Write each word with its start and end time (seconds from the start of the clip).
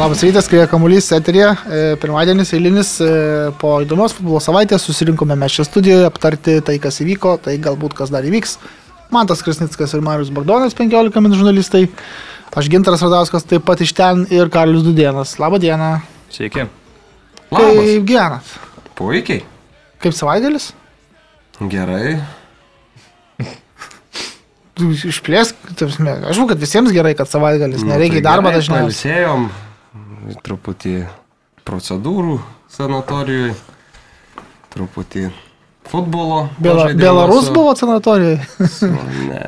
Labas 0.00 0.22
rytas, 0.24 0.46
kai 0.48 0.62
kamuolys 0.64 1.10
eterija. 1.12 1.50
E, 1.68 1.80
Pirmadienis 2.00 2.54
eilinis 2.56 2.94
e, 3.04 3.08
po 3.60 3.74
įdomios 3.84 4.14
futbolo 4.16 4.38
savaitės 4.40 4.86
susirinkome 4.88 5.36
mes 5.36 5.52
čia 5.52 5.66
studijoje 5.68 6.06
aptarti 6.08 6.54
tai, 6.64 6.78
kas 6.80 7.02
įvyko, 7.04 7.34
tai 7.44 7.58
galbūt 7.60 7.92
kas 7.98 8.08
dar 8.14 8.24
įvyks. 8.24 8.54
Mantas 9.12 9.44
Krasnickas 9.44 9.92
ir 9.92 10.00
Marius 10.06 10.32
Bagdonas, 10.32 10.72
15 10.78 11.20
min 11.20 11.36
žurnalistai. 11.36 11.84
Aš 12.56 12.72
Gintaras 12.72 13.04
Radauskas 13.04 13.44
taip 13.44 13.68
pat 13.68 13.84
iš 13.84 13.92
ten 14.00 14.24
ir 14.32 14.48
Karlius 14.48 14.88
Dudienas. 14.88 15.36
Labą 15.42 15.60
dieną. 15.60 15.92
Sveiki. 16.32 16.64
Kaip 17.52 18.08
gyvenat? 18.08 18.56
Puikiai. 18.96 19.44
Kaip 20.00 20.16
savaitėlis? 20.16 20.72
Gerai. 21.60 22.22
Išplėsk, 24.80 25.74
aš 25.76 25.98
žinau, 26.00 26.48
kad 26.48 26.60
visiems 26.62 26.94
gerai, 26.96 27.12
kad 27.18 27.28
savaitgalis, 27.28 27.84
nereikia 27.84 28.22
į 28.22 28.30
darbą 28.32 28.54
dažniausiai. 28.54 28.88
Pailsėjom, 28.88 29.50
truputį 30.44 30.94
procedūrų 31.66 32.38
sanatorijoje, 32.72 33.54
truputį 34.74 35.30
futbolo. 35.90 36.48
Bela, 36.58 36.88
Belarus 36.94 37.46
su- 37.48 37.54
buvo 37.54 37.74
sanatorijoje. 37.76 38.40
Su, 38.68 38.86
ne. 39.30 39.44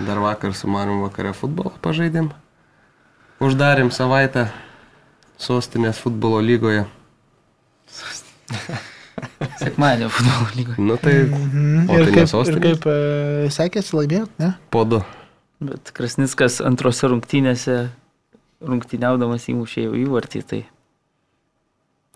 Dar 0.00 0.18
vakar 0.18 0.54
su 0.54 0.66
manim 0.68 1.02
vakare 1.04 1.32
futbolą 1.36 1.72
pažaidėm. 1.82 2.30
Uždarėm 3.44 3.90
savaitę 3.94 4.48
sostinės 5.38 5.98
futbolo 6.02 6.40
lygoje. 6.42 6.84
Sekmadienio 9.58 10.08
futbolo 10.10 10.48
lygoje. 10.56 10.76
Nu 10.78 10.96
tai 10.96 11.14
Mhm. 11.24 11.80
Ir 11.82 11.86
tai 11.86 11.96
ne 11.98 12.10
kaip, 12.10 12.16
ir 12.22 12.26
sostinė? 12.30 12.60
kaip 12.64 12.86
e, 12.86 12.96
sekėsi 13.54 13.94
laimėt, 13.96 14.30
ne? 14.38 14.54
po 14.70 14.84
du. 14.84 15.02
Bet 15.64 15.92
Krasnickas 15.94 16.60
antrose 16.60 17.06
rungtynėse 17.08 17.76
rungtyniaudamas 18.62 19.48
įmušė 19.50 19.88
jau 19.88 19.98
įvartį. 20.04 20.44
Tai 20.50 20.62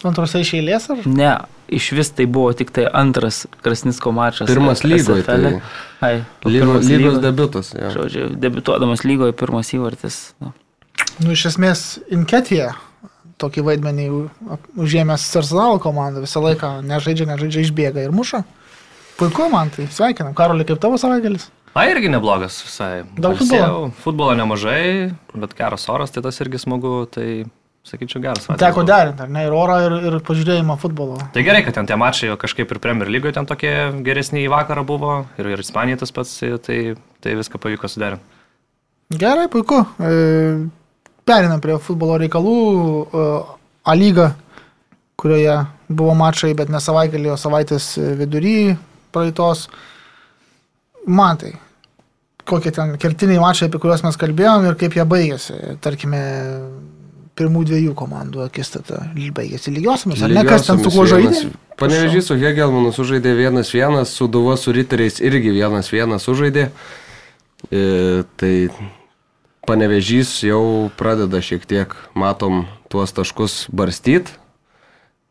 Antrose 0.06 0.38
iš 0.44 0.52
eilės 0.54 0.84
ar? 0.94 1.00
ne, 1.10 1.32
iš 1.74 1.88
vis 1.96 2.12
tai 2.14 2.28
buvo 2.30 2.52
tik 2.54 2.70
tai 2.70 2.84
antras 2.86 3.48
Krasnicko 3.64 4.12
mačas. 4.14 4.46
Pirmas 4.46 4.84
lygoje. 4.86 5.24
Tai. 5.26 5.56
Ai, 6.06 6.20
o 6.46 6.52
lygo, 6.52 6.68
pirmas 6.68 6.86
lygos 6.86 7.16
lygoje. 7.16 7.22
debutas. 7.24 7.72
Jo. 7.74 7.90
Žodžiu, 7.96 8.28
debituodamas 8.38 9.02
lygoje 9.02 9.34
pirmas 9.34 9.72
įvartis. 9.74 10.20
Nu. 10.38 10.52
Nu, 11.18 11.32
iš 11.34 11.48
esmės, 11.50 11.82
Inketija 12.14 12.76
tokį 13.42 13.64
vaidmenį 13.66 14.06
užėmęs 14.78 15.26
Arsenalo 15.40 15.82
komandą 15.82 16.22
visą 16.22 16.42
laiką 16.46 16.78
nežaidžia, 16.86 17.26
nežaidžia, 17.32 17.66
išbėga 17.66 18.06
ir 18.06 18.14
muša. 18.14 18.44
Puiku, 19.18 19.48
man 19.50 19.70
tai 19.74 19.88
sveikinam. 19.90 20.34
Karoli, 20.38 20.66
kaip 20.66 20.78
tavo 20.82 20.98
savaitgalis? 21.00 21.48
A, 21.78 21.84
irgi 21.86 22.10
neblogas 22.10 22.58
visai. 22.66 23.04
Daug 23.14 23.38
Pailsėjau, 23.38 23.88
Futbolo 24.02 24.34
nemažai, 24.34 25.12
bet 25.38 25.54
geras 25.58 25.86
oras, 25.92 26.10
tai 26.10 26.24
tas 26.24 26.40
irgi 26.42 26.58
smagu, 26.64 27.04
tai 27.14 27.44
sakyčiau 27.86 28.22
geras. 28.24 28.48
Teko 28.58 28.82
derinti, 28.88 29.22
ar 29.24 29.30
ne, 29.32 29.44
ir 29.46 29.54
orą, 29.54 29.76
ir, 29.86 29.94
ir 30.10 30.16
pažiūrėjimą 30.26 30.74
futbolo. 30.82 31.20
Tai 31.34 31.44
gerai, 31.46 31.62
kad 31.66 31.78
ten 31.78 31.86
tie 31.88 31.98
mačai 32.00 32.32
jau 32.32 32.38
kažkaip 32.40 32.74
ir 32.74 32.80
Premier 32.82 33.10
lygoje 33.10 33.36
ten 33.36 33.46
tokie 33.48 33.72
geresni 34.06 34.42
į 34.44 34.50
vakarą 34.52 34.82
buvo 34.88 35.20
ir, 35.38 35.52
ir 35.54 35.62
Ispanija 35.62 36.00
tas 36.02 36.12
pats, 36.14 36.34
tai, 36.66 36.80
tai 37.24 37.36
viską 37.38 37.60
pavyko 37.62 37.90
suderinti. 37.90 38.26
Gerai, 39.18 39.46
puiku. 39.52 39.84
E, 40.02 40.10
Perinam 41.28 41.62
prie 41.64 41.78
futbolo 41.80 42.18
reikalų. 42.20 42.58
E, 43.08 43.28
A 43.88 43.94
lyga, 43.96 44.34
kurioje 45.16 45.54
buvo 45.88 46.12
mačai, 46.18 46.50
bet 46.58 46.68
ne 46.68 46.80
savaitgalį, 46.82 47.30
o 47.32 47.38
savaitės 47.40 47.94
vidury 48.18 48.74
praeitos. 49.14 49.62
Man 51.08 51.38
tai, 51.40 51.54
kokie 52.48 52.72
ten 52.74 52.96
kertiniai 53.00 53.40
mačai, 53.42 53.68
apie 53.68 53.80
kuriuos 53.82 54.04
mes 54.06 54.18
kalbėjom 54.20 54.68
ir 54.68 54.78
kaip 54.80 54.96
jie 54.98 55.06
baigėsi. 55.08 55.58
Tarkime, 55.84 56.22
pirmų 57.38 57.64
dviejų 57.68 57.94
komandų 57.98 58.42
akistata 58.48 59.04
baigėsi 59.14 59.72
lygiosiamis. 59.74 60.22
Ar 60.26 60.34
ne 60.34 60.44
kas 60.48 60.66
ten 60.66 60.82
su 60.82 60.92
kuo 60.94 61.06
žaidė? 61.08 61.48
Panevežys 61.78 62.30
su 62.32 62.36
Hegelmanu 62.38 62.90
sužaidė 62.94 63.36
1-1, 63.38 64.02
su 64.10 64.26
Duvo 64.26 64.56
su 64.58 64.74
Riteriais 64.74 65.20
irgi 65.22 65.54
1-1 65.60 66.18
sužaidė. 66.22 66.70
E, 67.70 67.82
tai 68.38 68.54
Panevežys 69.68 70.30
jau 70.46 70.88
pradeda 70.96 71.42
šiek 71.44 71.66
tiek, 71.68 71.92
matom, 72.16 72.62
tuos 72.88 73.12
taškus 73.12 73.66
barstyt. 73.68 74.30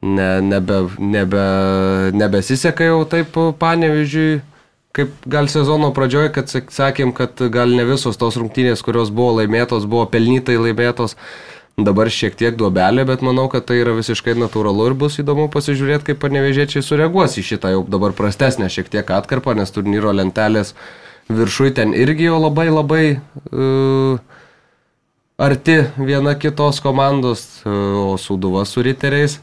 Ne, 0.05 0.43
nebe, 0.45 0.83
nebe, 1.01 1.45
nebesiseka 2.13 2.85
jau 2.85 2.99
taip 3.09 3.33
panevežiui, 3.57 4.43
kaip 4.97 5.13
gal 5.29 5.49
sezono 5.51 5.91
pradžioje, 5.95 6.31
kad 6.35 6.49
sak- 6.51 6.73
sakėm, 6.73 7.13
kad 7.15 7.37
gal 7.53 7.69
ne 7.77 7.85
visos 7.85 8.17
tos 8.17 8.39
rungtynės, 8.39 8.81
kurios 8.85 9.13
buvo 9.13 9.37
laimėtos, 9.39 9.85
buvo 9.85 10.07
pelnytai 10.09 10.57
laimėtos. 10.57 11.15
Dabar 11.77 12.09
šiek 12.09 12.33
tiek 12.33 12.55
duobelė, 12.57 13.03
bet 13.05 13.21
manau, 13.21 13.45
kad 13.53 13.67
tai 13.69 13.75
yra 13.83 13.91
visiškai 13.93 14.33
natūralu 14.33 14.87
ir 14.89 14.95
bus 14.97 15.19
įdomu 15.21 15.45
pasižiūrėti, 15.53 16.07
kaip 16.07 16.23
panevežėčiai 16.23 16.81
sureaguos 16.81 17.37
į 17.37 17.43
šitą 17.51 17.69
jau 17.75 17.83
dabar 17.85 18.15
prastesnę 18.17 18.65
šiek 18.73 18.89
tiek 18.89 19.05
atkarpą, 19.05 19.53
nes 19.53 19.69
turnyro 19.69 20.09
lentelės 20.09 20.73
viršui 21.29 21.75
ten 21.77 21.93
irgi 21.93 22.31
jau 22.31 22.39
labai 22.41 22.65
labai 22.71 23.03
uh, 23.51 24.17
arti 25.37 25.77
viena 26.01 26.33
kitos 26.33 26.81
komandos, 26.81 27.45
uh, 27.61 28.15
o 28.15 28.17
Sūduva 28.17 28.65
su 28.65 28.81
riteriais. 28.81 29.37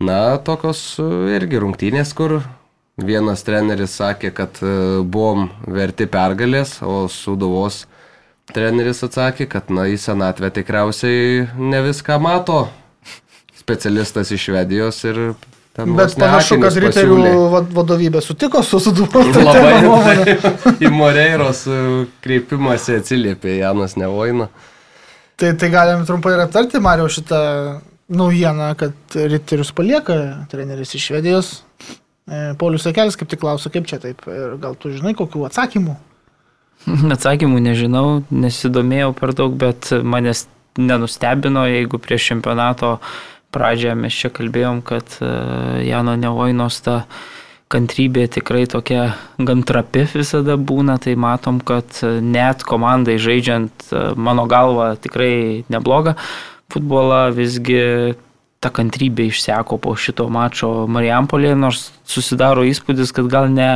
Na, 0.00 0.38
tokios 0.40 0.80
uh, 1.04 1.28
irgi 1.36 1.60
rungtynės, 1.60 2.16
kur 2.16 2.40
vienas 3.00 3.44
treneris 3.46 3.96
sakė, 3.96 4.32
kad 4.36 4.58
uh, 4.64 5.00
buvom 5.04 5.48
verti 5.66 6.06
pergalės, 6.10 6.80
o 6.84 7.06
Sūduvos 7.10 7.86
treneris 8.52 9.02
atsakė, 9.06 9.46
kad 9.48 9.70
na, 9.72 9.86
į 9.88 9.96
senatvę 10.00 10.50
tikriausiai 10.52 11.46
ne 11.56 11.82
viską 11.86 12.18
mato 12.20 12.66
specialistas 13.56 14.32
iš 14.34 14.48
Švedijos 14.48 14.98
ir 15.06 15.20
ten 15.72 15.94
Bet 15.96 16.16
panašu, 16.18 16.58
kad 16.60 16.76
riterių 16.84 17.20
vadovybė 17.72 18.20
sutiko 18.20 18.60
su 18.66 18.80
sudupu. 18.82 19.22
Labai 19.38 19.78
taip, 20.08 20.66
į 20.82 20.90
Moreiros 20.92 21.64
uh, 21.70 22.02
kreipimąsi 22.24 22.98
atsiliepė 23.00 23.56
Janas 23.62 23.96
Nevoina. 23.96 24.50
Tai, 25.40 25.54
tai 25.58 25.72
galim 25.72 26.04
trumpai 26.06 26.36
ir 26.36 26.44
aptarti, 26.44 26.82
Mario, 26.82 27.08
šitą 27.10 27.40
naujieną, 28.12 28.68
kad 28.78 29.16
Riterius 29.16 29.72
palieka 29.74 30.18
treneris 30.52 30.92
iš 30.98 31.08
Švedijos. 31.08 31.54
E, 32.32 32.54
Paulius 32.58 32.86
Sakelis 32.86 33.18
kaip 33.18 33.28
tik 33.28 33.42
klausia, 33.42 33.72
kaip 33.74 33.88
čia 33.90 34.00
taip. 34.00 34.24
Ir 34.30 34.56
gal 34.62 34.76
tu 34.80 34.92
žinai, 34.94 35.12
kokių 35.18 35.44
atsakymų? 35.50 35.98
Atsakymų 37.16 37.60
nežinau, 37.62 38.22
nesidomėjau 38.32 39.12
per 39.18 39.34
daug, 39.36 39.54
bet 39.58 39.92
manęs 39.92 40.46
nenustebino, 40.80 41.66
jeigu 41.68 42.00
prieš 42.00 42.32
čempionato 42.32 42.96
pradžią 43.52 43.92
mes 44.00 44.16
čia 44.16 44.32
kalbėjom, 44.32 44.80
kad 44.86 45.18
e, 45.20 45.28
Jano 45.84 46.16
Nevojnos 46.16 46.80
ta 46.86 47.02
kantrybė 47.72 48.26
tikrai 48.32 48.64
tokia 48.68 49.12
gan 49.40 49.62
trapi 49.68 50.06
visada 50.08 50.56
būna, 50.56 50.98
tai 51.00 51.14
matom, 51.20 51.60
kad 51.60 52.00
net 52.24 52.64
komandai 52.68 53.18
žaidžiant, 53.20 53.88
e, 53.92 54.04
mano 54.16 54.48
galva, 54.48 54.94
tikrai 54.96 55.68
neblogą 55.72 56.16
futbolą, 56.72 57.26
visgi 57.36 57.82
ta 58.62 58.70
kantrybė 58.70 59.26
išseko 59.32 59.78
po 59.82 59.94
šito 59.98 60.28
mačo 60.32 60.86
Marijampolėje, 60.90 61.58
nors 61.58 61.88
susidaro 62.08 62.64
įspūdis, 62.68 63.10
kad 63.14 63.30
gal 63.32 63.50
ne, 63.50 63.70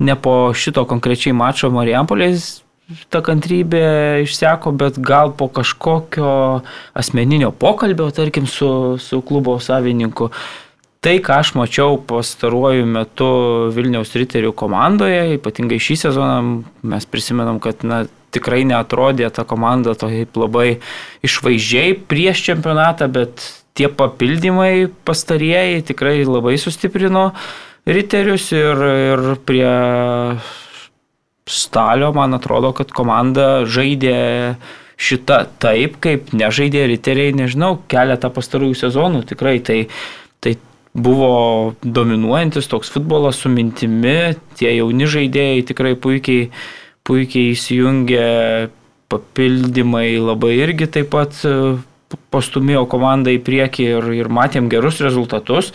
ne 0.00 0.16
po 0.16 0.54
šito 0.56 0.86
konkrečiai 0.88 1.36
mačo 1.36 1.70
Marijampolės 1.74 2.62
ta 3.10 3.20
kantrybė 3.24 4.22
išseko, 4.22 4.72
bet 4.78 5.00
gal 5.02 5.32
po 5.36 5.48
kažkokio 5.50 6.62
asmeninio 6.94 7.50
pokalbio, 7.50 8.08
tarkim, 8.14 8.46
su, 8.46 8.68
su 9.02 9.20
klubo 9.26 9.58
savininku. 9.62 10.30
Tai, 11.02 11.16
ką 11.22 11.40
aš 11.42 11.52
mačiau 11.58 11.98
pastaruoju 12.02 12.86
metu 12.90 13.26
Vilniaus 13.74 14.14
riterių 14.18 14.52
komandoje, 14.58 15.36
ypatingai 15.36 15.78
šį 15.82 15.98
sezoną, 16.06 16.38
mes 16.86 17.06
prisimenam, 17.10 17.60
kad 17.62 17.84
na, 17.86 18.04
tikrai 18.34 18.64
neatrodė 18.66 19.28
ta 19.34 19.44
komanda 19.46 19.94
taip 19.98 20.34
labai 20.38 20.80
išvaizdžiai 21.26 21.94
prieš 22.10 22.42
čempionatą, 22.48 23.10
bet 23.12 23.44
tie 23.76 23.88
papildymai 23.92 24.88
pastarieji 25.06 25.84
tikrai 25.92 26.20
labai 26.24 26.56
sustiprino 26.60 27.30
riterius 27.86 28.50
ir, 28.56 28.86
ir 29.12 29.26
prie 29.46 29.72
stalio 31.46 32.10
man 32.16 32.34
atrodo, 32.34 32.72
kad 32.74 32.90
komanda 32.94 33.64
žaidė 33.70 34.16
šitą 34.96 35.42
taip, 35.62 36.00
kaip 36.02 36.32
nežaidė 36.34 36.86
riteriai, 36.90 37.34
nežinau, 37.36 37.76
keletą 37.90 38.32
pastarųjų 38.34 38.78
sezonų 38.80 39.22
tikrai. 39.30 39.58
Tai, 39.62 39.78
tai 40.42 40.56
buvo 40.96 41.76
dominuojantis 41.84 42.70
toks 42.72 42.90
futbolas 42.94 43.42
su 43.42 43.52
mintimi, 43.52 44.34
tie 44.58 44.72
jauni 44.78 45.06
žaidėjai 45.12 45.66
tikrai 45.70 45.94
puikiai, 46.00 46.48
puikiai 47.06 47.52
įsijungė, 47.52 48.24
papildymai 49.12 50.16
labai 50.18 50.56
irgi 50.64 50.88
taip 50.96 51.12
pat 51.12 51.36
pastumėjo 52.34 52.86
komandą 52.90 53.34
į 53.34 53.40
priekį 53.46 53.86
ir, 53.92 54.10
ir 54.22 54.32
matėm 54.32 54.70
gerus 54.72 55.00
rezultatus. 55.04 55.72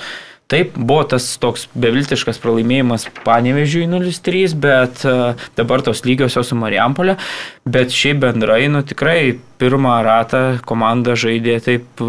Taip, 0.52 0.74
buvo 0.76 1.06
tas 1.08 1.24
toks 1.40 1.70
beviltiškas 1.80 2.42
pralaimėjimas 2.44 3.06
Panevežiui 3.24 3.86
0-3, 3.88 4.56
bet 4.60 5.06
e, 5.08 5.14
dabar 5.56 5.84
tos 5.86 6.04
lygiosios 6.04 6.52
su 6.52 6.58
Marijampolė, 6.60 7.16
bet 7.64 7.96
šiaip 7.96 8.20
bendrai, 8.26 8.66
nu 8.68 8.82
tikrai 8.84 9.38
pirmą 9.62 10.02
ratą 10.04 10.42
komanda 10.68 11.16
žaidė 11.16 11.56
taip, 11.64 12.04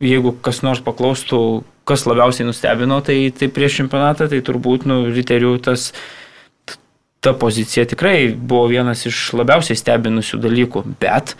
jeigu 0.00 0.32
kas 0.40 0.62
nors 0.64 0.80
paklaustų, 0.86 1.40
kas 1.84 2.06
labiausiai 2.08 2.48
nustebino, 2.48 3.02
tai, 3.04 3.18
tai 3.36 3.50
prieš 3.52 3.82
čempionatą, 3.82 4.30
tai 4.32 4.40
turbūt, 4.44 4.88
nu, 4.88 5.02
riterių 5.12 5.58
tas 5.68 5.90
ta 7.24 7.34
pozicija 7.36 7.84
tikrai 7.88 8.32
buvo 8.32 8.64
vienas 8.72 9.04
iš 9.08 9.26
labiausiai 9.36 9.76
stebinusių 9.80 10.40
dalykų, 10.44 10.86
bet 11.00 11.36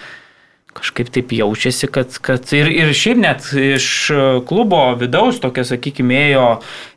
kažkaip 0.75 1.11
taip 1.15 1.33
jaučiasi, 1.37 1.89
kad, 1.95 2.19
kad 2.25 2.53
ir, 2.57 2.69
ir 2.69 2.93
šiaip 2.97 3.21
net 3.23 3.49
iš 3.55 3.89
klubo 4.49 4.83
vidaus 5.01 5.41
tokia, 5.43 5.65
sakykime, 5.69 6.21
ėjo, 6.29 6.47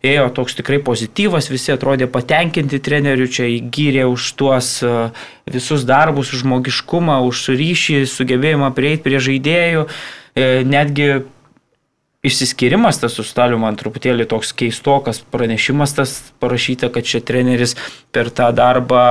ėjo 0.06 0.28
toks 0.38 0.58
tikrai 0.60 0.82
pozityvas, 0.84 1.52
visi 1.54 1.74
atrodė 1.76 2.10
patenkinti 2.12 2.82
treneriu, 2.84 3.30
čia 3.32 3.50
įgyrė 3.56 4.08
už 4.10 4.32
tuos 4.40 4.76
e, 4.86 4.94
visus 5.50 5.88
darbus, 5.88 6.34
už 6.34 6.46
žmogiškumą, 6.46 7.22
už 7.30 7.50
ryšį, 7.58 8.04
sugebėjimą 8.12 8.74
prieiti 8.78 9.06
prie 9.08 9.22
žaidėjų, 9.30 9.88
E, 10.38 10.64
netgi 10.64 11.24
Išsiskirimas 12.28 12.98
tas 13.00 13.14
su 13.14 13.24
Staliu 13.24 13.60
man 13.62 13.78
truputėlį 13.78 14.26
toks 14.28 14.50
keistokas 14.58 15.22
pranešimas 15.32 15.94
tas 15.96 16.16
parašyta, 16.42 16.90
kad 16.92 17.06
čia 17.08 17.22
treneris 17.24 17.76
per 18.12 18.32
tą 18.34 18.50
darbą 18.58 19.04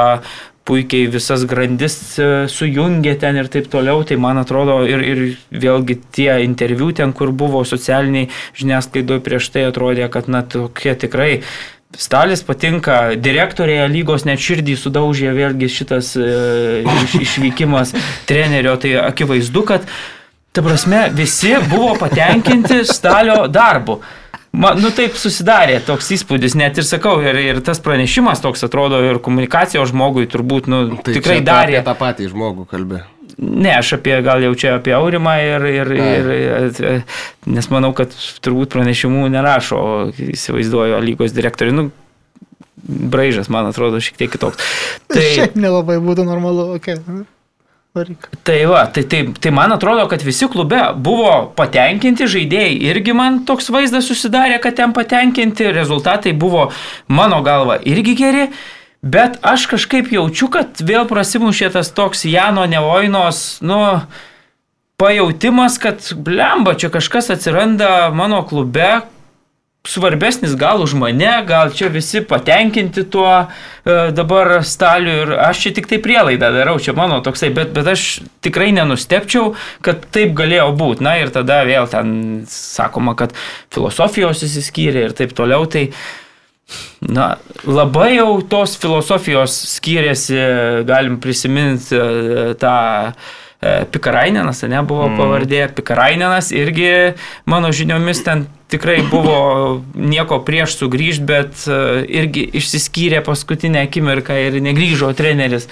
puikiai 0.67 1.07
visas 1.11 1.45
grandis 1.49 1.97
e, 2.19 2.27
sujungė 2.51 3.15
ten 3.23 3.39
ir 3.39 3.51
taip 3.53 3.71
toliau, 3.73 4.03
tai 4.07 4.19
man 4.21 4.41
atrodo 4.43 4.81
ir, 4.89 5.05
ir 5.07 5.23
vėlgi 5.55 6.01
tie 6.17 6.33
interviu 6.45 6.91
ten, 6.97 7.15
kur 7.17 7.31
buvo 7.31 7.63
socialiniai 7.69 8.31
žiniasklaidoje 8.59 9.25
prieš 9.27 9.51
tai 9.55 9.67
atrodė, 9.71 10.11
kad 10.13 10.31
na 10.33 10.43
tokie 10.43 10.95
tikrai 10.99 11.33
Stalis 11.97 12.43
patinka, 12.45 13.15
direktorėje 13.17 13.87
lygos 13.89 14.27
net 14.29 14.43
širdį 14.43 14.75
sudaužė 14.77 15.31
vėlgi 15.33 15.69
šitas 15.73 16.11
e, 16.19 16.83
iš, 16.83 17.15
išvykimas 17.23 17.95
trenerio, 18.29 18.75
tai 18.83 18.97
akivaizdu, 19.01 19.63
kad 19.71 19.87
Ta 20.57 20.63
prasme, 20.65 21.11
visi 21.13 21.51
buvo 21.69 21.91
patenkinti 22.01 22.79
Stalio 22.89 23.43
darbu. 23.53 23.99
Man, 24.57 24.79
nu 24.81 24.89
taip 24.97 25.19
susidarė 25.21 25.83
toks 25.85 26.09
įspūdis, 26.17 26.55
net 26.57 26.79
ir 26.81 26.87
sakau, 26.89 27.19
ir, 27.21 27.37
ir 27.37 27.61
tas 27.65 27.83
pranešimas 27.85 28.41
toks 28.41 28.65
atrodo, 28.65 29.03
ir 29.05 29.21
komunikacijos 29.21 29.93
žmogui 29.93 30.25
turbūt, 30.33 30.71
nu, 30.73 30.81
Tai 30.97 31.13
tikrai 31.19 31.43
čia 31.43 31.45
darė. 31.45 31.77
Apie 31.77 31.91
tą 31.91 31.97
patį 32.01 32.31
žmogų 32.33 32.65
kalbė. 32.71 33.03
Ne, 33.37 33.75
aš 33.77 33.99
apie, 33.99 34.15
gal 34.25 34.41
jau 34.47 34.55
čia 34.57 34.79
apie 34.79 34.97
aurimą 34.97 35.37
ir, 35.45 35.69
ir, 35.69 35.93
ir, 35.93 36.33
ir, 36.41 37.05
nes 37.53 37.69
manau, 37.69 37.93
kad 37.99 38.17
turbūt 38.41 38.73
pranešimų 38.73 39.29
nerašo, 39.37 39.85
įsivaizduoju, 40.31 41.05
lygos 41.05 41.37
direktoriui. 41.37 41.77
Nu, 41.77 41.89
braižas, 43.13 43.53
man 43.53 43.69
atrodo, 43.69 44.01
šiek 44.01 44.17
tiek 44.25 44.33
kitoks. 44.33 44.65
Tai 45.13 45.31
šiaip 45.37 45.61
nelabai 45.61 46.01
būtų 46.01 46.25
normalu, 46.25 46.71
okay. 46.81 46.97
Varyk. 47.97 48.29
Tai 48.45 48.59
va, 48.69 48.85
tai, 48.93 49.07
tai, 49.09 49.23
tai 49.41 49.51
man 49.57 49.73
atrodo, 49.73 50.05
kad 50.11 50.21
visi 50.25 50.49
klube 50.53 50.79
buvo 51.01 51.31
patenkinti, 51.57 52.29
žaidėjai 52.29 52.77
irgi 52.91 53.15
man 53.17 53.41
toks 53.49 53.71
vaizdas 53.73 54.09
susidarė, 54.11 54.59
kad 54.61 54.77
ten 54.77 54.93
patenkinti, 54.97 55.71
rezultatai 55.73 56.35
buvo 56.37 56.69
mano 57.09 57.41
galva 57.47 57.79
irgi 57.89 58.17
geri, 58.19 58.47
bet 59.01 59.41
aš 59.41 59.65
kažkaip 59.73 60.13
jaučiu, 60.13 60.51
kad 60.53 60.85
vėl 60.85 61.09
prasimušė 61.09 61.73
tas 61.79 61.93
toks 61.97 62.27
Jano 62.29 62.67
Nevoinos, 62.69 63.63
nu, 63.65 63.81
pajautimas, 65.01 65.81
kad 65.81 66.05
blemba, 66.13 66.77
čia 66.77 66.93
kažkas 66.93 67.33
atsiranda 67.33 68.11
mano 68.13 68.43
klube, 68.49 69.07
svarbesnis 69.87 70.57
gal 70.59 70.83
už 70.83 70.95
mane, 70.99 71.31
gal 71.47 71.71
čia 71.75 71.89
visi 71.93 72.21
patenkinti 72.27 73.05
tuo 73.11 73.31
e, 73.47 74.11
dabar 74.15 74.59
staliu 74.67 75.15
ir 75.23 75.33
aš 75.47 75.63
čia 75.65 75.73
tik 75.79 75.89
tai 75.91 76.01
prielaidą 76.03 76.51
darau, 76.55 76.77
čia 76.83 76.97
mano 76.97 77.21
toksai, 77.25 77.53
bet, 77.55 77.73
bet 77.77 77.89
aš 77.95 78.07
tikrai 78.45 78.73
nenustepčiau, 78.77 79.55
kad 79.87 80.07
taip 80.15 80.35
galėjo 80.39 80.69
būti. 80.77 81.07
Na 81.07 81.17
ir 81.23 81.33
tada 81.35 81.63
vėl 81.69 81.89
ten 81.91 82.45
sakoma, 82.51 83.17
kad 83.19 83.35
filosofijos 83.75 84.45
įsiskyrė 84.47 85.09
ir 85.09 85.19
taip 85.19 85.37
toliau. 85.37 85.69
Tai, 85.71 85.89
Na, 87.07 87.37
labai 87.63 88.17
jau 88.17 88.41
tos 88.51 88.73
filosofijos 88.83 89.53
skiriasi, 89.77 90.39
galim 90.89 91.21
prisiminti 91.23 91.95
e, 91.95 92.55
tą 92.59 92.73
e, 93.07 93.13
Pikarainenas, 93.65 94.61
ne 94.69 94.83
buvo 94.85 95.07
mm. 95.09 95.17
pavardė, 95.17 95.63
Pikarainenas 95.73 96.51
irgi 96.53 96.91
mano 97.49 97.71
žiniomis 97.73 98.21
ten 98.27 98.45
tikrai 98.69 98.99
buvo 99.09 99.83
nieko 99.95 100.43
prieš 100.45 100.77
sugrįžti, 100.81 101.25
bet 101.27 101.65
e, 101.65 101.79
irgi 102.21 102.45
išsiskyrė 102.61 103.23
paskutinę 103.25 103.87
akimirką 103.87 104.37
ir 104.49 104.59
negryžo 104.65 105.09
treneris. 105.17 105.71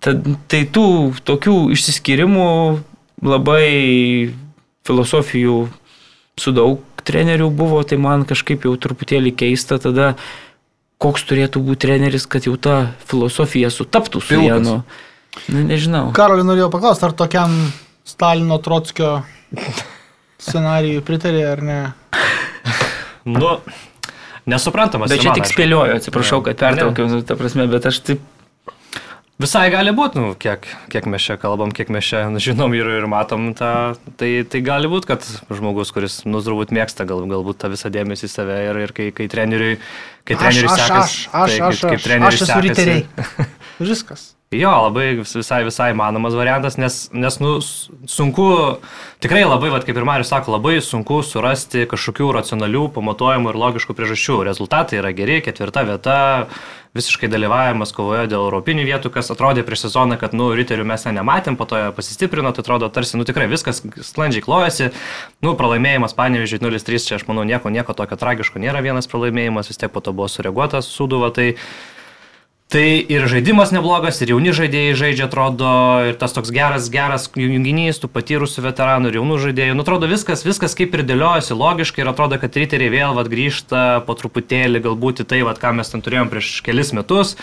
Tad, 0.00 0.24
tai 0.48 0.64
tų 0.68 0.88
tokių 1.28 1.58
išsiskyrimų 1.76 2.48
labai 3.24 3.68
filosofijų 4.86 5.60
su 6.40 6.52
daug 6.56 6.82
trenerių 7.06 7.48
buvo, 7.54 7.80
tai 7.86 7.98
man 8.02 8.26
kažkaip 8.28 8.66
jau 8.66 8.74
truputėlį 8.80 9.32
keista 9.38 9.78
tada, 9.82 10.14
koks 11.02 11.26
turėtų 11.28 11.62
būti 11.64 11.86
treneris, 11.86 12.26
kad 12.28 12.48
jau 12.48 12.56
ta 12.60 12.92
filosofija 13.08 13.70
sutaptų 13.72 14.22
su 14.22 14.34
Pilkas. 14.34 14.64
vienu. 14.64 14.80
Nu, 15.52 15.62
nežinau. 15.68 16.10
Karolį 16.16 16.46
norėjau 16.48 16.70
paklausti, 16.72 17.04
ar 17.08 17.14
tokiam 17.16 17.52
Stalino 18.06 18.58
Trotskio 18.62 19.18
scenarijui 20.42 21.02
pritarė 21.06 21.42
ar 21.50 21.62
ne? 21.64 21.80
Nu, 23.26 23.56
nesuprantamas. 24.46 25.10
Bet 25.10 25.22
čia 25.24 25.32
man, 25.32 25.40
tik 25.40 25.50
spėlioju, 25.50 25.98
atsiprašau, 26.00 26.40
kad 26.46 26.54
Ne. 26.54 26.60
pertraukiau, 26.62 27.08
nu, 27.10 27.22
ta 27.26 27.36
prasme, 27.38 27.66
bet 27.70 27.86
aš 27.92 28.00
taip 28.06 28.24
Visai 29.36 29.66
gali 29.68 29.92
būti, 29.92 30.16
nu, 30.16 30.30
kiek, 30.40 30.64
kiek 30.88 31.04
mes 31.12 31.20
čia 31.20 31.34
kalbam, 31.36 31.68
kiek 31.68 31.90
mes 31.92 32.06
čia 32.08 32.22
žinom 32.40 32.72
ir, 32.72 32.86
ir 32.88 33.04
matom 33.04 33.50
tą, 33.52 33.92
tai, 34.16 34.30
tai 34.48 34.62
gali 34.64 34.88
būti, 34.88 35.10
kad 35.10 35.26
žmogus, 35.52 35.90
kuris, 35.92 36.22
nu, 36.24 36.40
turbūt 36.40 36.72
mėgsta 36.72 37.04
gal, 37.04 37.20
galbūt 37.28 37.58
tą 37.60 37.68
visą 37.68 37.90
dėmesį 37.92 38.24
į 38.24 38.32
save 38.32 38.56
ir, 38.70 38.78
ir 38.86 38.94
kai, 38.96 39.10
kai 39.12 39.26
treneriui, 39.28 39.74
kai 40.24 40.38
Aš, 40.38 40.40
treneriui 40.40 40.70
aš, 40.72 40.80
sekas, 40.80 40.96
aš, 40.96 41.28
aš, 41.28 41.52
tai, 41.52 41.60
aš, 41.68 41.82
kaip 41.84 41.98
aš, 42.00 42.06
treneriui 42.08 42.30
aš 42.30 42.40
esu 42.40 42.48
sekasi- 42.48 42.72
riteriai. 43.78 43.92
Viskas. 43.92 44.32
Jo, 44.54 44.70
labai 44.70 45.16
vis- 45.18 45.34
visai, 45.34 45.64
visai 45.66 45.92
manomas 45.92 46.32
variantas, 46.32 46.76
nes, 46.78 47.10
nes 47.12 47.38
nu, 47.40 47.56
sunku, 48.06 48.78
tikrai 49.18 49.42
labai, 49.42 49.72
vat, 49.74 49.84
kaip 49.84 49.96
ir 49.98 50.04
Marius 50.06 50.28
sako, 50.30 50.52
labai 50.54 50.78
sunku 50.80 51.18
surasti 51.26 51.82
kažkokių 51.90 52.28
racionalių, 52.38 52.84
pamatuojamų 52.94 53.50
ir 53.50 53.58
logiškų 53.58 53.96
priežasčių. 53.98 54.44
Rezultatai 54.46 55.00
yra 55.00 55.10
geri, 55.10 55.40
ketvirta 55.42 55.82
vieta, 55.82 56.46
visiškai 56.94 57.26
dalyvavimas 57.28 57.90
kovoje 57.92 58.28
dėl 58.30 58.46
europinių 58.46 58.86
vietų, 58.86 59.10
kas 59.10 59.32
atrodė 59.34 59.66
prieš 59.66 59.88
sezoną, 59.88 60.14
kad, 60.16 60.32
nu, 60.32 60.52
riterių 60.54 60.86
mes 60.86 61.02
ten 61.02 61.18
nematėm, 61.18 61.58
po 61.58 61.66
to 61.66 61.82
pasistiprino, 61.98 62.54
tai 62.54 62.62
atrodo 62.62 62.86
tarsi, 62.88 63.18
nu, 63.18 63.26
tikrai 63.26 63.50
viskas 63.50 63.82
sklandžiai 63.82 64.46
klojasi. 64.46 64.92
Nu, 65.42 65.56
pralaimėjimas, 65.58 66.14
panevižiui, 66.14 66.62
0-3, 66.62 67.02
čia 67.02 67.18
aš 67.18 67.26
manau, 67.26 67.42
nieko, 67.42 67.66
nieko 67.74 67.98
tokio 67.98 68.14
tragiško 68.14 68.62
nėra 68.62 68.78
vienas 68.78 69.10
pralaimėjimas, 69.10 69.68
vis 69.74 69.82
tiek 69.82 69.90
po 69.90 70.00
to 70.00 70.14
buvo 70.14 70.30
sureaguotas 70.30 70.86
suduva, 70.86 71.34
tai 71.34 71.56
Tai 72.66 72.82
ir 72.82 73.22
žaidimas 73.30 73.70
neblogas, 73.70 74.16
ir 74.18 74.32
jauni 74.32 74.50
žaidėjai 74.50 74.94
žaidžia, 74.98 75.28
atrodo, 75.28 75.68
ir 76.08 76.16
tas 76.18 76.32
toks 76.34 76.50
geras, 76.50 76.88
geras 76.90 77.28
junginys, 77.30 78.00
tų 78.02 78.10
patyrusių 78.10 78.64
veteranų 78.64 79.12
ir 79.12 79.18
jaunų 79.20 79.36
žaidėjų. 79.44 79.76
Nu, 79.78 79.84
atrodo, 79.86 80.08
viskas, 80.10 80.42
viskas 80.42 80.74
kaip 80.74 80.96
ir 80.98 81.04
dėliojasi 81.06 81.54
logiškai 81.54 82.02
ir 82.02 82.10
atrodo, 82.10 82.40
kad 82.42 82.58
riteriai 82.58 82.90
vėl 82.90 83.14
vat, 83.14 83.30
grįžta 83.30 83.84
po 84.08 84.18
truputėlį 84.18 84.82
galbūt 84.82 85.22
į 85.22 85.28
tai, 85.30 85.40
vat, 85.46 85.62
ką 85.62 85.76
mes 85.78 85.94
ten 85.94 86.02
turėjom 86.02 86.32
prieš 86.32 86.50
kelis 86.66 86.90
metus. 86.96 87.36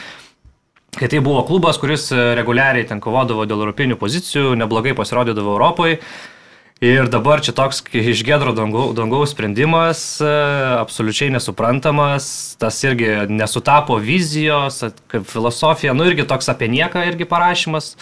Kai 0.99 1.07
tai 1.07 1.23
buvo 1.23 1.39
klubas, 1.47 1.79
kuris 1.79 2.09
reguliariai 2.11 2.89
ten 2.91 2.99
kovodavo 3.01 3.47
dėl 3.47 3.63
europinių 3.63 3.95
pozicijų, 4.03 4.57
neblogai 4.59 4.91
pasirodydavo 4.99 5.55
Europoje. 5.55 6.01
Ir 6.83 7.07
dabar 7.07 7.39
čia 7.39 7.53
toks 7.55 7.79
iš 7.95 8.23
gedro 8.27 8.51
dangau- 8.51 8.91
dangaus 8.97 9.31
sprendimas, 9.31 10.19
e, 10.19 10.27
absoliučiai 10.81 11.31
nesuprantamas, 11.31 12.57
tas 12.59 12.81
irgi 12.83 13.07
nesutapo 13.31 13.95
vizijos, 14.03 14.81
kaip 15.07 15.23
filosofija, 15.23 15.93
nu 15.95 16.03
irgi 16.09 16.25
toks 16.27 16.49
apie 16.51 16.67
nieką 16.67 17.05
irgi 17.07 17.23
parašymas. 17.29 17.93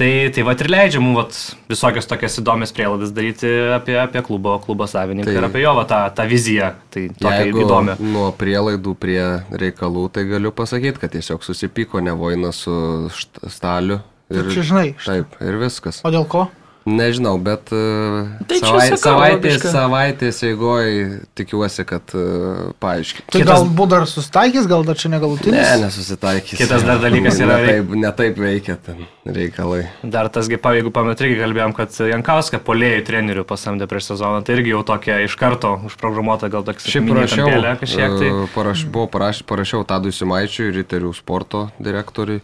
Tai, 0.00 0.30
tai 0.32 0.44
va 0.46 0.52
ir 0.56 0.68
leidžia 0.70 1.00
mums 1.02 1.16
vat, 1.18 1.38
visokias 1.68 2.06
tokias 2.08 2.38
įdomias 2.40 2.70
prielaidas 2.72 3.10
daryti 3.12 3.48
apie, 3.74 3.96
apie 4.00 4.22
klubo, 4.24 4.54
klubo 4.64 4.86
savininką 4.88 5.28
Tai- 5.28 5.34
ir 5.40 5.44
apie 5.48 5.60
jo 5.64 5.74
va, 5.76 5.84
tą, 5.84 5.98
tą 6.16 6.24
viziją. 6.28 6.70
Tai 6.92 7.08
tokia 7.20 7.48
įdomi. 7.50 7.96
nuo 8.00 8.30
prielaidų 8.32 8.94
prie 8.96 9.20
reikalų, 9.50 10.06
tai 10.12 10.24
galiu 10.28 10.52
pasakyti, 10.52 11.00
kad 11.00 11.12
tiesiog 11.16 11.44
susipyko 11.44 12.00
nevoina 12.04 12.52
su 12.52 13.10
staliu. 13.48 14.00
Ir, 14.30 14.44
Čia 14.54 14.62
žinai. 14.62 14.88
Taip, 15.04 15.36
ir 15.42 15.56
viskas. 15.58 16.00
O 16.04 16.10
dėl 16.12 16.24
ko? 16.28 16.46
Nežinau, 16.90 17.36
bet 17.38 17.68
Tai 17.70 18.46
tai 18.50 18.58
čia 18.58 18.66
savai, 18.66 18.86
sakau, 18.90 19.02
savaitės, 19.04 19.64
savaitės 19.72 20.40
eigoje 20.48 21.20
tikiuosi, 21.38 21.84
kad 21.88 22.14
uh, 22.18 22.72
paaiškins. 22.82 23.26
Tai 23.30 23.42
Kitas- 23.42 23.60
galbūt 23.62 23.92
dar 23.92 24.06
susitaikys, 24.10 24.66
gal 24.70 24.84
dar 24.88 24.98
čia 24.98 25.10
negalutinis? 25.12 25.54
Ne, 25.60 25.84
nesusitaikys. 25.84 26.58
Kitas 26.58 26.84
dar 26.88 26.98
dalykas 27.02 27.38
yra- 27.40 27.58
Netaip, 27.60 27.94
netaip 28.04 28.40
veikia 28.42 28.76
ten 28.86 29.04
reikalai. 29.26 29.84
Dar 30.02 30.28
tasgi, 30.32 30.56
pavyzdžiui, 30.58 30.80
jeigu 30.80 30.92
pamet 30.96 31.20
irgi 31.24 31.38
kalbėjom, 31.42 31.74
kad 31.76 31.98
Jankauską 32.10 32.60
polėjų 32.66 33.04
trenerių 33.10 33.44
pasamdė 33.48 33.86
prieš 33.90 34.10
sezoną, 34.14 34.40
tai 34.46 34.56
irgi 34.58 34.72
jau 34.74 34.82
tokia 34.86 35.20
iš 35.26 35.36
karto 35.40 35.74
užprogramuota 35.86 36.48
gal 36.52 36.64
toks 36.66 36.88
Šiaip 36.90 37.08
parašiau, 37.12 37.46
kažkiek 37.84 38.16
tai. 38.18 38.30
e, 38.32 38.48
paraš, 38.54 38.84
buvo 38.90 39.06
paraš, 39.12 39.42
parašiau 39.46 39.84
Tadui 39.86 40.12
Simaičiui, 40.16 40.72
Riterių 40.80 41.12
sporto 41.14 41.68
direktoriui. 41.78 42.40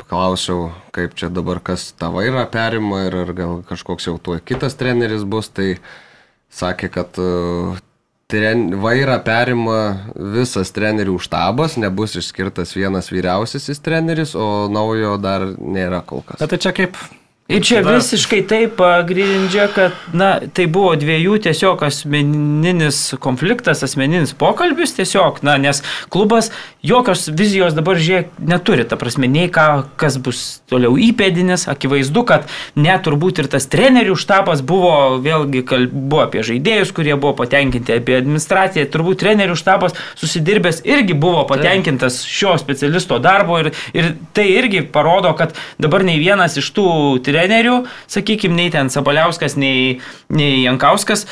Paklausiau, 0.00 0.68
kaip 0.94 1.14
čia 1.18 1.30
dabar 1.32 1.60
kas 1.64 1.92
tą 1.98 2.10
vairą 2.14 2.44
perima 2.52 3.04
ir 3.06 3.16
ar 3.22 3.32
gal 3.36 3.60
kažkoks 3.68 4.08
jau 4.10 4.18
tuo 4.18 4.36
kitas 4.42 4.76
treneris 4.80 5.24
bus. 5.24 5.48
Tai 5.54 5.76
sakė, 6.54 6.90
kad 6.92 7.18
e, 7.18 7.28
tren, 8.30 8.66
vairą 8.82 9.16
perima 9.26 9.78
visas 10.36 10.72
trenerių 10.74 11.16
štabas, 11.22 11.78
nebus 11.80 12.16
išskirtas 12.20 12.74
vienas 12.76 13.10
vyriausiasis 13.14 13.82
treneris, 13.84 14.34
o 14.34 14.66
naujo 14.72 15.16
dar 15.22 15.46
nėra 15.58 16.02
kol 16.06 16.24
kas. 16.26 16.42
Bet 16.42 16.54
tai 16.54 16.62
čia 16.66 16.74
kaip... 16.76 16.98
Ir 17.48 17.60
čia 17.60 17.82
Tada- 17.82 17.98
visiškai 17.98 18.40
taip 18.48 18.78
grindžia, 19.04 19.68
kad, 19.68 19.92
na, 20.16 20.40
tai 20.40 20.64
buvo 20.64 20.94
dviejų 20.96 21.42
tiesiog 21.44 21.82
asmeninis 21.84 23.12
konfliktas, 23.20 23.82
asmeninis 23.84 24.32
pokalbis 24.32 24.96
tiesiog, 24.96 25.42
na, 25.44 25.58
nes 25.60 25.82
klubas 26.08 26.48
jokios 26.80 27.28
vizijos 27.28 27.76
dabar 27.76 28.00
žiūrėk 28.00 28.30
neturi, 28.40 28.86
ta 28.88 28.96
prasme, 28.96 29.28
nei 29.28 29.50
ką, 29.52 29.84
kas 30.00 30.16
bus 30.16 30.62
toliau 30.72 30.96
įpėdinis, 30.96 31.66
akivaizdu, 31.68 32.22
kad 32.24 32.48
net 32.80 33.04
turbūt 33.04 33.42
ir 33.44 33.50
tas 33.52 33.68
trenerių 33.68 34.16
štabas 34.16 34.64
buvo, 34.64 35.20
vėlgi 35.20 35.66
kalbu 35.68 36.22
apie 36.24 36.46
žaidėjus, 36.48 36.94
kurie 36.96 37.12
buvo 37.12 37.34
patenkinti, 37.42 37.92
apie 38.00 38.16
administraciją, 38.22 38.88
turbūt 38.88 39.20
trenerių 39.20 39.58
štabas 39.60 39.92
susidirbęs 40.16 40.80
irgi 40.88 41.12
buvo 41.12 41.44
patenkintas 41.52 42.22
šio 42.24 42.56
specialisto 42.56 43.20
darbo 43.20 43.60
ir, 43.60 43.74
ir 43.92 44.14
tai 44.32 44.48
irgi 44.56 44.80
parodo, 44.88 45.36
kad 45.36 45.52
dabar 45.76 46.08
nei 46.08 46.16
vienas 46.24 46.56
iš 46.56 46.72
tų 46.72 46.88
trenerių, 47.20 47.33
sakykime, 48.10 48.56
nei 48.58 48.70
ten 48.74 48.92
Sabaliauskas, 48.92 49.58
nei, 49.60 49.98
nei 50.32 50.62
Jankauskas, 50.62 51.26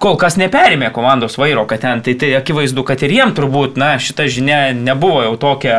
kol 0.00 0.18
kas 0.20 0.38
neperėmė 0.40 0.90
komandos 0.94 1.38
vairo, 1.40 1.64
kad 1.70 1.84
ten, 1.84 2.02
tai, 2.04 2.16
tai 2.20 2.34
akivaizdu, 2.38 2.84
kad 2.86 3.02
ir 3.06 3.14
jiem 3.14 3.34
turbūt, 3.36 3.78
na, 3.80 3.94
šita 4.02 4.26
žinia 4.30 4.60
nebuvo 4.76 5.22
jau 5.28 5.38
tokia 5.40 5.78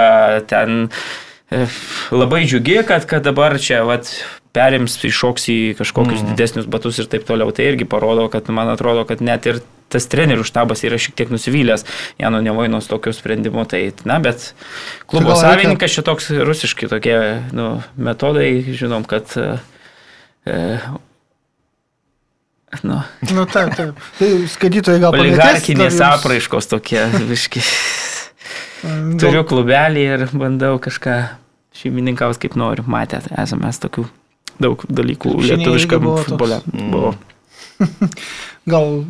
ten 0.50 0.88
e, 1.52 1.68
labai 2.16 2.46
džiugi, 2.48 2.82
kad, 2.88 3.08
kad 3.10 3.28
dabar 3.28 3.60
čia, 3.62 3.84
vat, 3.88 4.12
perims, 4.56 4.98
iššoks 5.04 5.50
į 5.52 5.60
kažkokius 5.80 6.22
mm. 6.22 6.34
didesnius 6.34 6.68
batus 6.72 7.02
ir 7.02 7.10
taip 7.12 7.26
toliau. 7.28 7.52
Tai 7.56 7.68
irgi 7.68 7.88
parodo, 7.90 8.30
kad 8.32 8.48
man 8.54 8.72
atrodo, 8.72 9.04
kad 9.10 9.24
net 9.26 9.48
ir 9.50 9.60
tas 9.94 10.08
trenerių 10.12 10.44
štabas 10.48 10.82
yra 10.88 10.98
šiek 11.00 11.14
tiek 11.16 11.30
nusivylęs 11.32 11.86
Jano 12.20 12.42
Nevainos 12.44 12.88
tokiu 12.90 13.14
sprendimu. 13.16 13.64
Tai, 13.70 13.82
na, 14.10 14.18
bet 14.24 14.54
klubo 15.08 15.32
reikia- 15.34 15.42
savininkas 15.46 15.94
čia 15.96 16.04
toks 16.08 16.32
rusiški 16.34 16.90
tokie 16.92 17.18
nu, 17.56 17.68
metodai, 17.96 18.50
žinom, 18.76 19.06
kad 19.08 19.30
e, 19.38 19.48
e, 20.50 20.58
nu, 22.84 23.00
Nu, 23.34 23.46
taip, 23.46 23.72
taip. 23.78 23.96
Tai 24.20 24.30
skaitytojai 24.52 25.00
gal 25.00 25.14
pamatys. 25.14 25.32
oligarkinės 25.38 25.94
jums, 25.96 26.04
apraiškos 26.20 26.68
tokie, 26.74 27.00
viški. 27.32 27.62
mm, 28.84 29.16
Turiu 29.22 29.46
klubelį 29.48 30.04
ir 30.18 30.26
bandau 30.36 30.76
kažką 30.84 31.16
šeimininkaus 31.76 32.42
kaip 32.42 32.58
noriu. 32.60 32.84
Matėte, 32.90 33.32
esame 33.42 33.70
mes 33.70 33.80
tokių 33.84 34.06
daug 34.60 34.84
dalykų 34.88 35.38
lietuviškam 35.46 36.10
futbole. 36.26 36.60
Buvo. 36.74 37.14
Gal 38.66 39.04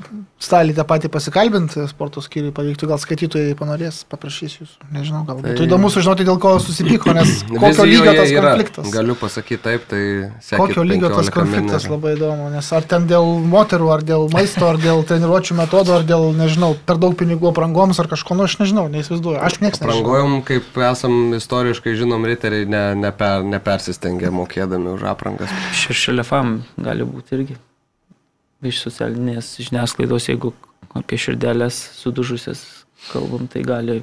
stalį 0.43 0.74
tą 0.75 0.83
patį 0.83 1.07
pasikalbinti 1.13 1.85
sporto 1.88 2.19
skyriui 2.19 2.51
pavyktų, 2.51 2.89
gal 2.91 3.00
skaitytojai 3.00 3.53
panorės, 3.55 4.01
paprašys 4.12 4.57
jūsų. 4.59 4.89
Nežinau, 4.91 5.21
gal 5.24 5.38
būtų 5.39 5.53
Tai- 5.62 5.67
įdomu 5.69 5.88
sužinoti, 5.93 6.25
dėl 6.27 6.39
ko 6.43 6.50
susipyko, 6.59 7.13
nes 7.15 7.29
kokio 7.63 7.85
lygio 7.88 8.12
tas 8.17 8.33
yra. 8.33 8.50
konfliktas. 8.51 8.89
Galiu 8.91 9.15
pasakyti 9.15 9.62
taip, 9.63 9.85
tai 9.88 10.01
sekit 10.43 10.59
Kokio 10.59 10.83
lygio 10.83 11.07
tas 11.13 11.29
15 11.31 11.38
konfliktas 11.38 11.85
min 11.85 11.88
ir- 11.88 11.93
labai 11.95 12.12
įdomu, 12.17 12.50
nes 12.51 12.71
ar 12.75 12.83
ten 12.91 13.07
dėl 13.07 13.29
moterų, 13.55 13.88
ar 13.95 14.03
dėl 14.12 14.27
maisto, 14.35 14.67
ar 14.67 14.75
dėl 14.83 15.05
treniruočio 15.07 15.55
metodo, 15.55 15.95
ar 15.95 16.03
dėl, 16.03 16.27
nežinau, 16.35 16.74
per 16.85 17.00
daug 17.00 17.15
pinigų 17.15 17.53
aprangoms, 17.53 18.01
ar 18.03 18.12
kažko, 18.12 18.35
nu 18.35 18.43
aš 18.50 18.57
nežinau, 18.59 18.89
neįsivaizduoju. 18.91 19.39
Aš 19.39 19.62
nieks 19.63 19.79
nežinau. 19.79 20.01
Aprangojom, 20.03 20.35
kaip 20.51 20.81
esam 20.91 21.31
istoriškai 21.39 21.95
žinom, 21.95 22.27
riteriai 22.27 22.67
ne, 22.67 22.83
neper, 23.07 23.47
nepersistengia 23.55 24.35
mokėdami 24.35 24.91
už 24.97 25.07
aprangas. 25.15 25.55
Širšelefam 25.79 26.57
gali 26.75 27.07
būti 27.07 27.39
irgi. 27.39 27.55
Iš 28.65 28.81
socialinės 28.88 29.51
žiniasklaidos, 29.62 30.29
jeigu 30.31 30.53
apie 30.95 31.19
širdelės 31.22 31.77
sudužusias 32.00 32.63
kalbam, 33.12 33.45
tai 33.51 33.62
gali, 33.65 34.00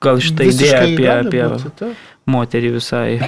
gal 0.00 0.20
šitą 0.22 0.46
idėją 0.48 0.78
apie, 0.86 1.08
apie 1.12 1.42
būti, 1.50 1.88
moterį 2.30 2.70
visai 2.76 3.18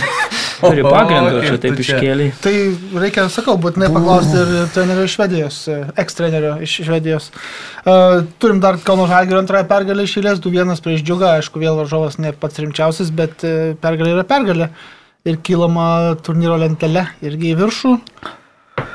turi 0.60 0.84
pagrindą, 0.86 1.32
kaip 1.34 1.48
čia 1.48 1.58
taip 1.62 1.82
iškėlė. 1.82 2.28
Tai 2.44 2.54
reikia, 3.02 3.26
sakau, 3.32 3.56
būtinai 3.60 3.90
paklausti 3.92 4.38
ir 4.40 4.52
trenerio 4.74 5.06
iš 5.08 5.16
Švedijos, 5.18 5.58
e, 5.68 5.80
ex-trenerio 6.00 6.54
iš 6.64 6.76
Švedijos. 6.86 7.30
Uh, 7.84 8.22
turim 8.40 8.62
dar 8.64 8.78
Kauno 8.84 9.08
Žalgirio 9.10 9.42
antrąją 9.42 9.68
pergalę 9.70 10.06
išėlės, 10.08 10.40
2-1 10.44 10.84
prieš 10.84 11.04
džiugą, 11.04 11.34
aišku, 11.40 11.60
vėl 11.62 11.76
varžovas 11.82 12.16
ne 12.22 12.32
pats 12.38 12.62
rimčiausias, 12.62 13.12
bet 13.14 13.44
e, 13.44 13.74
pergalė 13.82 14.16
yra 14.16 14.28
pergalė. 14.28 14.70
Ir 15.24 15.38
kilama 15.40 16.14
turnyro 16.20 16.56
lentelė 16.60 17.06
irgi 17.24 17.54
į 17.54 17.60
viršų. 17.62 17.92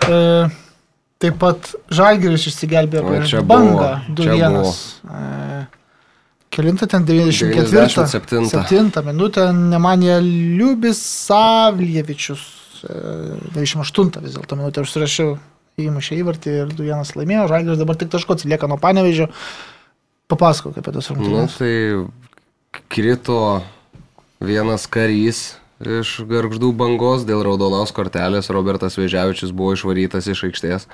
Uh, 0.10 0.58
taip 1.20 1.36
pat 1.42 1.74
Žalgiris 1.92 2.48
išsigelbėjo 2.50 3.04
prieš 3.08 3.34
bangą 3.44 3.90
buvo, 4.08 4.24
čia 4.24 4.32
2-1. 4.36 4.56
buvo. 4.56 4.72
Uh, 5.04 5.66
Kelinta 6.50 6.88
ten 6.90 7.04
94. 7.06 7.68
97. 7.70 8.50
7 8.50 9.06
minutę 9.06 9.52
Nemanė 9.54 10.16
Liubisavlievičius. 11.30 12.42
e, 12.80 12.90
98 13.54 14.24
vis 14.24 14.34
dėlto 14.38 14.56
minutę 14.58 14.82
užsirašiau 14.86 15.34
įmušė 15.80 16.14
įvartį 16.24 16.50
ir 16.62 16.68
2-1 16.76 17.16
laimėjo. 17.20 17.46
Žalgiris 17.52 17.80
dabar 17.82 17.96
tik 18.00 18.10
taško 18.14 18.34
atsilieka 18.38 18.68
nuo 18.72 18.78
panevežio. 18.82 19.28
Papasakok 20.32 20.78
apie 20.80 20.92
tas 20.96 21.10
Nu, 21.10 21.16
rungtynes. 21.18 21.58
tai 21.60 21.74
krito 22.90 23.40
vienas 24.40 24.88
karys 24.88 25.56
iš 25.80 26.24
garždų 26.28 26.74
bangos 26.76 27.24
dėl 27.28 27.44
raudonos 27.46 27.94
kortelės. 27.96 28.52
Robertas 28.52 28.98
Vėžiavičius 29.00 29.54
buvo 29.56 29.76
išvarytas 29.78 30.28
iš 30.28 30.50
aikštės 30.50 30.90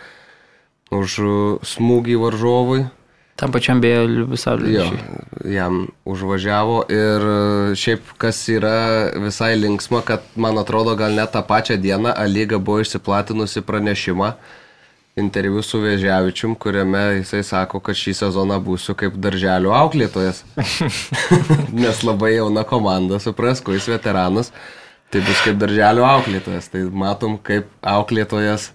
už 0.94 1.18
uh, 1.26 1.66
smūgį 1.66 2.20
varžovui. 2.22 2.86
Tam 3.36 3.52
pačiam 3.52 3.82
beje 3.84 3.96
Jo, 4.00 4.08
Liubisavliui. 4.08 4.76
jam 5.52 5.82
užvažiavo 6.08 6.86
ir 6.88 7.26
e, 7.28 7.74
šiaip 7.76 8.14
kas 8.16 8.38
yra 8.48 9.12
visai 9.20 9.58
linksma, 9.60 10.00
kad 10.08 10.24
man 10.40 10.56
atrodo 10.56 10.94
gal 10.96 11.12
net 11.12 11.34
tą 11.36 11.42
pačią 11.44 11.76
dieną 11.76 12.14
Alyga 12.16 12.62
buvo 12.64 12.80
išsiplatinusi 12.80 13.60
pranešimą 13.68 14.30
interviu 15.16 15.62
su 15.64 15.80
Vėžiavičium, 15.80 16.58
kuriame 16.60 17.22
jisai 17.22 17.40
sako, 17.48 17.80
kad 17.80 17.96
šį 17.96 18.14
sezoną 18.20 18.60
būsiu 18.64 18.98
kaip 19.00 19.16
darželio 19.16 19.72
auklėtojas. 19.76 20.44
Nes 21.84 22.02
labai 22.04 22.36
jauna 22.36 22.66
komanda, 22.68 23.22
suprask, 23.24 23.70
jis 23.72 23.88
veteranas, 23.94 24.52
tai 25.12 25.22
bus 25.24 25.44
kaip 25.46 25.62
darželio 25.62 26.04
auklėtojas. 26.10 26.68
Tai 26.74 26.82
matom, 26.92 27.38
kaip 27.40 27.70
auklėtojas 27.80 28.74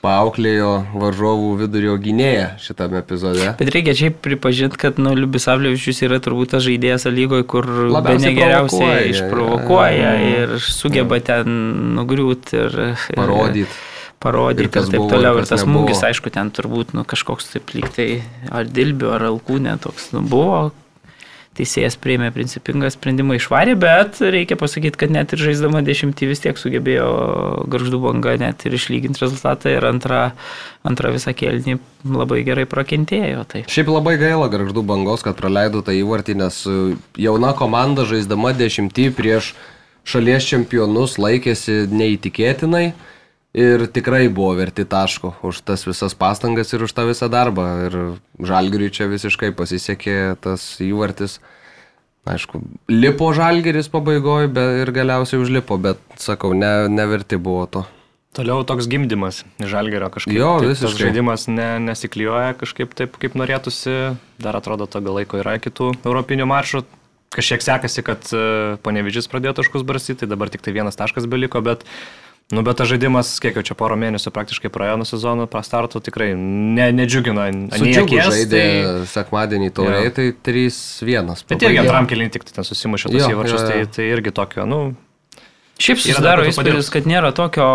paauklėjo 0.00 0.70
varžovų 1.02 1.50
vidurio 1.60 1.96
gynėją 2.00 2.46
šitame 2.62 3.02
epizode. 3.02 3.50
Bet 3.58 3.72
reikia 3.74 3.92
čia 3.98 4.10
pripažinti, 4.12 4.78
kad 4.80 5.00
nu, 5.02 5.12
Liubisavlievičius 5.18 6.00
yra 6.06 6.20
turbūt 6.24 6.54
tas 6.54 6.64
žaidėjas 6.64 7.04
lygoje, 7.12 7.44
kur 7.50 7.68
bene 8.06 8.32
geriausiai 8.38 8.78
provokuoja, 8.78 9.04
išprovokuoja 9.12 10.14
ir 10.30 10.56
sugeba 10.64 11.20
ten 11.28 11.60
nugriūti 11.98 12.62
ir 12.62 12.80
Parodyt. 12.80 13.20
Parodyti 13.20 13.95
Ir 14.66 14.72
kas 14.72 14.88
ir 14.88 14.96
taip 14.96 15.02
buvo, 15.04 15.12
toliau. 15.12 15.36
ir 15.36 15.44
Ir 15.44 15.50
tas 15.50 15.62
nebuvo. 15.62 15.84
smūgis, 15.84 16.02
aišku, 16.08 16.32
ten 16.34 16.50
turbūt 16.54 16.96
nu, 16.96 17.04
kažkoks 17.08 17.52
taip 17.52 17.70
lyg 17.76 17.88
tai 17.94 18.08
ar 18.50 18.66
dilbių, 18.66 19.12
ar 19.18 19.28
alkūnė 19.30 19.78
toks 19.84 20.10
nu, 20.16 20.24
buvo. 20.26 20.72
Teisėjas 21.56 21.94
prieimė 21.96 22.28
principingą 22.36 22.90
sprendimą 22.92 23.38
išvarė, 23.38 23.78
bet 23.80 24.18
reikia 24.20 24.58
pasakyti, 24.60 24.98
kad 25.00 25.12
net 25.14 25.32
ir 25.32 25.40
žaisdama 25.40 25.80
dešimtį 25.86 26.28
vis 26.28 26.42
tiek 26.44 26.58
sugebėjo 26.60 27.06
garždų 27.72 28.00
banga 28.02 28.34
net 28.40 28.66
ir 28.68 28.76
išlyginti 28.76 29.22
rezultatą 29.22 29.72
ir 29.72 29.86
antrą, 29.88 30.34
antrą 30.84 31.14
visą 31.14 31.32
kelnį 31.32 31.78
labai 32.04 32.42
gerai 32.44 32.66
prakentėjo. 32.68 33.46
Tai. 33.48 33.64
Šiaip 33.72 33.88
labai 33.88 34.18
gaila 34.20 34.50
garždų 34.52 34.84
bangos, 34.84 35.24
kad 35.24 35.40
praleido 35.40 35.80
tą 35.80 35.96
įvartį, 35.96 36.36
nes 36.42 36.60
e, 36.68 36.76
jauna 37.24 37.54
komanda 37.56 38.04
žaisdama 38.04 38.52
dešimtį 38.52 39.08
prieš 39.16 39.54
šalies 40.04 40.44
čempionus 40.52 41.16
laikėsi 41.16 41.86
neįtikėtinai 41.88 42.90
ir 43.56 43.86
tikrai 43.88 44.26
buvo 44.28 44.52
verti 44.58 44.84
taško 44.84 45.34
už 45.46 45.62
tas 45.66 45.86
visas 45.88 46.14
pastangas 46.14 46.72
ir 46.76 46.84
už 46.84 46.92
tą 46.92 47.06
visą 47.08 47.30
darbą. 47.32 47.66
Ir 47.88 47.98
žalgiriui 48.36 48.92
čia 48.92 49.08
visiškai 49.10 49.54
pasisekė 49.56 50.36
tas 50.44 50.76
įvartis. 50.84 51.40
Aišku, 52.26 52.58
lipo 52.90 53.28
žalgeris 53.30 53.86
pabaigoje 53.86 54.50
ir 54.82 54.90
galiausiai 54.90 55.38
užlipo, 55.38 55.78
bet 55.78 56.00
sakau, 56.18 56.50
ne, 56.58 56.88
neverti 56.90 57.38
buvo 57.38 57.68
to. 57.70 57.84
Toliau 58.36 58.66
toks 58.68 58.84
gimdymas 58.90 59.44
Žalgerio 59.56 60.10
kažkaip. 60.12 60.34
Jo, 60.36 60.58
taip, 60.60 60.74
visiškai. 60.74 61.06
žaidimas 61.06 61.46
ne, 61.48 61.68
nesiklijuoja 61.86 62.52
kažkaip 62.60 62.92
taip, 62.98 63.16
kaip 63.22 63.38
norėtųsi. 63.38 63.94
Dar 64.42 64.58
atrodo, 64.58 64.84
to 64.90 65.00
gal 65.00 65.16
laiko 65.16 65.40
yra 65.40 65.56
kitų 65.62 65.94
europinių 66.02 66.48
maršų. 66.50 66.82
Kažkiek 67.32 67.64
sekasi, 67.64 68.04
kad 68.04 68.28
uh, 68.36 68.76
panevižys 68.84 69.30
pradėjo 69.32 69.56
taškus 69.60 69.86
barstyti, 69.88 70.20
tai 70.22 70.28
dabar 70.34 70.52
tik 70.52 70.62
tai 70.66 70.74
vienas 70.76 70.98
taškas 71.00 71.24
beliko, 71.30 71.62
bet, 71.64 71.86
nu, 72.52 72.62
bet 72.62 72.76
tas 72.78 72.88
žaidimas, 72.90 73.32
kiek 73.42 73.56
jau 73.58 73.64
čia 73.66 73.74
poro 73.78 73.96
mėnesių 73.98 74.30
praktiškai 74.34 74.70
praėjo 74.70 74.98
nuo 75.00 75.06
sezono, 75.08 75.46
prastartų 75.50 76.02
tikrai 76.06 76.28
ne, 76.36 76.90
nedžiugino. 76.94 77.46
Akies, 77.74 78.28
žaidė 78.30 78.60
tai- 78.62 79.06
sekmadienį 79.14 79.72
tauriai, 79.74 80.04
Jo. 80.10 80.14
tai 80.14 80.28
3-1. 80.46 81.44
Bet 81.50 81.62
irgi 81.66 81.82
antram 81.82 82.06
kelinį 82.06 82.30
tik 82.36 82.44
tai 82.46 82.52
ten 82.60 82.68
susimušė 82.68 83.10
tos 83.10 83.22
Jo, 83.22 83.32
įvarčius, 83.34 83.66
tai, 83.66 83.80
tai 83.90 84.10
irgi 84.14 84.30
tokio, 84.36 84.66
nu, 84.66 84.94
Šiaip 85.76 86.00
susidaro 86.00 86.44
įspūdis, 86.48 86.88
kad 86.88 87.04
nėra 87.08 87.34
tokio 87.36 87.66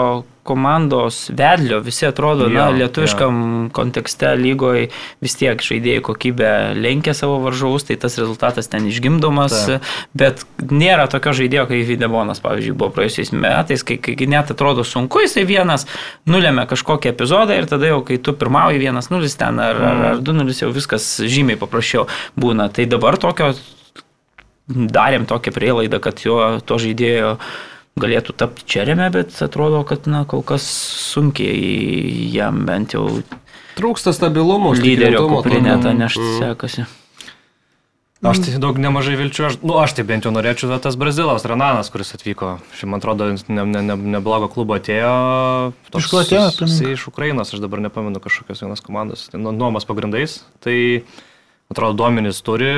komandos 0.41 1.27
vedlio, 1.37 1.77
visi 1.85 2.07
atrodo, 2.07 2.47
jo, 2.49 2.55
na, 2.55 2.71
lietuviškam 2.73 3.35
jo. 3.41 3.67
kontekste 3.77 4.31
lygoje 4.39 4.87
vis 5.21 5.37
tiek 5.37 5.61
žaidėjai 5.61 6.01
kokybę 6.07 6.49
lenkia 6.81 7.13
savo 7.13 7.37
varžovus, 7.43 7.85
tai 7.85 7.99
tas 8.01 8.17
rezultatas 8.17 8.71
ten 8.73 8.87
išgimdomas, 8.89 9.53
Taip. 9.67 9.93
bet 10.17 10.41
nėra 10.73 11.05
tokio 11.13 11.35
žaidėjo, 11.43 11.67
kaip 11.69 11.85
Videbonas, 11.91 12.41
pavyzdžiui, 12.41 12.73
buvo 12.73 12.89
praėjusiais 12.97 13.33
metais, 13.37 13.85
kai, 13.85 13.99
kai 14.01 14.29
net 14.33 14.49
atrodo 14.55 14.85
sunku, 14.87 15.21
jisai 15.27 15.45
vienas 15.45 15.85
nulėmė 16.25 16.65
kažkokį 16.73 17.13
epizodą 17.13 17.61
ir 17.61 17.69
tada 17.69 17.93
jau, 17.93 18.01
kai 18.07 18.17
tu 18.17 18.33
pirmauji 18.33 18.81
vienas 18.81 19.13
nulis 19.13 19.37
ten 19.37 19.61
ar, 19.61 19.77
ar, 19.77 20.05
ar 20.15 20.23
du 20.25 20.33
nulis, 20.33 20.65
jau 20.65 20.73
viskas 20.73 21.19
žymiai 21.21 21.61
paprasčiau 21.61 22.09
būna. 22.33 22.71
Tai 22.73 22.89
dabar 22.89 23.21
tokio 23.21 23.53
darėm 24.71 25.29
tokią 25.29 25.53
prielaidą, 25.53 26.01
kad 26.01 26.25
jo 26.25 26.57
to 26.65 26.81
žaidėjo 26.81 27.35
galėtų 27.99 28.33
tapti 28.37 28.63
čerėme, 28.65 29.09
bet 29.11 29.35
atrodo, 29.43 29.83
kad 29.83 30.07
na, 30.07 30.23
kol 30.25 30.41
kas 30.43 30.63
sunkiai 31.11 32.31
jam 32.33 32.65
bent 32.65 32.93
jau 32.95 33.21
Trūksta 33.75 34.11
stabilumo, 34.13 34.73
lyderio 34.75 35.27
kuprinę 35.31 35.77
tokio. 35.77 35.83
tą 35.83 35.93
nešti 35.97 36.19
Mm. 36.21 36.39
sekasi. 36.39 36.85
Aš 38.21 38.37
tai 38.37 38.59
daug 38.61 38.77
nemažai 38.77 39.15
vilčių, 39.17 39.45
aš, 39.47 39.55
nu, 39.65 39.73
aš 39.81 39.95
tai 39.97 40.03
bent 40.05 40.25
jau 40.27 40.31
norėčiau 40.31 40.69
bet 40.69 40.83
tas 40.85 40.93
Brazilas, 40.95 41.41
Renanas, 41.49 41.89
kuris 41.89 42.13
atvyko, 42.13 42.59
šiaip 42.77 42.89
man 42.91 42.99
atrodo, 43.01 43.25
ne, 43.49 43.63
ne, 43.65 43.81
ne, 43.81 43.95
neblogo 43.97 44.45
klubo 44.47 44.75
atėjo. 44.77 45.73
Iš 45.97 46.05
kur 46.11 46.21
atėjo, 46.21 46.51
Jis 46.61 46.81
iš 46.93 47.07
Ukrainos, 47.09 47.49
aš 47.49 47.59
dabar 47.63 47.81
nepamenu 47.81 48.21
kažkokios 48.21 48.61
vienos 48.61 48.81
komandos, 48.85 49.25
tai 49.31 49.39
nu- 49.41 49.51
nuomos 49.51 49.85
pagrindais. 49.89 50.43
Tai 50.61 51.01
atrodo, 51.71 51.95
duomenys 52.03 52.43
turi, 52.45 52.69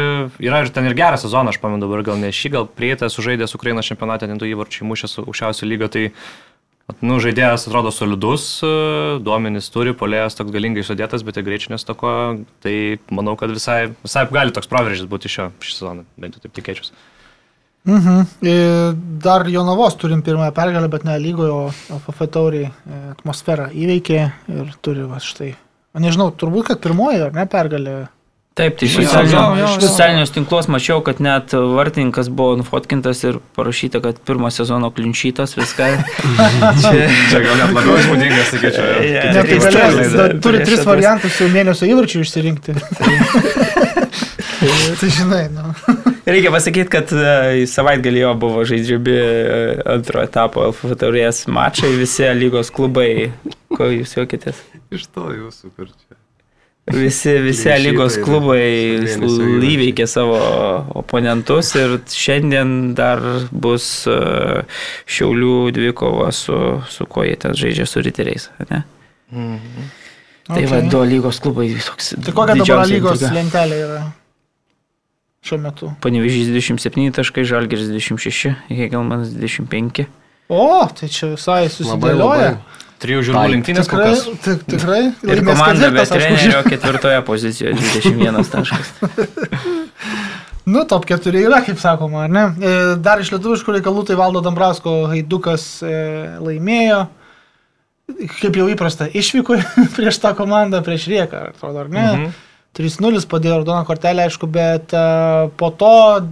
yra 0.44 0.64
ir 0.64 0.72
ten 0.74 0.88
ir 0.88 0.96
geras 0.98 1.26
sezonas, 1.26 1.56
aš 1.56 1.62
pamenu 1.64 1.82
dabar 1.84 2.06
gal 2.06 2.20
ne 2.22 2.32
šį, 2.34 2.54
gal 2.54 2.70
prieitą 2.70 3.10
sužaidęs 3.12 3.58
Ukrainos 3.58 3.90
čempionate, 3.90 4.30
ten 4.30 4.40
du 4.42 4.50
įvarčiai 4.50 4.88
mušęs 4.90 5.20
aukščiausio 5.26 5.70
lygio, 5.70 5.92
tai 5.92 6.10
Nu, 7.00 7.16
žaidėjas 7.24 7.64
atrodo 7.70 7.94
solidus, 7.96 8.60
e, 8.60 8.70
duomenys 9.24 9.70
turi, 9.72 9.94
polėjas 9.96 10.36
toks 10.36 10.52
galingai 10.52 10.84
sudėtas, 10.84 11.24
bet 11.24 11.38
ir 11.40 11.46
greičio 11.48 11.72
nestoko, 11.72 12.12
tai 12.64 13.00
manau, 13.08 13.38
kad 13.40 13.54
visai, 13.56 13.94
visai 14.04 14.26
gali 14.28 14.52
toks 14.52 14.68
proveržis 14.68 15.08
būti 15.08 15.32
šio, 15.32 15.48
šį 15.64 15.78
sezoną, 15.78 16.04
bent 16.20 16.36
jau 16.36 16.44
taip 16.44 16.56
tikėčiausi. 16.60 16.92
Mhm. 17.88 18.28
Ir 18.48 19.00
Dar 19.24 19.48
Jonavos 19.48 19.96
turim 20.00 20.22
pirmąją 20.24 20.52
pergalę, 20.56 20.90
bet 20.92 21.08
ne 21.08 21.16
lygoje, 21.20 21.56
o 21.56 22.00
FF 22.04 22.28
tauriai 22.32 22.68
e, 22.68 23.00
atmosferą 23.16 23.70
įveikė 23.72 24.20
ir 24.52 24.76
turi 24.84 25.08
va 25.08 25.24
štai. 25.24 25.54
Nežinau, 26.04 26.30
turbūt, 26.36 26.68
kad 26.72 26.84
pirmoji 26.84 27.24
ar 27.24 27.36
ne 27.36 27.48
pergalė. 27.48 27.96
Taip, 28.54 28.76
tai 28.78 28.86
jo. 28.86 29.68
socialinius 29.82 30.30
tinklus 30.30 30.68
mačiau, 30.70 31.00
kad 31.02 31.18
net 31.26 31.56
vartininkas 31.58 32.28
buvo 32.30 32.60
nufotkintas 32.60 33.24
ir 33.26 33.40
parašyta, 33.58 33.98
kad 34.04 34.20
pirmo 34.28 34.52
sezono 34.54 34.92
klinčytas 34.94 35.56
viską. 35.58 35.88
Čia, 36.84 37.08
Čia 37.32 37.42
gal 37.42 37.58
net 37.58 37.74
labiau 37.74 37.98
įspūdingas, 37.98 38.52
sakyčiau. 38.54 38.92
Kiti 39.02 39.32
Ne, 39.34 39.42
tai 39.42 39.58
prieš 39.58 39.80
galės, 39.80 40.14
da, 40.14 40.28
turi 40.46 40.62
tris 40.62 40.86
variantus 40.86 41.42
jau 41.42 41.50
mėnesio 41.50 41.90
įvarčių 41.90 42.22
išsirinkti. 42.28 42.78
tai 45.02 45.10
žinai, 45.18 45.44
nu. 45.50 45.74
Reikia 46.30 46.54
pasakyti, 46.54 46.90
kad 46.94 47.10
e, 47.10 47.66
savaitgalį 47.74 48.22
jo 48.22 48.36
buvo 48.46 48.70
žaidžiami 48.70 49.18
e, 49.18 49.62
antro 49.98 50.22
etapo 50.22 50.70
LFF 50.70 51.02
taurės 51.02 51.48
mačai, 51.50 51.96
visi 51.98 52.30
lygos 52.38 52.70
klubai. 52.76 53.32
Ko 53.74 53.90
jūs 53.90 54.14
juokitės? 54.20 54.62
Iš 54.94 55.10
to 55.10 55.32
jūsų 55.34 55.74
kur 55.74 55.90
čia. 55.90 56.13
Visi, 56.92 57.32
visi 57.40 57.70
lygos 57.80 58.18
ne? 58.18 58.24
klubai 58.26 58.60
Mėnesio 59.00 59.24
įvarčiai. 59.24 59.70
įveikė 59.72 60.08
savo 60.12 60.40
oponentus 61.00 61.70
ir 61.80 61.94
šiandien 62.12 62.74
dar 62.98 63.22
bus 63.56 63.86
e, 64.12 64.18
Šiaulių 65.08 65.72
dvikova 65.78 66.28
su, 66.36 66.58
su 66.92 67.08
ko 67.08 67.24
jie 67.24 67.38
ten 67.40 67.56
žaidžia 67.56 67.88
su 67.88 68.04
riteriais. 68.04 68.50
Ne? 68.70 68.82
Tai 70.44 70.60
Okay. 70.60 70.66
va, 70.68 70.82
du 70.92 71.00
lygos 71.08 71.40
klubai 71.40 71.70
toks. 71.80 72.10
Tai 72.20 72.34
kokia 72.36 72.58
dabar 72.60 72.84
lygos 72.92 73.22
intriga. 73.22 73.32
lentelė 73.38 73.78
yra 73.86 74.02
šiuo 75.48 75.60
metu? 75.64 75.92
Panevežys 76.04 76.50
27 76.52 77.14
taškai, 77.16 77.46
Žalgeris 77.48 77.88
26, 77.88 78.52
Hegelmanas 78.68 79.32
25. 79.40 80.04
O, 80.52 80.84
tai 81.00 81.08
čia 81.08 81.32
visai 81.32 81.62
Labai, 81.64 81.72
susidėlioja. 81.78 82.50
labai. 82.58 82.82
Trijų 83.04 83.24
žirgų 83.28 83.44
lenktynės 83.58 83.90
kol 83.92 84.00
Tikrai, 84.00 84.14
kas. 84.16 84.44
tik, 84.46 84.62
tikrai. 84.72 85.02
Ir 85.28 85.42
komanda 85.48 85.90
be 85.92 86.06
trenerio 86.08 86.62
ketvirtoje 86.68 87.20
pozicijoje 87.28 87.76
21 87.82 88.48
taškas. 88.54 88.94
Nu, 90.64 90.86
top 90.88 91.04
4 91.10 91.42
yra, 91.44 91.58
kaip 91.66 91.80
sakoma, 91.82 92.22
ar 92.24 92.32
ne? 92.32 92.44
E, 92.64 92.76
Dar 93.04 93.20
iš 93.20 93.34
lietuviškų 93.34 93.74
reikalų 93.78 94.06
tai 94.08 94.16
Valdo 94.16 94.40
Dambrasko 94.46 94.94
Haidukas 95.12 95.66
e, 95.84 95.92
laimėjo. 96.40 97.02
Kaip 98.38 98.56
jau 98.60 98.70
įprasta, 98.72 99.10
išvyko 99.12 99.58
prieš 99.98 100.22
tą 100.24 100.32
komandą, 100.38 100.80
prieš 100.86 101.10
Rieką, 101.12 101.50
atrodo, 101.52 101.84
ar 101.84 101.92
ne? 101.92 102.06
Mhm. 102.06 102.32
3-0 102.74 103.28
padėjo 103.30 103.60
raudoną 103.60 103.84
kortelę, 103.86 104.24
aišku, 104.26 104.48
bet 104.50 104.94
uh, 104.98 105.52
po 105.62 105.68
to 105.78 105.90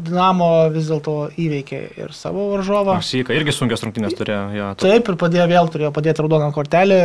Dinamo 0.08 0.48
vis 0.74 0.88
dėlto 0.90 1.28
įveikė 1.38 1.82
ir 2.02 2.14
savo 2.18 2.48
varžovą. 2.56 2.96
Syka 3.06 3.36
irgi 3.38 3.54
sunkios 3.54 3.84
rungtynės 3.86 4.16
turėjo. 4.18 4.40
Jo, 4.58 4.70
to- 4.74 4.90
Taip, 4.90 5.12
ir 5.14 5.20
padėjo 5.22 5.46
vėl, 5.52 5.70
turėjo 5.76 5.92
padėti 5.94 6.24
raudoną 6.26 6.48
kortelę 6.56 6.98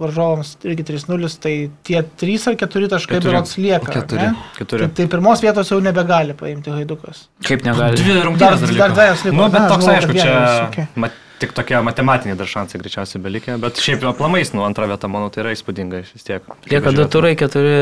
varžovams 0.00 0.56
irgi 0.66 0.82
3-0, 0.90 1.30
tai 1.44 1.54
tie 1.86 2.02
3 2.24 2.48
ar 2.50 2.58
4 2.64 2.90
taškai 2.96 3.20
berots 3.22 3.54
lieka. 3.62 3.86
ar 3.92 3.94
Keturi. 4.00 4.26
ne? 4.26 4.34
Keturi. 4.58 4.88
Tai, 4.88 4.94
tai 4.98 5.06
pirmos 5.14 5.44
vietos 5.44 5.70
jau 5.70 5.78
nebegali 5.84 6.34
paimti 6.34 6.74
Haidukas. 6.74 7.28
Kaip 7.46 7.62
negali. 7.68 7.94
Dvi 8.02 8.18
rungtynės 8.26 8.58
dar, 8.58 8.74
dar 8.74 8.74
liko. 8.74 8.94
dviejas 8.98 9.24
liko. 9.28 9.36
Nu, 9.38 9.48
bet 9.54 9.60
Na, 9.60 9.68
toks 9.70 9.86
aišku, 9.94 10.18
čia 10.18 10.34
okei. 10.66 10.86
mat, 11.04 11.14
tik 11.38 11.52
tokie 11.54 11.78
matematiniai 11.84 12.34
dar 12.42 12.50
šansai 12.50 12.80
greičiausiai 12.82 13.22
belikė, 13.22 13.54
bet 13.62 13.78
šiaip 13.78 14.02
aplamais, 14.10 14.50
nu, 14.56 14.64
antra 14.66 14.88
vieta, 14.90 15.06
manau, 15.06 15.30
tai 15.30 15.44
yra 15.44 15.54
įspūdinga 15.54 16.02
vis 16.10 16.24
tiek. 16.26 16.42
Lieka 16.72 16.90
du 16.96 17.04
turai, 17.12 17.36
keturi 17.38 17.76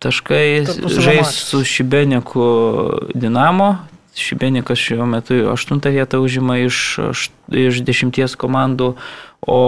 taškai, 0.00 0.64
žais 0.98 1.34
su 1.50 1.64
Šibeniku 1.64 2.46
Dinamo. 3.14 3.76
Šibenikas 4.16 4.78
šiuo 4.80 5.06
metu 5.06 5.36
aštuntą 5.52 5.92
vietą 5.94 6.18
užima 6.20 6.58
iš, 6.64 6.98
iš 7.48 7.78
dešimties 7.86 8.34
komandų, 8.40 8.94
o 9.46 9.60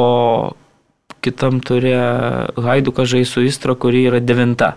kitam 1.22 1.60
turė 1.62 2.00
Haidukas 2.58 3.12
žais 3.12 3.30
su 3.30 3.44
Istra, 3.46 3.76
kuri 3.78 4.02
yra 4.10 4.20
devinta. 4.20 4.74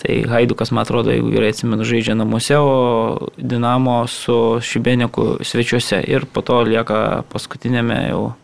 Tai 0.00 0.16
Haidukas, 0.28 0.70
man 0.72 0.84
atrodo, 0.84 1.12
jeigu 1.12 1.32
gerai 1.32 1.50
atsimenu, 1.52 1.84
žaidžia 1.84 2.16
namuose, 2.16 2.56
o 2.60 3.30
Dinamo 3.36 4.02
su 4.08 4.60
Šibeniku 4.64 5.40
svečiuose. 5.44 6.00
Ir 6.08 6.28
po 6.28 6.44
to 6.44 6.62
lieka 6.68 7.22
paskutinėme 7.32 7.98
jau 8.08 8.22
e, 8.30 8.34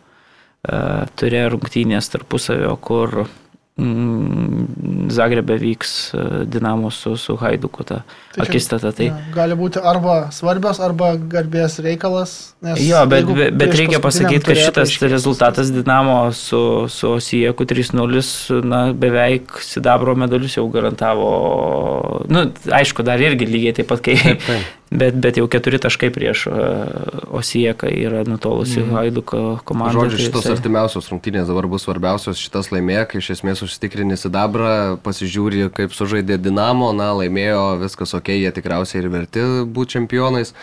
turė 1.17 1.47
rungtynės 1.53 2.11
tarpusavio, 2.13 2.75
kur 2.81 3.25
Zagrebė 3.77 5.55
vyks 5.61 5.91
e, 6.13 6.21
Dinamo 6.49 6.89
su, 6.91 7.15
su 7.17 7.35
Haiduku 7.37 7.83
ta 7.87 8.01
Tai 8.35 8.45
akistata. 8.45 8.91
Tai, 8.93 9.05
Ja, 9.07 9.17
gali 9.33 9.55
būti 9.57 9.81
arba 9.81 10.27
svarbios, 10.33 10.79
arba 10.83 11.11
garbės 11.17 11.77
reikalas. 11.85 12.33
nes 12.61 12.81
Jo, 12.81 13.03
bet, 13.09 13.25
bet, 13.37 13.53
bet 13.57 13.75
reikia 13.77 13.99
pasakyti, 14.03 14.43
kad 14.49 14.57
šitas 14.59 14.89
paaiškės- 14.91 15.11
rezultatas 15.11 15.71
Dinamo 15.73 16.31
su, 16.33 16.85
su 16.89 17.11
Osijeku 17.17 17.65
3-0, 17.65 18.61
na, 18.65 18.81
beveik 18.93 19.57
Sidabro 19.61 20.15
medalius 20.15 20.57
jau 20.57 20.67
garantavo. 20.73 22.25
Nu, 22.29 22.47
aišku, 22.71 23.03
dar 23.05 23.21
irgi 23.21 23.45
lygiai 23.45 23.73
taip 23.79 23.87
pat, 23.93 24.01
kai, 24.05 24.17
bet, 24.89 25.17
bet 25.19 25.37
jau 25.39 25.47
keturi 25.51 25.79
taškai 25.81 26.09
prieš 26.13 26.45
uh, 26.47 26.55
Osijeką 27.37 27.89
yra 27.91 28.23
nutolusi 28.27 28.79
mm. 28.81 28.95
Haiduko 28.95 29.41
komanda. 29.67 29.97
Žodžiu, 29.97 30.17
tai 30.17 30.25
šitos 30.25 30.45
jisai- 30.45 30.55
artimiausios 30.55 31.11
rungtynės 31.11 31.51
dabar 31.51 31.67
bus 31.71 31.85
svarbiausios, 31.87 32.39
šitas 32.39 32.71
laimėk, 32.73 33.17
iš 33.19 33.33
esmės 33.37 33.63
užsitikrini 33.65 34.17
sidabrą, 34.19 34.97
pasižiūri, 35.03 35.67
kaip 35.75 35.95
sužaidė 35.95 36.39
Dinamo, 36.41 36.93
na, 36.95 37.11
laimėjo, 37.19 37.77
viskas 37.83 38.15
ok, 38.17 38.33
jie 38.37 38.51
tikriausiai 38.55 39.03
ir 39.03 39.09
verti 39.13 39.45
būti 39.67 39.97
čempionais, 39.97 40.53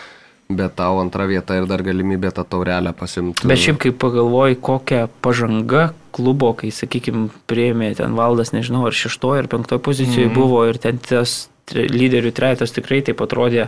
bet 0.49 0.75
tau 0.77 0.99
antra 1.01 1.25
vieta 1.29 1.57
ir 1.57 1.69
dar 1.69 1.81
galimybė 1.85 2.33
tą 2.35 2.45
taurelę 2.45 2.93
pasimti. 2.97 3.47
Bet 3.49 3.61
šiaip, 3.61 3.81
kai 3.81 3.93
pagalvoji, 3.93 4.59
kokia 4.61 5.05
pažanga 5.25 5.89
klubo, 6.15 6.53
kai, 6.57 6.69
sakykime, 6.73 7.27
prieimė 7.49 7.91
ten 7.97 8.15
valdas, 8.17 8.53
nežinau, 8.55 8.85
ar 8.87 8.95
šeštoje 8.95 9.43
ar 9.43 9.51
penktoje 9.51 9.81
pozicijoje 9.83 10.29
mm. 10.29 10.37
buvo 10.37 10.63
ir 10.69 10.79
ten 10.81 11.01
tas 11.01 11.45
lyderių 11.73 12.31
trejetas 12.35 12.75
tikrai 12.75 13.01
taip 13.05 13.21
atrodė, 13.25 13.67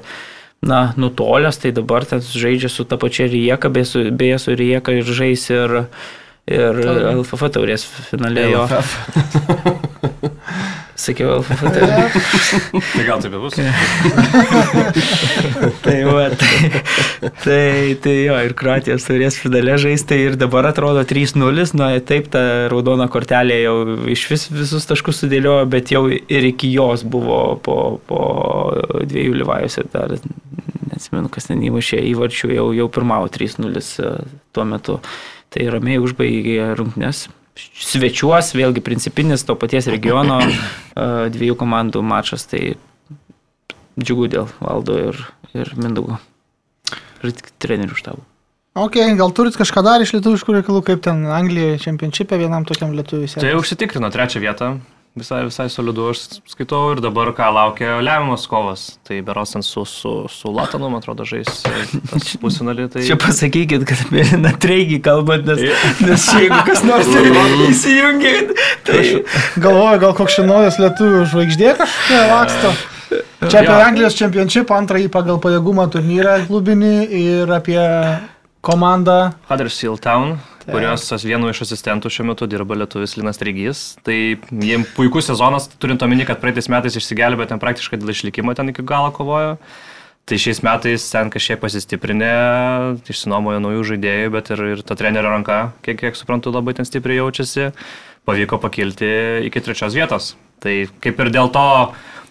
na, 0.66 0.94
nutolęs, 0.98 1.60
tai 1.62 1.74
dabar 1.76 2.06
ten 2.06 2.24
žaidžia 2.24 2.72
su 2.72 2.86
ta 2.86 2.98
pačia 2.98 3.28
Rieka, 3.30 3.70
beje 3.70 3.92
su, 3.92 4.06
beje 4.12 4.40
su 4.42 4.56
Rieka 4.58 4.96
ir 4.98 5.12
žais 5.18 5.50
ir, 5.54 5.84
Ir 6.48 6.78
LFF 6.80 7.50
taurės 7.52 7.84
finale 8.08 8.46
jo. 8.48 8.62
Sakiau 10.98 11.42
LFF 11.42 11.74
taurės. 11.76 12.30
Tai 12.94 13.04
gal 13.04 13.20
taip 13.26 13.36
bus. 13.36 13.58
tai, 15.84 15.98
va, 16.08 16.30
tai, 16.40 16.72
tai, 17.44 17.98
tai 18.00 18.16
jo, 18.16 18.38
ir 18.48 18.56
Kroatijos 18.58 19.10
taurės 19.10 19.42
finale 19.44 19.76
žaisti 19.84 20.22
ir 20.30 20.40
dabar 20.40 20.70
atrodo 20.72 21.04
3-0, 21.10 21.68
na 21.76 21.92
taip, 22.00 22.32
ta 22.32 22.42
raudona 22.72 23.10
kortelė 23.12 23.60
jau 23.66 23.76
iš 24.16 24.24
vis 24.32 24.48
visus 24.56 24.88
taškus 24.88 25.26
sudėliojo, 25.26 25.68
bet 25.76 25.92
jau 25.92 26.06
ir 26.08 26.52
iki 26.54 26.72
jos 26.78 27.04
buvo 27.04 27.42
po, 27.60 28.00
po 28.08 28.24
dviejų 29.04 29.36
livajus 29.44 29.82
ir 29.84 29.92
dar, 29.92 30.16
neatsimenu, 30.98 31.32
kas 31.32 31.48
ten 31.52 31.64
įmušė 31.64 32.02
įvarčių, 32.12 32.52
jau, 32.58 32.68
jau 32.76 32.92
pirmavo 32.92 33.30
3-0 33.32 33.82
tuo 34.52 34.68
metu. 34.68 35.00
Tai 35.54 35.68
ramiai 35.72 36.02
užbaigė 36.04 36.74
rungtynes 36.76 37.28
svečiuos, 37.58 38.54
vėlgi 38.58 38.84
principinis 38.86 39.46
to 39.48 39.56
paties 39.60 39.88
regiono 39.90 40.40
dviejų 41.34 41.58
komandų 41.58 42.04
mačas, 42.06 42.46
tai 42.50 42.76
džiugu 43.98 44.30
dėl 44.34 44.50
valdo 44.62 44.98
ir, 45.10 45.22
ir 45.58 45.74
Mindaugo. 45.80 46.20
Ir 47.26 47.34
trenerių 47.62 47.98
štabų. 47.98 48.26
Ok, 48.78 49.00
gal 49.18 49.32
turit 49.34 49.56
kažką 49.58 49.82
dar 49.82 50.04
iš 50.04 50.12
lietuviškų 50.14 50.60
reikalų, 50.60 50.84
kaip 50.86 51.02
ten 51.08 51.24
Anglijoje 51.34 51.80
čempionšipė 51.88 52.38
vienam 52.44 52.68
tokiam 52.70 52.94
lietuviui. 52.94 53.32
Tai 53.42 53.56
užsitikrino 53.58 54.12
trečią 54.14 54.44
vietą, 54.44 54.76
visai, 55.18 55.44
visai 55.48 55.68
solidu, 55.72 56.08
aš 56.12 56.40
skaitau 56.50 56.94
ir 56.94 57.02
dabar 57.04 57.32
ką 57.36 57.50
laukia 57.54 57.98
lemiamas 58.04 58.46
kovas. 58.50 58.86
Tai 59.08 59.20
beros 59.26 59.54
ten 59.56 59.64
su, 59.66 59.84
su, 59.86 60.14
su 60.32 60.52
Latanu, 60.54 60.90
man 60.94 61.02
atrodo, 61.02 61.26
žais 61.28 61.64
pusfinalį. 62.42 62.88
Tai... 62.94 63.06
Čia 63.08 63.18
pasakykit, 63.22 63.86
kad 63.90 64.04
Melina 64.14 64.54
Treigi 64.58 65.00
kalbant, 65.04 65.48
nes, 65.50 65.64
nes 66.06 66.28
jeigu 66.38 66.60
kas 66.68 66.84
nors 66.88 67.10
įsijungia, 67.72 68.36
tai... 68.88 69.02
Galvoju, 69.58 70.04
gal 70.06 70.18
koks 70.18 70.38
šiandienos 70.38 70.82
lietuvių 70.84 71.24
žvaigždė 71.34 71.74
kažkokia 71.82 72.28
laksto. 72.34 72.76
Čia 73.52 73.62
apie 73.62 73.78
Anglijos 73.78 74.18
čempionšipą, 74.20 74.82
antrąjį 74.82 75.12
pagal 75.14 75.40
pajėgumą 75.44 75.88
turnyrą 75.94 76.42
klubinį 76.50 76.96
ir 77.22 77.56
apie 77.56 77.80
komandą. 78.66 79.20
Huddersfield 79.48 80.04
Town 80.04 80.38
kurios 80.68 81.26
vienu 81.26 81.52
iš 81.52 81.64
asistentų 81.66 82.12
šiuo 82.14 82.28
metu 82.32 82.48
dirba 82.50 82.78
lietuvis 82.78 83.16
Linas 83.18 83.40
Trygys. 83.42 83.84
Tai 84.06 84.16
jiems 84.52 84.94
puikus 84.98 85.30
sezonas, 85.32 85.70
turint 85.80 86.04
omeny, 86.04 86.26
kad 86.28 86.42
praeitais 86.42 86.70
metais 86.72 86.98
išsigelbėjo 87.00 87.52
ten 87.54 87.62
praktiškai 87.64 88.00
dėl 88.02 88.14
išlikimo 88.14 88.56
ten 88.58 88.74
iki 88.74 88.86
galo 88.88 89.14
kovojo. 89.16 89.56
Tai 90.28 90.36
šiais 90.44 90.60
metais 90.60 91.06
ten 91.08 91.30
kažkiek 91.32 91.62
pasistiprinę, 91.62 92.32
išsinuomojo 93.08 93.62
naujų 93.64 93.86
žaidėjų, 93.94 94.34
bet 94.34 94.52
ir, 94.52 94.64
ir 94.74 94.84
ta 94.84 94.98
trenerio 95.00 95.32
ranka, 95.32 95.62
kiek, 95.86 96.02
kiek 96.02 96.20
suprantu, 96.20 96.52
labai 96.52 96.76
ten 96.76 96.88
stipriai 96.88 97.22
jaučiasi, 97.22 97.70
pavyko 98.28 98.60
pakilti 98.60 99.08
iki 99.48 99.64
trečios 99.64 99.96
vietos. 99.96 100.34
Tai 100.60 100.74
kaip 101.00 101.24
ir 101.24 101.32
dėl 101.32 101.48
to 101.56 101.64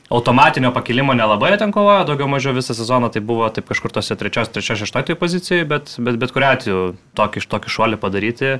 automatinio 0.09 0.73
pakilimo 0.73 1.15
nelabai 1.15 1.57
ten 1.59 1.73
kovojo, 1.75 2.05
daugiau 2.07 2.29
mažiau 2.31 2.55
visą 2.55 2.75
sezoną 2.79 3.11
tai 3.11 3.21
buvo 3.21 3.49
taip 3.51 3.67
kažkur 3.69 3.93
tose 3.93 4.17
trečios, 4.17 4.51
trečios, 4.55 4.79
šeštojoje 4.83 5.19
pozicijoje, 5.19 5.65
bet, 5.67 5.97
bet, 5.99 6.19
bet 6.23 6.35
kuriu 6.35 6.51
atveju 6.53 6.85
tokį, 7.19 7.43
tokį 7.51 7.75
šuolį 7.75 7.99
padaryti 8.03 8.57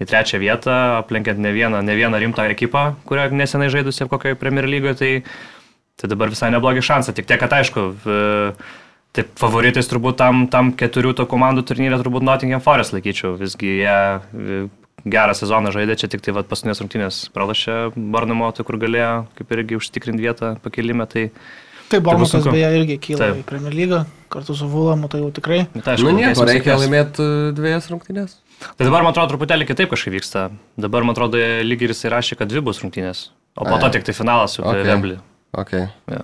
į 0.00 0.08
trečią 0.08 0.40
vietą, 0.42 0.76
aplenkiant 1.00 1.40
ne 1.40 1.52
vieną, 1.54 1.82
ne 1.84 1.96
vieną 1.96 2.20
rimtą 2.20 2.46
ekipą, 2.52 2.84
kurią 3.08 3.30
nesenai 3.32 3.70
žaidusi 3.72 4.08
kokioje 4.10 4.38
Premier 4.40 4.68
lygoje, 4.68 4.94
tai, 5.00 5.12
tai 6.00 6.12
dabar 6.12 6.32
visai 6.32 6.50
neblogi 6.52 6.84
šansai. 6.84 7.14
Tik 7.16 7.28
tiek, 7.28 7.40
kad 7.40 7.52
aišku, 7.56 7.86
taip 9.16 9.32
favoritais 9.40 9.88
turbūt 9.88 10.18
tam, 10.20 10.46
tam 10.52 10.72
keturių 10.76 11.14
to 11.20 11.28
komandų 11.28 11.64
turnyrė 11.68 12.00
turbūt 12.00 12.24
Nottingham 12.26 12.64
Forest 12.64 12.96
laikyčiau, 12.96 13.36
visgi 13.40 13.78
jie 13.82 13.98
gerą 15.08 15.34
sezoną 15.36 15.72
žaidė, 15.74 15.96
čia 15.98 16.08
tik 16.12 16.22
tai 16.24 16.34
vat, 16.36 16.48
paskutinės 16.50 16.82
rungtynės 16.82 17.18
pralašė 17.34 17.76
Barnamotui, 17.96 18.64
kur 18.66 18.78
galėjo 18.82 19.12
kaip 19.38 19.54
irgi 19.56 19.78
užtikrinti 19.80 20.24
vietą 20.24 20.54
pakelimą. 20.64 21.08
Tai, 21.10 21.28
Taip, 21.92 22.04
Barnamotas 22.06 22.46
beje 22.48 22.68
irgi 22.78 22.96
kyla 23.04 23.20
Taip. 23.20 23.40
į 23.42 23.46
Premier 23.48 23.74
lygą, 23.76 23.98
kartu 24.32 24.56
su 24.56 24.68
Vulamu, 24.70 25.10
tai 25.12 25.20
jau 25.20 25.32
tikrai. 25.34 25.64
Bet, 25.74 25.90
aišku, 25.92 26.08
nu, 26.08 26.22
nieko, 26.22 26.46
reikia 26.48 26.78
laimėti 26.80 27.24
e, 27.24 27.50
dviejas 27.56 27.90
rungtynės. 27.92 28.38
Tai 28.62 28.86
dabar, 28.86 29.02
man 29.02 29.10
atrodo, 29.10 29.34
truputėlį 29.34 29.66
kitaip 29.68 29.90
kažkaip 29.92 30.14
vyksta. 30.16 30.46
Dabar, 30.80 31.04
man 31.04 31.16
atrodo, 31.16 31.40
lygiai 31.66 31.90
ir 31.90 31.92
jisai 31.92 32.14
rašė, 32.14 32.38
kad 32.40 32.48
dvi 32.48 32.62
bus 32.64 32.80
rungtynės, 32.84 33.26
o 33.58 33.66
po 33.66 33.74
A, 33.76 33.80
to 33.82 33.90
tik 33.98 34.06
tai 34.08 34.14
finalas 34.16 34.56
su 34.56 34.64
okay. 34.64 34.86
Wembley. 34.88 35.18
Okay. 35.52 35.90
Ja. 36.08 36.22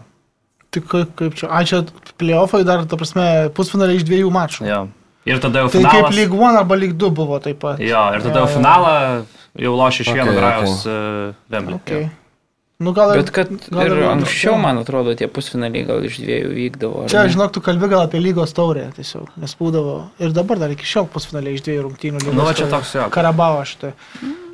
Tai 0.73 0.85
kaip, 0.89 1.37
čia, 1.37 1.51
a 1.53 1.61
čia 1.69 1.83
playoffai 2.21 2.63
dar, 2.69 2.87
ta 2.89 2.97
prasme, 3.01 3.27
pusfinaliai 3.57 4.01
iš 4.01 4.09
dviejų 4.09 4.33
mačų. 4.33 4.69
Ja. 4.69 4.81
Ir 5.27 5.43
tada 5.43 5.65
jau 5.65 5.73
tai 5.73 5.81
finalas. 5.81 5.99
Tai 5.99 6.07
kaip 6.07 6.17
lyg 6.17 6.39
1 6.39 6.63
arba 6.63 6.79
lyg 6.79 6.95
2 7.01 7.11
buvo 7.17 7.41
taip 7.43 7.59
pat. 7.65 7.83
Jo, 7.83 8.07
ir 8.15 8.25
tada 8.25 8.45
jau 8.45 8.53
finalą 8.55 8.95
jau 9.59 9.75
lošė 9.81 10.05
iš 10.05 10.13
okay, 10.13 10.23
vieno 10.23 10.39
grajaus 10.39 10.81
okay. 10.87 10.95
uh, 10.95 11.53
Wembley. 11.53 11.83
Okay. 11.83 12.09
Nu, 12.79 12.93
gal 12.95 13.11
ir, 13.11 13.25
Bet 13.25 13.33
kad 13.35 13.49
gal 13.51 13.89
ir, 13.89 13.97
ir 13.99 14.05
anksčiau, 14.07 14.55
man 14.63 14.79
atrodo, 14.79 15.11
tie 15.19 15.27
pusfinaliai 15.27 15.83
gal 15.89 16.05
iš 16.07 16.21
dviejų 16.23 16.51
vykdavo. 16.55 17.07
Čia, 17.11 17.25
ne? 17.27 17.33
žinok, 17.35 17.51
tu 17.57 17.63
kalbi 17.65 17.89
gal 17.91 18.05
apie 18.05 18.21
lygos 18.23 18.55
taurę 18.55 18.85
tiesiog, 18.95 19.33
nes 19.43 19.55
būdavo. 19.59 19.97
Ir 20.23 20.31
dabar 20.37 20.63
dar 20.63 20.71
iki 20.71 20.87
šiol 20.87 21.09
pusfinaliai 21.11 21.59
iš 21.59 21.65
dviejų 21.67 21.89
rungtynių. 21.89 22.23
Nu, 22.31 22.47
čia 22.55 22.69
toks 22.71 22.95
jo. 22.95 23.09
Karabavo 23.11 23.65
šitą. 23.67 23.91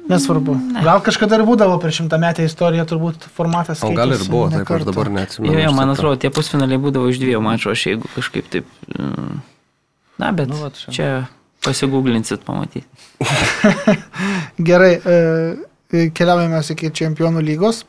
Nesvarbu. 0.09 0.57
Ne. 0.72 0.81
Gal 0.85 1.05
kažkada 1.05 1.37
ir 1.37 1.44
būdavo 1.48 1.77
per 1.81 1.92
šimtą 1.96 2.16
metę 2.20 2.44
istoriją, 2.48 2.85
turbūt 2.88 3.29
formatas. 3.37 3.85
O 3.85 3.92
gal 3.96 4.16
ir 4.16 4.24
buvo, 4.24 4.48
taip 4.53 4.72
aš 4.72 4.88
dabar 4.88 5.12
neatsimenu. 5.12 5.53
Jo, 5.53 5.62
jo, 5.66 5.77
man 5.77 5.92
atrodo, 5.92 6.16
tie 6.20 6.33
pusfinaliai 6.33 6.81
būdavo 6.81 7.12
iš 7.12 7.20
dviejų 7.20 7.40
mačų, 7.44 7.72
aš 7.77 7.87
jeigu 7.92 8.11
kažkaip 8.16 8.48
taip... 8.53 8.72
Mm, 8.96 9.40
Na, 10.20 10.31
bet 10.33 10.50
nu, 10.50 10.61
vat, 10.62 10.79
čia 10.94 11.27
pasigūglinsit 11.64 12.44
pamatyti. 12.46 12.85
Gerai, 14.68 14.92
e, 15.00 16.07
keliaujame 16.14 16.61
iki 16.74 16.92
čempionų 16.94 17.42
lygos, 17.44 17.83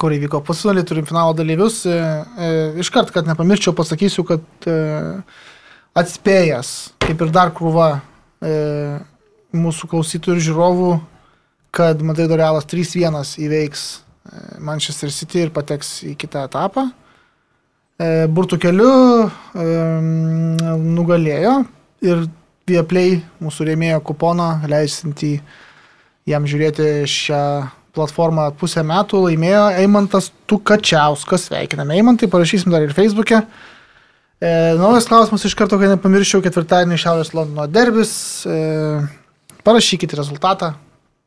kur 0.00 0.14
įvyko 0.16 0.40
pusfinalį, 0.46 0.84
turim 0.88 1.08
finalo 1.08 1.36
dalyvius. 1.36 1.82
E, 1.86 1.94
e, 1.94 2.50
iškart, 2.82 3.12
kad 3.14 3.28
nepamirščiau, 3.28 3.76
pasakysiu, 3.78 4.26
kad 4.26 4.70
atspėjęs, 5.96 6.72
kaip 7.06 7.22
ir 7.24 7.32
dar 7.32 7.52
krūva 7.56 7.90
mūsų 9.56 9.88
klausytojų 9.88 10.36
ir 10.36 10.44
žiūrovų, 10.44 10.90
kad 11.76 12.02
Madrido 12.04 12.36
Realas 12.36 12.66
3-1 12.68 13.36
įveiks 13.46 13.86
Manchester 14.60 15.12
City 15.14 15.46
ir 15.46 15.52
pateks 15.54 16.00
į 16.10 16.16
kitą 16.20 16.44
etapą. 16.48 16.90
E, 17.96 18.26
burtų 18.28 18.58
keliu 18.60 18.90
e, 19.24 19.66
nugalėjo 20.84 21.54
ir 22.04 22.26
Vieplay 22.66 23.20
mūsų 23.40 23.68
rėmėjo 23.68 24.00
kuponą, 24.04 24.48
leisintį 24.68 25.36
jam 26.26 26.48
žiūrėti 26.50 27.06
šią 27.08 27.40
platformą 27.96 28.50
pusę 28.60 28.82
metų, 28.84 29.22
laimėjo 29.28 29.62
Eimantas 29.80 30.28
Tukačiauskas, 30.50 31.46
sveikiname 31.46 31.96
Eimantai, 31.96 32.28
parašysim 32.28 32.74
dar 32.74 32.84
ir 32.84 32.92
Facebook'e. 32.96 33.40
E, 34.36 34.50
naujas 34.76 35.08
klausimas 35.08 35.46
iš 35.48 35.56
karto, 35.56 35.78
kai 35.80 35.88
nepamirščiau, 35.94 36.42
ketvirtadienį 36.44 37.00
Šiaurės 37.00 37.32
Londono 37.32 37.64
derbis. 37.70 38.12
E, 38.44 38.58
parašykite 39.64 40.18
rezultatą, 40.18 40.74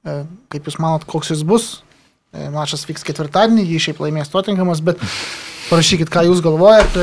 e, 0.05 0.21
kaip 0.53 0.69
jūs 0.69 0.77
manot, 0.84 1.08
koks 1.10 1.34
jis 1.34 1.41
bus. 1.47 1.71
E, 2.29 2.51
mačas 2.53 2.86
vyks 2.86 3.08
ketvirtadienį, 3.08 3.65
jį 3.71 3.86
šiaip 3.88 4.03
laimės 4.03 4.29
Tottenhamas, 4.29 4.84
bet 4.86 5.01
Parašykit, 5.69 6.10
ką 6.10 6.23
jūs 6.25 6.39
galvojate. 6.41 7.01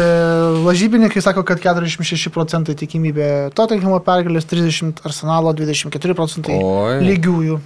Lažybininkai 0.65 1.21
sako, 1.23 1.45
kad 1.47 1.61
46 1.63 2.33
procentai 2.35 2.75
tikimybė 2.75 3.53
Tottenhamo 3.55 4.01
pergalės, 4.03 4.49
30 4.51 5.05
Arsenalo, 5.07 5.53
24 5.55 6.17
procentai 6.19 6.57
Oi. 6.59 6.97
lygiųjų. 7.07 7.61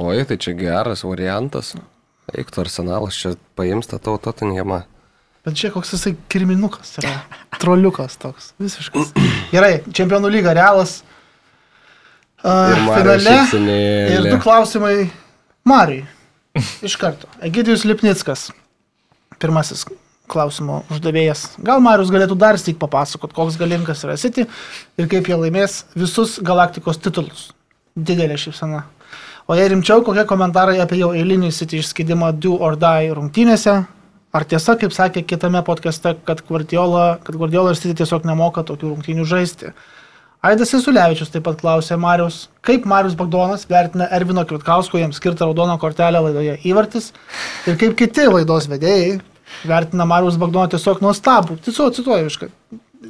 Oi, 0.00 0.22
tai 0.28 0.38
čia 0.40 0.54
geras 0.56 1.04
variantas. 1.04 1.74
Eiktų 2.32 2.62
Arsenalas 2.64 3.18
čia 3.20 3.34
paims 3.58 3.90
tą 3.90 3.98
tavo 4.00 4.16
Tottenhamą. 4.24 4.86
Bet 5.44 5.60
čia 5.60 5.68
koks 5.74 5.92
jisai 5.92 6.14
kirminukas 6.32 6.94
yra. 7.02 7.12
Troliukas 7.60 8.16
toks. 8.24 8.48
Visiškas. 8.62 9.12
Gerai, 9.54 9.82
čempionų 9.92 10.32
lyga 10.38 10.56
realas. 10.56 11.02
Uh, 12.40 12.72
ir 12.72 12.80
finale. 12.80 13.68
Ir 14.16 14.30
du 14.30 14.40
klausimai 14.40 14.96
Marijai. 15.68 16.08
Iš 16.80 16.96
karto. 16.96 17.28
Egidijus 17.44 17.84
Lipnickas. 17.84 18.48
Pirmasis 19.36 19.84
klausimo 20.30 20.82
uždavėjas. 20.92 21.56
Gal 21.64 21.80
Marius 21.84 22.12
galėtų 22.14 22.36
dar 22.38 22.58
stik 22.60 22.78
papasakot, 22.82 23.32
koks 23.36 23.58
galingas 23.60 24.04
yra 24.06 24.16
City 24.20 24.46
ir 24.98 25.08
kaip 25.10 25.28
jie 25.30 25.38
laimės 25.38 25.84
visus 25.96 26.38
galaktikos 26.42 27.00
titulus. 27.02 27.50
Didelė 27.96 28.36
šypsena. 28.40 28.84
O 29.46 29.54
jei 29.54 29.68
rimčiau, 29.70 30.02
kokie 30.02 30.24
komentarai 30.26 30.80
apie 30.82 30.98
jau 30.98 31.12
eilinį 31.14 31.52
City 31.54 31.78
išskidimą 31.78 32.32
Do 32.42 32.56
or 32.58 32.74
Die 32.80 33.12
rungtynėse? 33.14 33.76
Ar 34.34 34.44
tiesa, 34.44 34.74
kaip 34.76 34.92
sakė 34.92 35.22
kitame 35.24 35.62
podcaste, 35.64 36.16
kad 36.26 36.42
Guardiola, 36.48 37.20
kad 37.24 37.38
Guardiola 37.38 37.72
ir 37.72 37.78
City 37.78 37.94
tiesiog 38.02 38.26
nemoka 38.28 38.66
tokių 38.66 38.90
rungtynių 38.90 39.24
žaisti? 39.28 39.70
Aidas 40.44 40.74
Isulevičius 40.76 41.30
taip 41.32 41.46
pat 41.46 41.56
klausė 41.62 41.96
Marius, 41.98 42.42
kaip 42.66 42.84
Marius 42.86 43.16
Bagdonas 43.18 43.64
vertina 43.70 44.06
Ervino 44.14 44.44
Kvitkausko 44.46 45.00
jam 45.00 45.14
skirtą 45.16 45.48
raudoną 45.48 45.78
kortelę 45.80 46.20
laidoje 46.26 46.58
įvartis 46.68 47.08
ir 47.66 47.78
kaip 47.80 47.96
kiti 47.98 48.26
laidos 48.28 48.68
vedėjai 48.70 49.16
vertina 49.66 50.06
Marijos 50.08 50.38
Bagdono 50.40 50.68
tiesiog 50.72 51.02
nuostabų, 51.04 51.60
cituoju, 51.64 51.94
cituoju, 52.00 52.30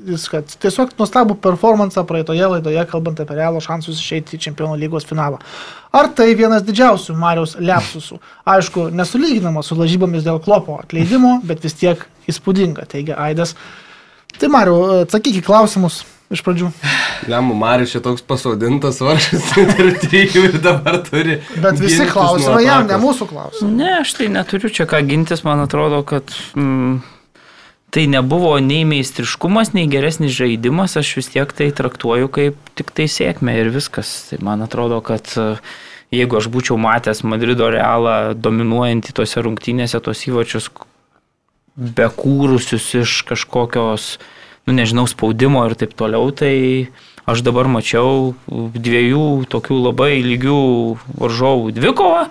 viską. 0.06 0.42
Tiesiog 0.60 0.92
nuostabų 0.98 1.36
performance 1.42 2.02
praeitoje 2.08 2.48
laidoje, 2.50 2.82
kalbant 2.90 3.20
apie 3.22 3.36
realų 3.38 3.62
šansus 3.64 4.00
išeiti 4.00 4.36
į 4.36 4.42
Čempionų 4.46 4.76
lygos 4.80 5.06
finalą. 5.08 5.38
Ar 5.96 6.10
tai 6.16 6.32
vienas 6.38 6.64
didžiausių 6.66 7.16
Marijos 7.18 7.56
lepsusų? 7.60 8.18
Aišku, 8.56 8.88
nesulyginama 8.94 9.62
su 9.64 9.78
lažybomis 9.78 10.26
dėl 10.26 10.42
klopo 10.44 10.80
atleidimo, 10.82 11.38
bet 11.46 11.64
vis 11.64 11.78
tiek 11.78 12.02
įspūdinga, 12.28 12.86
teigia 12.90 13.16
Aidas. 13.22 13.54
Tai 14.36 14.50
Mariu, 14.52 14.76
atsakyk 15.06 15.40
į 15.40 15.46
klausimus 15.46 16.02
iš 16.32 16.42
pradžių. 16.46 16.70
Lemų 17.30 17.56
Marius 17.58 17.94
čia 17.94 18.02
toks 18.04 18.24
pasodintas 18.26 19.00
varšas 19.04 19.50
ir 19.62 19.92
trijų 20.02 20.46
ir 20.50 20.60
dabar 20.62 21.00
turi. 21.06 21.40
Bet 21.62 21.80
visi 21.82 22.06
klausimai 22.10 22.64
jam, 22.66 22.86
ne 22.88 22.98
mūsų 23.02 23.28
klausimai. 23.30 23.74
Ne, 23.78 23.92
aš 24.02 24.16
tai 24.18 24.30
neturiu 24.32 24.72
čia 24.72 24.88
ką 24.90 25.02
gintis, 25.06 25.44
man 25.46 25.62
atrodo, 25.64 26.02
kad 26.06 26.34
mm, 26.58 26.98
tai 27.94 28.06
nebuvo 28.10 28.56
nei 28.60 28.84
meistriškumas, 28.88 29.72
nei 29.76 29.86
geresnis 29.90 30.34
žaidimas, 30.36 30.98
aš 30.98 31.14
vis 31.20 31.30
tiek 31.32 31.52
tai 31.56 31.70
traktuoju 31.74 32.30
kaip 32.32 32.58
tik 32.78 32.90
tai 32.96 33.06
sėkmė 33.10 33.56
ir 33.62 33.70
viskas. 33.74 34.12
Tai 34.30 34.42
man 34.44 34.66
atrodo, 34.66 34.98
kad 35.06 35.30
e, 35.38 35.48
jeigu 36.14 36.40
aš 36.40 36.50
būčiau 36.52 36.76
matęs 36.80 37.22
Madrido 37.24 37.70
realą 37.72 38.34
dominuojantį 38.34 39.16
tose 39.16 39.46
rungtynėse, 39.46 40.02
tos 40.02 40.26
įvačius 40.28 40.68
bekūrusius 41.76 42.88
iš 43.02 43.20
kažkokios, 43.28 44.16
nu 44.66 44.74
nežinau, 44.74 45.06
spaudimo 45.06 45.64
ir 45.66 45.76
taip 45.78 45.94
toliau, 45.98 46.30
tai 46.34 46.88
aš 47.26 47.42
dabar 47.46 47.70
mačiau 47.70 48.34
dviejų 48.46 49.46
tokių 49.50 49.78
labai 49.88 50.18
lygių 50.26 50.62
varžovų 51.18 51.74
dvikovą, 51.76 52.26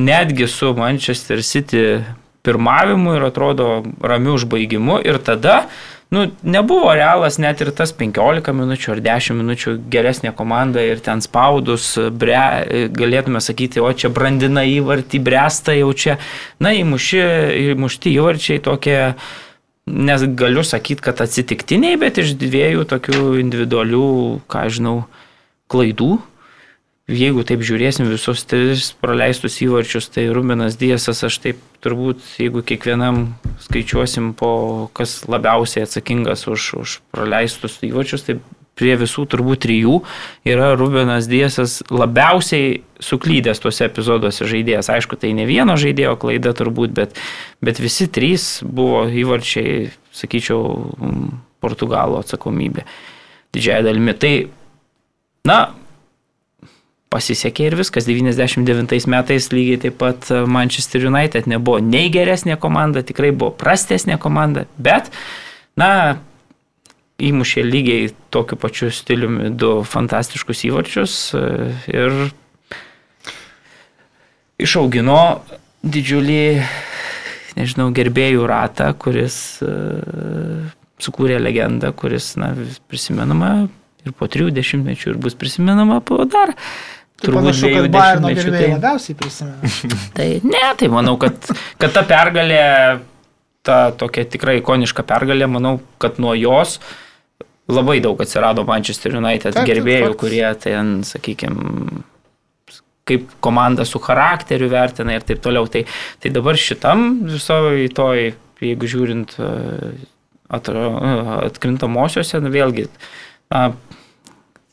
netgi 0.00 0.48
su 0.48 0.72
Manchester 0.76 1.42
City 1.44 2.02
pirmavimu 2.42 3.16
ir 3.16 3.26
atrodo 3.28 3.82
ramiu 4.02 4.36
užbaigimu. 4.36 4.98
Ir 5.06 5.18
tada, 5.22 5.68
nu, 6.10 6.26
nebuvo 6.42 6.90
realas 6.96 7.38
net 7.38 7.60
ir 7.62 7.70
tas 7.76 7.92
15 7.96 8.52
minučių 8.56 8.96
ar 8.96 9.02
10 9.04 9.38
minučių 9.38 9.76
geresnė 9.92 10.34
komanda 10.36 10.82
ir 10.84 11.00
ten 11.04 11.22
spaudus, 11.24 11.94
bre, 12.10 12.88
galėtume 12.92 13.40
sakyti, 13.40 13.80
o 13.80 13.92
čia 13.92 14.10
brandina 14.12 14.66
įvartį, 14.68 15.22
bręsta 15.22 15.76
jau 15.78 15.92
čia, 15.94 16.18
na, 16.60 16.74
įmuši, 16.76 17.22
įmušti 17.76 18.16
įvarčiai 18.18 18.64
tokie, 18.64 18.98
nes 19.86 20.24
galiu 20.38 20.62
sakyti, 20.64 21.02
kad 21.02 21.20
atsitiktiniai, 21.24 21.98
bet 22.00 22.20
iš 22.22 22.36
dviejų 22.38 22.86
tokių 22.90 23.38
individualių, 23.42 24.10
ką 24.50 24.66
žinau, 24.72 24.96
klaidų. 25.72 26.20
Jeigu 27.12 27.42
taip 27.44 27.64
žiūrėsim 27.66 28.06
visus 28.06 28.44
tris 28.46 28.92
praleistus 29.02 29.58
įvarčius, 29.64 30.06
tai 30.14 30.28
Rubinas 30.32 30.78
Diesas, 30.78 31.24
aš 31.26 31.40
taip 31.42 31.58
turbūt, 31.82 32.22
jeigu 32.38 32.62
kiekvienam 32.62 33.34
skaičiuosim 33.64 34.30
po 34.38 34.88
kas 34.94 35.24
labiausiai 35.26 35.82
atsakingas 35.84 36.46
už, 36.46 36.68
už 36.78 36.94
praleistus 37.10 37.80
įvarčius, 37.82 38.28
tai 38.28 38.38
prie 38.78 38.94
visų 39.00 39.26
turbūt 39.30 39.62
trijų 39.66 39.98
yra 40.48 40.72
Rubinas 40.78 41.28
Diesas 41.30 41.80
labiausiai 41.92 42.80
suklydęs 43.02 43.60
tuose 43.62 43.86
epizoduose 43.88 44.48
žaidėjas. 44.48 44.90
Aišku, 44.94 45.18
tai 45.20 45.34
ne 45.36 45.46
vieno 45.48 45.76
žaidėjo 45.80 46.16
klaida 46.22 46.54
turbūt, 46.56 46.94
bet, 46.96 47.20
bet 47.64 47.82
visi 47.82 48.08
trys 48.08 48.62
buvo 48.64 49.04
įvarčiai, 49.08 49.90
sakyčiau, 50.16 50.62
Portugalo 51.62 52.18
atsakomybė. 52.18 52.82
Didžiąją 53.54 53.84
dalimi. 53.86 54.16
Tai, 54.18 54.32
na, 55.46 55.58
pasisekė 57.12 57.68
ir 57.68 57.76
viskas. 57.78 58.08
99 58.08 59.06
metais 59.12 59.48
lygiai 59.52 59.78
taip 59.84 59.98
pat 60.00 60.32
Manchester 60.50 61.06
United 61.06 61.46
nebuvo 61.50 61.78
nei 61.84 62.10
geresnė 62.10 62.56
komanda, 62.58 63.04
tikrai 63.06 63.30
buvo 63.30 63.52
prastesnė 63.54 64.18
komanda, 64.22 64.66
bet, 64.80 65.12
na, 65.78 65.92
įmušė 67.28 67.64
lygiai 67.66 68.10
tokiu 68.34 68.58
pačiu 68.60 68.90
stiliumi 68.94 69.50
du 69.54 69.82
fantastiškus 69.86 70.64
įvarčius 70.68 71.16
e, 71.38 71.42
ir 71.92 72.16
išaugino 74.62 75.18
didžiulį, 75.82 76.42
nežinau, 77.58 77.90
gerbėjų 77.94 78.46
ratą, 78.48 78.90
kuris 78.98 79.36
e, 79.64 79.72
sukūrė 81.02 81.38
legendą, 81.42 81.92
kuris, 81.98 82.34
na, 82.40 82.52
prisimenama 82.90 83.52
ir 84.06 84.16
po 84.18 84.28
trijų 84.30 84.52
dešimtmečių 84.54 85.14
ir 85.14 85.22
bus 85.22 85.38
prisimenama 85.38 86.00
po 86.06 86.22
dar. 86.26 86.54
Tai 87.22 87.36
panašu, 87.36 87.68
dviejų 87.68 87.84
kad 87.86 87.94
Bayerno 87.94 88.30
dešimtmečių, 88.30 88.50
gerbėjai 88.50 88.66
tai- 88.66 88.76
labiausiai 88.76 89.18
prisimena. 89.18 89.72
Tai 90.16 90.28
ne, 90.42 90.62
tai 90.78 90.88
manau, 90.90 91.14
kad, 91.22 91.52
kad 91.78 91.94
ta 91.94 92.02
pergalė, 92.06 92.64
ta 93.62 93.76
tokia 93.94 94.24
tikrai 94.26 94.56
ikoniška 94.58 95.04
pergalė, 95.06 95.46
manau, 95.50 95.76
kad 96.02 96.18
nuo 96.22 96.34
jos 96.34 96.80
labai 97.72 97.98
daug 98.04 98.20
atsirado 98.22 98.64
Manchester 98.68 99.16
United 99.18 99.52
Taip, 99.52 99.60
taip, 99.60 99.68
gerbėjų, 99.70 100.08
faktas. 100.10 100.20
kurie 100.22 100.46
ten, 100.62 100.94
sakykime, 101.08 102.02
kaip 103.08 103.30
komanda 103.42 103.86
su 103.88 104.00
charakteriu 104.02 104.70
vertina 104.72 105.16
ir 105.16 105.26
taip 105.26 105.42
toliau. 105.42 105.66
Tai, 105.70 105.84
tai 106.22 106.32
dabar 106.34 106.58
šitam 106.60 107.24
visoje 107.30 107.88
toj, 107.96 108.32
jeigu 108.62 108.90
žiūrint 108.90 109.34
e, 109.42 109.48
e, 110.52 110.84
atkrintamosiose, 111.48 112.42
vėlgi, 112.54 112.86
na, 113.52 113.70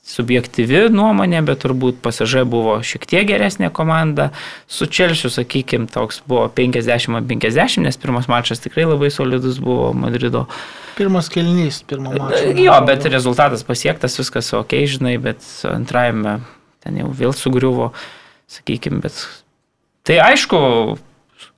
subjektyvi 0.10 0.88
nuomonė, 0.94 1.42
bet 1.46 1.62
turbūt 1.64 2.00
pasažai 2.04 2.44
buvo 2.50 2.80
šiek 2.86 3.06
tiek 3.10 3.28
geresnė 3.30 3.70
komanda. 3.74 4.30
Su 4.70 4.88
Čelsiu, 4.90 5.30
sakykime, 5.34 5.90
toks 5.92 6.24
buvo 6.30 6.48
50-50, 6.56 7.84
nes 7.86 8.00
pirmas 8.02 8.30
mačas 8.32 8.64
tikrai 8.64 8.88
labai 8.90 9.12
solidus 9.14 9.62
buvo 9.64 9.92
Madrido. 9.98 10.48
Pirmas 10.98 11.30
kelnys, 11.32 11.84
pirmo 11.88 12.16
mačo. 12.18 12.42
Jo, 12.58 12.80
bet 12.88 13.06
rezultatas 13.12 13.64
pasiektas, 13.68 14.18
viskas 14.20 14.50
ok, 14.58 14.80
žinai, 14.90 15.18
bet 15.22 15.46
antrajame 15.70 16.40
ten 16.84 16.98
jau 17.02 17.12
vėl 17.14 17.36
sugriuvo, 17.36 17.92
sakykime, 18.50 19.04
bet 19.04 19.22
tai 20.08 20.18
aišku, 20.24 20.60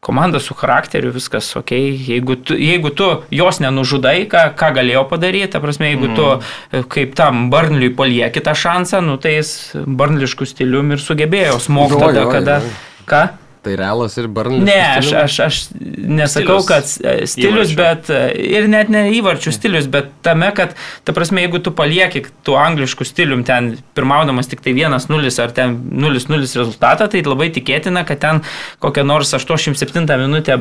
komanda 0.02 0.40
su 0.40 0.56
charakteriu, 0.58 1.12
viskas 1.14 1.52
ok, 1.60 1.76
jeigu 2.08 2.36
tu, 2.42 2.56
jeigu 2.58 2.90
tu 2.98 3.10
jos 3.30 3.60
nenužudai, 3.62 4.26
ką, 4.32 4.48
ką 4.58 4.72
galėjo 4.80 5.04
padaryti, 5.12 5.52
ta 5.54 5.62
prasme, 5.62 5.92
jeigu 5.92 6.10
tu 6.18 6.26
e, 6.34 6.82
kaip 6.90 7.14
tam 7.20 7.52
Barnliui 7.54 7.94
palieki 7.94 8.42
tą 8.42 8.56
šansą, 8.58 9.04
nu 9.06 9.20
tai 9.22 9.36
jis 9.38 9.52
barnliškų 9.86 10.50
stilium 10.50 10.96
ir 10.96 11.06
sugebėjo 11.06 11.62
smogti 11.62 12.02
tada, 12.02 12.26
kada... 12.34 12.58
Ką? 13.06 13.22
Tai 13.62 13.76
realas 13.78 14.16
ir 14.18 14.26
Barnlis. 14.34 14.64
Ne, 14.66 14.80
aš, 14.98 15.12
aš, 15.20 15.36
aš 15.46 15.58
nesakau, 15.78 16.58
Stilius. 16.64 16.70
kad 16.70 17.12
e, 17.12 17.28
stilius, 17.30 17.74
Įvarčių. 17.74 17.78
bet 17.78 18.10
e, 18.10 18.22
ir 18.58 18.66
net 18.72 18.90
ne 18.90 19.04
įvarčių 19.14 19.54
stilius, 19.54 19.90
bet 19.92 20.10
tame, 20.26 20.50
kad, 20.58 20.74
ta 21.06 21.14
prasme, 21.14 21.44
jeigu 21.46 21.62
tu 21.62 21.74
palieki 21.78 22.24
tų 22.48 22.56
angliškų 22.58 23.06
stilium 23.06 23.44
ten 23.46 23.76
pirmaudamas 23.98 24.50
tik 24.50 24.66
tai 24.66 24.74
1-0 24.74 25.30
ar 25.46 25.54
ten 25.54 25.78
0-0 25.94 26.42
rezultatą, 26.42 27.06
tai 27.14 27.22
labai 27.28 27.52
tikėtina, 27.54 28.02
kad 28.10 28.24
ten 28.26 28.42
kokią 28.82 29.06
nors 29.06 29.36
87 29.38 30.10
minutę 30.10 30.58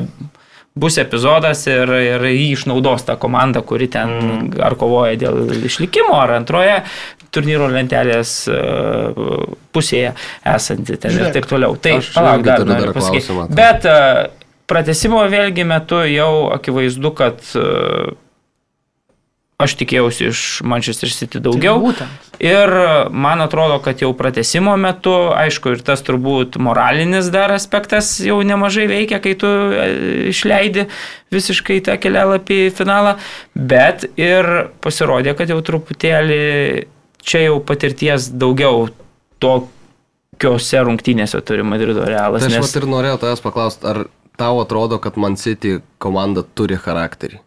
bus 0.80 1.00
epizodas 1.02 1.64
ir, 1.70 1.90
ir 1.90 2.28
jį 2.30 2.50
išnaudos 2.54 3.08
ta 3.08 3.16
komanda, 3.20 3.64
kuri 3.66 3.88
ten 3.90 4.12
mm. 4.20 4.60
ar 4.62 4.76
kovoja 4.78 5.16
dėl 5.18 5.56
išlikimo, 5.66 6.14
ar 6.20 6.36
antroje 6.36 6.82
turnyro 7.34 7.68
lentelės 7.70 8.34
e, 8.50 8.58
pusėje 9.74 10.14
esanti 10.54 10.98
ten 11.00 11.14
Žiūrėk, 11.14 11.28
ir 11.30 11.36
taip 11.38 11.50
toliau. 11.50 11.76
Tai 11.80 11.98
aš 12.00 12.10
palauk, 12.16 12.46
dar 12.46 12.66
noriu 12.68 12.96
pasakyti. 12.96 13.28
tai. 13.30 13.60
Bet 13.60 13.86
e, 13.88 14.00
pratesimo 14.70 15.22
vėlgi 15.30 15.66
metu 15.68 16.02
jau 16.10 16.32
akivaizdu, 16.54 17.14
kad 17.18 17.54
e, 17.58 17.68
aš 19.60 19.76
tikėjausi 19.80 20.28
iš 20.30 20.42
Manchester 20.66 21.12
City 21.12 21.40
daugiau. 21.42 21.78
Tai 21.78 21.86
būtent. 21.86 22.28
Ir 22.40 22.70
man 23.12 23.42
atrodo, 23.44 23.76
kad 23.84 24.00
jau 24.00 24.14
pratesimo 24.16 24.72
metu, 24.80 25.12
aišku, 25.36 25.74
ir 25.74 25.82
tas 25.84 26.00
turbūt 26.06 26.56
moralinis 26.62 27.28
dar 27.32 27.52
aspektas 27.52 28.14
jau 28.24 28.38
nemažai 28.46 28.86
veikia, 28.88 29.18
kai 29.20 29.34
tu 29.38 29.50
išleidi 30.32 30.86
visiškai 31.34 31.82
tą 31.84 31.98
kelialapį 32.00 32.62
į 32.70 32.72
finalą, 32.78 33.18
bet 33.52 34.08
ir 34.16 34.48
pasirodė, 34.80 35.36
kad 35.36 35.52
jau 35.52 35.60
truputėlį 35.68 36.40
čia 37.22 37.44
jau 37.46 37.58
patirties 37.64 38.30
daugiau 38.32 38.88
tokiose 39.42 40.82
rungtynėse 40.86 41.40
turi 41.46 41.66
Madrido 41.66 42.06
realas. 42.08 42.44
Tai 42.44 42.52
aš 42.52 42.64
Nes... 42.64 42.74
ir 42.80 42.88
norėjau 42.90 43.20
tavęs 43.24 43.44
paklausti, 43.44 43.86
ar 43.90 44.04
tau 44.40 44.62
atrodo, 44.62 45.00
kad 45.02 45.20
Man 45.20 45.36
City 45.40 45.78
komanda 46.02 46.44
turi 46.44 46.78
charakterį? 46.80 47.40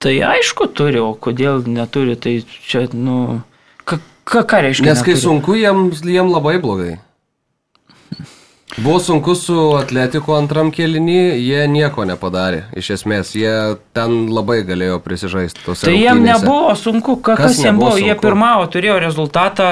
Tai 0.00 0.14
aišku 0.30 0.70
turi, 0.72 0.96
o 1.04 1.12
kodėl 1.12 1.66
neturi, 1.68 2.16
tai 2.16 2.38
čia, 2.40 2.86
nu, 2.96 3.42
ką, 3.84 3.98
ką, 4.24 4.46
ką 4.48 4.60
reiškia? 4.64 4.86
Nes 4.88 5.02
kai 5.04 5.12
neturi? 5.12 5.24
sunku, 5.26 5.56
jiem, 5.60 5.90
jiem 5.92 6.30
labai 6.32 6.56
blogai. 6.62 6.94
Buvo 8.84 8.98
sunku 9.00 9.34
su 9.34 9.56
Atletiku 9.76 10.32
antram 10.38 10.70
kelinį, 10.72 11.16
jie 11.42 11.64
nieko 11.68 12.04
nepadarė. 12.08 12.62
Iš 12.80 12.90
esmės, 12.96 13.34
jie 13.36 13.52
ten 13.96 14.28
labai 14.32 14.62
galėjo 14.64 15.00
prisižaisti. 15.04 15.60
tose 15.66 15.84
Tai 15.88 15.92
jiem 15.96 16.16
rungtynėse. 16.22 16.44
nebuvo 16.46 16.76
sunku, 16.78 17.16
ka, 17.20 17.34
Kas 17.36 17.50
kas 17.52 17.58
jiem 17.60 17.74
nebuvo 17.74 17.90
buvo, 17.90 17.98
jie 18.00 18.14
sunku? 18.14 18.24
pirmavo, 18.24 18.64
turėjo 18.72 18.96
rezultatą 19.04 19.68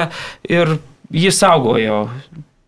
ir 0.49 0.75
jį 1.13 1.31
saugojo. 1.33 2.03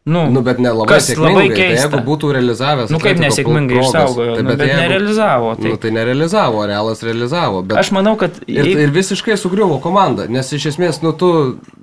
Nu, 0.03 0.23
Nu, 0.33 0.41
bet 0.41 0.57
nelabai 0.57 0.87
kas 0.95 1.11
labai 1.13 1.29
sėkmingai. 1.29 1.47
Tai 1.53 1.57
keista. 1.61 1.89
jeigu 1.91 1.99
būtų 2.07 2.29
realizavęs. 2.33 2.89
Nu, 2.89 2.97
kaip 3.03 3.19
nesėkmingai 3.21 3.75
progas, 3.77 3.91
išsaugojo, 3.91 4.33
tai 4.35 4.43
nu, 4.47 4.55
bet 4.57 4.71
nerealizavo, 4.81 5.51
tai-. 5.59 5.69
Nu, 5.69 5.77
tai 5.77 5.91
nerealizavo, 5.93 6.63
realas 6.65 7.03
realizavo. 7.05 7.61
Bet... 7.61 7.77
Aš 7.77 7.91
manau, 7.93 8.15
kad 8.17 8.31
Ir, 8.47 8.65
jeigu- 8.65 8.81
ir 8.87 8.89
visiškai 8.95 9.37
sugriuvo 9.37 9.77
komanda, 9.83 10.25
nes 10.27 10.49
iš 10.57 10.65
esmės, 10.73 11.03
nu, 11.05 11.13
tu, 11.13 11.29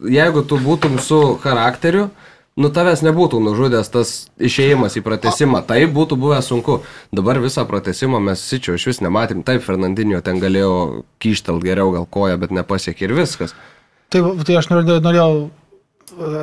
jeigu 0.02 0.42
tu 0.50 0.58
būtum 0.58 0.98
su 0.98 1.20
charakteriu, 1.44 2.08
nu, 2.58 2.70
tavęs 2.74 3.04
nebūtų 3.06 3.40
nužudęs 3.44 3.92
tas 3.94 4.14
išėjimas 4.42 4.98
į 4.98 5.04
pratesimą. 5.06 5.62
Tai 5.68 5.78
būtų 5.94 6.18
buvę 6.20 6.40
sunku. 6.44 6.80
Dabar 7.14 7.40
visą 7.42 7.64
pratesimą 7.68 8.20
mes 8.30 8.42
sičio 8.42 8.74
iš 8.78 8.88
vis 8.90 9.00
nematėm. 9.04 9.44
Taip, 9.46 9.62
Fernandinio 9.66 10.20
ten 10.26 10.42
galėjo 10.42 11.04
kyštelt 11.22 11.62
geriau 11.64 11.94
gal 11.94 12.08
koją, 12.10 12.38
bet 12.42 12.54
nepasiekė 12.54 13.08
ir 13.08 13.16
viskas. 13.20 13.54
Tai, 14.12 14.24
tai 14.42 14.58
aš 14.58 14.70
norėjau, 14.72 15.00
norėjau 15.04 15.32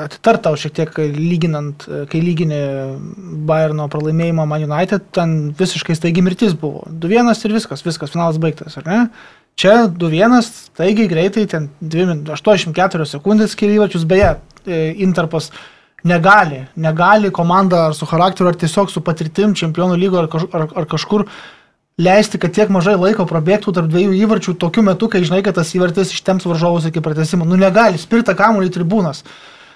atitart 0.05 0.43
tau 0.45 0.57
šiek 0.59 0.73
tiek, 0.77 0.99
lyginant, 1.15 1.85
kai 2.11 2.21
lyginė 2.21 2.59
Bayerno 3.47 3.87
pralaimėjimą 3.91 4.45
Man 4.47 4.65
United, 4.67 5.09
ten 5.15 5.35
visiškai 5.57 5.97
staigi 5.97 6.23
mirtis 6.25 6.55
buvo. 6.59 6.85
2-1 6.89 7.33
ir 7.47 7.55
viskas, 7.57 7.83
viskas, 7.85 8.13
finalas 8.13 8.39
baigtas, 8.41 8.77
ar 8.79 8.87
ne? 8.87 8.99
Čia 9.59 9.87
2-1, 9.87 10.43
staigiai 10.45 11.09
greitai, 11.11 11.45
ten 11.51 11.69
2 11.81 12.07
min- 12.09 12.23
84 12.27 13.07
sekundės 13.07 13.55
skirývačius, 13.55 14.03
beje, 14.07 14.35
e, 14.67 14.93
Interpas 15.05 15.51
negali, 16.05 16.65
negali 16.75 17.31
komanda 17.33 17.87
ar 17.89 17.97
su 17.97 18.05
charakteriu, 18.05 18.51
ar 18.51 18.57
tiesiog 18.61 18.91
su 18.93 19.01
patirtim 19.01 19.55
čempionų 19.57 19.97
lygo 19.99 20.21
ar, 20.21 20.29
kaž, 20.31 20.47
ar, 20.53 20.67
ar 20.77 20.87
kažkur 20.89 21.25
leisti, 21.97 22.39
kad 22.41 22.53
tiek 22.53 22.69
mažai 22.73 22.95
laiko 22.99 23.25
prabėgtų 23.29 23.73
tarp 23.75 23.89
dviejų 23.89 24.13
įvarčių 24.25 24.55
tokiu 24.61 24.83
metu, 24.85 25.09
kai 25.09 25.23
žinai, 25.25 25.41
kad 25.45 25.57
tas 25.57 25.71
įvartis 25.77 26.13
ištems 26.13 26.45
varžovus 26.45 26.89
iki 26.89 27.03
pratesimo. 27.03 27.47
Nu 27.47 27.57
negali, 27.59 28.01
spirta 28.01 28.35
kamuolį 28.37 28.73
tribūnas. 28.75 29.23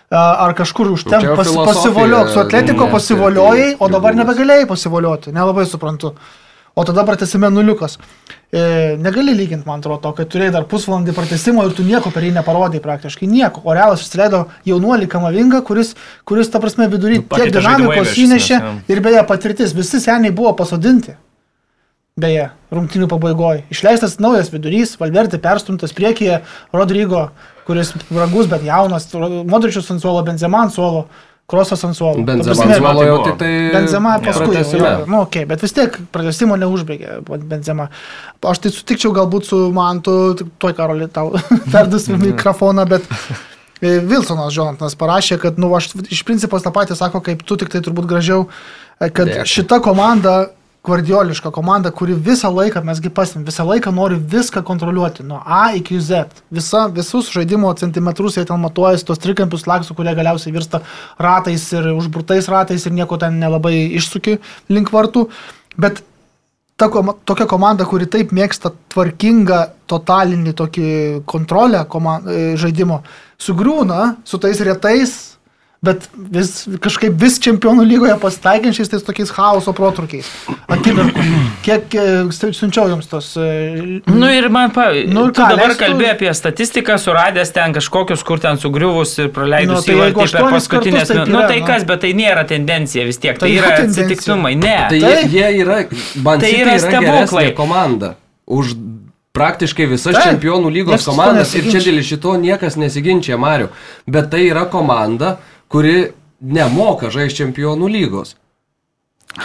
Ar 0.09 0.55
kažkur 0.57 0.89
užtem 0.89 1.21
pas, 1.37 1.49
pasivoliok, 1.53 2.31
su 2.33 2.41
atletiko 2.41 2.87
pasivoliojai, 2.89 3.75
o 3.77 3.89
dabar 3.93 4.17
nebegalėjai 4.17 4.65
pasivolioti, 4.69 5.33
nelabai 5.35 5.67
suprantu. 5.69 6.15
O 6.79 6.83
tada 6.87 7.03
pratesime 7.03 7.49
nuliukas. 7.51 7.97
E, 8.51 8.95
negali 9.03 9.33
lyginti, 9.35 9.67
man 9.67 9.81
atrodo, 9.81 9.99
to, 10.05 10.13
kad 10.15 10.29
turėjai 10.31 10.53
dar 10.55 10.67
pusvalandį 10.71 11.11
pratesimo 11.17 11.65
ir 11.67 11.73
tu 11.75 11.83
nieko 11.83 12.07
per 12.15 12.23
jį 12.23 12.29
neparodai 12.37 12.79
praktiškai 12.79 13.27
nieko. 13.27 13.65
O 13.67 13.75
realas 13.75 14.05
išsileido 14.05 14.45
jaunuolį 14.69 15.09
Kamavingą, 15.11 15.59
kuris, 15.67 15.91
kuris, 16.23 16.47
ta 16.53 16.61
prasme, 16.63 16.87
vidury 16.87 17.19
Nu, 17.19 17.25
tiek 17.33 17.51
dinamikos 17.57 18.15
įnešė 18.23 18.61
ir 18.87 19.03
beje 19.03 19.25
patirtis. 19.27 19.75
Visi 19.75 19.99
seniai 19.99 20.31
buvo 20.31 20.55
pasodinti. 20.61 21.17
Beje, 22.19 22.47
rungtinių 22.71 23.11
pabaigoje. 23.11 23.65
Išleistas 23.75 24.15
naujas 24.23 24.47
vidurys, 24.55 24.95
Valverti 25.03 25.37
perstumtas 25.43 25.91
priekyje, 25.95 26.39
Rodrygo, 26.71 27.27
kuris 27.67 27.91
brangus, 28.07 28.47
bet 28.51 28.63
jaunas, 28.63 29.11
Modričius 29.51 29.91
ant 29.91 30.03
suolo, 30.03 30.23
Benzema 30.27 30.63
ant 30.63 30.75
suolo, 30.79 31.09
Krosas 31.49 31.81
ant 31.87 31.97
suolo. 31.97 32.21
Benzema 32.25 32.53
prasme, 32.53 32.75
suolo 32.77 33.05
jau 33.07 33.15
buvo. 33.15 33.25
tik 33.25 33.37
tai... 33.41 33.53
Benzema 33.73 34.15
paskui. 34.21 34.47
pratęsime. 34.51 34.89
jo, 34.89 35.05
Nu, 35.09 35.21
okay, 35.25 35.47
bet 35.49 35.63
vis 35.65 35.73
tiek 35.73 35.95
pratesimo 36.13 36.57
neužbaigė 36.61 37.19
Benzema. 37.49 37.87
Aš 38.51 38.61
tai 38.65 38.71
sutikčiau 38.75 39.15
galbūt 39.17 39.49
su 39.49 39.61
Mantu, 39.73 40.13
tuoj 40.61 40.75
karolį 40.77 41.09
tau 41.15 41.33
perduosiu 41.73 42.19
mikrofoną, 42.21 42.85
bet 42.91 43.09
e, 43.81 43.97
Wilsonas 43.97 44.53
Jonathanas 44.53 44.97
parašė, 44.99 45.39
kad, 45.41 45.57
nu, 45.57 45.71
aš 45.73 45.89
iš 46.13 46.21
principo 46.27 46.59
tą 46.61 46.73
patį 46.75 46.99
sako, 46.99 47.23
kaip 47.25 47.41
tu, 47.41 47.57
tik 47.57 47.73
tai 47.73 47.81
turbūt 47.85 48.05
gražiau, 48.11 48.45
e, 48.99 49.09
kad 49.09 49.25
Dėkui. 49.31 49.49
šita 49.57 49.81
komanda 49.85 50.37
Guardioliška 50.89 51.51
komanda, 51.53 51.91
kuri 51.95 52.15
visą 52.17 52.49
laiką, 52.53 52.81
mesgi 52.87 53.11
pasim, 53.13 53.45
visą 53.47 53.65
laiką 53.67 53.93
nori 53.93 54.17
viską 54.33 54.63
kontroliuoti, 54.65 55.25
nuo 55.27 55.39
A 55.45 55.69
iki 55.77 55.99
Z. 56.01 56.41
Visa, 56.51 56.87
visus 56.93 57.29
žaidimo 57.33 57.71
centimetrus 57.77 58.39
jie 58.39 58.45
ten 58.49 58.61
matuojasi, 58.63 59.05
tos 59.07 59.21
trikampius 59.21 59.67
laksų, 59.69 59.95
kurie 59.97 60.15
galiausiai 60.17 60.55
virsta 60.55 60.81
ratais 61.21 61.69
ir 61.75 61.91
užburtais 61.93 62.49
ratais 62.49 62.85
ir 62.85 62.95
nieko 62.97 63.19
ten 63.21 63.37
nelabai 63.41 63.75
išsuki 63.99 64.39
link 64.73 64.89
vartų. 64.93 65.27
Bet 65.79 66.01
ta, 66.79 66.89
tokia 67.25 67.47
komanda, 67.49 67.85
kuri 67.85 68.07
taip 68.09 68.31
mėgsta 68.35 68.71
tvarkingą, 68.93 69.61
totalinį 69.89 70.53
tokį 70.57 70.91
kontrolę 71.29 71.83
koma, 71.91 72.19
e, 72.23 72.53
žaidimo, 72.59 73.01
sugriūna 73.41 74.15
su 74.27 74.39
tais 74.41 74.61
retais, 74.65 75.17
bet 75.85 76.09
vis, 76.33 76.65
kažkaip 76.83 77.13
vis 77.21 77.37
čempionų 77.39 77.85
lygoje 77.87 78.15
pasitaikiančiais 78.19 78.89
tais 78.91 79.03
tokiais 79.07 79.29
chaoso 79.31 79.71
protrukiais. 79.77 80.27
Akimirkų. 80.69 81.23
Kiek 81.63 81.95
e, 81.95 82.05
siunčiau 82.35 82.89
jums 82.91 83.07
tos... 83.07 83.29
e, 83.39 84.01
Nu 84.11 84.27
ir 84.31 84.49
man, 84.51 84.73
pa, 84.75 84.89
Nu 85.07 85.13
nu, 85.13 85.23
ką, 85.31 85.47
dabar 85.53 85.71
leistų- 85.71 85.79
kalbėjai 85.85 86.11
apie 86.17 86.33
statistiką, 86.35 86.97
suradęs 86.99 87.53
ten 87.55 87.73
kažkokius, 87.77 88.25
kur 88.27 88.41
ten 88.43 88.59
sugriuvus 88.59 89.15
ir 89.21 89.29
Nu, 89.29 89.33
praleidus 89.39 89.87
tai 89.87 89.95
nu, 89.95 90.03
jeigu 90.03 90.19
įvartį 90.25 90.35
per 90.35 90.51
paskutinės 90.57 91.09
minutės. 91.15 91.31
Nu 91.31 91.39
yra, 91.39 91.47
tai 91.53 91.59
nu. 91.61 91.67
kas, 91.71 91.87
bet 91.93 92.03
tai 92.03 92.13
nėra 92.19 92.43
tendencija 92.49 93.07
vis 93.07 93.17
tiek, 93.23 93.39
tai, 93.39 93.47
Tai 93.47 93.55
yra 93.57 93.71
yra 93.77 93.87
atsitiktinumai. 93.87 94.55
Ne. 94.59 94.77
Tai 94.91 94.99
Tai- 94.99 95.27
jie, 95.31 95.47
yra, 95.63 95.79
Tai 95.87 96.37
tai 96.43 96.51
yra 96.59 96.75
yra, 96.75 96.75
yra 96.75 96.87
stebuklai. 96.89 97.47
komanda. 97.55 98.15
Už 98.49 98.75
praktiškai 99.37 99.85
visas 99.87 100.15
Taip, 100.17 100.25
čempionų 100.25 100.71
lygos 100.73 101.05
komandas 101.07 101.53
ir 101.55 101.67
čia 101.71 101.79
dėl 101.85 102.01
šito 102.03 102.33
niekas 102.41 102.75
nesiginčia, 102.81 103.37
Mariu. 103.39 103.69
Bet 104.09 104.31
tai 104.33 104.47
yra 104.49 104.65
komanda, 104.67 105.37
kuri 105.69 106.11
nemoka 106.41 107.11
žaisti 107.13 107.43
čempionų 107.43 107.89
lygos. 107.89 108.35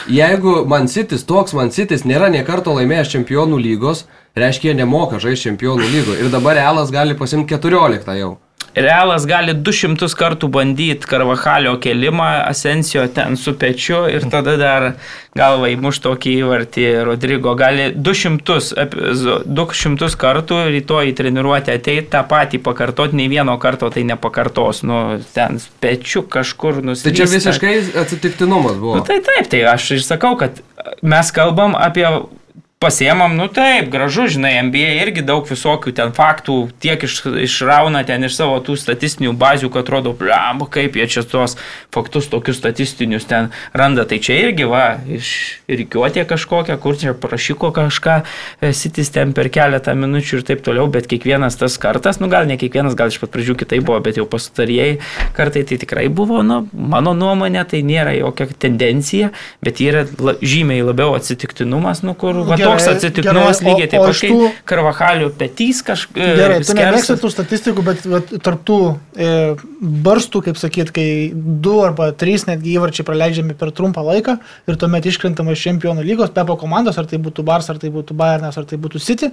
Jeigu 0.08 0.64
Man 0.66 0.88
City's, 0.88 1.26
toks 1.28 1.52
Man 1.52 1.70
City's 1.70 2.06
nėra 2.08 2.30
nie 2.32 2.40
karto 2.46 2.72
laimėjęs 2.74 3.12
čempionų 3.12 3.58
lygos, 3.60 4.06
reiškia, 4.37 4.72
jie 4.72 4.78
nemoka 4.80 5.20
žaisti 5.20 5.50
čempionų 5.50 5.90
lygo. 5.92 6.16
Ir 6.16 6.32
dabar 6.32 6.56
Realas 6.56 6.92
gali 6.94 7.16
pasimti 7.18 7.54
14 7.54 8.16
jau. 8.18 8.38
Realas 8.74 9.22
gali 9.30 9.52
200 9.54 10.08
kartų 10.18 10.48
bandyti 10.50 11.06
Karvahalio 11.06 11.76
kelimą, 11.78 12.26
Asensijo 12.48 13.04
ten 13.14 13.37
su 13.38 13.52
pečiu 13.54 14.00
ir 14.10 14.24
tada 14.32 14.56
dar 14.58 14.87
galva 15.38 15.68
įmuš 15.70 16.00
tokį 16.02 16.32
įvartį 16.42 16.87
Rodrygo. 17.06 17.54
Gali 17.58 17.92
200, 17.94 18.58
epizo- 18.82 19.38
200 19.46 20.16
kartų 20.18 20.58
rytoj 20.74 21.12
į 21.12 21.14
treniruotę 21.20 21.76
ateiti 21.78 22.08
tą 22.10 22.24
patį 22.26 22.58
pakartoti, 22.66 23.14
nei 23.14 23.28
vieno 23.30 23.54
karto 23.62 23.90
tai 23.94 24.02
nepakartos. 24.10 24.82
Nu, 24.82 25.20
ten 25.34 25.60
pečiu 25.80 26.22
kažkur 26.26 26.80
Tai 26.80 26.88
nuslysta. 26.90 27.14
čia 27.14 27.30
visiškai 27.30 27.74
atsitiktinumas 28.02 28.74
buvo. 28.82 28.96
Nu, 28.96 29.04
tai 29.06 29.20
taip, 29.22 29.46
tai 29.54 29.62
aš 29.70 29.90
ir 29.98 30.02
sakau, 30.02 30.34
kad 30.37 30.58
mes 31.02 31.30
kalbam 31.30 31.74
apie 31.78 32.08
pasiemam, 32.78 33.37
nu 33.37 33.48
taip, 33.48 33.88
gražu, 33.88 34.26
žinai, 34.28 34.58
NBA 34.66 34.90
irgi 35.00 35.22
daug 35.24 35.46
visokių 35.48 35.94
ten 35.96 36.12
faktų 36.12 36.56
tiek 36.82 37.00
iš, 37.06 37.20
išrauna 37.46 38.02
ten 38.04 38.26
iš 38.26 38.37
savo 38.37 38.58
tų 38.64 38.76
statistinių 38.76 39.32
bazių, 39.40 39.70
kad 39.72 39.87
atrodo, 39.87 40.12
blemba, 40.16 40.66
kaip 40.70 40.98
jie 40.98 41.06
čia 41.08 41.22
tuos 41.28 41.56
faktus 41.94 42.28
tokius 42.32 42.58
statistinius 42.60 43.28
ten 43.30 43.50
randa. 43.72 44.04
Tai 44.08 44.18
čia 44.20 44.37
irgi 44.42 44.68
va, 44.68 44.98
iš 45.08 45.30
reikiuotė 45.70 46.26
kažkokia, 46.28 46.76
kur 46.80 46.98
čia 47.00 47.14
prašyko 47.16 47.70
kažką, 47.76 48.18
e, 48.60 48.72
sitis 48.76 49.12
ten 49.14 49.32
per 49.37 49.48
keletą 49.52 49.94
minučių 49.96 50.40
ir 50.40 50.46
taip 50.50 50.64
toliau, 50.66 50.88
bet 50.92 51.08
kiekvienas 51.08 51.56
tas 51.60 51.78
kartas, 51.80 52.20
nu 52.20 52.28
gal 52.32 52.48
ne 52.50 52.58
kiekvienas, 52.60 52.96
gal 52.98 53.12
iš 53.12 53.20
pat 53.22 53.32
pradžių 53.32 53.56
kitai 53.64 53.80
buvo, 53.84 54.00
bet 54.04 54.20
jau 54.20 54.28
pastarėjai 54.28 54.98
kartai 55.37 55.64
tai 55.68 55.80
tikrai 55.80 56.06
buvo, 56.12 56.42
nu, 56.44 56.64
mano 56.72 57.16
nuomonė, 57.16 57.64
tai 57.70 57.80
nėra 57.87 58.12
jokia 58.18 58.48
tendencija, 58.66 59.32
bet 59.64 59.80
yra 59.84 60.04
la, 60.20 60.37
žymiai 60.44 60.84
labiau 60.84 61.16
atsitiktinumas, 61.16 62.04
nu, 62.04 62.16
kur 62.18 62.44
va, 62.44 62.60
toks 62.64 62.87
atsitiktinumas 62.94 63.61
lygiai 63.64 63.88
taip 63.92 64.00
pat 64.05 64.16
tų- 64.33 64.53
Karvahalių 64.72 65.29
petys 65.38 65.83
kažkaip. 65.87 66.16
Gerai, 66.40 66.59
tu 66.64 66.72
nemėgsti 66.79 67.16
tų 67.22 67.31
statistikų, 67.35 67.85
bet, 67.87 68.03
bet 68.14 68.33
tarptų 68.46 68.79
e, 69.16 69.31
barstų, 70.09 70.42
kaip 70.48 70.57
sakyt, 70.61 70.90
kai 70.96 71.07
du 71.35 71.77
arba 71.85 72.11
trys 72.12 72.46
netgi 72.50 72.74
įvarčiai 72.79 73.07
praleidžiami 73.09 73.55
per 73.61 73.70
trumpą 73.77 74.03
laiką 74.09 74.38
ir 74.68 74.77
tuomet 74.81 75.07
iškrentama 75.12 75.53
iš 75.57 75.62
čempionų 75.68 76.03
lygos, 76.05 76.31
Pepo 76.35 76.57
komandos, 76.61 76.98
ar 76.98 77.07
tai 77.07 77.18
būtų 77.22 77.44
Bars, 77.44 77.70
ar 77.70 77.79
tai 77.79 77.90
būtų 77.94 78.16
Bayernas, 78.18 78.59
ar 78.59 78.64
tai 78.64 78.77
būtų 78.79 79.00
City. 79.00 79.31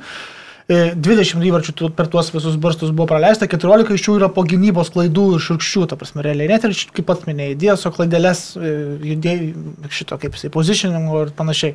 E, 0.69 0.93
20 0.95 1.41
įvarčių 1.43 1.73
tu- 1.75 1.89
per 1.89 2.05
tuos 2.07 2.29
visus 2.31 2.55
barstus 2.55 2.91
buvo 2.95 3.07
praleista, 3.09 3.47
14 3.49 3.89
iš 3.97 4.05
jų 4.07 4.19
yra 4.19 4.29
po 4.31 4.43
gynybos 4.47 4.91
klaidų 4.93 5.23
ir 5.35 5.41
širkščių, 5.43 5.87
ta 5.89 5.95
prasme, 5.99 6.21
realiai 6.23 6.47
net 6.47 6.63
ir, 6.63 6.75
kaip 6.93 7.05
pats 7.09 7.25
minėjai, 7.27 7.57
dėso 7.59 7.91
klaidelės, 7.91 8.55
e, 8.55 8.71
judėjų, 9.09 9.89
šito 9.89 10.19
kaip 10.21 10.37
jisai, 10.37 10.51
positioningo 10.53 11.25
ir 11.25 11.31
panašiai. 11.35 11.73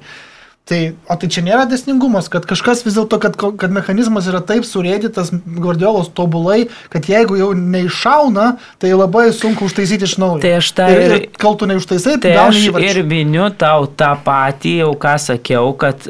Tai, 0.66 0.96
o 1.06 1.14
tai 1.14 1.28
čia 1.30 1.44
nėra 1.46 1.62
desningumas, 1.70 2.26
kad 2.26 2.42
kažkas 2.42 2.80
vis 2.82 2.96
dėlto, 2.96 3.20
kad, 3.22 3.36
kad 3.38 3.70
mechanizmas 3.70 4.26
yra 4.26 4.40
taip 4.42 4.64
surėdytas 4.66 5.28
Guardiolos 5.62 6.08
tobulai, 6.10 6.64
kad 6.90 7.06
jeigu 7.06 7.36
jau 7.38 7.52
neišauna, 7.54 8.48
tai 8.82 8.90
labai 8.98 9.28
sunku 9.30 9.68
užtaisyti 9.68 10.08
iš 10.08 10.16
naujo. 10.18 10.40
Tai 10.42 10.56
aš 10.58 10.72
tą 10.74 10.88
ir, 10.90 11.14
ir- 11.20 11.28
tu 11.60 11.68
neužtaisai, 11.70 12.16
Tai 12.18 12.32
aš 12.48 12.58
įvarčių. 12.72 12.88
ir 12.96 13.02
miniu 13.06 13.46
tau 13.54 13.86
tą 13.86 14.10
patį, 14.26 14.72
jau 14.82 14.90
ką 14.98 15.14
sakiau, 15.22 15.70
kad 15.78 16.08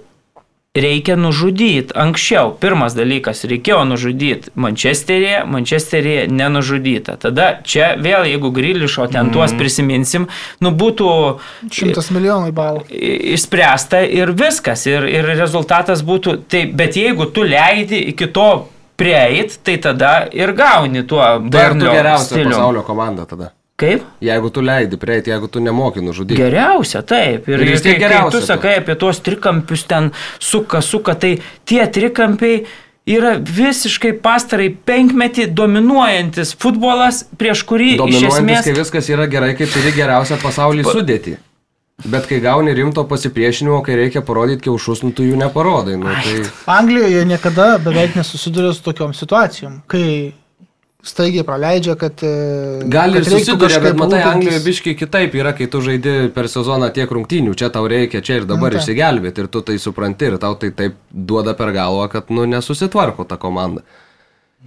reikia 0.77 1.17
nužudyti. 1.17 1.95
Anksčiau, 1.97 2.53
pirmas 2.61 2.95
dalykas, 2.97 3.45
reikėjo 3.49 3.83
nužudyti 3.89 4.53
Mančesterėje, 4.61 5.43
Mančesterėje 5.49 6.27
nenužudyta. 6.33 7.17
Tada 7.23 7.49
čia 7.65 7.95
vėl, 8.01 8.27
jeigu 8.29 8.53
Grilišo 8.55 9.09
ten 9.13 9.33
tuos 9.35 9.55
prisiminsim, 9.57 10.29
nu 10.61 10.73
būtų 10.77 11.11
Šimtas 11.73 12.11
milijonų 12.15 12.53
balų. 12.57 12.87
išspręsta 13.37 14.05
ir 14.05 14.33
viskas. 14.37 14.87
Ir, 14.91 15.09
ir 15.09 15.29
rezultatas 15.37 16.05
būtų, 16.07 16.39
tai, 16.49 16.67
bet 16.73 16.97
jeigu 16.97 17.31
tu 17.33 17.47
leidi 17.47 18.01
iki 18.13 18.29
to 18.29 18.67
prieit, 18.97 19.59
tai 19.65 19.77
tada 19.83 20.27
ir 20.33 20.53
gauni 20.57 21.05
tuo 21.09 21.23
Tai 21.51 21.65
ar 21.65 21.77
tu 21.77 21.87
geriausia 21.87 22.45
pasaulio 22.45 22.83
komanda 22.87 23.27
tada? 23.29 23.53
Kaip? 23.77 24.05
Jeigu 24.25 24.49
tu 24.49 24.63
leidi 24.65 24.97
prieiti, 24.97 25.31
jeigu 25.31 25.51
tu 25.53 25.61
nemoki 25.61 26.01
nužudyti. 26.01 26.41
Geriausia, 26.41 27.03
taip. 27.05 27.49
Ir, 27.51 27.61
Ir 27.61 27.75
vis 27.75 27.83
ir 27.85 27.91
kai, 27.91 27.99
tiek 27.99 28.13
kai 28.15 28.31
tu 28.33 28.41
sakai 28.41 28.79
apie 28.81 28.97
tuos 28.97 29.21
trikampius 29.21 29.85
ten 29.85 30.09
suka, 30.41 30.81
suka, 30.81 31.13
tai 31.13 31.35
tie 31.69 31.85
trikampiai 31.85 32.63
yra 33.07 33.35
visiškai 33.39 34.15
pastarai 34.23 34.71
penkmetį 34.89 35.51
dominuojantis 35.57 36.55
futbolas, 36.59 37.27
prieš 37.39 37.67
kurį 37.69 37.91
iš 37.93 38.01
Dominuojantis, 38.01 38.39
esmės... 38.41 38.65
kai 38.65 38.75
viskas 38.81 39.11
yra 39.13 39.29
gerai, 39.31 39.53
kai 39.59 39.69
turi 39.71 39.93
geriausią 39.95 40.41
pasaulį 40.43 40.87
sudėti. 40.89 41.37
Bet 42.05 42.27
kai 42.29 42.43
gauni 42.45 42.75
rimto 42.77 43.05
pasipriešinimo, 43.09 43.79
kai 43.85 43.95
reikia 43.97 44.21
parodyti 44.25 44.67
kiaušus, 44.67 45.05
nu 45.05 45.15
tu 45.17 45.25
jų 45.25 45.37
neparodai. 45.41 45.95
Nu, 46.01 46.17
tai... 46.25 46.43
Anglijoje 46.69 47.23
niekada 47.29 47.77
beveik 47.81 48.19
nesusiduria 48.19 48.75
su 48.77 48.85
tokiom 48.85 49.15
situacijom, 49.17 49.79
kai 49.89 50.35
staigiai 51.07 51.45
praleidžia, 51.47 51.95
kad... 52.01 52.23
e, 52.27 52.83
Gali 52.93 53.21
ir 53.21 53.25
kad 53.25 53.33
reiktų 53.33 53.45
susiduria, 53.47 53.79
bet 53.85 53.99
matai. 54.01 54.23
Anglijoje 54.29 54.63
biškai 54.67 54.95
kitaip 54.99 55.37
yra, 55.39 55.53
kai 55.57 55.69
tu 55.73 55.81
žaidi 55.85 56.15
per 56.35 56.49
sezoną 56.53 56.89
tiek 56.97 57.11
rungtynių, 57.15 57.55
čia 57.59 57.71
tau 57.75 57.87
reikia, 57.91 58.21
čia 58.27 58.41
ir 58.41 58.49
dabar 58.49 58.73
Nu, 58.75 58.77
taip. 58.77 58.83
išsigelbėti 58.85 59.45
ir 59.45 59.49
tu 59.53 59.63
tai 59.67 59.79
supranti 59.83 60.29
ir 60.33 60.39
tau 60.43 60.55
tai 60.59 60.73
taip 60.75 60.99
duoda 61.11 61.55
per 61.59 61.73
galvą, 61.77 62.09
kad 62.13 62.29
nu 62.35 62.45
nesusitvarko 62.51 63.25
ta 63.31 63.39
komanda. 63.41 63.85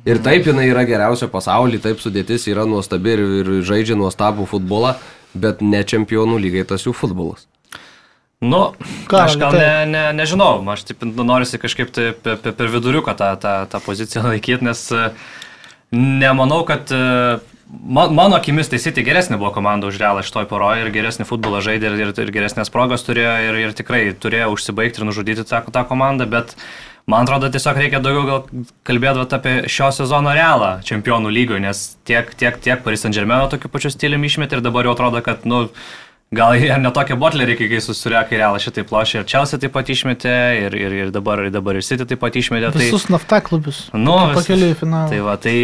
Ir 0.08 0.22
taip 0.24 0.46
jinai 0.48 0.70
yra 0.72 0.86
geriausia 0.88 1.28
pasaulyje, 1.28 1.82
taip 1.84 2.00
sudėtis 2.00 2.48
yra 2.48 2.64
nuostabi 2.70 3.18
ir, 3.18 3.24
ir 3.44 3.50
žaidžia 3.68 3.98
nuostabų 4.00 4.46
futbolą, 4.48 4.96
bet 5.36 5.60
ne 5.62 5.84
čempionų 5.84 6.40
lygai 6.40 6.64
tas 6.70 6.88
jų 6.88 6.94
futbolas. 6.96 7.46
Nu, 8.40 8.72
Ką, 9.12 9.26
aš 9.28 9.34
gal 9.36 9.52
tai- 9.52 9.60
ne, 9.60 9.86
ne, 9.92 10.04
nežinau, 10.16 10.64
aš 10.72 10.86
taip 10.88 11.02
nu, 11.04 11.26
norisi 11.28 11.60
kažkaip 11.60 11.90
tai 11.92 12.14
per, 12.16 12.70
viduriuką 12.72 13.12
tą, 13.20 13.34
tą, 13.36 13.54
tą 13.68 13.82
poziciją 13.84 14.24
laikyti, 14.32 14.64
nes 14.64 14.86
e, 14.96 15.10
nemanau, 15.96 16.64
kad 16.68 16.92
e, 16.92 17.40
man, 17.70 18.14
mano 18.14 18.38
akimis 18.38 18.70
tai 18.70 18.80
City 18.82 19.04
geresnė 19.06 19.40
buvo 19.40 19.52
komanda 19.56 19.90
už 19.90 20.00
Realą 20.02 20.24
šitoj 20.26 20.48
poroje 20.50 20.86
ir 20.86 20.92
geresnį 20.94 21.28
futbolą 21.30 21.64
žaidė 21.66 21.92
ir, 21.92 21.98
ir, 22.04 22.14
ir 22.26 22.34
geresnės 22.36 22.72
progos 22.74 23.06
turėjo 23.08 23.34
ir, 23.48 23.60
ir 23.64 23.76
tikrai 23.78 24.04
turėjo 24.14 24.52
užsibaigti 24.56 25.02
ir 25.02 25.10
nužudyti 25.10 25.48
tą, 25.50 25.64
tą 25.74 25.86
komandą, 25.90 26.30
bet 26.30 26.54
man 27.10 27.26
atrodo 27.26 27.50
tiesiog 27.54 27.80
reikia 27.82 28.04
daugiau 28.04 28.28
gal 28.28 28.68
kalbėti 28.88 29.24
vat 29.24 29.38
apie 29.40 29.56
šio 29.72 29.90
sezono 29.96 30.36
Realą 30.38 30.76
čempionų 30.86 31.34
lygoje, 31.34 31.64
nes 31.66 31.86
tiek, 32.10 32.30
tiek, 32.38 32.62
tiek 32.62 32.86
Paris 32.86 33.06
Saint 33.06 33.18
Germain 33.18 33.50
tokiu 33.50 33.72
pačiu 33.74 33.94
stiliumi 33.94 34.30
išmetė 34.30 34.60
ir 34.60 34.66
dabar 34.66 34.86
jau 34.86 34.94
atrodo, 34.98 35.24
kad, 35.26 35.46
nu, 35.50 35.68
Gal 36.30 36.60
jie 36.62 36.70
netokie 36.78 37.16
botleriai, 37.18 37.58
kai 37.58 37.80
susireka 37.82 38.36
į 38.36 38.42
realą 38.44 38.60
šitai 38.62 38.84
plošį 38.86 39.18
ir 39.18 39.30
Chelsea 39.30 39.58
taip 39.62 39.74
pat 39.74 39.88
išmetė, 39.90 40.36
ir, 40.68 40.76
ir, 40.78 40.96
ir, 41.00 41.14
dabar, 41.14 41.42
ir 41.42 41.54
dabar 41.54 41.80
ir 41.80 41.86
City 41.86 42.06
taip 42.06 42.22
pat 42.22 42.38
išmetė. 42.38 42.70
Tai, 42.76 42.84
Visus 42.86 43.08
nafta 43.10 43.42
klubius. 43.42 43.88
nu, 43.98 44.14
pakeliui 44.38 44.76
į 44.76 44.78
finalą. 44.78 45.10
Tai 45.10 45.24
va, 45.26 45.38
tai 45.42 45.56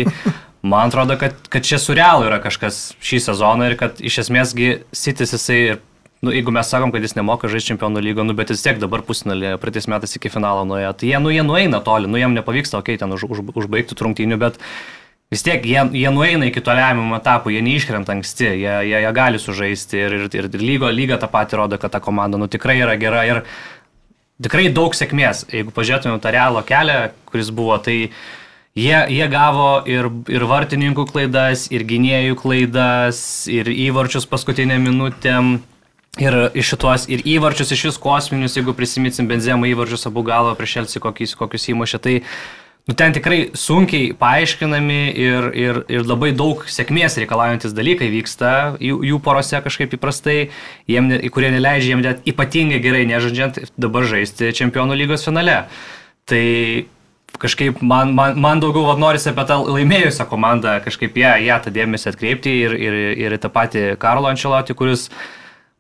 man 0.66 0.90
atrodo, 0.90 1.20
kad, 1.22 1.38
kad 1.54 1.68
čia 1.70 1.78
su 1.82 1.94
realu 1.94 2.26
yra 2.26 2.42
kažkas 2.42 2.96
šį 2.98 3.22
sezoną 3.28 3.70
ir 3.70 3.78
kad 3.78 4.02
iš 4.02 4.24
esmėsgi 4.26 4.72
City 4.90 5.30
jisai 5.30 5.60
ir 5.68 5.84
Nu, 6.26 6.32
jeigu 6.34 6.50
mes 6.50 6.66
sakom, 6.72 6.90
kad 6.90 7.04
jis 7.04 7.14
nemoka 7.14 7.50
žaisti 7.52 7.74
čempionų 7.74 8.02
lygą, 8.02 8.24
nu, 8.26 8.34
bet 8.34 8.50
vis 8.50 8.64
tiek 8.64 8.80
dabar 8.82 9.04
pusnalį 9.06 9.58
praeitais 9.62 9.86
metais 9.92 10.16
iki 10.18 10.32
finalo 10.34 10.64
nuėjo, 10.66 10.94
tai 10.98 11.12
jie, 11.12 11.20
nu, 11.22 11.30
jie 11.30 11.44
nueina 11.46 11.82
toli, 11.86 12.10
nu, 12.10 12.18
jiem 12.18 12.34
nepavyksta, 12.34 12.80
okei, 12.80 12.96
okay, 12.96 13.02
ten 13.04 13.14
už, 13.14 13.28
už, 13.30 13.44
užbaigti 13.54 13.98
trungtynių, 14.00 14.40
bet 14.42 14.58
vis 15.34 15.44
tiek 15.46 15.66
jie, 15.66 15.82
jie 15.98 16.12
nueina 16.14 16.50
iki 16.50 16.62
to 16.64 16.74
lemiamų 16.76 17.18
etapų, 17.18 17.54
jie 17.56 17.64
neiškrenta 17.66 18.14
anksti, 18.16 18.48
jie, 18.62 18.76
jie, 18.90 19.00
jie 19.06 19.14
gali 19.16 19.42
sužaisti 19.42 20.00
ir, 20.00 20.18
ir, 20.20 20.28
ir, 20.38 20.50
lygo, 20.62 20.92
lyga 20.94 21.20
tą 21.22 21.30
patį 21.32 21.62
rodo, 21.62 21.80
kad 21.82 21.96
ta 21.96 22.02
komanda, 22.04 22.40
nu, 22.42 22.50
tikrai 22.52 22.78
yra 22.84 22.96
gera 23.02 23.26
ir 23.28 23.44
tikrai 24.44 24.70
daug 24.74 24.96
sėkmės. 24.96 25.46
Jeigu 25.54 25.74
pažiūrėtumėm 25.76 26.22
tą 26.24 26.34
realo 26.36 26.64
kelią, 26.66 26.98
kuris 27.30 27.52
buvo, 27.56 27.78
tai 27.82 27.98
jie, 28.76 28.98
jie 29.16 29.30
gavo 29.32 29.70
ir, 29.90 30.12
ir 30.32 30.48
vartininkų 30.50 31.08
klaidas, 31.12 31.70
ir 31.74 31.86
gynėjų 31.88 32.38
klaidas, 32.42 33.22
ir 33.52 33.72
įvarčius 33.72 34.28
paskutinę 34.30 34.78
minutę. 34.84 35.40
Ir 36.16 36.36
iš 36.56 36.70
šitos, 36.72 37.10
ir 37.12 37.26
įvarčius 37.28 37.74
iš 37.76 37.82
vis 37.90 37.98
kosminius, 38.00 38.54
jeigu 38.56 38.72
prisiminsim 38.72 39.28
Benzemą 39.28 39.68
įvarčius 39.68 40.08
abu 40.08 40.22
galo 40.24 40.54
prieš 40.56 40.78
Elsi, 40.86 41.02
kokius, 41.04 41.34
kokius 41.36 41.68
įmušė, 41.74 42.00
tai 42.00 42.14
nu, 42.88 42.94
ten 42.94 43.14
tikrai 43.16 43.40
sunkiai 43.58 44.14
paaiškinami 44.20 45.00
ir, 45.18 45.50
ir, 45.58 45.80
ir 45.90 46.06
labai 46.06 46.32
daug 46.38 46.64
sėkmės 46.70 47.18
reikalaujantis 47.22 47.74
dalykai 47.78 48.12
vyksta 48.14 48.52
jų, 48.84 49.00
jų 49.10 49.22
porose 49.26 49.62
kažkaip 49.66 49.96
įprastai, 49.98 50.50
jiem, 50.92 51.10
kurie 51.34 51.50
neleidžia 51.56 51.96
jiem 51.96 52.04
net 52.06 52.28
ypatingai 52.30 52.82
gerai 52.84 53.06
nežaidžiant 53.10 53.62
dabar 53.78 54.06
žaisti 54.10 54.54
čempionų 54.56 55.00
lygos 55.02 55.26
finale. 55.26 55.64
Tai 56.26 56.46
kažkaip 57.42 57.82
man, 57.82 58.14
man, 58.16 58.38
man 58.40 58.62
daugiau 58.64 58.86
vat, 58.88 59.00
norisi 59.02 59.30
apie 59.32 59.46
tą 59.50 59.60
laimėjusią 59.66 60.28
komandą 60.30 60.78
kažkaip 60.86 61.18
ją, 61.20 61.36
ją 61.46 61.58
tą 61.64 61.74
dėmesį 61.76 62.12
atkreipti 62.12 62.54
ir, 62.66 62.78
ir, 62.80 63.00
ir 63.26 63.38
tą 63.42 63.52
patį 63.54 63.88
Karlo 64.02 64.30
Ančelotį, 64.32 64.78
kuris 64.78 65.10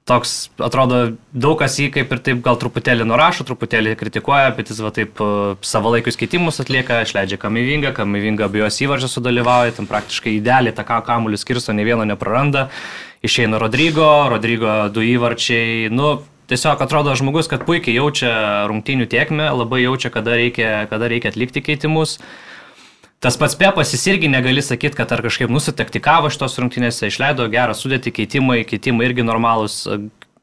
toks, 0.06 0.52
atrodo, 0.62 1.16
daug 1.34 1.58
kas 1.58 1.80
jį 1.82 1.88
kaip 1.96 2.12
ir 2.14 2.20
taip 2.22 2.44
gal 2.46 2.60
truputėlį 2.62 3.08
nurašo, 3.10 3.46
truputėlį 3.48 3.96
kritikuoja, 3.98 4.52
bet 4.54 4.70
jis 4.70 4.82
va 4.86 4.92
taip 4.94 5.18
e, 5.18 5.30
savalaikius 5.66 6.20
keitimus 6.22 6.62
atlieka, 6.62 7.00
išleidžia 7.08 7.40
kamivingą, 7.42 7.90
kamivingą 7.98 8.46
abijos 8.46 8.78
įvaržą 8.86 9.10
sudalyvauja, 9.10 9.74
ten 9.80 9.90
praktiškai 9.90 10.36
idealiai 10.38 10.76
tą 10.78 10.86
kamuolį 10.86 11.42
skirsto, 11.42 11.74
ne 11.74 11.88
vieno 11.88 12.06
nepraranda, 12.06 12.68
išeina 13.26 13.58
Rodrygo, 13.62 14.30
Rodrygo 14.30 14.78
du 14.94 15.02
įvarčiai, 15.02 15.90
nu, 15.90 16.20
tiesiog 16.54 16.86
atrodo 16.86 17.18
žmogus, 17.18 17.50
kad 17.50 17.66
puikiai 17.66 17.98
jaučia 17.98 18.34
rungtynių 18.70 19.10
tiekmę, 19.10 19.50
labai 19.58 19.88
jaučia, 19.88 20.14
kada 20.14 20.38
reikia, 20.38 20.84
kada 20.92 21.10
reikia 21.10 21.34
atlikti 21.34 21.66
keitimus. 21.66 22.20
Tas 23.24 23.38
pats 23.40 23.56
Pepas 23.56 23.94
jis 23.94 24.04
irgi 24.12 24.30
negali 24.30 24.62
sakyti, 24.62 24.98
kad 24.98 25.12
ar 25.16 25.24
kažkaip 25.26 25.50
nusitaktikavo 25.54 26.30
šitos 26.34 26.60
rungtynėse, 26.62 27.08
išleido 27.10 27.48
gerą 27.52 27.74
sudėtį, 27.78 28.14
keitimai, 28.20 28.60
keitimai 28.68 29.10
irgi 29.10 29.26
normalūs. 29.26 29.80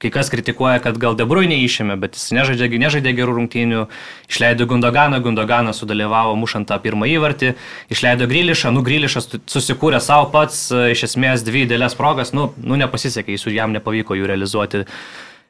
Kai 0.03 0.11
kas 0.11 0.33
kritikuoja, 0.33 0.81
kad 0.83 0.97
gal 0.99 1.15
Debrui 1.15 1.47
neįšėmė, 1.47 1.95
bet 2.03 2.17
jis 2.19 2.33
nežaidė, 2.35 2.67
nežaidė 2.83 3.13
gerų 3.15 3.37
rungtynių, 3.37 3.85
išleido 4.27 4.67
Gundoganą, 4.67 5.21
Gundoganas 5.23 5.79
sudalyvavo 5.79 6.33
mušant 6.41 6.67
tą 6.73 6.81
pirmą 6.83 7.07
įvartį, 7.13 7.53
išleido 7.95 8.27
Grilišą, 8.27 8.73
nu 8.75 8.83
Grilišas 8.83 9.31
susikūrė 9.47 10.01
savo 10.03 10.27
pats 10.35 10.65
iš 10.75 11.05
esmės 11.07 11.47
dvi 11.47 11.69
dėlės 11.71 11.95
progas, 11.95 12.35
nu, 12.35 12.49
nu 12.59 12.81
nepasisekė, 12.83 13.37
jis 13.37 13.47
jam 13.55 13.77
nepavyko 13.79 14.19
jų 14.19 14.27
realizuoti. 14.33 14.83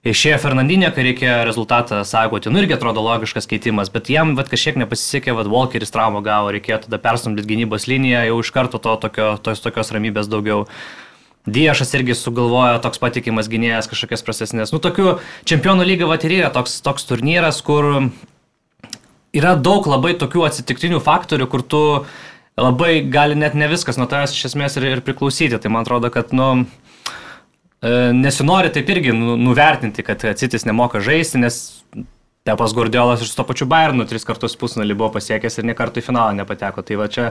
Išėjo 0.02 0.34
Fernandinė, 0.42 0.88
kai 0.90 1.04
reikia 1.06 1.34
rezultatą 1.46 2.00
saugoti, 2.02 2.50
nu 2.50 2.58
irgi 2.58 2.74
atrodo 2.74 3.04
logiškas 3.06 3.46
keitimas, 3.46 3.86
bet 3.94 4.08
jam 4.10 4.32
vat, 4.34 4.48
kažkiek 4.50 4.80
nepasisekė, 4.80 5.30
vad 5.38 5.46
Walkeris 5.46 5.94
traumą 5.94 6.24
gavo, 6.26 6.50
reikėjo 6.50 6.80
tada 6.88 6.98
perstumdyti 6.98 7.46
gynybos 7.52 7.86
liniją, 7.86 8.24
jau 8.26 8.40
iš 8.42 8.50
karto 8.50 8.80
to 8.82 8.96
tokio, 9.04 9.28
tos 9.38 9.62
tokios 9.62 9.94
ramybės 9.94 10.26
daugiau. 10.26 10.64
Diešas 11.46 11.94
irgi 11.94 12.16
sugalvojo 12.18 12.80
toks 12.82 12.98
patikimas 13.02 13.46
gynėjas 13.50 13.86
kažkokias 13.92 14.26
prastesnės. 14.26 14.74
Nu, 14.74 14.82
tokių 14.82 15.20
čempionų 15.46 15.86
lyga 15.86 16.10
vat 16.10 16.26
ir 16.26 16.34
yra 16.40 16.50
toks, 16.50 16.80
toks 16.82 17.06
turnyras, 17.06 17.62
kur 17.62 18.10
yra 19.30 19.54
daug 19.54 19.86
labai 19.86 20.16
tokių 20.18 20.48
atsitiktinių 20.50 20.98
faktorių, 21.06 21.46
kur 21.46 21.62
tu 21.62 21.84
labai 22.58 23.04
gali 23.06 23.38
net 23.38 23.54
ne 23.54 23.70
viskas 23.70 24.02
nuo 24.02 24.10
tavęs 24.10 24.34
iš 24.34 24.50
esmės 24.50 24.82
ir, 24.82 24.90
ir 24.96 25.06
priklausyti. 25.06 25.62
Tai 25.62 25.70
man 25.70 25.86
atrodo, 25.86 26.10
kad, 26.10 26.34
nu, 26.34 26.66
nesinori 27.82 28.70
taip 28.72 28.88
irgi 28.94 29.12
nu- 29.12 29.36
nuvertinti, 29.36 30.02
kad 30.06 30.22
Citis 30.38 30.64
nemoka 30.68 31.00
žaisti, 31.00 31.40
nes 31.42 31.60
Tepas 32.42 32.74
Gordiolas 32.74 33.20
ir 33.22 33.28
su 33.30 33.36
to 33.36 33.44
pačiu 33.46 33.66
Bayernu 33.70 34.06
tris 34.10 34.24
kartus 34.26 34.56
pusnulį 34.58 34.96
buvo 34.98 35.12
pasiekęs 35.14 35.60
ir 35.60 35.66
ne 35.68 35.76
kartų 35.78 36.02
į 36.02 36.06
finalą 36.08 36.34
nepateko. 36.40 36.82
Tai 36.82 36.98
va 36.98 37.06
čia 37.06 37.28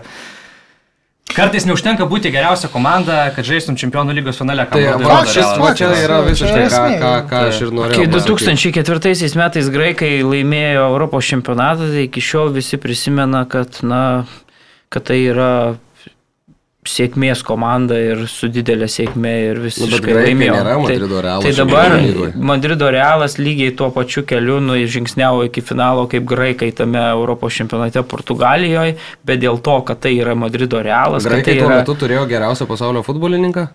kartais 1.36 1.66
neužtenka 1.68 2.08
būti 2.08 2.32
geriausia 2.32 2.70
komanda, 2.72 3.26
kad 3.36 3.48
žaistum 3.48 3.76
čempionų 3.80 4.16
lygos 4.16 4.40
finale. 4.40 4.66
Tai 4.72 4.82
va, 5.04 5.22
šis, 5.28 5.48
va, 5.60 5.74
čia 5.76 5.92
yra 6.00 6.22
visiškai, 6.28 6.64
ką, 6.72 6.82
ką, 7.04 7.12
ką 7.28 7.44
aš 7.50 7.62
ir 7.66 7.76
norėjau. 7.76 8.00
Kai 8.00 8.08
pasakyti. 8.16 8.88
2004 8.88 9.40
metais 9.44 9.70
graikai 9.72 10.12
laimėjo 10.24 10.88
Europos 10.94 11.28
čempionatą, 11.28 11.92
tai 11.92 12.08
iki 12.08 12.24
šiol 12.24 12.52
visi 12.56 12.80
prisimena, 12.80 13.44
kad, 13.52 13.82
na, 13.84 14.04
kad 14.92 15.08
tai 15.12 15.20
yra 15.28 15.52
sėkmės 16.88 17.44
komanda 17.46 17.98
ir 18.02 18.24
su 18.32 18.50
didelė 18.50 18.88
sėkmė 18.90 19.34
ir 19.52 19.60
visiškai 19.62 20.16
laimėjo. 20.18 20.56
nėra 20.56 20.74
Tai- 20.74 20.82
Madrido 20.82 21.22
Realas 21.22 21.44
Tai 21.46 21.52
šiame 21.54 21.72
dabar. 21.72 22.34
Madrido 22.52 22.90
Realas 22.90 23.38
lygiai 23.38 23.76
tuo 23.78 23.92
pačiu 23.94 24.24
keliu 24.26 24.60
nu, 24.60 24.74
žingsniavo 24.74 25.46
iki 25.46 25.62
finalo 25.62 26.08
kaip 26.08 26.26
graikai 26.26 26.72
tame 26.74 26.98
Europos 26.98 27.54
čempionate 27.54 28.02
Portugalijoje, 28.02 28.98
bet 29.24 29.40
dėl 29.40 29.62
to, 29.62 29.82
kad 29.86 30.00
tai 30.02 30.16
yra 30.18 30.34
Madrido 30.36 30.82
Realas, 30.82 31.24
Graikai 31.24 31.54
tai 31.54 31.60
tuo 31.62 31.70
yra... 31.70 31.78
metu 31.84 31.94
turėjo 31.94 32.26
geriausią 32.28 32.66
pasaulio 32.66 33.04
futbolininką. 33.06 33.70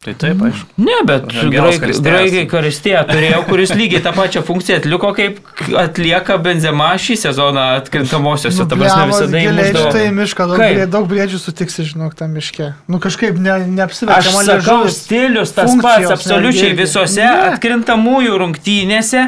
Tai 0.00 0.14
taip, 0.16 0.38
aišku. 0.40 0.64
Ne, 0.80 0.94
bet 1.04 1.26
graikai, 1.28 1.90
graikai 2.00 2.44
karistėje 2.48 3.00
turėjo, 3.10 3.40
kuris 3.50 3.74
lygiai 3.76 4.00
tą 4.00 4.14
pačią 4.16 4.40
funkciją 4.48 4.78
atliko, 4.80 5.10
kaip 5.12 5.42
atlieka 5.76 6.38
Benzema 6.40 6.86
šį 6.96 7.18
sezoną 7.20 7.64
atkrintamosiose. 7.82 8.64
Ta 8.70 8.78
prasme, 8.80 9.10
visada 9.10 9.42
įmušdavo. 9.44 9.92
Tai 9.92 10.06
mišką, 10.16 10.46
daug, 10.54 10.62
brie- 10.64 10.86
daug 10.96 11.04
briedžių 11.10 11.42
sutiksi, 11.42 11.84
žinok, 11.90 12.16
tam 12.16 12.32
miške. 12.32 12.70
Nu 12.88 12.96
kažkaip 13.04 13.36
ne, 13.36 13.52
Aš 13.58 13.68
neapsiverčia 13.76 14.32
man 14.38 14.48
sakau, 14.48 14.80
stilius 14.88 15.52
tas 15.52 15.68
funkcijos 15.68 16.08
pats 16.08 16.16
absoliučiai 16.16 16.72
visose 16.80 17.20
Ne. 17.20 17.52
atkrintamųjų 17.52 18.40
rungtynėse. 18.40 19.26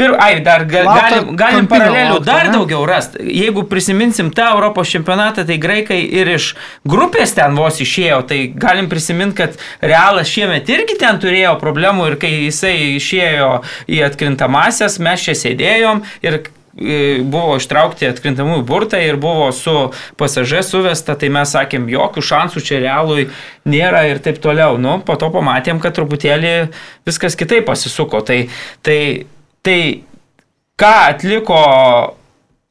Pir, 0.00 0.14
ai, 0.16 0.40
dar 0.40 0.62
ga, 0.64 0.80
galim, 0.88 1.34
galim 1.36 1.66
paralelių 1.68 2.14
laukti, 2.14 2.26
dar 2.30 2.46
ne? 2.48 2.54
daugiau 2.54 2.86
rasti. 2.88 3.20
Jeigu 3.36 3.66
prisiminsim 3.68 4.30
tą 4.32 4.46
Europos 4.54 4.88
čempionatą, 4.88 5.44
tai 5.44 5.58
graikai 5.60 5.98
ir 6.00 6.30
iš 6.38 6.54
grupės 6.88 7.34
ten 7.36 7.58
vos 7.58 7.82
išėjo, 7.84 8.22
tai 8.30 8.38
galim 8.62 8.88
prisiminti, 8.88 9.36
kad 9.42 9.58
Realas 9.84 10.30
šiemet 10.32 10.70
irgi 10.72 10.96
ten 11.02 11.20
turėjo 11.20 11.52
problemų 11.60 12.06
ir 12.08 12.16
kai 12.22 12.30
jisai 12.46 12.72
išėjo 12.94 13.50
į 13.92 14.00
atkrintamasias, 14.06 14.96
mes 15.04 15.26
čia 15.26 15.34
sėdėjom 15.36 16.00
ir 16.24 16.38
e, 16.40 16.46
buvo 17.20 17.58
ištraukti 17.60 18.08
atkrintamųjų 18.08 18.64
burtai 18.70 19.02
ir 19.04 19.18
buvo 19.20 19.50
su 19.52 19.74
pasažė 20.20 20.62
suvesta, 20.64 21.18
tai 21.20 21.28
mes 21.34 21.52
sakėm, 21.52 21.90
jokių 21.92 22.24
šansų 22.30 22.62
čia 22.70 22.80
realui 22.86 23.26
nėra 23.68 24.06
ir 24.08 24.22
taip 24.24 24.40
toliau. 24.40 24.80
Nu, 24.80 24.96
po 25.04 25.18
to 25.20 25.28
pamatėm, 25.36 25.82
kad 25.84 25.98
truputėlį 26.00 26.54
viskas 27.04 27.36
kitaip 27.36 27.68
pasisuko. 27.68 28.24
Tai, 28.24 28.40
tai, 28.86 28.96
tai 29.66 29.80
ką 30.80 30.94
atliko 31.10 31.60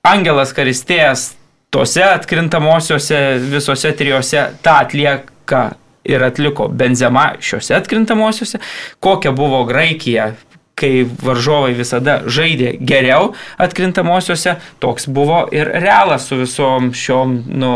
Angelas 0.10 0.54
Karistėjas 0.56 1.34
tose 1.70 2.04
atkrintamosiose 2.08 3.20
visose 3.52 3.92
trijose, 3.98 4.48
tą 4.66 4.80
atlieka 4.86 5.64
ir 6.10 6.24
atliko 6.26 6.70
Benzema 6.72 7.34
šiuose 7.44 7.76
atkrintamosiose, 7.78 8.62
kokia 9.04 9.34
buvo 9.36 9.64
Graikija 9.70 10.32
kai 10.80 11.04
varžovai 11.04 11.74
visada 11.78 12.22
žaidė 12.32 12.78
geriau 12.88 13.34
atkrintamosiose, 13.62 14.56
toks 14.80 15.10
buvo 15.12 15.44
ir 15.56 15.68
realas 15.84 16.30
su 16.30 16.40
visom 16.40 16.94
šiom 16.96 17.36
nu, 17.60 17.74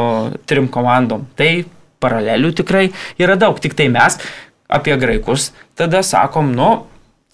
trim 0.47 0.70
komandom. 0.72 1.28
Tai 1.36 1.51
paralelių 2.03 2.53
tikrai 2.61 2.88
yra 3.22 3.36
daug, 3.39 3.59
tik 3.64 3.76
tai 3.80 3.89
mes 3.91 4.20
apie 4.74 4.95
graikus 4.99 5.51
tada 5.78 6.01
sakom, 6.05 6.53
nu, 6.55 6.86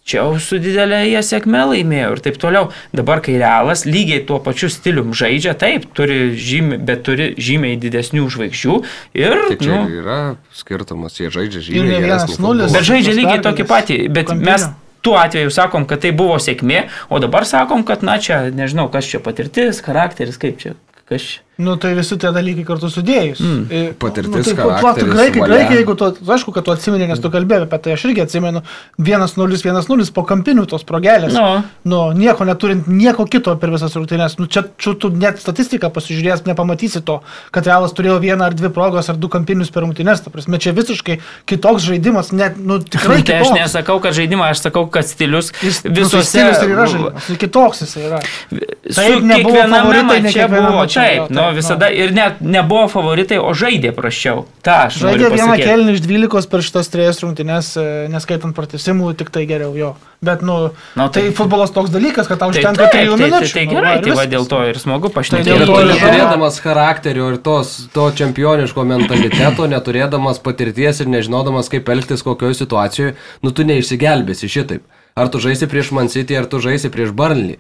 čia 0.10 0.24
jau 0.24 0.40
su 0.42 0.58
didelė 0.62 1.04
jie 1.06 1.22
sėkme 1.26 1.62
laimėjo 1.72 2.12
ir 2.16 2.22
taip 2.26 2.40
toliau. 2.42 2.70
Dabar, 2.96 3.22
kai 3.26 3.38
realas 3.38 3.86
lygiai 3.88 4.24
tuo 4.28 4.40
pačiu 4.44 4.72
stilium 4.74 5.14
žaidžia, 5.18 5.56
taip, 5.60 5.88
turi 5.98 6.34
žymiai, 6.34 6.82
bet 6.90 7.06
turi 7.08 7.32
žymiai 7.38 7.78
didesnių 7.82 8.28
žvaigždžių 8.36 8.78
ir... 9.22 9.40
Tai 9.54 9.58
čia 9.62 9.74
nu, 9.76 9.98
yra 10.02 10.20
skirtumas, 10.58 11.20
jie 11.22 11.32
žaidžia 11.34 11.62
Ir 11.62 11.68
žymiai 11.70 11.90
ne 11.90 12.04
geresnį 12.08 12.36
1-0. 12.36 12.38
futbolą. 12.38 12.70
Bet 12.76 12.88
žaidžia 12.90 13.18
lygiai 13.18 13.44
tokį 13.46 13.68
patį, 13.70 14.00
bet 14.10 14.32
kampinio. 14.32 14.50
mes 14.50 14.70
tuo 15.06 15.18
atveju 15.20 15.52
sakom, 15.54 15.86
kad 15.90 16.02
tai 16.04 16.12
buvo 16.16 16.40
sėkmė, 16.42 16.88
o 17.10 17.22
dabar 17.24 17.48
sakom, 17.48 17.86
kad 17.88 18.04
na 18.06 18.18
čia, 18.22 18.42
nežinau, 18.56 18.90
kas 18.92 19.08
čia 19.08 19.22
patirtis, 19.24 19.84
charakteris, 19.86 20.40
kaip 20.42 20.60
čia, 20.62 20.76
kas 21.06 21.30
čia. 21.30 21.46
Nu, 21.60 21.76
tai 21.76 21.94
visi 21.98 22.16
tie 22.16 22.32
dalykai 22.32 22.64
kartu 22.68 22.88
sudėjus. 22.92 23.42
Mm. 23.44 23.96
Patirtis, 24.00 24.48
tai, 24.48 24.56
charakteris, 24.56 25.12
graikai, 25.12 25.42
valia. 25.44 25.56
graikai, 25.58 25.80
jeigu 25.82 25.96
tu, 26.00 26.08
aišku, 26.36 26.54
kad 26.56 26.64
tu 26.64 26.72
atsimeni, 26.72 27.08
nes 27.10 27.20
tu 27.20 27.32
kalbėjai 27.34 27.66
apie 27.66 27.80
tai, 27.84 27.96
aš 27.98 28.06
irgi 28.08 28.24
atsimenu 28.24 28.62
1-0, 29.02 29.60
1-0 29.60 30.08
po 30.16 30.24
kampinių 30.30 30.64
tos 30.72 30.86
progelės. 30.88 31.36
Nu. 31.36 31.64
nu, 31.84 32.02
nieko 32.16 32.48
neturint, 32.48 32.88
nieko 32.88 33.28
kito 33.30 33.56
per 33.60 33.74
visas 33.76 33.98
rungtynės. 33.98 34.38
Nu, 34.40 34.48
čia, 34.48 34.66
čia 34.80 34.96
tu 35.00 35.12
net 35.12 35.42
statistiką 35.44 35.92
pasižiūrės, 35.96 36.46
nepamatysi 36.48 37.04
to, 37.06 37.20
kad 37.56 37.68
Realas 37.68 37.96
turėjo 37.98 38.22
vieną 38.24 38.48
ar 38.50 38.56
dvi 38.56 38.72
progos 38.74 39.12
ar 39.12 39.20
du 39.20 39.28
kampinius 39.32 39.74
per 39.74 39.84
rungtynės. 39.84 40.24
Ta 40.24 40.32
prasme, 40.34 40.62
čia 40.64 40.72
visiškai 40.78 41.20
kitoks 41.50 41.90
žaidimas, 41.90 42.32
net, 42.36 42.56
nu, 42.56 42.80
tikrai 42.80 43.20
Tai 43.30 43.42
aš 43.44 43.52
nesakau, 43.54 44.00
kad 44.04 44.16
žaidimą, 44.18 44.48
aš 44.54 44.64
sakau, 44.64 44.86
kad 44.92 45.08
stilius 45.08 45.52
Jis, 45.62 45.84
nu, 45.84 45.92
tai 45.92 46.02
visose... 46.02 46.30
stilius 46.32 46.64
ir 46.64 46.74
yra 46.74 46.88
žaidimas, 46.90 47.30
nu, 47.30 47.38
kitoks 47.44 47.84
jis 47.84 47.96
yra. 48.00 48.22
Taip, 48.50 49.26
nebuvo 49.28 49.60
favoritai, 49.60 50.18
ne 50.24 50.34
kiekvienam 50.34 50.66
buvo, 50.66 50.80
mače, 50.82 51.00
taip, 51.00 51.34
nu, 51.36 51.49
taip, 51.52 51.58
visada 51.60 51.90
ir 51.92 52.12
net 52.16 52.40
nebuvo 52.42 52.88
favoritai, 52.90 53.38
o 53.40 53.54
žaidė 53.54 53.92
prašiau. 53.96 54.46
Ta, 54.64 54.86
aš 54.88 55.00
Žaidė 55.04 55.30
vieną 55.34 55.56
kelnį 55.60 55.94
iš 55.98 56.02
12 56.06 56.50
per 56.50 56.62
šitas 56.66 56.90
trejas 56.94 57.20
rungtynės, 57.24 57.74
e, 57.78 58.08
neskaitant 58.14 58.56
pratesimų, 58.56 59.16
tik 59.18 59.30
tai 59.34 59.46
geriau 59.50 59.74
jo. 59.78 59.96
Bet, 60.22 60.42
nu, 60.44 60.72
Nu, 61.00 61.06
tai, 61.08 61.30
tai- 61.30 61.32
futbolas 61.32 61.72
toks 61.72 61.90
dalykas, 61.90 62.28
kad 62.28 62.40
tau 62.40 62.52
Tai, 62.52 62.60
užtenka 62.60 62.90
taip, 62.92 62.92
3 62.92 63.08
tai, 63.08 63.18
tai, 63.18 63.30
minučių. 63.30 63.54
tai 63.54 63.66
nu, 63.66 63.72
gerai, 63.72 63.94
ir 63.98 64.04
tai 64.04 64.12
va 64.20 64.26
dėl 64.28 64.46
to 64.52 64.60
ir 64.68 64.76
smagu 64.76 65.08
dėl 65.08 65.14
pašnekėti. 65.16 65.46
to 65.48 65.56
Ir 65.56 65.66
tu 65.66 65.78
ir- 65.80 65.92
neturėdamas 65.94 66.60
charakterio 66.60 67.32
ir 67.32 67.38
tos, 67.38 67.88
to 67.94 68.12
čempioniško 68.12 68.84
mentaliteto, 68.84 69.64
neturėdamas 69.72 70.40
patirties 70.44 71.00
ir 71.00 71.08
nežinodamas, 71.08 71.70
kaip 71.72 71.88
elgtis 71.88 72.22
kokioje 72.22 72.56
situacijoje, 72.66 73.16
nu 73.44 73.52
tu 73.52 73.64
neišsigelbėsi 73.64 74.50
šitaip. 74.52 74.82
Ar 75.16 75.28
tu 75.30 75.40
žaisi 75.40 75.68
prieš 75.68 75.92
Man 75.92 76.08
City, 76.08 76.36
ar 76.38 76.46
tu 76.46 76.60
žaisi 76.60 76.90
prieš 76.92 77.12
Burnley. 77.16 77.58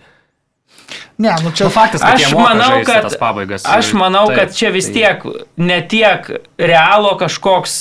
Ne, 1.19 1.33
nu 1.43 1.51
čia 1.51 1.65
Nu, 1.67 1.69
faktas, 1.75 2.01
kad 2.01 2.15
Aš 2.15 2.31
manau, 2.31 2.79
kad, 2.87 3.09
pabaigas. 3.19 3.65
aš 3.67 3.91
manau, 3.93 4.27
Taip. 4.29 4.37
kad 4.39 4.55
čia 4.55 4.69
vis 4.71 4.87
tiek 4.87 5.23
ne 5.59 5.81
tiek 5.87 6.29
realo 6.57 7.11
kažkoks 7.19 7.73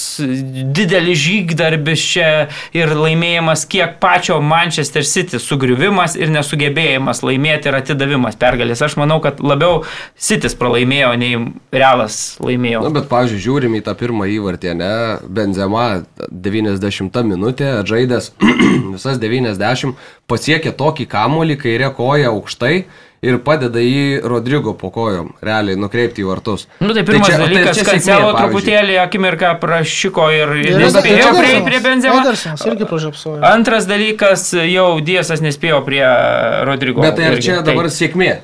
didelis 0.75 1.21
žygdarbis 1.23 2.03
čia 2.03 2.49
ir 2.75 2.91
laimėjimas, 2.99 3.63
kiek 3.71 3.97
pačio 4.03 4.41
Manchester 4.43 5.07
City 5.07 5.39
sugriuvimas 5.39 6.17
ir 6.19 6.33
nesugebėjimas 6.35 7.23
laimėti 7.23 7.71
ir 7.71 7.79
atidavimas 7.79 8.35
pergalės. 8.41 8.83
Aš 8.83 8.99
manau, 8.99 9.21
kad 9.23 9.39
labiau 9.39 9.85
City 10.19 10.51
pralaimėjo 10.59 11.15
nei 11.23 11.39
realas 11.71 12.37
laimėjo. 12.43 12.83
Na, 12.89 12.93
bet, 12.99 13.07
pavyzdžiui, 13.11 13.43
žiūrim 13.47 13.79
į 13.79 13.85
tą 13.87 13.95
pirmą 14.03 14.27
įvartį, 14.35 14.75
ne? 14.83 14.93
Benzema 15.29 15.87
90 16.27 17.23
minutė, 17.29 17.71
žaidęs 17.87 18.33
visas 18.95 19.23
90, 19.23 19.95
pasiekė 20.29 20.72
tokį 20.76 21.07
kamolį, 21.09 21.57
kairė 21.62 21.89
koja 21.97 22.29
aukštai 22.31 22.85
ir 23.24 23.39
padeda 23.43 23.81
jį 23.83 24.20
Rodrygo 24.31 24.74
po 24.79 24.91
kojom, 24.95 25.33
realiai 25.43 25.74
nukreipti 25.81 26.22
į 26.22 26.26
vartus. 26.29 26.66
Nu 26.79 26.93
tai 26.95 27.03
pirmas 27.03 27.26
čia- 27.26 27.39
tai 27.41 27.47
dalykas, 27.49 27.76
čia 27.81 27.85
kad 27.85 27.95
sėkmė, 27.95 28.05
Cancelo 28.05 28.29
pavyzdžiui. 28.33 28.51
truputėlį 28.53 28.99
akimirką 29.03 29.51
prašyko 29.61 30.26
ir, 30.37 30.53
ir 30.68 30.76
nespėjo 30.85 31.33
prie 31.39 31.57
irgi 32.70 32.87
pražiapsojo. 32.93 33.41
Antras 33.43 33.87
dalykas, 33.91 34.53
jau 34.70 35.01
Diesas 35.01 35.41
nespėjo 35.43 35.81
prie 35.85 36.05
Rodrygo. 36.68 37.03
Bet 37.03 37.16
tai 37.16 37.24
ar 37.33 37.41
čia 37.43 37.59
dabar 37.62 37.91
sėkmė? 37.91 38.39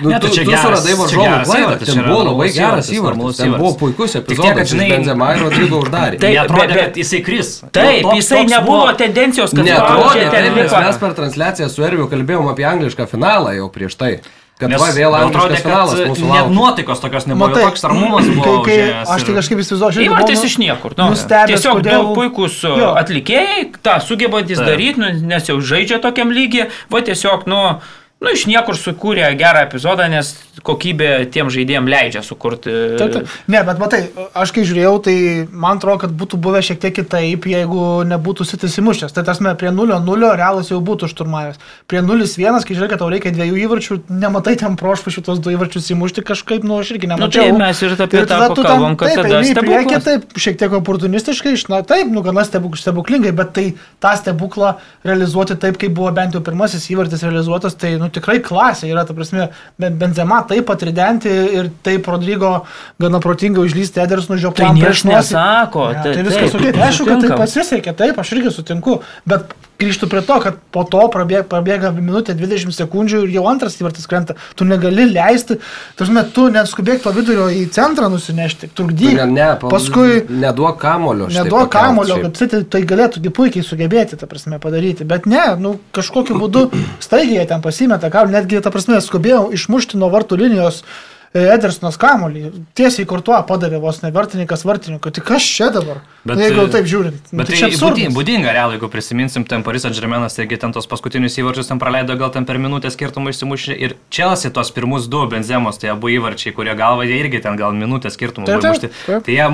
Nu, 0.00 0.08
Ne, 0.10 0.18
tai 0.20 0.28
tu, 0.28 0.34
čia 0.34 0.44
tu 0.44 0.50
geras- 0.50 0.62
suradai 0.62 0.92
geras 0.92 1.48
klaidą, 1.48 1.76
yra 1.92 2.02
buvo 2.08 2.22
labai 2.28 2.48
geras 2.52 2.90
įvartis, 2.92 3.36
ten 3.40 3.52
buvo 3.56 3.72
puikus 3.80 4.12
tiek, 4.12 4.22
epizodas, 4.22 4.48
kad, 4.48 4.56
kad 4.58 4.66
žinai- 4.72 4.90
Benzema 4.92 5.28
ir 5.34 5.42
Rodrygo 5.42 5.76
uždarė. 5.82 6.18
Taip, 6.20 6.34
Neatrodė, 6.36 6.68
bet- 6.74 6.80
kad 6.84 6.96
jisai 6.96 7.20
kris. 7.24 7.48
Taip, 7.72 8.02
Toks- 8.04 8.16
jisai 8.16 8.38
toks 8.42 8.50
nebuvo 8.52 8.80
buvo- 8.86 8.96
tendencijos, 8.96 9.50
kad 9.56 9.64
Netrodė, 9.64 10.30
ten 10.30 10.54
nes 10.54 10.72
mes 10.72 10.96
per 10.98 11.12
transliaciją 11.14 11.68
su 11.70 11.82
Erviu 11.82 12.08
kalbėjom 12.08 12.50
apie 12.52 12.64
anglišką 12.64 13.06
finalą 13.08 13.54
jau 13.56 13.70
prieš 13.72 13.96
tai. 13.96 14.18
Kad 14.58 14.70
Nes 14.70 14.80
va 14.80 14.86
vėl 14.88 15.12
atrodė, 15.12 15.36
angliškas 15.36 15.62
finalas 15.62 15.90
kad 15.92 16.08
mūsų 16.08 16.20
net 16.32 16.32
laukia. 16.32 16.54
nuotaikos 16.56 17.00
tokios 17.00 17.26
nebuvo. 17.28 17.48
Matai, 17.48 17.62
Toks 17.64 17.82
ramumas 17.84 18.24
buvo. 18.24 18.62
kai, 18.64 18.76
kai, 18.76 19.04
aš 19.04 19.22
tik 19.24 19.34
kažkaip 19.36 19.58
įsivaizduoju, 19.60 20.06
Įvartis 20.08 20.44
iš 20.48 20.54
niekur. 20.58 20.94
Nu, 20.96 21.10
nustebęs, 21.12 21.50
tiesiog 21.52 21.74
kodėl- 21.82 22.06
du 22.06 22.14
puikūs 22.16 22.64
uh, 22.64 22.78
Jo. 22.80 22.94
atlikėjai, 22.96 23.72
tą 23.84 24.00
sugebantis 24.00 24.56
daryti, 24.58 24.96
nu, 24.96 25.12
nes 25.28 25.44
jau 25.46 25.58
žaidžia 25.60 26.00
tokiam 26.00 26.32
lygiai, 26.32 26.70
va 26.90 27.00
tiesiog, 27.02 27.44
nu, 27.46 27.78
nu, 28.20 28.30
iš 28.32 28.46
niekur 28.48 28.74
sukūrė 28.80 29.28
gerą 29.38 29.66
epizodą, 29.68 30.06
nes 30.10 30.34
kokybė 30.66 31.26
tiem 31.30 31.50
žaidėjim 31.52 31.86
leidžia 31.86 32.22
sukurti. 32.24 32.72
Taip, 32.98 33.12
taip. 33.12 33.32
Ne, 33.52 33.60
bet 33.62 33.78
matai, 33.78 33.98
aš 34.34 34.50
kai 34.56 34.64
žiūrėjau, 34.66 34.94
tai 35.04 35.14
man 35.52 35.76
atrodo, 35.76 36.00
kad 36.06 36.14
būtų 36.16 36.38
buvę 36.42 36.62
šiek 36.64 36.80
tiek 36.82 36.94
kitaip, 36.96 37.44
jeigu 37.46 37.82
nebūtų 38.08 38.46
sitis 38.48 38.74
įmušęs. 38.80 39.12
Tai 39.14 39.22
tas 39.28 39.38
prie 39.60 39.68
0-0 39.70 40.30
realas 40.40 40.70
jau 40.72 40.80
būtų 40.82 41.10
šturmavęs. 41.12 41.60
Prie 41.86 42.00
0-1, 42.02 42.64
kai 42.66 42.74
žiūrėjau, 42.74 42.90
kad 42.94 43.02
tau 43.04 43.10
reikia 43.12 43.34
dviejų 43.36 43.60
įvarčių, 43.66 43.98
nematai 44.24 44.56
ten 44.58 44.74
prošvų 44.80 45.12
šitos 45.18 45.42
du 45.44 45.52
įvarčius 45.54 45.92
įmušti 45.94 46.24
kažkaip, 46.26 46.64
nu 46.66 46.80
aš 46.80 46.94
irgi 46.96 47.06
Nu, 47.06 47.14
nemačiau. 47.14 47.46
tai 47.46 47.52
mes 47.60 47.82
ir 47.84 47.94
apie 48.00 48.24
tą 48.24 48.26
tada 48.32 48.48
tu 48.56 48.64
pakalbam, 48.64 48.96
kad 48.96 49.12
taip, 49.12 49.22
tada 49.22 49.44
stebuklas. 49.44 50.04
taip, 50.08 50.26
šiek 50.40 50.58
tiek 50.64 50.72
oportunistiškai, 50.80 51.52
iš- 51.60 51.68
na 51.70 51.82
taip, 51.86 52.08
nu 52.10 52.24
gana 52.26 52.42
stebuk, 52.48 52.74
stebuklingai, 52.80 53.32
bet 53.36 53.52
tai 53.52 53.66
tą 54.02 54.16
stebuklą 54.18 54.74
realizuoti 55.04 55.54
taip, 55.60 55.78
kaip 55.78 55.94
buvo 55.94 56.10
bent 56.16 56.34
jau 56.34 56.40
pirmasis 56.42 56.88
įvartis 56.90 57.22
realizuotas, 57.22 57.76
tai 57.78 57.94
nu 58.00 58.08
tikrai 58.16 58.38
klasė 58.44 58.88
yra, 58.92 59.04
ta 59.08 59.14
prasme, 59.16 59.48
Ben- 59.78 59.98
Benzema 60.00 60.40
taip 60.48 60.70
atridenti 60.74 61.30
ir 61.60 61.70
taip 61.86 62.08
Rodrygo 62.10 62.54
gana 63.02 63.20
protingai 63.24 63.64
užlysti 63.68 64.02
Edersonų 64.06 64.40
žioplam 64.44 64.74
Tai 64.74 64.80
nieks 64.80 65.04
nesako, 65.08 65.86
Ja, 65.94 66.02
tai- 66.02 66.16
viskas 66.26 66.56
tai 66.56 66.72
aišku, 66.88 67.06
kad 67.12 67.24
tai 67.26 67.36
pasisekė, 67.44 67.96
taip, 67.96 68.18
aš 68.24 68.32
irgi 68.36 68.52
sutinku, 68.58 69.00
bet 69.28 69.52
grįžtu 69.80 70.08
prie 70.08 70.22
to, 70.24 70.38
kad 70.40 70.58
po 70.72 70.84
to 70.88 71.02
prabėga, 71.12 71.44
prabėga 71.50 71.90
minutė 71.94 72.34
20 72.36 72.74
sekundžių 72.76 73.22
ir 73.26 73.34
jau 73.36 73.44
antras 73.50 73.76
įvartis 73.80 74.08
krenta, 74.08 74.36
tu 74.56 74.64
negali 74.68 75.08
leisti, 75.10 75.58
tarsi 75.98 76.24
tu 76.34 76.46
neskubėk 76.52 77.02
to 77.04 77.12
vidurio 77.16 77.48
į 77.52 77.66
centrą 77.74 78.08
nusinešti, 78.12 78.70
Tu 78.76 78.82
trukdyk, 78.82 79.16
Ne, 79.16 79.26
ne, 79.26 79.48
pa- 79.60 79.70
paskui 79.72 80.22
neduok 80.28 80.78
kamulio. 80.80 81.28
Neduok 81.32 81.70
kamulio, 81.72 82.20
kad 82.22 82.36
City 82.36 82.62
tai 82.64 82.82
galėtų 82.88 83.24
puikiai 83.36 83.64
sugebėti, 83.64 84.16
ta 84.16 84.26
prasme, 84.26 84.58
padaryti. 84.62 85.04
Bet 85.04 85.26
ne, 85.26 85.56
nu, 85.60 85.76
kažkokiu 85.92 86.38
būdu 86.40 86.70
staigiai 87.06 87.46
ten 87.48 87.62
pasimeta 87.64 88.10
kamuolį, 88.10 88.38
netgi, 88.40 88.62
ta 88.64 88.72
prasme, 88.74 89.00
skubėjau 89.04 89.50
išmušti 89.56 90.00
nuo 90.00 90.08
vartų 90.12 90.40
linijos 90.40 90.82
e, 90.82 91.15
Edersonas 91.54 91.96
kamuolį. 92.00 92.42
Tiesiai 92.78 93.06
kurtuo 93.08 93.36
padavė 93.48 93.80
vos 93.82 94.00
ne 94.02 94.10
vartininkas 94.14 94.64
vartininkui. 94.66 95.12
Tai 95.16 95.24
kas 95.26 95.42
čia 95.46 95.68
dabar? 95.74 96.00
Bet, 96.26 96.38
jeigu 96.42 96.64
e, 96.64 96.70
taip 96.74 96.88
žiūrint. 96.90 97.30
nu, 97.32 97.38
Bet 97.42 97.50
tai 97.50 97.58
tai 97.60 97.70
čia 97.70 97.80
būdinga, 97.82 98.14
būdinga 98.16 98.54
realiai, 98.56 98.76
jeigu 98.78 98.90
prisiminsim, 98.92 99.44
ten 99.46 99.62
Paris 99.66 99.84
Adžermenas, 99.88 100.34
taigi 100.38 100.58
ten 100.62 100.72
tos 100.74 100.88
paskutinius 100.90 101.38
įvarčius 101.38 101.70
ten 101.70 101.78
praleido 101.82 102.16
gal 102.18 102.30
ten 102.34 102.44
per 102.48 102.58
minutę 102.62 102.90
skirtumą 102.90 103.30
išsimušė 103.34 103.76
ir 103.78 103.96
Chelsea 104.10 104.50
tos 104.50 104.70
pirmus 104.74 105.06
du 105.12 105.22
benzemos, 105.30 105.78
tai 105.78 105.92
abu 105.94 106.10
įvarčiai, 106.16 106.54
kurie 106.56 106.74
galva, 106.78 107.06
jie 107.06 107.20
irgi 107.22 107.42
ten 107.44 107.56
gal 107.60 107.72
minutę 107.76 108.10
skirtumą 108.10 108.46
Taip, 108.46 108.60
buvo 108.60 108.66
taip, 108.66 108.76
mušti. 108.76 108.92
taip. 109.06 109.24
Tai 109.26 109.32
jie 109.38 109.48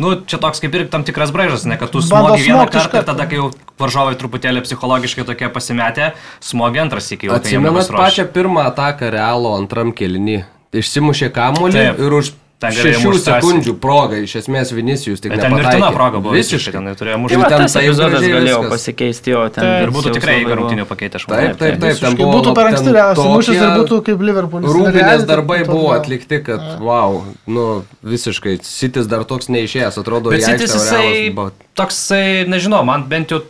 nu, 0.00 0.14
čia 0.24 0.38
toks 0.40 0.62
kaip 0.64 0.74
ir 0.78 0.86
tam 0.88 1.02
tikras 1.04 1.28
braižas, 1.34 1.66
ne, 1.68 1.76
kad 1.76 1.90
tu 1.92 2.00
smogi 2.00 2.40
vieną 2.46 2.64
kartą 2.72 3.02
ir 3.02 3.04
tada, 3.04 3.26
kai 3.28 3.36
jau 3.36 3.50
varžovai 3.80 4.14
truputėlį 4.16 4.62
psichologiškai 4.64 5.26
tokie 5.28 5.50
pasimetę, 5.52 6.14
smogi 6.40 6.80
antras 6.80 7.10
iki 7.12 7.28
jau. 7.28 7.36
kai 7.36 7.52
jiem 7.52 7.66
Atsimenat 7.66 7.74
nepasiruošę. 7.76 8.00
pačią 8.06 8.24
pirmą 8.32 8.64
ataką 8.70 9.10
Realo 9.12 9.52
antram 9.58 9.92
kelinį. 9.92 10.38
Išsimušė 10.72 11.32
kamuolį 11.34 11.80
ir 11.98 12.12
už 12.14 12.28
galėjo 12.60 12.82
šešių 12.92 13.10
sekundžių 13.24 13.72
progą, 13.80 14.18
iš 14.20 14.34
esmės 14.42 14.68
Vinicius 14.76 15.22
tik 15.24 15.32
Bet 15.32 15.40
ten 15.40 15.54
mirtina 15.56 15.88
proga 15.96 16.18
buvo 16.20 16.34
visiškai, 16.36 16.58
Visiškai. 16.60 16.72
ten 16.76 16.98
turėjo 17.00 17.14
Tai 17.16 17.20
mušti. 17.22 17.38
va, 17.40 17.46
ten 17.48 17.62
tas 17.64 17.76
epizodas 17.80 18.20
galėjo 18.20 18.58
viskas. 18.60 18.70
pasikeisti, 18.74 19.32
jo, 19.32 19.40
ten. 19.54 19.64
Ir 19.86 19.92
būtų 19.96 20.12
tikrai 20.18 20.34
garantinių 20.44 20.84
pakeitę, 20.90 21.16
aš 21.16 21.24
manau. 21.30 21.46
Taip, 21.48 21.56
taip, 21.62 21.78
taip. 21.80 22.02
Ten 22.04 22.18
buvo 22.20 22.34
būtų 22.36 22.52
per 22.58 22.68
anksti, 22.70 22.92
ten 22.92 23.16
sumušęs 23.22 23.62
ir 23.64 23.72
būtų 23.80 24.00
kaip 24.10 24.24
Liverpoolis. 24.28 24.74
Rūbinės 24.76 24.98
Realiai, 25.00 25.26
darbai 25.32 25.58
tai 25.64 25.68
buvo 25.72 25.88
tokia- 25.88 26.00
atlikti, 26.02 26.40
kad 26.50 26.66
wow, 26.84 27.24
nu 27.48 27.64
visiškai, 28.04 28.58
Sitis 28.62 29.08
dar 29.08 29.24
toks 29.24 29.48
neišėjęs, 29.48 29.96
atrodo, 30.04 30.30
į 30.36 30.42
Sitis 30.44 30.76
o 30.76 30.82
jisai, 30.84 31.50
toksai, 31.74 32.44
nežinau, 32.46 32.84
man 32.84 33.08
bent 33.08 33.32
jau, 33.32 33.40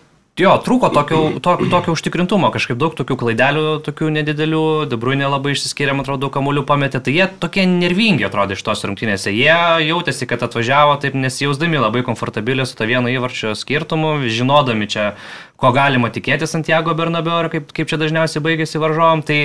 jo, 0.40 0.52
trūko 0.64 0.88
tokio, 0.94 1.18
to, 1.44 1.54
tokio 1.70 1.94
užtikrintumo, 1.94 2.50
kažkaip 2.54 2.78
daug 2.80 2.94
tokių 2.98 3.16
klaidelių, 3.20 3.64
tokių 3.86 4.08
nedidelių, 4.16 4.62
Debruinė 4.90 5.28
labai 5.30 5.54
išsiskyrė, 5.54 5.94
man 5.96 6.06
atrodo, 6.06 6.30
kamuolių 6.32 6.64
pametė, 6.68 7.02
tai 7.04 7.14
jie 7.16 7.26
tokie 7.42 7.66
nervingi 7.68 8.26
atrodė 8.28 8.56
iš 8.58 8.64
tos 8.66 8.84
rungtynėse, 8.88 9.32
jie 9.34 9.58
jautėsi, 9.86 10.28
kad 10.30 10.42
atvažiavo 10.46 10.96
taip 11.02 11.18
nesijausdami 11.18 11.82
labai 11.82 12.02
komfortabiliai 12.06 12.68
su 12.68 12.78
to 12.78 12.88
vieno 12.88 13.12
įvarčio 13.12 13.54
skirtumu, 13.58 14.16
žinodami 14.26 14.88
čia, 14.90 15.12
ko 15.60 15.74
galima 15.76 16.10
tikėtis 16.12 16.56
Santiago 16.56 16.96
Bernabeu 16.96 17.44
ir 17.44 17.52
kaip, 17.52 17.70
kaip 17.76 17.92
čia 17.92 18.00
dažniausiai 18.00 18.44
baigėsi 18.44 18.82
varžovom, 18.82 19.24
tai 19.26 19.40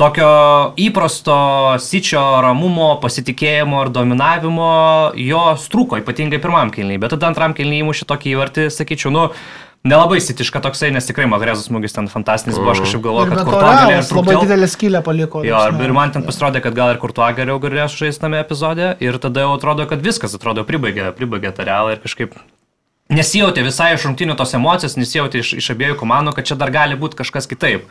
Tokio 0.00 0.72
įprasto 0.80 1.34
sičio 1.84 2.20
ramumo, 2.40 2.94
pasitikėjimo 3.02 3.82
ir 3.84 3.90
dominavimo 3.92 4.68
jo 5.20 5.42
trūko, 5.70 5.98
ypatingai 6.00 6.40
pirmam 6.40 6.72
kelniui, 6.72 6.96
bet 6.98 7.12
tada 7.12 7.28
antram 7.28 7.52
kelniui 7.52 7.82
įmušė 7.84 8.08
tokį 8.08 8.32
įvartį, 8.32 8.64
sakyčiau, 8.72 9.12
nu, 9.12 9.26
nelabai 9.88 10.20
sitiška 10.22 10.62
toksai, 10.62 10.92
nes 10.94 11.06
tikrai 11.08 11.26
Magrezos 11.30 11.66
smūgis 11.68 11.96
ten 11.96 12.08
fantastinis 12.10 12.58
buvo, 12.60 12.72
aš 12.74 12.84
kažkaip 12.84 13.02
galvoju, 13.04 13.26
Ir 13.26 13.32
kad 13.32 13.38
be 13.38 13.44
to 13.44 13.50
kur 13.50 13.58
to 13.58 13.66
galėjo 13.66 13.90
Realas 13.90 14.12
labai 14.18 14.36
didelę 14.44 14.70
skylę 14.70 15.02
paliko. 15.06 15.42
Jo, 15.46 15.60
ir, 15.68 15.84
ir 15.88 15.94
man 15.96 16.14
ten 16.14 16.26
pasirodė, 16.26 16.62
kad 16.64 16.76
gal 16.78 16.94
ir 16.94 17.02
kur 17.02 17.14
tuo 17.16 17.28
geriau 17.36 17.58
galėjo 17.62 17.88
žaisti 17.96 18.24
tame 18.24 18.40
epizode 18.42 18.94
ir 19.02 19.20
tada 19.22 19.46
jau 19.46 19.54
atrodo, 19.58 19.86
kad 19.90 20.02
viskas 20.04 20.38
atrodo 20.38 20.66
pribaigė, 20.68 21.10
pribaigė 21.18 21.54
tą 21.56 21.66
realą 21.68 21.96
ir 21.96 22.02
kažkaip 22.04 22.38
nesijautė 23.12 23.66
visai 23.66 23.92
iš 23.96 24.06
rungtinių 24.08 24.36
tos 24.38 24.54
emocijos, 24.56 24.96
nesijautė 25.00 25.42
iš, 25.42 25.54
iš 25.60 25.70
abiejų 25.74 25.98
komandų, 26.00 26.36
kad 26.38 26.48
čia 26.48 26.58
dar 26.60 26.72
gali 26.74 26.98
būti 26.98 27.18
kažkas 27.18 27.50
kitaip. 27.50 27.88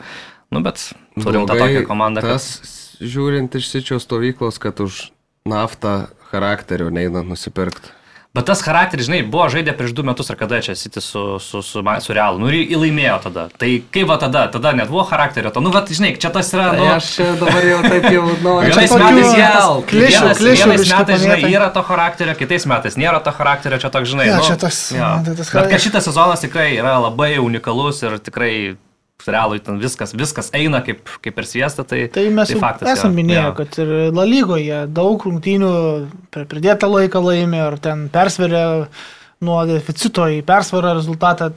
Nu, 0.52 0.60
bet 0.64 0.90
turim 1.16 1.46
tą 1.46 1.56
Blogai 1.56 1.78
tokią 1.78 1.88
komandą, 1.88 2.24
kad... 2.24 2.40
Tas, 2.40 2.96
žiūrint 3.00 3.54
iš 3.58 3.70
sičio 3.70 4.00
stovyklos, 4.02 4.58
kad 4.62 4.80
už 4.84 5.10
naftą 5.48 6.12
charakterio 6.30 6.90
neina 6.92 7.24
nusipirkti. 7.26 7.92
Bet 8.32 8.46
tas 8.48 8.62
charakteris, 8.64 9.04
žinai, 9.10 9.18
buvo 9.28 9.44
žaidė 9.52 9.74
prieš 9.76 9.90
du 9.92 10.00
metus 10.08 10.30
ar 10.32 10.38
kada 10.40 10.56
čia 10.64 10.72
siti 10.72 11.02
su, 11.04 11.36
su, 11.36 11.60
su, 11.60 11.82
su 11.84 12.14
Realu. 12.16 12.38
Nu 12.40 12.48
ir 12.48 12.62
įlaimėjo 12.72 13.18
tada. 13.26 13.42
Tai 13.60 13.68
kaip 13.92 14.06
va 14.08 14.16
tada, 14.22 14.46
tada 14.54 14.70
net 14.72 14.88
buvo 14.88 15.02
charakterio. 15.04 15.50
To, 15.52 15.60
nu, 15.60 15.68
bet 15.74 15.90
žinai, 15.92 16.14
čia 16.16 16.30
tas 16.32 16.48
yra, 16.56 16.70
nu... 16.72 16.86
Tai 16.86 16.94
aš 16.96 17.10
dabar 17.42 17.66
jau 17.68 17.82
taip 17.84 18.06
jau 18.08 18.22
noriu. 18.40 18.70
Vienais 18.72 18.94
metais, 18.96 19.34
vienas, 19.36 19.84
klišių- 19.92 20.32
klišių 20.40 20.70
vienais 20.70 20.94
metais 20.94 21.20
žinai, 21.26 21.40
yra 21.52 21.68
to 21.76 21.82
charakterio, 21.90 22.32
kitais 22.40 22.64
metais 22.72 22.96
nėra 22.96 23.20
to 23.20 23.34
charakterio, 23.36 23.76
čia 23.84 23.92
toks, 23.92 24.08
žinai. 24.14 24.30
Jo, 24.30 24.38
nu, 24.40 24.48
čia 24.48 24.56
tas- 24.64 24.80
jo. 24.96 25.10
tai 25.28 25.34
tas 25.36 25.44
Bet 25.44 25.52
charak- 25.52 25.74
kad 25.76 25.84
šitas 25.84 26.08
sezonas 26.08 26.40
tikrai 26.46 26.70
yra 26.80 26.96
labai 27.04 27.34
unikalus 27.36 28.00
ir 28.08 28.16
tikrai 28.16 28.54
realui 29.30 29.60
ten 29.62 29.78
viskas, 29.82 30.12
viskas 30.18 30.50
eina 30.56 30.80
kaip, 30.86 31.00
kaip 31.22 31.34
per 31.36 31.46
sviestą, 31.46 31.84
tai, 31.86 32.08
Tai 32.12 32.26
mes 32.34 32.48
tai 32.52 32.58
faktas. 32.60 32.88
esame 32.98 33.12
jo. 33.14 33.16
minėję, 33.22 33.44
Jo. 33.48 33.54
kad 33.60 33.78
ir 33.84 33.92
La 34.16 34.24
lygoje 34.28 34.82
daug 34.92 35.22
rungtynių 35.28 35.72
per 36.34 36.46
pridėtą 36.50 36.88
laiką 36.90 37.22
laimė, 37.22 37.60
ar 37.70 37.78
ten 37.78 38.08
persveria 38.12 38.86
nuo 39.42 39.64
deficito 39.66 40.22
į 40.30 40.42
persvarą 40.46 40.92
rezultatą. 40.94 41.48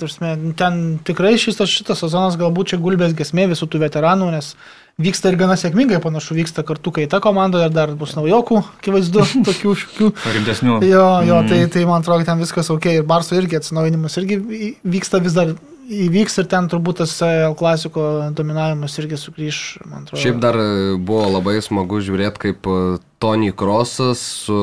Ten 0.58 0.80
tikrai 1.06 1.36
šitas, 1.38 1.70
šitas 1.70 2.00
sezonas 2.02 2.34
galbūt 2.40 2.72
čia 2.74 2.80
gulbės 2.82 3.14
gesmė 3.14 3.46
visų 3.52 3.68
tų 3.70 3.82
veteranų, 3.84 4.32
nes 4.34 4.56
vyksta 4.98 5.30
ir 5.30 5.36
gana 5.38 5.54
sėkmingai, 5.60 6.00
panašu, 6.02 6.34
vyksta 6.38 6.64
kartu 6.66 6.90
kaita 6.96 7.20
komandoje 7.22 7.68
ir 7.68 7.74
dar 7.76 7.92
bus 8.00 8.16
naujokų, 8.18 8.58
akivaizdu, 8.80 9.26
tokių 9.50 9.76
škių. 9.84 10.10
Rimtesnių. 10.38 10.80
Jo, 10.88 11.06
jo 11.28 11.42
Mm. 11.44 11.50
tai, 11.52 11.60
tai 11.70 11.86
man 11.86 12.02
atrodo, 12.02 12.26
ten 12.26 12.40
viskas 12.42 12.72
ok. 12.74 12.86
Ir 13.02 13.04
Barso 13.06 13.36
irgi 13.38 13.60
atsinaujinimas 13.60 14.18
irgi 14.18 14.40
vyksta 14.82 15.22
vis 15.22 15.36
dar 15.38 15.54
įvyks 15.86 16.40
ir 16.42 16.48
ten 16.52 16.70
turbūt 16.72 17.02
tas 17.04 17.14
L 17.26 17.56
klasiko 17.58 18.06
dominavimas 18.36 18.98
irgi 19.02 19.20
sugrįž, 19.20 19.60
man 19.86 20.06
atrodo. 20.06 20.22
Šiaip 20.22 20.40
dar 20.44 20.58
e, 20.60 20.70
buvo 20.98 21.28
labai 21.38 21.58
smagu 21.64 22.02
žiūrėti, 22.04 22.42
kaip 22.48 22.70
e, 22.70 22.80
Tony 23.22 23.52
Krosas 23.56 24.22
su 24.46 24.60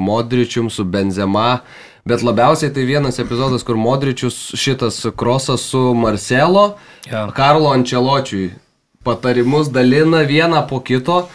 Modričium, 0.00 0.70
su 0.70 0.84
Benzema. 0.84 1.62
Bet 2.08 2.24
labiausiai 2.26 2.72
tai 2.74 2.82
vienas 2.88 3.20
epizodas, 3.22 3.62
kur 3.62 3.78
Modričius 3.78 4.38
šitas 4.58 5.04
Krosas 5.16 5.68
su 5.70 5.92
Marcelo, 5.94 6.72
Jo. 7.10 7.28
Karlo 7.34 7.72
Ančeločiui 7.74 8.52
patarimus 9.02 9.70
dalina 9.70 10.22
vieną 10.22 10.66
po 10.68 10.80
kito. 10.80 11.28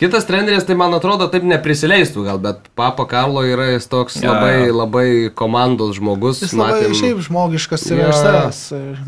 Kitas 0.00 0.24
treneris, 0.24 0.64
tai 0.64 0.74
man 0.80 0.94
atrodo, 0.96 1.26
taip 1.28 1.44
neprisileistų 1.44 2.22
gal, 2.24 2.38
bet 2.40 2.70
Papa 2.78 3.04
Karlo 3.04 3.42
yra 3.44 3.66
jis 3.74 3.84
toks 3.92 4.14
Jo, 4.22 4.30
labai, 4.32 4.54
jo. 4.70 4.76
labai 4.78 5.08
komandos 5.36 5.98
žmogus. 5.98 6.40
Jis 6.40 6.54
labai 6.56 6.78
matėm- 6.86 6.94
šiaip 6.96 7.18
žmogiškas 7.26 7.84
ir 7.90 7.98
Jo. 8.00 8.06
iš 8.08 8.20
savęs. 8.22 8.60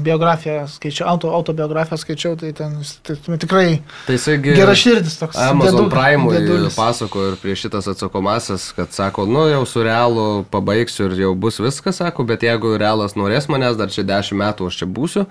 Biografiją 0.04 0.66
skaičiau, 0.68 1.06
auto, 1.08 1.30
autobiografiją 1.32 1.96
skaičiau, 1.96 2.36
tai 2.36 2.52
ten 2.52 2.76
jis 2.82 2.92
tai, 3.08 3.16
tikrai 3.40 3.80
Tai 4.06 4.18
jisgi 4.18 4.52
gera 4.52 4.74
širdis 4.76 5.16
toks. 5.22 5.36
Amazon 5.40 5.88
Prime 5.88 6.28
pasako 6.76 7.24
ir 7.32 7.36
prieš 7.40 7.64
šitas 7.66 7.88
atsakomasis, 7.88 8.72
kad 8.76 8.92
sako, 8.92 9.24
nu 9.26 9.48
jau 9.48 9.64
su 9.66 9.82
realu 9.82 10.44
pabaigsiu 10.52 11.08
ir 11.08 11.18
jau 11.24 11.34
bus 11.34 11.56
viskas, 11.58 11.96
sako, 12.04 12.24
bet 12.28 12.44
jeigu 12.44 12.76
realas 12.76 13.16
norės 13.16 13.48
manęs, 13.48 13.80
dar 13.80 13.88
čia 13.88 14.04
10 14.04 14.36
metų 14.36 14.68
aš 14.68 14.76
čia 14.82 14.86
būsiu. 14.86 15.26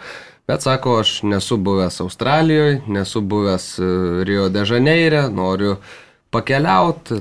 Bet 0.52 0.66
sako, 0.68 0.98
aš 1.00 1.22
nesu 1.24 1.56
buvęs 1.58 2.02
Australijoje, 2.04 2.82
nesu 2.92 3.22
buvęs 3.24 3.68
e, 3.80 3.92
Rio 4.28 4.50
de 4.52 4.66
Žaneire, 4.68 5.30
noriu 5.32 5.78
pakeliauti, 6.32 7.18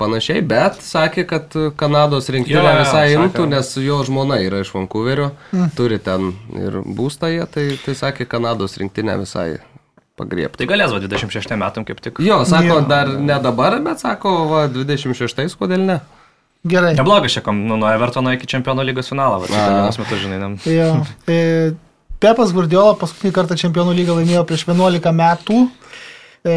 panašiai, 0.00 0.42
bet 0.44 0.80
sakė, 0.84 1.24
kad 1.28 1.54
Kanados 1.80 2.28
rinktinė 2.32 2.72
visai 2.82 3.06
imtų, 3.16 3.46
nes 3.48 3.70
jo 3.80 3.98
žmona 4.04 4.36
yra 4.44 4.60
iš 4.64 4.72
Vancouverio, 4.76 5.30
Mm. 5.52 5.70
turi 5.76 5.98
ten 5.98 6.32
ir 6.56 6.80
būstą 6.84 7.30
jie, 7.32 7.46
tai, 7.48 7.64
tai 7.84 7.94
sakė, 7.96 8.26
Kanados 8.28 8.76
rinktinė 8.80 9.16
visai 9.22 9.58
pagriebti. 10.20 10.60
Tai 10.60 10.68
galės 10.68 10.92
va 10.92 11.00
26 11.00 11.56
metam 11.56 11.84
kaip 11.88 12.00
tik. 12.04 12.20
Jo, 12.20 12.42
sako, 12.44 12.66
Jo. 12.66 12.80
dar 12.88 13.08
ne 13.08 13.38
dabar, 13.40 13.78
bet 13.80 14.00
sako, 14.04 14.34
va, 14.52 14.66
26, 14.68 15.56
kodėl 15.56 15.80
ne? 15.88 16.00
Gerai. 16.68 16.92
Neblogas 16.96 17.32
čia, 17.32 17.40
kam- 17.40 17.62
nu, 17.64 17.76
nuo 17.80 17.88
Evertono 17.88 18.32
iki 18.36 18.44
Čempionų 18.46 18.84
lygos 18.90 19.08
finalo, 19.08 19.40
va, 19.40 19.46
vienas 19.48 19.96
metus, 19.98 20.20
žinai, 20.20 20.38
ne. 20.42 20.56
Jo. 20.68 21.06
E, 21.26 21.72
Pepas 22.20 22.52
Guardiola 22.52 22.96
paskutinį 23.00 23.32
kartą 23.36 23.56
čempionų 23.60 23.94
lygą 23.96 24.18
laimėjo 24.18 24.44
prieš 24.48 24.66
11 24.68 25.12
metų. 25.16 25.62
E, 26.44 26.56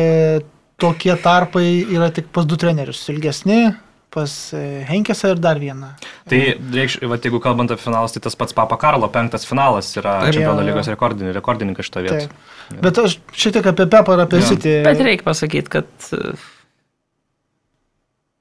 tokie 0.81 1.15
tarpai 1.23 1.67
yra 1.87 2.09
tik 2.11 2.27
pas 2.35 2.47
du 2.47 2.57
trenerius. 2.59 3.01
Ilgesni, 3.13 3.73
pas 4.13 4.33
e, 4.55 4.63
Henkesą 4.89 5.33
ir 5.33 5.41
dar 5.43 5.61
vieną. 5.61 5.93
Tai, 6.29 6.41
reikš, 6.75 6.99
va, 7.09 7.19
jeigu 7.21 7.39
kalbant 7.43 7.71
apie 7.73 7.85
finalus, 7.85 8.15
tai 8.15 8.23
tas 8.25 8.35
pats 8.39 8.55
Papa 8.57 8.77
Karlo 8.81 9.07
penktas 9.13 9.47
finalas 9.47 9.93
yra. 9.99 10.19
Čempionų 10.27 10.67
lygos 10.67 10.91
rekordinį, 10.91 11.31
rekordininkas 11.39 11.89
šito 11.89 12.03
vietos. 12.05 12.27
Taip. 12.27 12.81
Bet 12.83 12.99
aš 13.05 13.17
šiek 13.31 13.57
tiek 13.59 13.71
apie 13.73 13.87
Pepą 13.95 14.17
ir 14.17 14.25
apie. 14.25 14.43
City. 14.49 14.75
Bet 14.85 15.03
reikia 15.03 15.27
pasakyti, 15.31 15.77
kad 15.79 16.11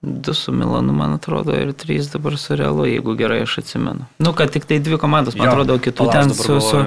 du 0.03 0.34
su 0.34 0.53
Milanu, 0.53 0.92
man 0.92 1.12
atrodo, 1.14 1.55
ir 1.55 1.72
trys 1.72 2.11
dabar 2.12 2.36
su 2.38 2.57
Realu, 2.57 2.84
jeigu 2.86 3.14
gerai 3.16 3.42
aš 3.42 3.59
atsimenu. 3.62 4.07
Nu, 4.18 4.32
kad 4.32 4.50
tik 4.50 4.64
tai 4.66 4.78
dvi 4.82 4.98
komandos, 4.98 5.36
man 5.38 5.46
Jo, 5.46 5.53
atrodo, 5.53 5.78
kitų 5.78 6.11
ten 6.12 6.34
su, 6.34 6.61
su 6.61 6.84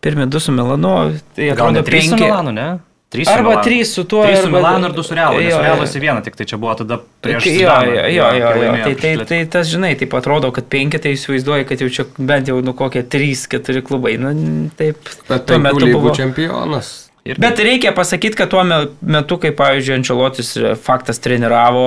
pirmi 0.00 0.26
du 0.26 0.40
su 0.40 0.52
Milanu, 0.52 1.14
tai 1.34 1.50
Gal 1.56 1.72
ne 1.72 1.80
atrodo 1.80 1.90
3 1.90 2.02
su 2.02 2.10
penki. 2.10 2.24
Milanu, 2.24 2.52
ne? 2.52 2.68
3 3.10 3.24
su 3.24 3.30
Arba 3.32 3.48
Milanu. 3.48 3.64
trys 3.64 3.94
su 3.94 4.04
tuo. 4.04 4.22
3 4.26 4.36
su 4.36 4.46
arba- 4.46 4.58
Milanu 4.58 4.86
ir 4.88 4.92
2 4.92 5.02
su 5.02 5.14
Realu. 5.14 5.40
Nes 5.40 5.52
Jo. 5.54 5.62
Realas 5.62 5.96
į 5.96 6.00
vieną, 6.04 6.22
tik 6.24 6.36
tai 6.36 6.46
čia 6.46 6.58
buvo 6.60 6.74
tada 6.74 6.98
prieš 7.22 7.46
Jo, 7.46 7.52
Zidaną, 7.52 7.94
jo, 7.94 7.94
jo, 7.94 8.26
jo, 8.36 8.76
jo. 8.76 8.84
Tai, 8.84 8.94
tai, 8.94 9.24
tai 9.24 9.46
tas, 9.46 9.66
žinai, 9.72 9.94
taip 9.98 10.12
atrodo, 10.14 10.52
kad 10.52 10.64
penki, 10.68 10.98
tai 11.00 11.16
įsivaizduoji, 11.16 11.64
kad 11.64 11.80
jau 11.80 11.88
čia 11.88 12.04
bent 12.18 12.48
jau 12.52 12.60
nu 12.60 12.74
kokie 12.76 13.02
trys, 13.02 13.46
keturi 13.48 13.80
klubai. 13.82 14.18
Nu, 14.20 14.34
taip, 14.76 15.00
Bet 15.28 15.46
tuo 15.46 15.56
tai 15.56 15.58
metu 15.58 15.88
buvo. 15.92 16.12
čempionas. 16.14 17.07
Ir 17.28 17.36
Bet 17.42 17.58
reikia 17.60 17.92
pasakyti, 17.92 18.36
kad 18.38 18.48
tuo 18.50 18.62
me- 18.64 18.86
metu, 19.02 19.36
kai, 19.42 19.50
pavyzdžiui, 19.52 19.96
Ančelotis 19.98 20.54
e, 20.56 20.70
faktas 20.80 21.18
treniravo 21.20 21.82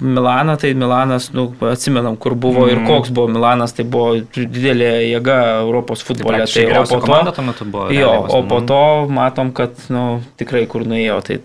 Milaną, 0.00 0.54
tai 0.62 0.70
Milanas, 0.74 1.30
nu, 1.36 1.50
atsimenam, 1.68 2.16
kur 2.16 2.34
buvo 2.34 2.64
mm. 2.64 2.70
ir 2.72 2.78
Mhm. 2.80 2.86
koks 2.88 3.10
buvo 3.12 3.28
Milanas, 3.28 3.74
tai 3.76 3.84
buvo 3.84 4.14
didelė 4.34 4.92
jėga 5.10 5.36
Europos 5.60 6.00
futbole. 6.06 6.40
Tai 6.46 6.64
Tai, 6.66 6.80
o 6.80 6.86
po 6.88 7.00
to, 7.04 7.32
tuo 7.36 7.44
metu 7.44 7.64
buvo. 7.68 7.90
jo, 7.92 8.08
realiai 8.08 8.40
o 8.40 8.42
po 8.48 8.60
to 8.72 8.80
matom, 9.12 9.52
kad, 9.52 9.76
nu, 9.90 10.22
tikrai 10.40 10.66
kur 10.66 10.82
nuėjo. 10.88 11.20
Tai 11.30 11.38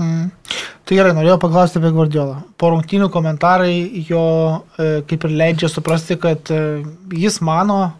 Mm. 0.00 0.30
Tai 0.88 0.96
gerai, 0.96 1.10
norėjau 1.12 1.36
paklausti 1.42 1.76
apie 1.76 1.90
Guardiolą. 1.92 2.38
Po 2.56 2.70
rungtynių 2.72 3.10
komentarai 3.12 4.04
jo 4.08 4.22
e, 4.80 5.02
kaip 5.06 5.26
ir 5.28 5.34
leidžia 5.36 5.68
suprasti, 5.68 6.16
kad 6.16 6.48
e, 6.50 6.60
jis 7.12 7.36
mano 7.44 7.92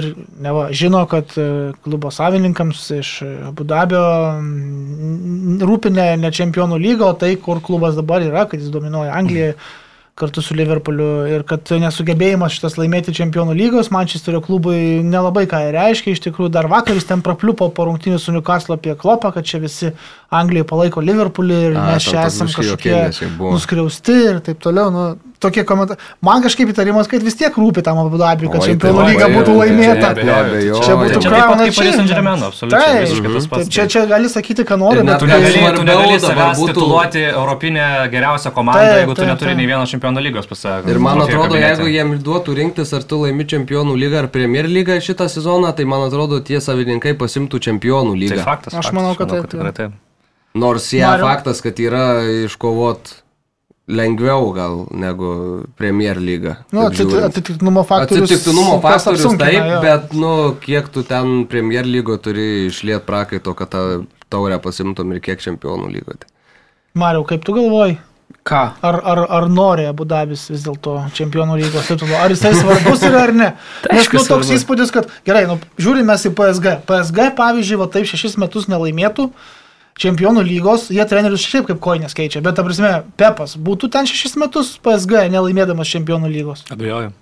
ir 0.00 0.14
neva, 0.40 0.68
žino, 0.72 1.02
kad 1.04 1.34
e, 1.36 1.72
klubo 1.84 2.10
savininkams 2.10 2.86
iš 2.96 3.10
Abu 3.50 3.66
Dabio 3.68 4.00
mm, 4.40 5.60
rūpi 5.68 5.92
ne, 5.92 6.30
čempionų 6.32 6.78
lyga, 6.80 7.10
o 7.10 7.16
tai, 7.20 7.34
kur 7.36 7.60
klubas 7.60 7.98
dabar 7.98 8.24
yra, 8.24 8.46
kad 8.48 8.60
jis 8.60 8.72
dominuoja 8.72 9.12
Anglijoje. 9.20 9.56
kartu 10.14 10.42
su 10.44 10.52
Liverpooliu 10.54 11.24
ir 11.24 11.42
kad 11.48 11.70
nesugebėjimas 11.80 12.52
šitas 12.52 12.74
laimėti 12.76 13.14
čempionų 13.16 13.54
lygos 13.56 13.88
Mančesterio 13.90 14.42
klubui 14.44 15.00
nelabai 15.08 15.46
ką 15.48 15.62
reiškia. 15.72 16.12
Iš 16.12 16.20
tikrųjų, 16.26 16.50
dar 16.52 16.68
vakar 16.68 16.98
jis 16.98 17.08
ten 17.08 17.22
prapliupo 17.24 17.70
po 17.72 17.86
rungtynių 17.88 18.18
su 18.20 18.34
Newcastle 18.34 18.76
apie 18.76 18.92
klopą, 19.00 19.32
kad 19.32 19.48
čia 19.48 19.62
visi 19.62 19.88
Anglijoje 20.28 20.68
palaiko 20.68 21.00
Liverpoolį 21.00 21.62
ir 21.70 21.78
A, 21.80 21.86
mes 21.94 22.10
čia 22.12 22.26
esam 22.28 22.52
kažkokie 22.52 22.98
nuskriausti 23.40 24.18
ir 24.28 24.42
taip 24.44 24.60
toliau. 24.60 24.92
Nu, 24.92 25.06
tokie 25.42 25.64
komentarai. 25.68 26.00
Man 26.24 26.42
kažkaip 26.44 26.70
įtarimas, 26.72 27.08
kad 27.10 27.22
vis 27.26 27.36
tiek 27.38 27.54
rūpi 27.58 27.82
tam 27.84 27.98
Abu 28.02 28.20
Dhabiui, 28.20 28.50
kad 28.52 28.62
čempionų 28.66 29.02
tai 29.02 29.12
lyga 29.12 29.28
būtų 29.34 29.52
jau, 29.52 29.58
laimėta. 29.62 30.12
Čia 30.16 30.96
būtų 31.00 31.22
Čia 31.22 31.30
kaip 31.32 31.50
Paris 31.52 31.68
Achievement. 31.68 31.98
Saint-Germain, 31.98 32.42
absoliučiai 32.48 33.68
Čia, 33.72 33.86
čia 33.90 34.04
gali 34.10 34.28
sakyti, 34.32 34.64
ką 34.68 34.78
nori, 34.80 35.02
bet 35.06 35.18
Tu 35.22 35.26
negali, 35.26 35.62
tu 35.76 35.84
negali 35.86 36.18
savęs 36.22 36.58
būtų- 36.58 36.72
tituluoti 36.72 37.22
Europinę 37.32 37.86
geriausią 38.12 38.50
komandą, 38.54 38.80
Taip, 38.86 38.98
jeigu 39.02 39.14
tu 39.18 39.24
neturi 39.28 39.54
nei 39.58 39.66
vieno 39.66 39.84
čempionų 39.86 40.22
lygos 40.28 40.46
pasakymą. 40.50 40.90
Ir 40.90 40.98
man 40.98 41.22
atrodo, 41.22 41.56
jeigu 41.56 41.86
jiem 41.90 42.14
duotų 42.22 42.56
rinktis, 42.58 42.92
ar 42.96 43.02
tu 43.02 43.22
laimi 43.24 43.44
čempionų 43.44 43.96
lygą 43.98 44.18
ar 44.24 44.28
Premier 44.28 44.64
lygą 44.70 44.98
šitą 45.00 45.28
sezoną, 45.28 45.74
tai 45.76 45.84
man 45.84 46.06
atrodo, 46.08 46.40
tie 46.40 46.60
savininkai 46.60 47.14
pasimtų 47.18 47.60
čempionų 47.68 48.12
Tai 48.14 48.20
lygą. 48.22 48.44
faktas. 48.44 48.74
Aš 48.74 48.92
manau, 48.92 49.14
kad 49.18 49.28
taip, 49.28 49.48
tikrai 49.50 49.72
taip. 49.72 49.92
Nors 50.54 50.90
jie 50.92 51.00
faktas, 51.00 51.62
kad 51.64 51.74
yra 51.80 52.20
iškovot 52.44 53.21
lengviau 53.88 54.52
gal 54.54 54.86
negu 54.94 55.62
Premier 55.76 56.20
lyga. 56.20 56.56
Nu, 56.70 56.86
atitiktinumo 56.86 57.82
faktorius. 57.84 58.30
Atsitiktinumo 58.30 58.78
faktorius 58.82 59.38
taip, 59.38 59.58
jo. 59.58 59.80
bet, 59.82 60.12
nu, 60.14 60.32
kiek 60.62 60.88
tu 60.92 61.02
ten 61.02 61.46
Premier 61.50 61.86
lygo 61.86 62.16
turi 62.22 62.68
išliet 62.68 63.06
prakaito, 63.08 63.54
kad 63.58 63.72
tą 63.74 63.82
taurę 64.30 64.60
pasimtum 64.62 65.12
ir 65.12 65.20
kiek 65.24 65.42
čempionų 65.42 65.90
lygo. 65.92 66.14
Tai. 66.14 66.30
Mariau, 66.94 67.26
kaip 67.26 67.44
tu 67.44 67.54
galvoji? 67.56 67.98
Ką? 68.42 68.62
Ar, 68.82 68.96
ar, 69.06 69.20
ar 69.38 69.44
nori 69.50 69.84
Abu 69.86 70.04
Dabis 70.08 70.48
vis 70.50 70.64
dėlto 70.66 70.96
čempionų 71.14 71.60
lygos 71.60 71.86
titulo? 71.90 72.16
Ar 72.18 72.32
jisai 72.32 72.50
svarbus 72.56 73.04
yra 73.06 73.20
ar 73.28 73.32
ne? 73.36 73.48
Tai 73.84 73.94
Nes 73.94 74.08
nu, 74.10 74.22
toks 74.26 74.50
įspūdis, 74.56 74.90
kad 74.94 75.10
gerai, 75.26 75.44
nu, 75.50 75.60
žiūrime 75.78 76.16
į 76.16 76.32
PSG. 76.38 76.72
PSG, 76.88 77.28
pavyzdžiui, 77.38 77.78
va 77.82 77.86
taip 77.92 78.08
šešis 78.10 78.38
metus 78.42 78.66
nelaimėtų 78.72 79.28
čempionų 80.00 80.44
lygos, 80.46 80.88
jie 80.94 81.04
trenerius 81.08 81.44
šiaip 81.46 81.68
kaip 81.70 81.82
koinės 81.82 82.16
keičia. 82.16 82.42
Bet, 82.44 82.56
ta 82.58 82.66
prasme, 82.66 82.92
Pepas 83.20 83.56
būtų 83.56 83.92
ten 83.92 84.08
šešis 84.08 84.38
metus 84.40 84.76
PSG 84.82 85.26
nelaimėdamas 85.32 85.90
čempionų 85.92 86.32
lygos. 86.32 86.64
Abejoju. 86.72 87.12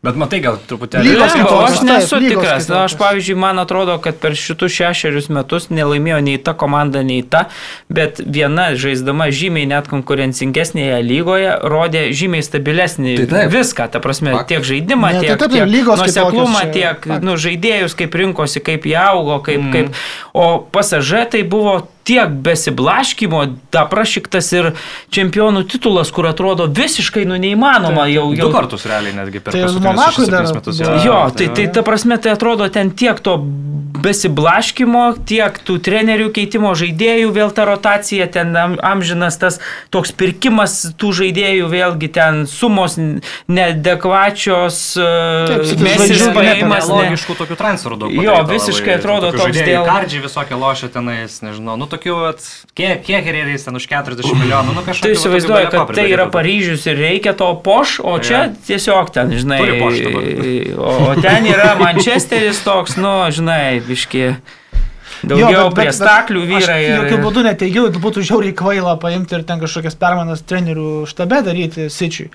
Bet 0.00 0.16
matai, 0.16 0.38
gal 0.40 0.56
truputėlį... 0.64 1.10
Lygos 1.12 1.34
Ne, 1.36 1.42
o 1.44 1.44
kitokios, 1.44 1.66
aš 1.66 1.74
taip, 1.76 1.88
nesu 1.90 2.18
lygos 2.22 2.32
tikras. 2.32 2.68
Na, 2.72 2.78
aš, 2.88 2.94
pavyzdžiui, 2.96 3.34
man 3.36 3.60
atrodo, 3.60 3.98
kad 4.00 4.16
per 4.22 4.32
šitus 4.32 4.72
šešerius 4.72 5.28
metus 5.28 5.68
nelaimėjo 5.68 6.22
nei 6.24 6.38
ta 6.40 6.54
komanda, 6.56 7.02
nei 7.04 7.20
ta, 7.20 7.42
bet 7.92 8.22
viena 8.24 8.70
žaisdama 8.80 9.28
žymiai 9.28 9.68
net 9.68 9.90
konkurencingesnėje 9.92 11.02
lygoje 11.04 11.52
rodė 11.68 12.06
žymiai 12.16 12.46
stabilesnį 12.48 13.18
Tai 13.20 13.28
taip. 13.34 13.52
viską. 13.52 13.90
Ta 13.92 14.00
prasme, 14.00 14.32
Faktas. 14.38 14.48
tiek 14.54 14.68
žaidimą, 14.72 15.12
Ne, 15.12 15.20
tai 15.20 15.26
tiek, 15.26 15.36
taip, 15.36 15.44
tai 15.44 15.60
tiek 15.60 15.72
lygos 15.76 16.04
nuseklumą, 16.06 16.64
tiek 16.72 16.96
faktas. 16.96 17.24
nu, 17.28 17.36
žaidėjus, 17.36 17.98
kaip 18.00 18.20
rinkosi, 18.24 18.64
kaip 18.64 18.88
jie 18.88 18.96
augo, 19.04 19.36
kaip, 19.44 19.60
mm. 19.60 19.72
kaip. 19.76 20.04
O 20.32 20.48
pasažė 20.72 21.26
tai 21.36 21.44
buvo 21.44 21.82
tiek 22.04 22.28
besiblaškimo, 22.44 23.42
da 23.72 23.84
prašyktas 23.90 24.52
ir 24.56 24.70
čempionų 25.14 25.64
titulas, 25.70 26.10
kur 26.10 26.26
atrodo 26.30 26.66
visiškai 26.66 27.26
nu 27.28 27.36
neįmanoma. 27.40 28.06
Jau, 28.10 28.28
Du 28.34 28.40
jau, 28.46 28.50
kartus 28.54 28.86
realiai 28.88 29.12
netgi 29.14 29.40
per 29.40 29.52
Tai 29.52 29.66
Monakui 29.80 30.26
dar 30.30 30.48
metus. 30.54 30.80
buvo. 30.80 30.96
Jo, 31.04 31.18
tai, 31.36 31.48
tai 31.54 31.66
ta 31.72 31.82
prasme, 31.86 32.18
tai 32.18 32.32
atrodo 32.36 32.68
ten 32.72 32.90
tiek 32.90 33.20
to 33.20 33.36
besiblaškimo, 34.00 35.02
tiek 35.28 35.58
tų 35.66 35.76
trenerių 35.84 36.30
keitimo 36.32 36.70
žaidėjų, 36.78 37.30
vėl 37.36 37.50
ta 37.52 37.66
rotacija, 37.68 38.26
ten 38.32 38.54
am, 38.56 38.76
amžinas 38.80 39.36
tas 39.36 39.58
toks 39.92 40.12
pirkimas 40.16 40.94
tų 40.96 41.10
žaidėjų, 41.20 41.66
vėlgi 41.68 42.08
ten 42.16 42.46
sumos 42.48 42.96
nedekvačios, 43.50 44.78
Taip, 44.96 45.64
sakysim, 45.66 45.84
mesis 45.84 46.24
paėjimas. 46.36 46.88
Ne, 46.88 47.00
Logiškų 47.10 47.36
tokių 47.42 47.58
transferų 47.60 47.98
daug. 48.04 48.14
Jo, 48.14 48.38
visiškai 48.48 48.94
labai. 48.94 48.98
atrodo 49.02 49.32
toks 49.36 49.58
dėl- 49.58 49.86
Kardžiai 49.90 50.22
visokie 50.24 50.56
lošia 50.56 50.88
tenais, 50.88 51.40
nežinau, 51.44 51.76
nu 51.76 51.86
tokių, 51.92 52.14
at, 52.30 52.44
kiek, 52.78 53.02
kiek 53.06 53.26
jis 53.52 53.66
ten 53.66 53.76
už 53.78 53.86
40 53.90 54.36
milijonų, 54.40 54.74
nu 54.76 54.84
kažkaip. 54.86 55.10
Tu 55.10 55.16
įsivaizduoji, 55.18 55.70
kad 55.74 55.92
tai 55.98 56.06
yra 56.12 56.28
Paryžius 56.32 56.86
ir 56.90 56.98
reikia 57.00 57.34
to 57.38 57.50
poš, 57.64 57.98
o 58.00 58.16
čia 58.22 58.46
tiesiog 58.66 59.10
ten, 59.14 59.34
žinai, 59.36 59.60
dabar. 59.66 59.98
o, 60.78 60.94
o 61.10 61.14
ten 61.20 61.46
yra 61.50 61.74
Mančesteris 61.80 62.62
toks, 62.66 62.96
nu, 63.00 63.12
žinai, 63.34 63.80
biški. 63.86 64.24
Jo, 65.20 65.36
Daugiau 65.36 65.66
bet- 65.68 65.74
prie 65.76 65.88
bet- 65.90 65.98
staklių 65.98 66.46
vyrai. 66.48 66.78
Ir- 66.86 66.94
jokių 67.02 67.18
būdų 67.26 67.42
neteigiau, 67.44 67.90
būtų 67.92 68.22
žiauriai 68.24 68.54
kvaila 68.56 68.94
paimti 69.02 69.36
ir 69.36 69.42
ten 69.44 69.60
kažkokias 69.60 69.98
permanas 70.00 70.40
trenerių 70.48 71.04
štabe 71.10 71.42
daryti 71.44 71.90
Sičiui. 71.92 72.30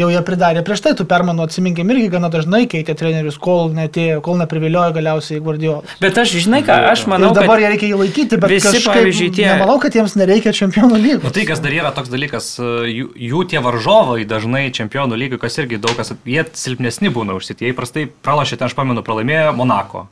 Jau 0.00 0.08
jie 0.08 0.20
pridarė 0.24 0.62
prieš 0.64 0.80
tai, 0.84 0.92
tų 0.96 1.04
permanų 1.10 1.44
atsiminkim 1.44 1.90
irgi 1.92 2.08
gana 2.14 2.30
dažnai 2.32 2.62
keitė 2.70 2.94
trenerius, 2.96 3.36
kol 3.42 3.68
netėjo, 3.76 4.20
kol 4.24 4.38
nepriviliojo 4.40 4.94
galiausiai 4.96 5.40
Guardiolą. 5.44 5.82
Bet 6.00 6.16
aš, 6.22 6.32
žinai 6.46 6.62
ką, 6.64 6.76
aš 6.92 7.02
Manau, 7.10 7.30
ir 7.34 7.36
dabar 7.40 7.60
ją 7.60 7.68
reikia 7.74 7.90
įlaikyti, 7.92 8.38
bet 8.40 8.54
visi, 8.54 8.70
kažkaip, 8.70 8.94
pavyzdžiui, 8.96 9.30
tie- 9.36 9.48
Nemanau, 9.50 9.76
kad 9.82 9.92
jiems 9.98 10.14
nereikia 10.16 10.54
čempionų 10.56 10.96
Nu, 10.96 11.02
lygos. 11.04 11.32
tai 11.36 11.44
kas 11.50 11.60
dar 11.60 11.72
yra 11.76 11.90
toks 11.92 12.08
dalykas, 12.08 12.48
jų, 12.88 13.10
jų 13.30 13.44
tie 13.52 13.60
varžovai 13.60 14.24
dažnai 14.24 14.70
čempionų 14.72 15.18
lygių, 15.20 15.38
kas 15.42 15.58
irgi 15.60 15.76
daug 15.80 15.96
kas, 16.00 16.14
jie 16.24 16.44
silpnesni 16.56 17.10
būna 17.12 17.36
užsit, 17.36 17.60
jie 17.60 17.74
įprastai 17.74 18.08
pralašė, 18.24 18.56
ten 18.62 18.70
aš 18.70 18.74
pamenu, 18.78 19.02
pralaimėjo 19.04 19.52
Monako, 19.58 20.06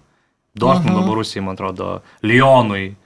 Dortmundo, 0.59 1.03
Borusijai, 1.07 1.45
man 1.45 1.55
atrodo, 1.57 2.03
Lyonui. 2.22 2.97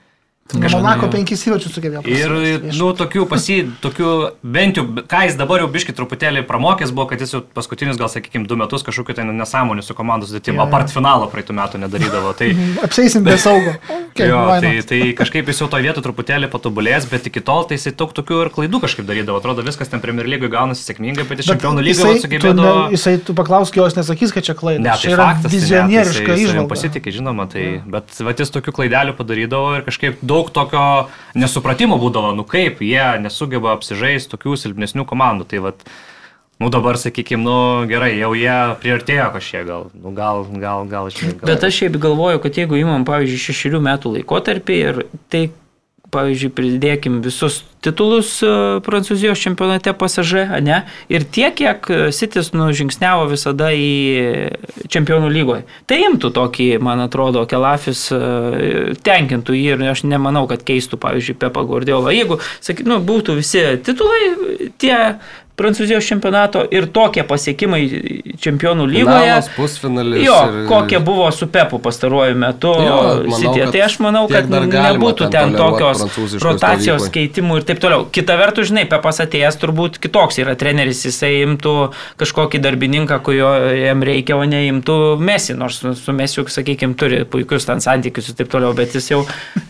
Monako 0.53 1.07
penkis 1.07 1.39
įvačius 1.47 1.71
sugebėjo. 1.73 2.01
Ir, 2.03 2.33
pasiekti. 2.35 2.73
nu, 2.77 2.89
tokių 2.99 3.23
pasi, 3.31 3.55
tokių, 3.81 4.09
bent 4.43 4.75
jau, 4.77 4.83
ką 5.09 5.21
jis 5.29 5.37
dabar 5.39 5.63
jau 5.63 5.69
biški 5.71 5.95
truputėlį 5.95 6.43
pramokęs 6.49 6.91
buvo, 6.93 7.07
kad 7.09 7.23
jis 7.23 7.31
jau 7.37 7.39
paskutinius, 7.55 7.95
gal 7.97 8.11
sakykime, 8.11 8.43
du 8.49 8.57
metus 8.59 8.83
kažkokiu 8.85 9.15
ten 9.17 9.31
nesąmonių 9.39 9.85
su 9.87 9.95
komandos 9.95 10.29
sudėtim, 10.33 10.59
jo. 10.59 10.65
apart 10.67 10.91
finalo 10.93 11.29
praeitų 11.31 11.55
metų 11.57 11.79
nedarydavo. 11.85 12.33
Tai, 12.37 12.49
Apseisim 12.83 13.23
be 13.25 13.37
saugo. 13.39 13.77
Okay, 14.13 14.27
jo, 14.29 14.37
tai, 14.61 14.71
tai 14.85 14.97
kažkaip 15.17 15.47
jis 15.49 15.57
jau 15.63 15.65
to 15.73 15.77
vietų 15.81 16.03
truputėlį 16.05 16.45
patobulės, 16.53 17.07
bet 17.09 17.25
iki 17.31 17.41
tol 17.41 17.63
tai 17.65 17.79
jisai 17.79 17.95
daug 17.97 18.11
tokių 18.13 18.43
ir 18.43 18.51
klaidų 18.53 18.77
kažkaip 18.83 19.07
darydavo. 19.09 19.39
Atrodo, 19.41 19.63
viskas 19.65 19.89
ten 19.89 20.03
Premier 20.03 20.27
lygoje 20.29 20.51
gaunasi 20.53 20.85
sėkmingai, 20.85 21.25
bet 21.25 21.41
iš 21.41 21.49
čempionų 21.49 21.81
jisai- 21.81 21.87
lygoje 21.89 22.19
tu 22.19 22.25
sugebėdavo... 22.27 22.75
ne- 22.83 22.93
Jisai, 22.93 23.15
tu 23.25 23.33
paklausk 23.33 23.73
jos, 23.79 23.95
nesakys, 23.97 24.29
kad 24.35 24.45
čia 24.45 24.53
klaida. 24.59 24.83
Ne, 24.85 24.93
čia 25.01 25.07
tai 25.09 25.15
yra 25.15 25.25
faktas, 25.31 25.47
tai 25.49 25.57
ne, 25.57 25.63
vizionieriška 25.63 26.29
tai 26.29 26.37
išvalga. 26.45 26.67
Pasitikė, 26.75 27.15
žinoma, 27.17 27.47
tai, 27.49 27.65
bet 27.95 28.13
va, 28.21 28.35
jis 28.37 28.53
tokių 28.53 28.75
klaidelių 28.77 29.17
padarydavo 29.17 29.73
ir 29.79 29.87
kažkaip 29.89 30.21
daug 30.21 30.32
tokio 30.55 30.85
nesupratimo 31.39 31.99
būdavo, 32.01 32.33
nu 32.37 32.45
kaip 32.47 32.81
jie 32.83 33.05
nesugeba 33.23 33.75
apsižaisti 33.77 34.33
tokių 34.33 34.57
silpnesnių 34.59 35.05
komandų. 35.09 35.47
Tai 35.51 35.61
va, 35.67 35.73
nu 36.63 36.69
dabar 36.73 36.99
sakykime, 37.01 37.43
nu 37.43 37.57
gerai, 37.89 38.13
jau 38.19 38.33
jie 38.37 38.57
priartėjo 38.83 39.29
kažkiek 39.37 39.67
gal, 39.69 39.89
nu 39.93 40.13
gal, 40.17 40.45
gal, 40.61 40.87
gal, 40.89 41.11
žinai, 41.13 41.37
gal. 41.39 41.49
Bet 41.51 41.65
aš 41.67 41.81
šiaip 41.81 41.99
galvoju, 42.03 42.43
kad 42.43 42.61
jeigu 42.61 42.79
imam, 42.81 43.05
pavyzdžiui, 43.07 43.43
šešerių 43.49 43.83
metų 43.89 44.17
laikotarpį 44.17 44.79
ir 44.79 45.03
tai, 45.33 45.47
pavyzdžiui, 46.13 46.51
pridėkim 46.55 47.21
visus 47.25 47.63
titulus 47.83 48.37
e, 48.45 48.51
Prancūzijos 48.85 49.41
čempionate 49.43 49.93
pasažė, 49.97 50.45
ne? 50.63 50.83
Ir 51.11 51.25
tiek, 51.25 51.55
kiek 51.57 51.89
Sitis 52.15 52.53
nužingsniavo 52.55 53.27
visada 53.31 53.71
į 53.75 54.53
čempionų 54.93 55.31
lygoje. 55.33 55.65
Tai 55.89 55.99
imtų 56.07 56.31
tokį, 56.37 56.69
man 56.83 57.03
atrodo, 57.03 57.43
Kelafis 57.49 58.05
e, 58.15 58.21
tenkintų 59.03 59.57
jį 59.57 59.65
ir 59.75 59.85
aš 59.91 60.05
nemanau, 60.07 60.45
kad 60.51 60.63
keistų, 60.65 60.99
pavyzdžiui, 61.03 61.39
Pepa 61.41 61.65
Guardiolą. 61.67 62.13
Jeigu, 62.15 62.39
sakyt, 62.63 62.87
nu, 62.89 63.01
būtų 63.03 63.37
visi 63.41 63.65
titulai, 63.83 64.71
tie 64.81 64.97
Prancūzijos 65.53 66.01
čempionato 66.09 66.63
ir 66.73 66.87
tokie 66.89 67.21
pasiekimai 67.29 67.81
čempionų 68.41 68.87
lygoje. 68.89 69.19
Finalas, 69.21 69.49
pusfinalis. 69.53 70.23
Jo, 70.25 70.37
ir- 70.49 70.63
kokie 70.67 70.97
buvo 70.99 71.27
su 71.31 71.45
Pepu 71.47 71.77
pastaruoju 71.79 72.35
metu 72.35 72.71
Jo, 72.73 72.95
manau, 73.21 73.37
Sityje. 73.37 73.65
kad 73.67 73.71
Tai 73.75 73.81
aš 73.85 73.97
manau, 74.01 74.23
kad 74.31 74.49
nebūtų 74.49 75.29
ten 75.29 75.53
ten 75.53 75.55
tokios 75.55 76.01
rotacijos 76.41 77.03
stovykloj. 77.05 77.13
keitimų 77.13 77.57
ir 77.61 77.63
taip 77.69 77.79
toliau. 77.79 78.07
Kita 78.11 78.37
vertus, 78.41 78.71
žinai, 78.71 78.87
Pepas 78.89 79.19
atėjęs 79.21 79.59
turbūt 79.61 79.99
kitoks 80.01 80.39
yra 80.41 80.55
treneris, 80.57 81.03
jisai 81.05 81.43
imtų 81.45 81.75
kažkokį 82.17 82.59
darbininką, 82.65 83.21
kurio 83.21 83.53
jam 83.77 84.01
reikia, 84.01 84.35
o 84.35 84.43
ne 84.49 84.65
imtų 84.71 85.19
Mesi, 85.19 85.53
nors 85.53 85.77
su- 85.83 85.93
su 85.93 86.11
Mesiu, 86.13 86.43
sakykime, 86.49 86.95
turi 86.97 87.25
puikius 87.25 87.65
ten 87.69 87.77
santykius 87.79 88.29
ir 88.29 88.35
taip 88.41 88.49
toliau, 88.49 88.73
bet 88.73 88.93
jis 88.97 89.09
jau... 89.13 89.21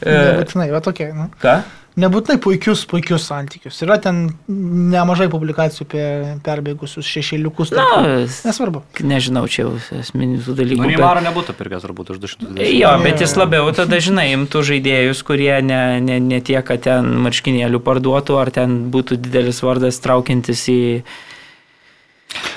E, 0.01 0.15
Nebūtinai, 0.15 0.71
va 0.71 0.79
tokie. 0.79 1.11
Nu. 1.13 1.27
ką? 1.43 1.59
Nebūtinai 1.93 2.39
puikius, 2.41 2.85
puikius 2.89 3.27
santykius. 3.29 3.77
Yra 3.85 3.99
ten 4.01 4.23
nemažai 4.49 5.27
publikacijų 5.29 5.85
apie 5.85 6.05
perbėgusius 6.45 7.05
šešėliukus. 7.05 7.73
Na, 7.77 7.83
tarkim. 7.85 8.23
Nesvarbu. 8.49 8.81
nežinau, 9.11 9.43
čia 9.45 9.67
esminių 9.99 10.39
dalykų. 10.57 10.79
Nu, 10.81 10.87
bet- 10.87 10.95
Neymaro 10.95 11.21
nebūtų 11.27 11.53
pirkęs 11.59 11.85
turbūt 11.85 12.09
už 12.15 12.23
220. 12.23 12.71
Jo, 12.79 12.95
bet 13.03 13.21
jis 13.21 13.35
labiau 13.37 13.69
tada, 13.77 13.99
žinai, 14.01 14.31
imtų 14.33 14.63
žaidėjus, 14.71 15.21
kurie 15.27 15.53
ne, 15.61 15.99
ne, 16.01 16.17
ne 16.19 16.41
tiek, 16.41 16.65
kad 16.65 16.81
ten 16.87 17.13
marškinėlių 17.27 17.83
parduotų, 17.85 18.39
ar 18.41 18.49
ten 18.49 18.89
būtų 18.89 19.19
didelis 19.21 19.61
vardas 19.61 20.01
traukiantis 20.01 20.65
į... 20.73 20.81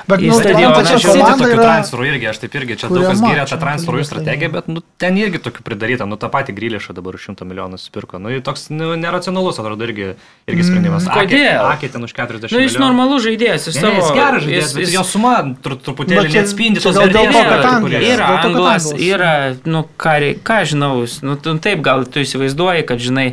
Bet, 0.06 0.22
nu, 0.22 0.36
stadioną 0.38 0.82
komanda 1.02 1.34
tokių 1.40 1.54
yra... 1.56 1.64
transferų 1.64 2.04
irgi, 2.06 2.26
aš 2.30 2.38
taip 2.44 2.54
irgi 2.60 2.76
čia 2.78 2.90
daug 2.92 3.02
kas 3.08 3.22
gyrė 3.24 3.46
tą 3.50 3.58
transferų 3.58 4.04
strategiją, 4.06 4.50
bet 4.54 4.68
nu, 4.70 4.82
ten 5.02 5.18
irgi 5.18 5.40
tokių 5.42 5.64
pridaryta, 5.66 6.06
nu 6.06 6.18
tą 6.20 6.30
patį 6.30 6.54
grįlišą 6.56 6.94
dabar 6.94 7.18
už 7.18 7.26
100 7.32 7.48
milijonų 7.48 7.80
supirko. 7.82 8.20
Nu, 8.22 8.30
toks 8.46 8.68
nu, 8.70 8.92
neracionalus, 9.00 9.58
atrodo, 9.62 9.88
irgi, 9.88 10.12
irgi 10.46 10.68
sprendimas. 10.68 11.08
Akį- 11.10 11.26
Kodėl? 11.26 11.66
Akį 11.72 11.90
ten 11.96 12.06
už 12.06 12.14
40 12.14 12.54
Nu, 12.54 12.62
jis 12.62 12.76
milijonų. 12.76 12.84
normalus 12.86 13.26
žaidėjas, 13.26 13.66
jis 13.66 13.80
savo... 13.80 13.98
jis 13.98 14.14
geras 14.14 14.46
žaidėjas, 14.46 14.76
bet 14.78 14.94
jo 14.94 15.04
suma 15.10 15.34
tru, 15.66 15.80
truputėlį 15.88 16.34
neatspindi 16.36 16.84
tos 16.86 17.00
vertės. 17.02 18.00
Yra 18.06 18.30
anglas, 18.46 18.90
yra, 18.94 19.34
nu, 19.66 19.84
ką, 19.98 20.16
ką 20.46 20.62
žinau, 20.70 21.02
nu, 21.26 21.36
tu 21.40 21.58
taip 21.58 21.82
gal 21.82 22.06
tu 22.06 22.22
įsivaizduoji, 22.22 22.86
kad, 22.86 23.02
žinai, 23.02 23.32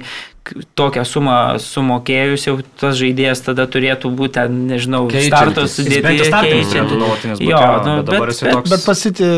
tokią 0.75 1.03
sumą 1.07 1.35
sumokėjus 1.63 2.43
jau 2.49 2.57
tas 2.81 2.97
žaidėjas 2.99 3.41
tada 3.45 3.63
turėtų 3.71 4.09
būti, 4.11 4.43
nežinau, 4.51 5.05
Keičiantis. 5.07 5.29
starto 5.31 5.63
nuolatinis 6.99 7.39
būti, 7.39 7.47
Jo, 7.47 7.61
jo, 7.63 7.77
nu, 7.87 7.93
bet 8.01 8.09
dabar 8.09 8.27
bet- 8.27 8.35
jisai 8.35 8.51
toks... 8.57 8.69
Bet 8.73 8.85
pasiti 8.85 9.29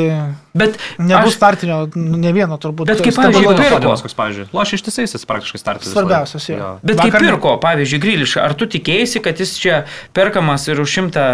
Bet 0.56 0.78
nebus 0.98 1.34
aš- 1.34 1.38
startinio, 1.38 1.78
ne 1.96 2.32
vieno 2.32 2.56
turbūt. 2.58 2.88
Bet 2.88 3.02
kaip, 3.04 3.14
pavyzdžiui, 3.20 3.56
pirko. 3.60 3.96
Koks, 4.02 4.16
pavyzdžiui, 4.16 4.46
lošia 4.56 4.78
ištisais, 4.80 5.14
jis 5.18 5.26
praktiškai 5.28 5.60
startas. 5.60 5.92
Svarbiausias, 5.92 6.46
jo. 6.50 6.70
Bet 6.82 6.96
kaip 7.02 7.12
Vakar 7.12 7.22
ne- 7.22 7.32
pirko, 7.34 7.58
pavyzdžiui, 7.60 8.00
Grilišą, 8.06 8.40
ar 8.46 8.54
tu 8.56 8.66
tikėjai, 8.66 9.20
kad 9.26 9.36
jis 9.44 9.52
čia 9.60 9.82
perkamas 10.16 10.66
ir 10.72 10.80
už 10.80 10.90
šimtą 10.96 11.26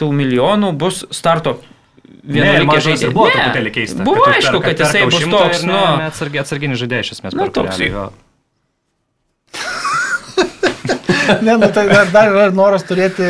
tų 0.00 0.08
milijonų 0.16 0.72
bus 0.80 1.04
starto 1.12 1.58
vienuolikė 2.24 2.80
žodis 2.88 3.04
ir 3.04 3.12
buvo 3.12 3.28
Ne, 3.28 3.36
truputėlį 3.36 3.70
keista. 3.76 4.02
Buvo 4.04 4.24
kad 4.24 4.34
aišku, 4.40 4.60
kad 4.64 4.80
jisai 4.80 5.04
bus 5.12 5.28
toks, 5.28 5.62
nu, 5.68 5.78
atsarginis 6.40 6.80
žaidėjas 6.80 7.06
iš 7.06 7.12
esmės. 7.18 7.36
Nu, 7.36 7.46
toks 7.52 7.78
jo. 7.84 8.08
Ne, 11.40 11.52
nu, 11.54 11.68
tai 11.70 11.86
dar, 11.86 12.08
dar 12.10 12.26
yra 12.32 12.46
noras 12.54 12.82
turėti 12.88 13.22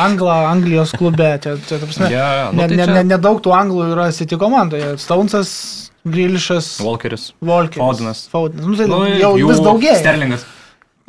Anglą 0.00 0.32
Anglijos 0.48 0.92
klube. 0.96 1.26
Čia, 1.42 1.56
čia, 1.66 1.76
ta 1.82 1.84
prasme, 1.88 2.08
jo, 2.12 2.28
nu 2.54 2.62
ne, 2.62 2.68
tai 2.70 2.76
ne, 2.78 2.86
čia- 2.86 2.94
ne, 2.96 3.02
nedaug 3.12 3.42
tų 3.44 3.52
anglų 3.56 3.88
yra 3.92 4.06
City 4.16 4.38
komandoje. 4.40 4.94
Stonesas, 5.02 5.50
Grilišas, 6.08 6.70
Walkeris. 6.82 7.28
Volkeris. 7.44 7.82
Fodenas. 7.82 8.22
Fodenas. 8.32 8.64
Nu, 8.66 8.78
tai 8.80 8.86
Nu, 8.88 9.02
jau 9.20 9.34
vis 9.36 9.60
daugėja. 9.62 9.98
Sterlingas. 10.00 10.46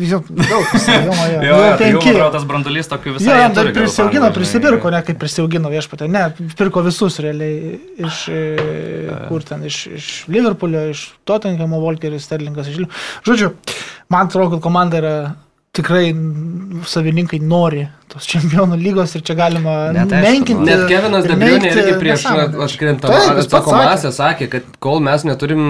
Jau 0.02 0.20
daug, 0.26 0.72
jau, 0.74 1.12
jau, 1.14 1.14
Jo, 1.14 1.42
jau 1.46 1.58
jo, 1.70 1.76
tai 1.78 1.90
jau, 1.92 2.00
penki. 2.02 2.14
tas 2.34 2.46
brandulys 2.50 2.90
tokių 2.90 3.12
visai. 3.20 3.36
Jo, 3.44 3.50
dar 3.54 3.70
prisiaugino, 3.76 4.32
prisipirko, 4.34 4.90
ne 4.90 5.04
kaip 5.06 5.20
prisiaugino 5.22 5.70
viešpatė, 5.70 6.08
ne, 6.10 6.24
pirko 6.58 6.82
visus 6.88 7.20
realiai 7.22 7.78
iš, 8.02 8.24
e, 8.34 8.42
kur 9.30 9.46
ten, 9.46 9.62
iš, 9.70 9.84
iš 10.00 10.10
Liverpoolio, 10.34 10.88
iš 10.96 11.06
Tottenhamo, 11.30 11.78
Volkeris, 11.84 12.26
Sterlingas, 12.26 12.72
iš 12.74 12.82
Liverpoolio. 12.82 13.22
Žodžiu, 13.30 13.54
man 14.10 14.32
atrodo, 14.32 14.56
kad 14.56 14.66
komanda 14.66 14.98
yra 15.04 15.16
tikrai 15.74 16.12
savininkai 16.90 17.40
nori 17.42 17.88
tos 18.12 18.28
čempionų 18.30 18.78
lygos 18.78 19.16
ir 19.18 19.24
čia 19.26 19.34
galima 19.38 19.92
Net 19.96 20.12
menkinti. 20.22 20.68
Net 20.68 20.84
Kevinas 20.90 21.26
Debriunė 21.26 21.72
irgi 21.72 21.96
prieš 22.02 22.28
nesąmonę. 22.28 22.66
atkrintamą 22.68 23.14
Taip, 23.14 23.24
jis 23.24 23.50
pats 23.50 23.54
atsakomąsią 23.58 24.12
sakė, 24.14 24.50
kad 24.54 24.68
kol 24.84 25.02
mes 25.06 25.26
neturim 25.26 25.64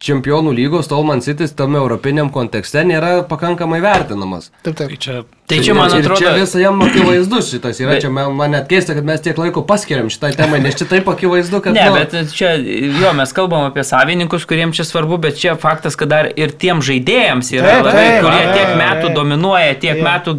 čempionų 0.00 0.54
lygos, 0.56 0.88
tol 0.88 1.04
man 1.04 1.20
Citys 1.20 1.52
tame 1.56 1.76
europiniam 1.80 2.30
kontekste 2.32 2.84
nėra 2.88 3.20
pakankamai 3.28 3.82
vertinamas. 3.84 4.50
Taip, 4.64 4.76
taip. 4.80 4.96
Čia 5.00 5.22
Tai 5.50 5.56
čia, 5.66 5.74
man 5.74 5.90
ir 5.90 6.04
atrodo, 6.04 6.20
čia 6.22 6.30
visą 6.38 6.60
jam 6.62 6.76
akivaizdus 6.84 7.48
šitas 7.50 7.80
yra, 7.82 7.96
Bet- 7.96 8.04
čia 8.04 8.10
man, 8.14 8.28
man 8.38 8.52
net 8.54 8.68
keista, 8.70 8.94
kad 8.94 9.02
mes 9.04 9.18
tiek 9.20 9.34
laiko 9.34 9.64
paskiriam 9.66 10.06
šitai 10.06 10.28
temai, 10.38 10.60
nes 10.62 10.76
čia 10.78 10.86
taip 10.86 11.08
akivaizdu, 11.10 11.58
kad... 11.64 11.74
Ne, 11.74 11.88
nu, 11.90 11.96
bet 11.98 12.14
čia, 12.30 12.52
jo, 12.54 13.10
mes 13.18 13.32
kalbam 13.34 13.64
apie 13.66 13.82
savininkus, 13.82 14.44
kuriems 14.46 14.78
čia 14.78 14.86
svarbu, 14.86 15.18
bet 15.24 15.40
čia 15.42 15.56
faktas, 15.58 15.96
kad 15.98 16.12
dar 16.12 16.28
ir 16.38 16.52
tiem 16.54 16.78
žaidėjams 16.86 17.50
yra, 17.56 17.66
Taip, 17.66 17.82
labai, 17.88 18.04
taip, 18.06 18.20
kurie 18.28 18.44
taip, 18.44 18.54
tiek 18.60 18.76
metų 18.78 19.08
taip. 19.08 19.16
dominuoja, 19.18 19.74
tiek 19.82 19.98
Jo. 19.98 20.04
metų 20.06 20.36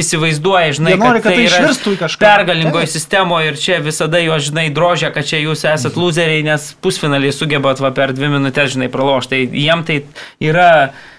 įsivaizduoja, 0.00 0.72
žinai, 0.80 0.96
nori, 1.00 1.20
kad 1.24 1.36
tai 1.36 1.44
yra 1.44 1.60
išvirstų 1.60 1.92
į 1.94 2.00
kažką. 2.06 2.24
pergalingoje 2.24 2.88
Taip. 2.88 2.94
sistemoje 2.96 3.52
ir 3.52 3.60
čia 3.60 3.78
visada 3.84 4.18
juos, 4.24 4.48
žinai, 4.48 4.66
drožia, 4.74 5.12
kad 5.14 5.28
čia 5.28 5.42
jūs 5.44 5.64
esat 5.74 6.00
loseriai, 6.00 6.40
nes 6.46 6.70
pusfinaliai 6.84 7.36
sugebat 7.36 7.84
va 7.84 7.92
per 7.96 8.12
dvi 8.16 8.32
minutės, 8.32 8.72
žinai, 8.78 8.88
pralošti. 9.04 9.34
Tai 9.34 9.60
jiem 9.64 9.84
tai 9.86 9.98
yra, 10.42 10.68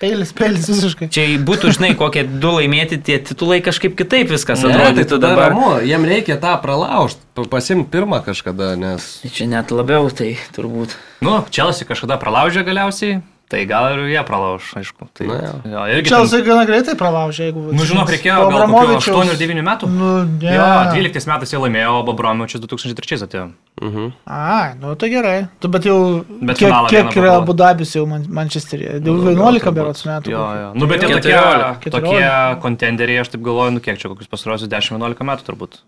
Peilis, 0.02 0.34
peilis 0.36 0.68
visiškai. 0.70 1.10
čia 1.14 1.28
būtų, 1.46 1.74
žinai, 1.78 1.94
kokie 2.00 2.26
du 2.28 2.56
laimėti 2.58 3.00
tie 3.02 3.20
titulai 3.24 3.62
kažkaip 3.66 3.96
kitaip 4.00 4.32
viskas 4.34 4.64
tai 4.66 4.74
atrodytų 4.74 5.16
tada 5.16 5.34
dabar. 5.34 5.54
ramu, 5.54 5.72
jiem 5.86 6.08
reikia 6.10 6.40
tą 6.42 6.56
pralaužti, 6.64 7.22
pasimti 7.52 7.90
pirmą 7.94 8.22
kažkada, 8.26 8.74
nes... 8.80 9.08
Čia 9.26 9.50
net 9.52 9.72
labiau 9.76 10.10
tai 10.14 10.36
turbūt. 10.56 10.98
Nu, 11.26 11.40
Čelsi 11.50 11.88
kažkada 11.88 12.20
pralaužė 12.22 12.66
galiausiai, 12.68 13.22
tai 13.50 13.66
gal 13.70 13.86
ir 13.94 14.00
jie 14.10 14.22
pralauž, 14.26 14.72
aišku. 14.80 15.08
Tai, 15.14 15.28
Na 15.30 15.36
jo. 15.44 15.52
jo, 15.70 15.82
irgi 15.96 16.10
Čia 16.10 16.20
ten- 16.26 16.44
gana 16.48 16.64
greitai 16.66 16.96
pralaužė, 16.98 17.48
jeigu... 17.52 17.62
Nu, 17.78 17.86
žinok, 17.86 18.10
reikėjo 18.10 18.36
gal 18.36 18.46
kokių 18.50 18.58
Abramovičiaus- 18.66 19.22
8 19.22 19.32
ir 19.34 19.38
9 19.44 19.64
metų. 19.68 19.90
Nu, 19.92 20.10
ne. 20.26 20.56
Jo, 20.56 20.66
12 20.96 21.28
metais 21.30 21.54
jie 21.54 21.60
laimėjo, 21.62 21.92
o 22.00 22.04
Babromičius 22.10 22.62
2003 22.66 23.24
atėjo. 23.28 23.46
Mhm. 23.82 24.12
A, 24.26 24.74
nu 24.82 24.96
tai 24.96 25.10
gerai. 25.12 25.48
Tu, 25.60 25.68
bet 25.68 25.84
jau 25.86 26.26
Bet 26.42 26.58
kiek, 26.58 26.74
kiek 26.90 27.12
yra. 27.22 27.36
Abu 27.42 27.54
Dabis 27.54 27.94
jau 27.96 28.06
Man 28.08 28.26
Mančesteryje? 28.30 28.98
Jau 29.04 29.14
Nu, 29.16 29.24
gal 29.24 29.36
11 29.36 29.62
turbūt. 29.62 29.76
berots 29.76 30.06
metų. 30.08 30.32
Jo, 30.32 30.44
jo. 30.62 30.70
Nu, 30.80 30.88
bet 30.88 31.02
jie 31.04 31.10
tokie, 31.14 31.36
14. 31.36 31.92
tokie 31.92 32.62
kontenderiai, 32.62 33.20
aš 33.22 33.30
taip 33.36 33.42
galvoju, 33.44 33.74
nu 33.76 33.80
kiek 33.80 33.98
čia 34.00 34.10
kokius 34.10 34.28
pastarosius 34.32 34.68
10-11 34.72 35.22
metų 35.28 35.44
turbūt. 35.52 35.82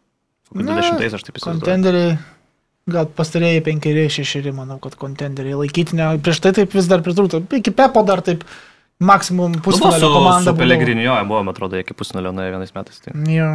Kokių 0.53 0.63
Na, 0.63 0.77
20 0.81 1.15
aš 1.15 1.23
taip 1.27 1.35
įsivaizduoju. 1.39 1.59
Kontenderiai, 1.63 2.17
gal 2.87 3.07
pastarėjai 3.17 3.61
penkeri, 3.65 4.07
šešeri, 4.11 4.53
manau, 4.55 4.79
kad 4.83 4.95
kontenderiai 4.99 5.57
laikytinė. 5.59 6.13
Prieš 6.23 6.41
tai 6.45 6.53
taip 6.55 6.75
vis 6.77 6.87
dar 6.89 7.03
pritrūktų. 7.05 7.43
Iki 7.59 7.73
Pepo 7.75 8.03
dar 8.07 8.23
taip 8.25 8.45
maksimum 9.03 9.57
Nu, 9.57 9.63
pusfinalio 9.65 9.99
su, 10.07 10.13
komanda. 10.13 10.39
su 10.41 10.49
būdavo. 10.51 10.61
Pelegrini, 10.63 11.03
jo, 11.05 11.17
buvo, 11.29 11.43
man 11.45 11.53
atrodo, 11.53 11.77
iki 11.81 11.93
pusnulio 11.97 12.31
nuėjo 12.33 12.55
vienais 12.55 12.73
metais. 12.75 13.01
Tai. 13.03 13.13
Jo. 13.31 13.49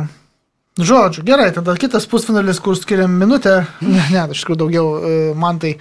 Žodžiu, 0.80 1.24
gerai, 1.28 1.50
tada 1.52 1.74
kitas 1.76 2.06
pusfinalis, 2.08 2.60
kur 2.62 2.76
skiriam 2.78 3.12
minutę. 3.20 3.58
Ne, 3.84 4.04
ne, 4.14 4.22
iš 4.32 4.44
tikrųjų 4.44 4.60
daugiau 4.62 4.86
e, 4.96 5.16
man 5.36 5.58
tai 5.60 5.74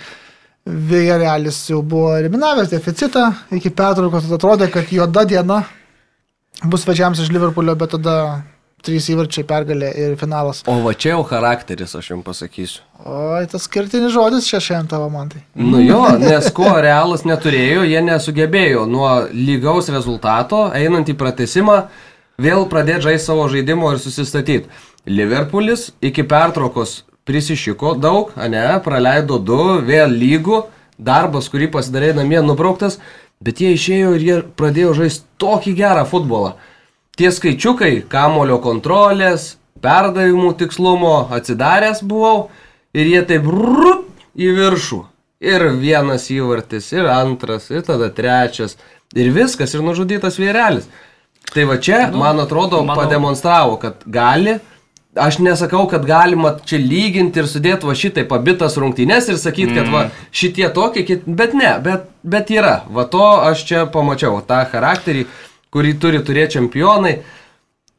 Vėjarelis 0.61 1.57
jau 1.71 1.79
buvo 1.81 2.11
eliminavęs 2.19 2.69
deficitą 2.69 3.31
iki 3.57 3.71
pertraukos, 3.73 4.27
atrodė, 4.35 4.67
kad 4.69 4.91
juoda 4.93 5.23
diena 5.25 5.63
bus 6.69 6.83
svečiams 6.85 7.17
iš 7.23 7.31
Liverpoolio, 7.33 7.73
bet 7.79 7.95
tada 7.95 8.15
trys 8.85 9.09
įvarčiai 9.13 9.45
pergalė 9.47 9.91
ir 10.03 10.15
finalas. 10.19 10.63
O 10.69 10.77
va 10.85 10.93
čia 10.93 11.15
jau 11.15 11.23
charakteris, 11.29 11.93
aš 11.97 12.11
jums 12.13 12.25
pasakysiu. 12.27 12.81
Oi, 13.01 13.45
tas 13.51 13.65
skirtinis 13.65 14.13
žodis 14.13 14.49
čia 14.49 14.61
šiandien 14.61 14.91
tavo 14.91 15.09
man 15.13 15.31
tai. 15.31 15.43
Nu 15.57 15.81
jo, 15.81 16.03
nes 16.21 16.49
ko 16.55 16.69
realas 16.83 17.25
neturėjo, 17.25 17.85
jie 17.89 18.01
nesugebėjo 18.05 18.85
nuo 18.89 19.11
lygaus 19.33 19.89
rezultato, 19.93 20.67
einant 20.77 21.09
į 21.09 21.17
pratesimą, 21.17 21.77
vėl 22.41 22.67
pradėti 22.69 23.07
žaisti 23.09 23.31
savo 23.31 23.47
žaidimo 23.51 23.93
ir 23.93 24.01
susistatyti. 24.03 24.69
Liverpoolis 25.09 25.89
iki 26.05 26.25
pertraukos 26.29 27.01
prisišiko 27.25 27.95
daug, 28.01 28.33
ne, 28.49 28.65
praleido 28.85 29.39
du, 29.41 29.61
vėl 29.85 30.13
lygų, 30.13 30.65
darbas, 31.01 31.49
kurį 31.49 31.71
pasidarė 31.73 32.13
namie, 32.17 32.39
nubrauktas, 32.45 32.99
bet 33.41 33.61
jie 33.61 33.73
išėjo 33.75 34.11
ir 34.17 34.25
jie 34.27 34.37
pradėjo 34.57 34.93
žaisti 35.01 35.25
tokį 35.41 35.73
gerą 35.77 36.05
futbolą. 36.09 36.53
Tie 37.19 37.31
skaičiukai, 37.33 38.01
kamulio 38.09 38.57
kontrolės, 38.63 39.55
perdavimų 39.83 40.53
tikslumo 40.61 41.15
atsidaręs 41.35 42.03
buvau 42.07 42.49
ir 42.95 43.09
jie 43.11 43.21
taip 43.27 43.47
rup 43.51 44.07
į 44.37 44.51
viršų. 44.57 45.01
Ir 45.41 45.65
vienas 45.81 46.27
įvartis, 46.29 46.91
ir 46.93 47.07
antras, 47.09 47.71
ir 47.73 47.81
tada 47.81 48.11
trečias. 48.13 48.77
Ir 49.17 49.31
viskas, 49.35 49.73
ir 49.73 49.81
nužudytas 49.83 50.37
vėrelis. 50.39 50.85
Tai 51.51 51.65
va 51.67 51.79
čia, 51.81 52.05
nu, 52.13 52.21
man 52.21 52.39
atrodo, 52.39 52.83
manau- 52.85 53.01
pademonstravo, 53.01 53.79
kad 53.81 54.05
gali. 54.05 54.59
Aš 55.19 55.41
nesakau, 55.43 55.89
kad 55.91 56.05
galima 56.07 56.53
čia 56.63 56.77
lyginti 56.79 57.41
ir 57.41 57.47
sudėti 57.51 57.83
va 57.89 57.95
šitai 57.97 58.23
pabitas 58.29 58.77
rungtynės 58.79 59.27
ir 59.33 59.35
sakyti, 59.41 59.73
kad 59.75 59.89
va 59.91 60.05
šitie 60.31 60.69
tokie, 60.71 61.17
bet 61.27 61.57
ne, 61.57 61.73
bet, 61.83 62.05
bet 62.23 62.53
yra. 62.53 62.83
Va 62.87 63.03
to 63.03 63.25
aš 63.49 63.65
čia 63.67 63.81
pamačiau, 63.91 64.39
tą 64.47 64.61
charakterį, 64.71 65.25
kurį 65.71 65.95
turi 66.03 66.19
turėti 66.27 66.57
čempionai. 66.57 67.21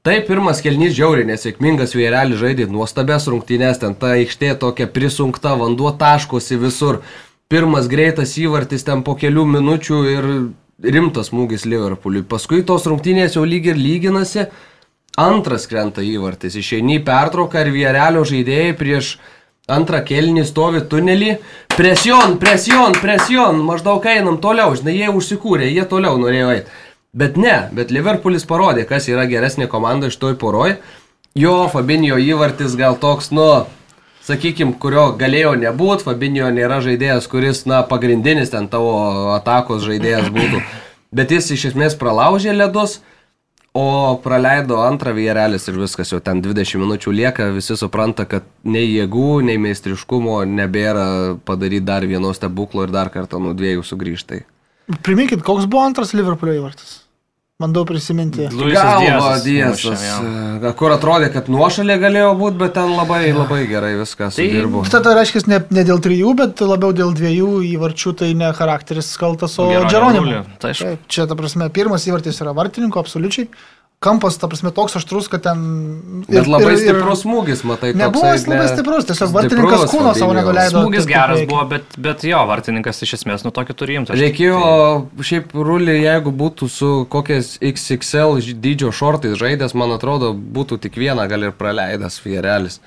Taip, 0.02 0.26
pirmas 0.26 0.58
kelnys 0.64 0.96
žiauriai 0.96 1.28
nesėkmingas, 1.28 1.94
vėrelis 1.94 2.40
žaidė 2.40 2.66
nuostabės 2.70 3.28
rungtynės, 3.30 3.78
ten 3.78 3.94
ta 3.94 4.16
aikštė 4.16 4.56
tokia 4.58 4.88
prisunkta, 4.90 5.54
vanduo 5.60 5.92
taškosi 5.94 6.58
visur. 6.58 6.98
Pirmas 7.52 7.86
greitas 7.86 8.34
įvartis 8.40 8.82
ten 8.82 9.04
po 9.06 9.14
kelių 9.14 9.44
minučių 9.54 10.00
ir 10.10 10.28
rimtas 10.82 11.30
smūgis 11.30 11.68
Liverpooliui. 11.68 12.24
Paskui 12.26 12.64
tos 12.66 12.88
rungtynės 12.90 13.36
jau 13.38 13.44
lyg 13.46 13.70
ir 13.70 13.78
lyginasi, 13.78 14.48
antras 15.22 15.68
krenta 15.70 16.02
įvartis. 16.02 16.58
Išeini 16.58 16.98
į 16.98 17.04
pertrauką 17.06 17.62
ir 17.62 17.72
vėrelio 17.76 18.24
žaidėjai 18.26 18.76
prieš 18.80 19.16
antrą 19.70 20.02
kelnį 20.04 20.44
stovi 20.48 20.82
tunelį. 20.90 21.36
Presion, 21.76 22.40
presion, 22.42 22.96
presion, 22.98 23.62
maždaug 23.62 24.02
einam 24.10 24.40
toliau, 24.42 24.74
žinai, 24.74 24.98
jie 24.98 25.12
užsikūrė, 25.14 25.70
jie 25.70 25.86
toliau 25.88 26.18
norėjo 26.20 26.56
eiti. 26.56 26.82
Bet 27.12 27.36
ne, 27.36 27.68
bet 27.76 27.90
Liverpoolis 27.92 28.46
parodė, 28.48 28.86
kas 28.88 29.04
yra 29.12 29.26
geresnė 29.28 29.66
komanda 29.68 30.08
iš 30.08 30.14
toj 30.16 30.32
poroj. 30.40 30.78
Jo, 31.36 31.66
Fabinio 31.68 32.16
įvartis 32.16 32.72
gal 32.72 32.96
toks, 33.00 33.28
nu, 33.36 33.66
sakykime, 34.24 34.78
kurio 34.80 35.10
galėjo 35.20 35.50
nebūti. 35.60 36.06
Fabinio 36.06 36.48
nėra 36.48 36.78
žaidėjas, 36.80 37.28
kuris, 37.28 37.66
na, 37.68 37.82
pagrindinis 37.90 38.54
ten 38.54 38.70
tavo 38.72 38.94
atakos 39.34 39.84
žaidėjas 39.84 40.30
būtų. 40.32 40.62
Bet 41.12 41.36
jis 41.36 41.50
iš 41.52 41.66
esmės 41.74 41.98
pralaužė 42.00 42.56
ledus. 42.56 43.02
O 43.76 44.16
praleido 44.24 44.80
antrą 44.80 45.12
vėrelis 45.16 45.68
ir 45.68 45.76
viskas, 45.84 46.14
jau 46.16 46.20
ten 46.24 46.40
20 46.44 46.80
minučių 46.80 47.12
lieka, 47.12 47.52
visi 47.52 47.76
supranta, 47.76 48.24
kad 48.28 48.48
nei 48.64 48.88
jėgų, 48.88 49.42
nei 49.44 49.60
meistriškumo 49.60 50.42
nebėra 50.48 51.06
padaryti 51.44 51.84
dar 51.92 52.08
vieno 52.08 52.32
stebuklo 52.32 52.88
ir 52.88 52.92
dar 52.92 53.12
kartą 53.12 53.40
nuo 53.40 53.52
dviejų 53.56 53.84
sugrįžtai. 53.84 54.42
Priminkit, 55.04 55.44
koks 55.44 55.68
buvo 55.68 55.84
antras 55.84 56.16
Liverpoolio 56.16 56.60
įvartis. 56.60 57.01
Bandau 57.62 57.84
prisiminti. 57.86 58.48
Diasas 58.50 59.44
Diesas, 59.46 59.84
jo. 59.86 60.72
kur 60.78 60.94
atrodė, 60.94 61.28
kad 61.34 61.50
nuošalė 61.52 61.98
galėjo 62.02 62.32
būti, 62.40 62.58
bet 62.62 62.74
ten 62.78 62.94
labai, 62.96 63.20
labai 63.36 63.60
gerai 63.70 63.92
viską 64.00 64.28
Tai- 64.28 64.32
sudirbo. 64.36 64.82
Tada 64.90 65.14
reiškia 65.18 65.44
ne, 65.52 65.60
ne 65.78 65.84
dėl 65.86 66.02
trijų, 66.02 66.34
bet 66.42 66.64
labiau 66.66 66.94
dėl 66.96 67.14
dviejų 67.18 67.52
įvarčių, 67.72 68.14
tai 68.22 68.32
ne 68.38 68.50
charakteris 68.56 69.12
kaltas, 69.20 69.58
o 69.62 69.68
Geronimo 69.86 70.42
tai 70.62 70.72
Čia, 70.74 71.26
ta 71.28 71.38
prasme, 71.38 71.68
pirmas 71.74 72.06
įvartis 72.08 72.42
yra 72.42 72.54
vartininko, 72.56 73.00
absoliučiai. 73.02 73.48
Kampas, 74.02 74.36
ta 74.40 74.48
prasme, 74.50 74.72
toks 74.74 74.96
aštrus, 74.98 75.28
kad 75.30 75.44
ten... 75.44 75.60
Bet 76.26 76.48
labai 76.50 76.72
stiprus 76.80 77.22
smūgis, 77.22 77.62
matai, 77.68 77.92
Nebuvo 77.94 78.24
toksai 78.24 78.34
jis 78.34 78.46
labai 78.50 78.64
ne- 78.64 78.72
stiprus, 78.72 79.06
tiesiog 79.08 79.30
stiprus 79.30 79.36
vartininkas 79.36 79.84
kūno 79.92 80.14
savo 80.18 80.36
nenuleido. 80.36 80.82
Smūgis 80.82 81.06
geras 81.10 81.38
reikia. 81.38 81.50
buvo, 81.52 81.64
bet, 81.70 81.96
bet 82.06 82.24
jo, 82.26 82.40
vartininkas 82.50 83.02
iš 83.06 83.14
esmės 83.20 83.46
nu 83.46 83.52
tokį 83.54 83.76
turi 83.78 83.98
imti. 84.00 84.16
Reikėjo 84.18 84.62
šiaip 85.30 85.54
rulį, 85.54 85.96
jeigu 86.02 86.34
būtų 86.42 86.70
su 86.72 86.90
kokiais 87.12 87.54
XXL 87.62 88.42
dydžio 88.62 88.90
šortais 88.96 89.38
žaidęs, 89.38 89.76
man 89.78 89.94
atrodo, 89.94 90.32
būtų 90.34 90.80
tik 90.82 90.98
vieną 90.98 91.28
gal 91.30 91.46
ir 91.46 91.54
praleidęs 91.56 92.18
Fierelis. 92.22 92.80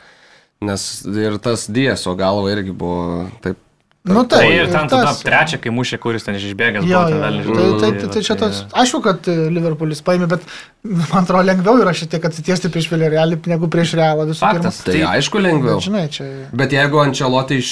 Nes 0.66 0.88
ir 1.12 1.40
tas 1.44 1.68
Dieso 1.72 2.16
galva 2.20 2.52
irgi 2.56 2.76
buvo 2.76 3.30
taip. 3.44 3.60
Nu, 4.06 4.22
Tai 4.30 4.38
taip, 4.44 4.52
ir 4.54 4.68
ten 4.70 4.86
tada 4.92 5.08
tas- 5.10 5.24
trečią, 5.26 5.58
kai 5.64 5.72
mušė, 5.74 5.98
kuris 5.98 6.24
ten 6.28 6.36
išbėgęs 6.38 6.84
Jo, 6.86 7.00
buvo, 7.00 7.08
ten 7.10 7.16
jo, 7.16 7.22
tai, 7.24 7.32
nežinau. 7.40 7.80
tai, 7.82 7.90
tai, 8.02 8.10
tai 8.14 8.22
čia 8.28 8.36
tas, 8.38 8.60
aišku, 8.78 9.00
kad 9.02 9.30
e, 9.32 9.36
Liverpoolis 9.50 10.04
paėmė, 10.06 10.28
bet 10.30 10.44
man 10.86 11.24
atrodo 11.24 11.42
lengviau 11.48 11.80
yra 11.82 11.94
šiek 11.98 12.12
tiek 12.14 12.28
atsitiesti 12.30 12.70
prieš 12.70 12.92
Villarrealį 12.92 13.40
negu 13.50 13.66
prieš 13.74 13.96
Realą 13.98 14.28
visų 14.30 14.44
Faktas. 14.44 14.84
Tai, 14.86 14.94
Tai- 14.94 15.16
aišku 15.18 15.42
lengviau. 15.42 15.80
Bet, 15.80 15.88
žinai, 15.88 16.04
čia... 16.14 16.28
Bet 16.54 16.76
jeigu 16.78 17.02
Ančelotė 17.02 17.58
iš 17.64 17.72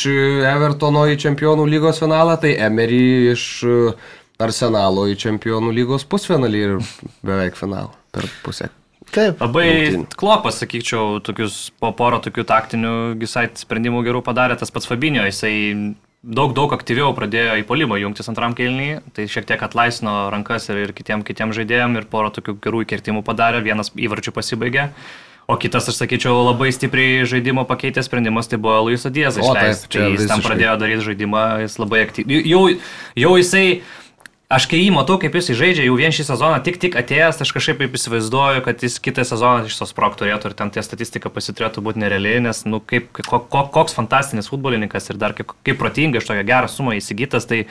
Evertono 0.56 1.06
į 1.14 1.20
Čempionų 1.22 1.68
lygos 1.70 2.02
finalą, 2.02 2.40
tai 2.42 2.56
Emery 2.66 3.04
iš 3.36 3.44
e, 3.70 3.76
Arsenalo 4.42 5.06
į 5.12 5.18
Čempionų 5.22 5.70
lygos 5.78 6.04
pusfinalį 6.10 6.64
ir 6.66 6.74
beveik 7.22 7.56
finalą 7.60 7.92
per 8.12 8.26
pusę. 8.42 8.72
Taip. 9.14 9.38
Labai 9.46 9.68
Rungtynių. 9.94 10.08
klopas, 10.18 10.58
sakyčiau, 10.64 11.20
tokius 11.22 11.68
po 11.78 11.92
porą 11.94 12.18
tokių 12.26 12.42
taktinių 12.50 12.94
gisait 13.22 13.62
sprendimų 13.62 14.02
gerų 14.08 14.24
padarė 14.26 14.58
tas 14.58 14.74
pats 14.74 14.90
Fabinio, 14.90 15.22
jisai 15.30 15.54
daug, 16.24 16.54
daug 16.56 16.72
aktyviau 16.74 17.12
pradėjo 17.16 17.58
į 17.60 17.68
polimą 17.68 18.00
jungtis 18.02 18.32
antram 18.32 18.56
kelniui, 18.58 19.02
tai 19.16 19.28
šiek 19.32 19.48
tiek 19.50 19.62
atlaisino 19.62 20.32
rankas 20.34 20.70
ir, 20.72 20.80
ir 20.88 20.96
kitiem, 20.96 21.26
kitiem 21.28 21.54
žaidėjim 21.56 22.00
ir 22.00 22.08
porą 22.10 22.32
tokių 22.34 22.58
gerų 22.64 22.86
įkirtimų 22.88 23.24
padarė, 23.28 23.62
vienas 23.66 23.92
įvarčių 23.94 24.34
pasibaigė. 24.36 24.90
O 25.44 25.58
kitas, 25.60 25.90
aš 25.92 25.98
sakyčiau, 26.00 26.38
labai 26.48 26.70
stipriai 26.72 27.26
žaidimo 27.28 27.66
pakeitė 27.68 28.00
sprendimas, 28.06 28.48
tai 28.48 28.62
buvo 28.64 28.78
Luiso 28.88 29.12
Diezas 29.12 29.42
išleistas. 29.44 29.90
Tai 29.92 30.06
jis 30.14 30.24
tam 30.24 30.40
visiškai. 30.40 30.46
pradėjo 30.48 30.76
daryti 30.80 31.08
žaidimą, 31.10 31.44
jis 31.66 31.76
labai 31.84 32.00
aktyviai. 32.06 32.46
Jau, 32.48 32.62
jau 33.20 33.34
jisai 33.36 33.66
Aš 34.52 34.68
kai 34.70 34.82
jį 34.82 34.90
matau, 34.94 35.16
kaip 35.22 35.34
jis 35.38 35.54
žaidžia 35.56 35.86
jau 35.88 35.96
vien 35.98 36.12
šį 36.14 36.26
sezoną, 36.28 36.58
tik 36.66 36.76
tik 36.82 36.98
atėjęs, 37.00 37.40
aš 37.42 37.52
kažkaip 37.56 37.80
taip 37.80 37.96
įsivaizduoju, 37.98 38.62
kad 38.66 38.84
jis 38.84 39.00
kitą 39.02 39.24
sezoną 39.26 39.70
iš 39.70 39.78
tos 39.80 39.96
prok 39.96 40.18
turėtų 40.20 40.52
ir 40.52 40.56
ten 40.60 40.70
tie 40.74 40.84
statistika 40.86 41.32
pasiturėtų 41.34 41.82
būti 41.86 42.04
nerealiai, 42.04 42.44
nes, 42.44 42.62
nu, 42.68 42.82
kaip, 42.84 43.08
ko, 43.24 43.40
ko, 43.40 43.64
koks 43.74 43.96
fantastinis 43.98 44.52
futbolininkas 44.52 45.10
ir 45.10 45.22
dar 45.22 45.34
kaip, 45.38 45.56
kaip 45.66 45.80
protinga 45.80 46.20
iš 46.20 46.28
tokią 46.28 46.44
gerą 46.52 46.70
sumą 46.70 46.98
įsigytas, 47.00 47.48
tai, 47.50 47.64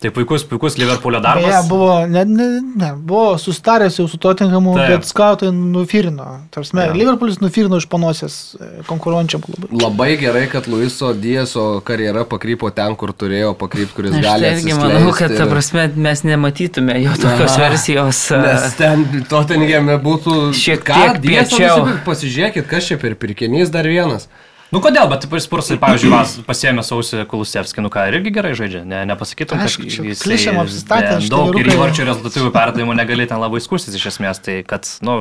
tai 0.00 0.10
puikus, 0.12 0.42
puikus 0.44 0.76
Liverpoolio 0.76 1.20
darbas. 1.24 1.44
Beje, 1.44 1.62
buvo, 1.68 2.06
ne, 2.06 2.24
ne, 2.24 2.46
ne, 2.76 2.90
buvo 3.00 3.38
sustaręs 3.40 3.96
jau 3.98 4.04
su 4.08 4.18
Tottenhamu, 4.20 4.74
Taip. 4.76 4.90
bet 4.92 5.04
skautai 5.08 5.48
nufirino. 5.52 6.26
Tarsi, 6.52 6.76
Jo. 6.76 6.92
Liverpoolis 6.92 7.38
nufirino 7.40 7.78
iš 7.80 7.86
panosės 7.88 8.36
e, 8.60 8.68
konkuruojančiam 8.86 9.40
klubui. 9.46 9.70
Labai 9.82 10.10
gerai, 10.20 10.44
kad 10.52 10.68
Luiso 10.68 11.14
Dieso 11.16 11.80
karjera 11.80 12.26
pakrypo 12.28 12.68
ten, 12.76 12.92
kur 13.00 13.14
turėjo 13.16 13.54
pakrypti, 13.56 13.94
kuris 13.96 14.12
Aš 14.18 14.22
gali. 14.26 14.42
tai 14.44 14.52
irgi 14.58 14.74
manau, 14.76 14.90
kad 15.16 15.30
atsiskleisti 15.32 15.38
ta 15.38 15.44
ir- 15.44 15.52
prasme 15.54 15.86
mes 16.08 16.22
nematytume 16.28 16.98
jo 17.02 17.14
tokios 17.22 17.56
Aha. 17.56 17.62
versijos. 17.64 18.20
a, 18.36 18.42
Nes 18.46 18.74
ten 18.76 19.06
Tottenhame 19.32 19.96
būtų... 20.04 20.36
Šiek 20.52 20.84
tiek 20.84 21.22
piečiau. 21.24 21.86
Pasižiūrėkit, 22.04 22.68
kas 22.68 22.84
čia 22.92 23.00
per 23.00 23.16
pirkinys 23.16 23.72
dar 23.72 23.88
vienas. 23.88 24.28
Nu 24.74 24.80
kodėl, 24.82 25.06
bet 25.10 25.26
spursai, 25.44 25.76
pavyzdžiui, 25.78 26.10
vas 26.10 26.32
pasiemė 26.46 26.82
sausį 26.86 27.22
Kulusevskį, 27.30 27.84
nu 27.84 27.90
ką, 27.92 28.08
ir 28.10 28.18
irgi 28.18 28.32
gerai 28.34 28.54
žaidžia, 28.58 28.82
ne, 28.88 29.04
nepasakytum, 29.06 29.60
kad 29.62 29.76
jisai 29.86 30.16
klišėm 30.24 30.58
apsistatė, 30.62 31.20
Daug 31.30 31.54
ir 31.60 31.70
įvarčių 31.70 32.08
rezultatyvių 32.08 32.50
perdavimų 32.54 32.96
negali 32.98 33.28
ten 33.30 33.38
labai 33.42 33.62
skustis 33.62 33.94
iš 33.94 34.08
esmės, 34.10 34.42
tai 34.42 34.58
kad, 34.66 34.88
nu, 35.06 35.20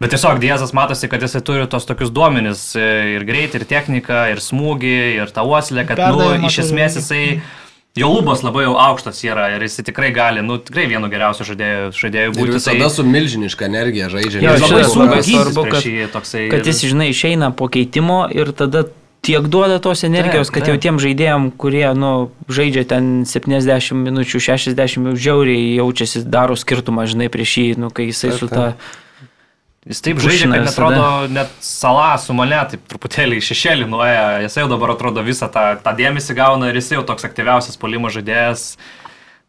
bet 0.00 0.14
tiesiog 0.14 0.40
Diezas 0.40 0.72
matosi, 0.76 1.10
kad 1.12 1.20
jisai 1.20 1.42
turi 1.44 1.68
tos 1.68 1.88
tokius 1.88 2.12
duomenis 2.16 2.70
e, 2.80 2.86
ir 3.18 3.26
greitį, 3.28 3.60
ir 3.60 3.68
techniką, 3.68 4.22
ir 4.32 4.40
smūgį, 4.40 4.96
ir 5.18 5.34
tą 5.36 5.44
uoslę, 5.44 5.84
kad, 5.84 6.00
nu, 6.00 6.16
Perdavimą 6.16 6.48
iš 6.48 6.62
turi. 6.62 6.70
esmės 6.70 7.00
jisai... 7.02 7.24
Jo 7.98 8.06
lubos 8.14 8.44
labai 8.46 8.62
jau 8.68 8.76
aukštas 8.78 9.18
yra 9.26 9.48
ir 9.56 9.64
jis 9.66 9.80
tikrai 9.82 10.12
gali, 10.14 10.44
nu, 10.46 10.60
tikrai 10.62 10.84
vienu 10.86 11.08
geriausiu 11.10 11.42
žaidėju, 11.48 11.88
žaidėju 11.98 12.30
Ir 12.30 12.36
būti. 12.36 12.52
visada 12.54 12.86
su 12.88 13.02
milžiniška 13.02 13.66
energija 13.66 14.06
žaidžia. 14.12 14.44
Jo, 14.44 14.52
Ir 14.54 14.62
labai 14.62 15.22
svarbu, 15.26 15.64
kad- 15.72 16.12
toksai. 16.14 16.44
Kad 16.52 16.66
jis, 16.70 16.84
žinai, 16.86 17.08
išeina 17.10 17.50
po 17.50 17.66
keitimo 17.66 18.28
ir 18.30 18.52
tada 18.52 18.84
tiek 19.22 19.42
duoda 19.42 19.80
tos 19.82 20.04
energijos, 20.06 20.48
Taip, 20.48 20.54
kad 20.54 20.68
jau 20.70 20.76
taip. 20.78 20.82
tiem 20.86 20.96
žaidėjim, 21.02 21.50
kurie, 21.58 21.90
nu, 21.98 22.30
žaidžia 22.48 22.86
ten 22.88 23.24
70 23.26 23.98
minučių, 24.06 24.38
60 24.38 24.96
minučių, 25.02 25.20
žiauriai 25.26 25.74
jaučiasi, 25.76 26.22
daro 26.30 26.54
skirtumą, 26.56 27.04
žinai, 27.10 27.28
prieš 27.28 27.58
jį, 27.58 27.76
nu, 27.76 27.90
kai 27.90 28.06
jisai 28.08 28.30
Taip, 28.30 28.38
su 28.38 28.48
ta... 28.48 28.74
Jis 29.88 30.02
taip 30.04 30.18
žaidžia, 30.20 30.50
kad 30.52 30.66
atrodo 30.68 31.04
net 31.32 31.52
sala 31.64 32.12
su 32.20 32.34
mane, 32.36 32.58
taip 32.68 32.82
truputėlį 32.90 33.38
šešėlį 33.40 33.86
nuėjo, 33.88 34.24
jis 34.44 34.56
jau 34.60 34.66
dabar 34.68 34.92
atrodo 34.92 35.24
visą 35.24 35.48
tą, 35.52 35.62
tą 35.80 35.94
dėmesį 35.96 36.36
gauna 36.36 36.68
ir 36.68 36.76
jis 36.76 36.90
jau 36.98 37.04
toks 37.08 37.24
aktyviausias 37.24 37.80
polimo 37.80 38.10
žaidėjas. 38.12 38.74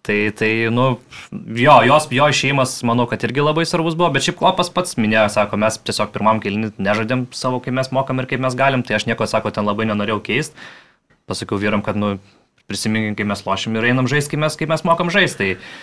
Tai, 0.02 0.16
tai, 0.34 0.50
nu, 0.74 0.86
jo, 1.30 1.74
jos, 1.86 2.08
jo 2.10 2.28
išėjimas, 2.32 2.80
manau, 2.90 3.04
kad 3.12 3.22
irgi 3.28 3.44
labai 3.44 3.68
svarbus 3.70 3.94
buvo, 4.00 4.08
bet 4.16 4.26
šiaip 4.26 4.40
klopas 4.40 4.72
pats 4.74 4.96
minėjo, 4.98 5.28
sako, 5.36 5.60
mes 5.62 5.78
tiesiog 5.78 6.10
pirmam 6.16 6.40
kelnį 6.42 6.72
nežaidėm 6.82 7.28
savo, 7.38 7.60
kaip 7.62 7.76
mes 7.78 7.92
mokam 7.94 8.24
ir 8.24 8.30
kaip 8.32 8.42
mes 8.42 8.56
galim, 8.58 8.82
tai 8.88 8.98
aš 8.98 9.06
nieko, 9.12 9.28
sako, 9.30 9.52
ten 9.54 9.68
labai 9.68 9.86
nenorėjau 9.92 10.24
keisti. 10.26 10.58
Pasakiau 11.30 11.60
vyram, 11.62 11.84
kad, 11.86 12.00
nu, 12.02 12.16
prisiminkim, 12.72 13.20
kai 13.20 13.28
mes 13.30 13.46
lošim 13.46 13.78
ir 13.78 13.92
einam 13.92 14.10
žaisti, 14.10 14.34
kai 14.34 14.42
mes, 14.42 14.58
kai 14.58 14.72
mes 14.72 14.88
mokam 14.88 15.14
žaisti. 15.14 15.38
Tai, 15.38 15.78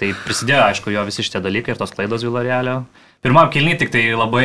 tai 0.00 0.14
prisidėjo, 0.24 0.62
aišku, 0.70 0.94
jo 0.94 1.04
visi 1.10 1.26
šitie 1.26 1.44
dalykai 1.44 1.74
ir 1.74 1.82
tos 1.82 1.92
klaidos 1.92 2.24
Vilarelio. 2.24 2.86
Pirmam 3.18 3.48
kilny 3.50 3.72
tik 3.74 3.88
tai 3.90 4.04
labai 4.14 4.44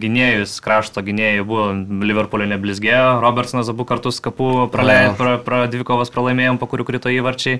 gynėjus, 0.00 0.54
krašto 0.64 1.02
gynėjų 1.04 1.42
buvo, 1.44 1.64
Liverpoolio 2.08 2.46
neblizgėjo, 2.48 3.18
Robertsonas 3.20 3.68
abu 3.68 3.84
kartus 3.84 4.16
kapų 4.24 4.70
praleido, 4.72 5.10
Jo. 5.10 5.16
pra, 5.18 5.32
pra 5.44 5.58
dvi 5.68 5.84
kovas 5.84 6.08
pralaimėjom, 6.14 6.56
po 6.56 6.64
kurių 6.72 6.86
krito 6.88 7.12
įvarčiai. 7.12 7.58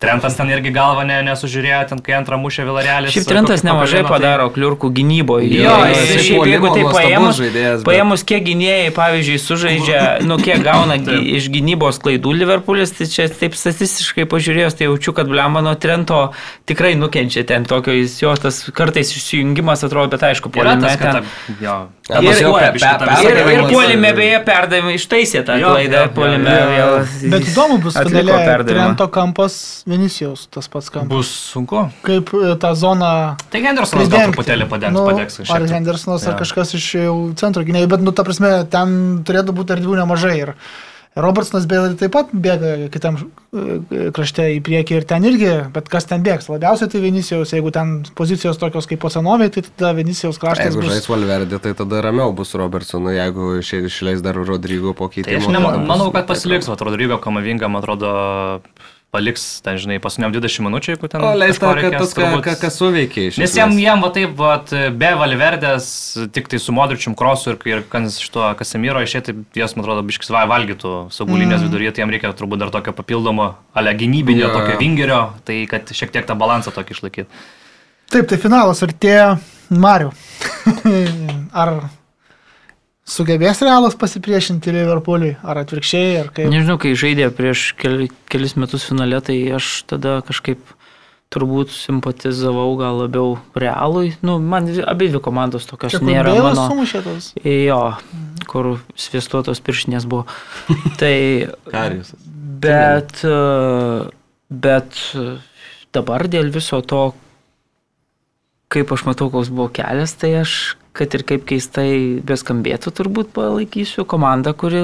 Trentas 0.00 0.38
ten 0.38 0.48
irgi 0.48 0.70
galva 0.72 1.02
ne, 1.04 1.18
nesužiūrėjo, 1.26 1.80
ten 1.90 2.00
kai 2.00 2.14
antrą 2.16 2.38
mušė 2.40 2.64
Vilarelis. 2.64 3.12
Šiaip 3.12 3.26
Trentas 3.28 3.60
nemažai 3.66 4.00
padaro 4.08 4.46
kliurkų 4.54 4.88
gynyboje. 4.96 5.50
Jo, 5.58 5.66
Jo, 5.68 5.74
jisai 5.92 6.16
jis 6.16 6.24
šiaip 6.30 6.48
jeigu 6.48 6.70
tai 6.72 6.86
paėmus, 6.96 7.36
žaidėjas, 7.42 7.84
bet- 7.84 7.90
paėmus 7.90 8.24
kiek 8.32 8.46
gynėjai, 8.48 8.88
pavyzdžiui, 8.96 9.36
sužaidžia, 9.44 10.00
nu 10.24 10.40
kiek 10.40 10.64
gauna 10.64 10.96
gy- 10.96 11.20
iš 11.36 11.50
gynybos 11.52 12.00
klaidų 12.00 12.32
Liverpoolis, 12.40 12.96
tai 12.96 13.04
čia 13.12 13.28
taip 13.28 13.52
statistiškai 13.52 14.24
pažiūrėjus, 14.32 14.80
tai 14.80 14.88
jaučiu, 14.88 15.12
kad 15.20 15.28
Blemano 15.28 15.76
Trento 15.76 16.32
tikrai 16.64 16.96
nukenčia 16.96 17.44
ten 17.44 17.68
tokio, 17.68 17.92
jis 18.00 18.16
jo 18.24 18.32
tas 18.40 18.62
kartais 18.72 19.12
išsijungimas 19.12 19.84
atrodo, 19.90 20.10
bet 20.14 20.22
aišku, 20.30 20.48
puolime 20.54 20.92
kad 20.96 21.18
ten. 21.20 21.24
jo. 21.60 21.74
Ir- 22.10 22.16
Demaskatuoja 22.16 22.70
pe- 22.70 22.74
biškį 22.74 22.92
tą 22.98 23.06
pe- 23.06 23.12
visą 23.14 23.30
Ir, 23.30 23.50
ir 23.54 23.60
puolime 23.70 24.08
beje 24.18 24.38
perdavimą 24.46 24.94
ištaisė 24.96 25.42
tą 25.46 25.58
Jo, 25.60 25.68
klaidą, 25.76 26.00
puolime 26.16 26.54
vėl. 26.70 26.94
Bet 27.34 27.44
įdomu 27.52 27.76
bus 27.84 27.94
perdavimą. 28.48 28.86
Trento 28.88 29.06
kampas 29.14 29.58
Vinicijaus, 29.86 30.46
tas 30.50 30.66
pats 30.72 30.90
kampas. 30.90 31.12
Bus 31.12 31.30
sunku. 31.52 31.84
Kaip 32.06 32.32
e, 32.34 32.56
tą 32.62 32.72
zoną 32.74 33.12
Tai 33.52 33.62
Hendersonas 33.68 34.08
gal 34.10 34.26
truputėlį 34.32 34.66
padengs, 34.72 34.94
nu, 34.98 35.06
padegs. 35.06 35.38
šiek 35.44 35.54
Ar. 35.54 35.68
Hendersonas, 35.76 36.26
ar 36.26 36.38
kažkas 36.42 36.74
iš 36.80 36.88
jau 36.98 37.16
centro 37.38 37.62
gynėjų, 37.62 37.86
bet, 37.94 38.00
nu, 38.02 38.10
ta 38.16 38.24
prasme, 38.26 38.52
ten 38.70 39.22
turėtų 39.26 39.54
būti 39.54 39.76
erdvių 39.78 40.00
nemažai. 40.02 40.34
Ir 40.42 40.54
Robertsonas 41.22 41.66
beje 41.70 41.94
taip 42.00 42.12
pat 42.14 42.30
bėga 42.32 42.88
kitam 42.94 43.18
e, 43.20 44.10
krašte 44.16 44.46
į 44.56 44.60
priekį 44.66 44.96
ir 45.00 45.06
ten 45.10 45.26
irgi, 45.28 45.50
bet 45.74 45.88
kas 45.92 46.08
ten 46.10 46.24
bėgs? 46.26 46.48
Labiausiai 46.52 46.90
tai 46.92 47.02
Vinicijaus, 47.04 47.52
jeigu 47.56 47.72
ten 47.74 48.00
pozicijos 48.18 48.60
tokios 48.60 48.88
kaip 48.90 49.02
Posenoviai, 49.02 49.52
tai 49.54 49.64
tada 49.68 49.92
Vinicijaus 49.98 50.40
kraštas 50.42 50.70
Jeigu 50.70 50.82
bus. 50.84 50.92
žais 50.94 51.10
Valverdė, 51.10 51.60
tai 51.62 51.74
tada 51.78 52.00
ramiau 52.06 52.32
bus 52.36 52.54
Robertsonui, 52.58 53.16
jeigu 53.18 53.52
išleis 53.60 54.24
dar 54.24 54.38
Rodrygo 54.40 54.94
po 54.96 55.08
Tai 55.10 55.14
keitimo. 55.18 55.42
aš 55.42 55.50
nema, 55.52 55.74
tada 55.74 55.82
bus 55.84 55.92
manau, 55.92 56.10
kad 56.14 56.26
pasiliks, 56.30 56.70
va, 56.70 56.78
Rodrygo 56.80 57.20
Kamavinga, 57.22 57.68
man 57.68 57.82
atrodo, 57.84 58.14
paliks, 59.10 59.44
ten, 59.64 59.78
žinai, 59.80 59.98
pasuniam 60.02 60.30
20 60.34 60.62
minučių, 60.66 60.92
jeigu 60.94 61.08
ten... 61.10 61.22
O 61.26 61.32
leista, 61.34 61.72
kad 61.74 61.96
tas, 61.98 62.12
ką, 62.14 62.28
ką, 62.44 62.54
ką 62.62 62.70
suveikė 62.70 63.26
iš 63.28 63.40
Nes 63.42 63.56
jam, 63.58 63.74
jam 63.82 64.04
va 64.04 64.10
taip, 64.14 64.36
va, 64.38 64.54
be 64.70 65.10
Valverdės, 65.18 65.90
tik 66.34 66.50
tai 66.52 66.60
su 66.62 66.74
Modričium 66.76 67.16
Krosu 67.18 67.52
ir, 67.52 67.58
ir 67.66 67.82
kas 67.90 68.20
iš 68.22 68.30
to 68.34 68.46
Kasemiro 68.58 69.02
išėti, 69.02 69.34
jas, 69.58 69.74
man 69.74 69.84
atrodo, 69.84 70.06
biškis 70.06 70.30
va, 70.30 70.44
valgytų 70.50 70.94
saugulinės 71.14 71.58
mm. 71.58 71.66
viduryje, 71.66 71.94
tai 71.96 72.04
jam 72.04 72.14
reikia 72.14 72.32
turbūt 72.38 72.62
dar 72.62 72.70
tokio 72.74 72.94
papildomo, 72.96 73.52
ale 73.74 73.96
gynybinio, 73.98 74.46
Jo, 74.46 74.54
tokio 74.54 74.78
vingerio, 74.80 75.22
tai 75.46 75.64
kad 75.70 75.90
šiek 75.90 76.14
tiek 76.14 76.28
tą 76.30 76.38
balansą 76.38 76.74
tokį 76.76 76.96
išlaikyti. 76.96 77.42
Taip, 78.10 78.30
tai 78.30 78.38
finalas 78.42 78.82
artėja. 78.86 79.34
Mariu, 79.70 80.10
ar 81.62 81.76
sugebės 83.10 83.60
realas 83.66 83.96
pasipriešinti 83.98 84.72
Liverpooliui, 84.74 85.36
ar 85.42 85.58
atvirkščiai, 85.64 86.12
ar 86.22 86.28
kaip? 86.34 86.50
Nežinau, 86.52 86.78
kai 86.82 86.92
žaidė 86.98 87.30
prieš 87.34 87.72
keli, 87.80 88.10
kelis 88.30 88.54
metus 88.60 88.86
finale, 88.86 89.18
tai 89.26 89.38
aš 89.56 89.82
tada 89.90 90.20
kažkaip 90.28 90.62
turbūt 91.30 91.70
simpatizavau 91.70 92.72
gal 92.78 92.96
labiau 93.04 93.36
realui. 93.54 94.16
Nu, 94.26 94.38
man 94.42 94.66
vi- 94.66 94.82
abi 94.82 95.06
dvi 95.12 95.20
komandos 95.22 95.66
tokios 95.70 95.92
Čia 95.94 96.00
nėra 96.02 96.32
Bėlas 96.34 96.56
mano. 96.58 96.64
sumušė 96.72 97.02
tos. 97.04 97.28
Jo, 97.46 97.82
kur 98.50 98.80
sviestuotos 98.98 99.62
piršinės 99.62 100.08
buvo. 100.10 100.26
tai 101.00 101.46
Karijus. 101.70 102.14
Bet, 102.60 103.22
bet 104.50 104.98
dabar 105.94 106.26
dėl 106.30 106.50
viso 106.52 106.80
to, 106.82 107.04
kaip 108.70 108.90
aš 108.94 109.06
matau, 109.06 109.30
koks 109.32 109.50
buvo 109.54 109.70
kelias, 109.74 110.12
tai 110.18 110.34
aš, 110.42 110.56
kad 110.96 111.14
ir 111.14 111.22
kaip 111.28 111.44
keistai 111.48 112.20
beskambėtų, 112.26 112.92
turbūt 113.00 113.30
palaikysiu 113.36 114.04
komandą, 114.08 114.52
kuri 114.58 114.80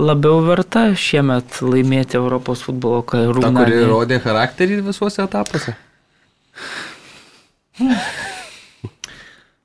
labiau 0.00 0.40
verta 0.46 0.88
šiemet 0.96 1.60
laimėti 1.62 2.16
Europos 2.18 2.62
futbolo 2.66 3.02
Ta, 3.04 3.16
karūną. 3.16 3.52
kuri 3.64 3.76
nei- 3.80 3.88
rodė 3.90 4.20
charakterį 4.24 4.80
visuose 4.90 5.22
etapuose. 5.22 5.76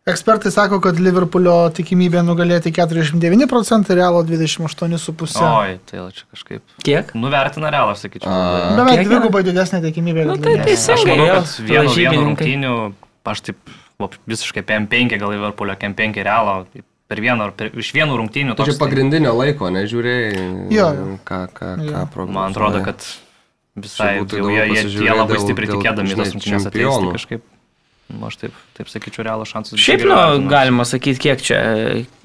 Ekspertai 0.06 0.52
sako, 0.54 0.78
kad 0.86 1.00
Liverpoolio 1.02 1.56
tikimybė 1.74 2.22
nugalėti 2.22 2.70
49 2.76 3.48
procentai, 3.50 3.96
Realo 3.98 4.20
28,5. 4.28 5.40
Oi, 5.42 5.80
tai 5.90 5.98
jau 5.98 6.06
čia 6.14 6.28
kažkaip. 6.30 6.62
Kiek? 6.86 7.10
Nuvertina 7.18 7.72
realą, 7.74 7.96
sakyčiau. 7.98 8.30
Beveik 8.78 9.02
dvigubai 9.10 9.42
didesnė 9.48 9.80
tikimybė. 9.88 10.28
Nu, 10.30 10.36
kad 10.38 10.46
tai 10.46 10.68
teisingai. 10.70 11.00
Aš 11.00 11.08
manau, 11.10 11.26
kad 11.32 11.50
vienu, 11.58 11.72
vienu 11.72 11.90
lažybininkai. 11.90 12.46
rungtynių, 12.52 12.76
aš 13.34 13.42
taip 13.48 13.74
visiškai 14.28 14.64
PM5 14.64 15.18
gal 15.20 15.32
Liverpoolio, 15.32 15.76
PM5 15.80 16.24
realo, 16.24 16.66
per 17.08 17.22
vieną, 17.22 17.42
ar 17.50 17.52
per, 17.54 17.70
iš 17.78 17.92
vienų 17.94 18.18
rungtynių. 18.18 18.56
Čia 18.56 18.60
toks, 18.64 18.78
tai- 18.78 18.82
pagrindinio 18.88 19.34
laiko, 19.38 19.70
nežiūrėjai, 19.70 20.72
Jo, 20.74 20.88
jo. 20.94 21.20
ką, 21.26 21.42
ką, 21.54 21.70
Jo. 21.86 21.92
ką 21.94 22.02
prognozuoja. 22.14 22.34
Man 22.34 22.52
atrodo, 22.52 22.84
kad 22.84 23.06
visai 23.76 24.18
jau 24.18 24.26
jie, 24.26 24.66
jie, 24.74 24.84
jie 25.06 25.12
labai 25.14 25.36
dėl- 25.38 25.46
stipriai 25.46 25.70
dėl, 25.70 25.78
tikėdami 25.82 26.16
tas 26.16 26.34
rungtynės 26.34 26.66
ateis. 26.66 26.98
Tai 27.00 27.14
kažkaip, 27.20 27.42
nu, 28.10 28.28
aš 28.28 28.36
taip, 28.38 28.54
taip 28.78 28.88
sakyčiau, 28.92 29.24
realo 29.26 29.46
šansus. 29.50 29.80
Šiaip, 29.82 30.06
nu, 30.06 30.48
galima 30.50 30.86
sakyti, 30.86 31.20
kiek 31.20 31.42
čia. 31.42 31.60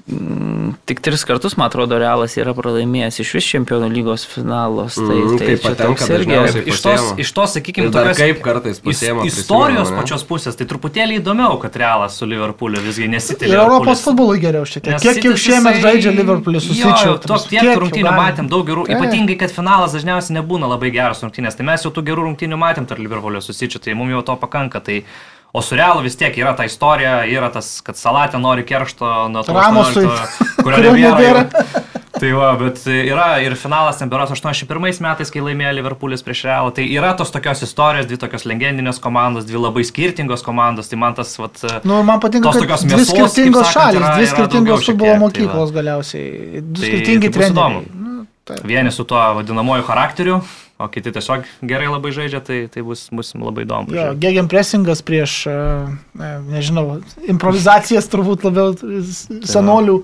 mm, 0.07 0.59
Tik 0.85 0.99
tris 1.03 1.23
kartus, 1.27 1.57
man 1.59 1.67
atrodo, 1.69 1.97
Realas 1.99 2.33
yra 2.39 2.53
pralaimėjęs 2.57 3.19
iš 3.21 3.31
vis 3.37 3.45
čempionų 3.51 3.89
lygos 3.91 4.23
finalos. 4.27 4.95
Tai, 4.95 5.03
Mhm, 5.19 5.37
tai 5.37 5.47
kai 5.47 5.55
čia 5.57 5.67
patenka 5.67 6.07
irgi. 6.15 6.63
Iš 6.71 6.79
tos, 6.81 7.03
iš 7.21 7.31
tos, 7.35 7.53
sakykime, 7.57 7.85
Ir 7.87 7.91
dar 7.91 8.09
kaip 8.17 8.39
kartais 8.41 8.79
pasiema, 8.81 9.25
is, 9.27 9.37
istorijos 9.43 9.91
ne? 9.91 9.97
pačios 9.99 10.23
pusės, 10.25 10.55
tai 10.57 10.65
truputėlį 10.65 11.19
įdomiau, 11.21 11.59
kad 11.61 11.75
realas 11.75 12.15
su 12.17 12.25
Liverpooliu 12.25 12.81
visgi 12.81 13.07
nesitė. 13.11 13.47
Ir 13.51 13.59
Europos 13.61 14.01
futbolui 14.05 14.39
geriau 14.41 14.63
šiek 14.65 14.83
tiek. 14.83 14.99
Kiek 15.01 15.23
jau 15.27 15.33
šiemet 15.37 15.75
jisai- 15.77 15.83
žaidžia 15.85 16.15
Liverpoolis 16.17 16.63
su 16.67 16.73
Jo, 16.73 16.87
Sičiu? 16.95 17.17
Tos 17.27 17.45
tiek 17.51 17.61
rungtynių 17.77 18.15
matėm, 18.15 18.49
daug 18.49 18.65
gerų, 18.67 18.87
Taip. 18.87 18.97
ypatingai, 18.97 19.37
kad 19.39 19.51
finalas 19.51 19.93
dažniausiai 19.93 20.39
nebūna 20.41 20.67
labai 20.71 20.91
geras 20.91 21.21
rungtynės. 21.21 21.55
Tai 21.57 21.63
mes 21.65 21.83
jau 21.83 21.91
tų 21.91 22.03
gerų 22.09 22.25
rungtynių 22.31 22.57
matėm 22.57 22.87
tarp 22.87 22.99
Liverpoolio 22.99 23.41
su 23.41 23.53
Sičiu, 23.53 23.79
tai 23.79 23.93
mums 23.93 24.09
jau 24.11 24.23
to 24.23 24.35
pakanka. 24.37 24.79
Tai, 24.81 25.03
o 25.53 25.61
su 25.61 25.75
Realu 25.75 26.01
vis 26.05 26.15
tiek 26.19 26.35
yra 26.37 26.53
ta 26.55 26.65
istorija, 26.65 27.21
yra 27.27 27.49
tas, 27.51 27.81
kad 27.85 27.95
Salatė 27.99 28.39
nori 28.39 28.63
keršto 28.67 29.27
nuo 29.33 29.43
to 29.43 29.53
Ramosui, 29.55 30.05
18, 30.05 30.51
kurio 30.63 30.93
nebėra. 30.95 31.45
Tai 32.21 32.29
va, 32.37 32.51
bet 32.59 32.83
yra 32.85 33.39
ir 33.41 33.55
finalas 33.57 33.97
Temperos 33.97 34.29
81 34.29 34.99
metais, 35.01 35.31
kai 35.33 35.41
laimėjo 35.41 35.71
Liverpoolis 35.79 36.21
prieš 36.21 36.43
Realą. 36.45 36.69
Tai 36.77 36.83
yra 36.85 37.15
tos 37.17 37.31
tokios 37.33 37.63
istorijos, 37.65 38.05
dvi 38.05 38.19
tokios 38.21 38.45
legendinės 38.45 38.99
komandos, 39.01 39.47
dvi 39.49 39.57
labai 39.57 39.81
skirtingos 39.87 40.43
komandos. 40.45 40.91
Tai 40.91 40.99
man 41.01 41.15
tas, 41.17 41.31
vat, 41.41 41.57
Nu, 41.87 42.03
man 42.05 42.21
patinka, 42.21 42.51
Tos 42.51 42.61
tokios 42.61 42.83
dvi 42.85 42.99
mėsos, 42.99 43.09
kaip 43.15 43.31
skirtingos 43.33 43.65
sakant, 43.71 43.73
šalis, 43.73 44.01
yra- 44.03 44.13
dvi 44.19 44.27
skirtingos 44.35 44.85
futbolo 44.91 45.15
tai 45.15 45.21
mokyklos 45.23 45.71
va. 45.73 45.77
galiausiai. 45.79 46.61
Du 46.61 46.81
Tai- 46.83 46.91
skirtingi 46.91 47.31
tai 47.31 47.39
treneriai. 47.39 47.81
Nu, 48.05 48.25
taip. 48.45 48.61
Vieni 48.69 48.91
su 48.93 49.03
tuo 49.09 49.23
vadinamoju 49.39 49.87
charakteriu, 49.89 50.41
o 50.81 50.89
kiti 50.91 51.13
tiesiog 51.13 51.47
gerai 51.67 51.87
labai 51.91 52.11
žaidžia, 52.15 52.41
tai, 52.45 52.59
tai 52.71 52.83
bus, 52.85 53.05
bus 53.13 53.33
labai 53.37 53.65
įdomu. 53.67 53.93
Jo, 53.95 54.11
gegen 54.19 54.49
pressingas 54.51 55.03
prieš, 55.05 55.41
e, 55.49 55.55
e, 56.17 56.29
nežinau, 56.51 56.99
improvizacijas 57.31 58.09
turbūt 58.11 58.45
labiau 58.47 58.73
senolių. 58.75 59.97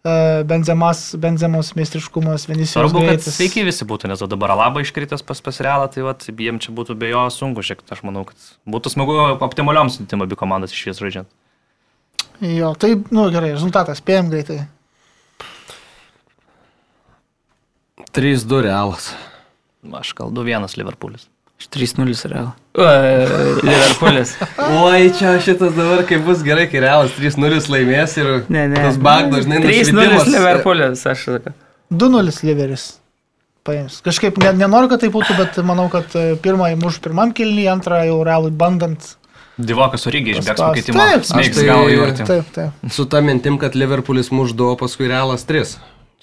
e, 0.00 0.14
Benzemas, 0.48 1.04
Benzemos 1.20 1.74
meistriškumas, 1.76 2.48
Vinicijos. 2.48 2.74
Svarbu, 2.78 3.04
kad 3.06 3.26
sveiki 3.26 3.66
visi 3.66 3.86
būtų, 3.88 4.10
nes 4.10 4.24
dabar 4.32 4.56
labai 4.58 4.86
iškritęs 4.86 5.24
pas 5.26 5.44
pasirelą, 5.44 5.90
tai 5.92 6.06
vat, 6.06 6.26
jiem 6.30 6.58
čia 6.62 6.74
būtų 6.76 6.96
be 6.98 7.12
jo 7.12 7.26
sunku 7.34 7.64
šiek 7.66 7.84
tiek. 7.84 7.94
Aš 7.98 8.04
manau, 8.08 8.26
kad 8.28 8.50
būtų 8.68 8.94
smagu 8.96 9.20
optimaliom 9.38 9.92
sudėtim 9.92 10.24
abi 10.24 10.40
komandas 10.40 10.74
iš 10.74 10.90
vis 10.90 11.04
žaidžiant. 11.04 11.30
Jo, 12.40 12.72
tai, 12.72 12.94
nu 13.12 13.26
gerai, 13.28 13.52
rezultatas, 13.52 14.00
spėjom 14.00 14.30
greitai. 14.32 14.62
3-2 18.16 18.62
realas. 18.64 19.12
Aš 20.00 20.12
gal 20.18 20.28
2-1 20.36 20.76
Liverpoolis. 20.76 21.28
3-0 21.60 22.28
Real. 22.32 22.52
Liverpoolis. 23.64 24.34
Oi, 24.84 25.10
čia 25.18 25.34
šitas 25.44 25.74
dabar, 25.76 26.02
kai 26.08 26.18
bus 26.24 26.40
gerai, 26.44 26.66
kai 26.72 26.80
realas 26.84 27.12
3-0 27.18 27.68
laimės 27.72 28.16
ir 28.20 28.30
Ne, 28.52 28.66
ne. 28.72 28.80
tas 28.80 28.96
bag 29.00 29.28
dažnai 29.32 29.60
3-0 29.60 29.92
nušvitimas. 29.92 30.30
Liverpoolis, 30.32 31.04
aš 31.10 31.24
sakau. 31.28 31.54
2-0 31.92 32.42
Liveris. 32.48 32.86
Paims. 33.66 33.98
Kažkaip 34.00 34.38
ne, 34.40 34.54
nenoriu, 34.56 34.88
kad 34.88 35.02
tai 35.04 35.10
būtų, 35.12 35.34
bet 35.36 35.58
manau, 35.68 35.90
kad 35.92 36.08
e, 36.16 36.30
pirmąjį 36.40 36.78
muš 36.80 36.96
pirmam 37.04 37.34
kilnį, 37.36 37.66
antrą 37.74 37.98
jau 38.08 38.22
realui 38.24 38.52
bandant. 38.56 39.10
Divokas 39.60 40.06
Orygė 40.08 40.38
išbėgs 40.38 40.62
keitimo. 40.78 40.96
Taip, 41.02 41.26
aš 41.28 41.50
tai- 41.58 41.66
gal 41.68 41.90
į 41.92 41.98
vartį. 42.00 42.24
Taip, 42.30 42.46
taip. 42.56 42.86
Su 42.96 43.04
ta 43.04 43.20
mintim, 43.20 43.58
kad 43.60 43.76
Liverpoolis 43.76 44.30
muš 44.32 44.54
2, 44.56 44.70
o 44.72 44.78
paskui 44.80 45.10
realas 45.12 45.44
3. 45.44 45.74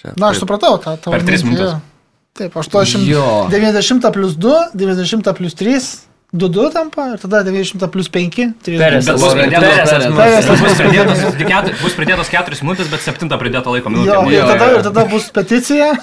Čia, 0.01 0.15
Na, 0.17 0.31
aš 0.33 0.41
supratau 0.41 0.79
tą 0.81 0.95
tavo. 0.97 1.13
Per 1.13 1.21
tris 1.29 1.45
mintį, 1.45 1.53
minutes. 1.53 1.77
jo. 1.77 1.96
Taip, 2.37 2.53
80, 2.55 3.07
Jo. 3.09 3.47
90 3.49 4.11
plus 4.13 4.35
2, 4.37 4.53
90 4.77 5.33
plus 5.37 5.55
3, 5.57 5.79
2-2 6.35 6.71
tampa 6.75 7.05
ir 7.13 7.21
tada 7.21 7.43
90 7.47 7.87
plus 7.91 8.09
5, 8.11 8.35
3. 8.63 8.77
Peres. 8.77 9.05
Bet 9.07 9.15
bus. 9.21 9.33
Perez. 9.33 10.47
bus 11.81 11.95
pridėtos 11.97 12.29
4 12.33 12.61
minutės, 12.63 12.89
bet 12.91 13.01
7 13.05 13.31
pridėto 13.39 13.71
laiko 13.73 13.89
minutė. 13.93 14.11
Jo, 14.11 14.25
ir 14.29 14.43
tada, 14.51 14.67
ir 14.75 14.83
tada 14.89 15.05
bus 15.09 15.29
peticija. 15.33 15.93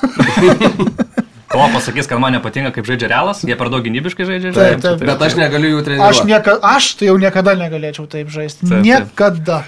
Ko 1.55 1.69
pasakys, 1.71 2.09
kad 2.11 2.19
man 2.19 2.35
nepatinka, 2.35 2.73
kaip 2.75 2.89
žaidžia 2.89 3.07
realas, 3.13 3.45
jie 3.47 3.55
per 3.55 3.69
daug 3.71 3.85
gynybiškai 3.85 4.27
žaidžia. 4.27 4.51
Taip, 4.57 4.81
čia 4.83 4.95
taip. 4.97 5.05
Bet 5.07 5.21
aš 5.23 5.37
negaliu 5.39 5.77
jų 5.77 5.79
Aš, 5.79 5.87
treniruoti. 5.87 6.27
nieka, 6.33 6.55
aš 6.67 6.89
tai 6.99 7.07
jau 7.13 7.15
niekada 7.21 7.55
negalėčiau 7.61 8.09
taip 8.11 8.33
žaisti. 8.35 8.65
Taip, 8.67 8.81
taip. 8.81 8.83
Niekada. 8.89 9.61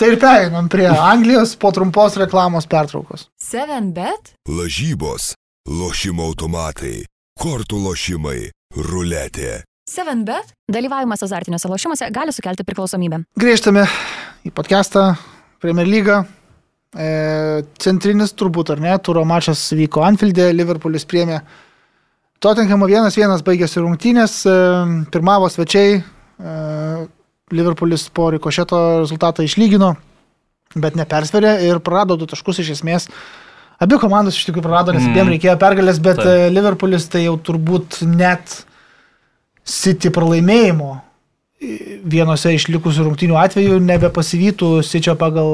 Tai 0.00 0.08
ir 0.08 0.16
pereinam 0.16 0.70
prie 0.72 0.86
Anglijos 0.88 1.52
po 1.60 1.68
trumpos 1.76 2.16
reklamos 2.16 2.64
pertraukos. 2.70 3.26
7 3.50 3.90
bet? 3.92 4.32
Lažybos, 4.48 5.34
lošimo 5.68 6.24
automatai, 6.30 7.04
kortų 7.40 7.80
lošimai, 7.84 8.50
ruletė. 8.76 9.62
7 9.90 10.24
bet? 10.24 10.52
Dalyvavimas 10.70 11.24
azartiniuose 11.26 11.68
lošimuose 11.68 12.10
gali 12.14 12.32
sukelti 12.32 12.64
priklausomybę. 12.64 13.24
Grįžtame 13.40 13.84
į 14.46 14.52
podcastą 14.54 15.14
Premier 15.60 15.88
League. 15.88 16.20
E, 16.90 17.08
centrinis 17.78 18.32
turbūt, 18.34 18.72
ar 18.74 18.80
ne, 18.82 18.94
turo 19.02 19.24
mačas 19.26 19.62
vyko 19.74 20.02
Anfieldė, 20.06 20.48
Liverpoolis 20.54 21.06
priemė 21.06 21.40
Tottenhamo 22.40 22.88
1-1 22.88 23.44
baigėsi 23.44 23.82
rungtynės, 23.82 24.40
e, 24.48 24.54
pirmavo 25.12 25.50
svečiai, 25.52 26.00
e, 26.00 26.54
Liverpoolis 27.52 28.08
po 28.14 28.30
rikošeto 28.32 28.78
rezultatą 29.02 29.44
išlygino, 29.44 29.92
bet 30.74 30.96
nepersverė 30.96 31.58
ir 31.66 31.82
prarado 31.84 32.16
du 32.16 32.26
taškus 32.30 32.62
iš 32.62 32.78
esmės. 32.78 33.10
Abi 33.80 33.96
komandos 34.00 34.36
iš 34.36 34.44
tikrųjų 34.50 34.64
prarado, 34.66 34.92
nes 34.92 35.02
Mm. 35.06 35.12
abiem 35.14 35.28
reikėjo 35.34 35.54
pergalės, 35.60 36.00
bet 36.04 36.16
Taip. 36.20 36.26
e, 36.26 36.50
Liverpoolis 36.52 37.06
tai 37.08 37.24
jau 37.24 37.36
turbūt 37.40 38.02
net 38.06 38.64
City 39.64 40.10
pralaimėjimo 40.10 41.00
vienose 42.08 42.54
iš 42.56 42.64
likusių 42.72 43.04
rungtynių 43.04 43.36
atveju 43.36 43.78
nebepasivytų 43.84 44.68
Sičio 44.84 45.12
pagal 45.20 45.50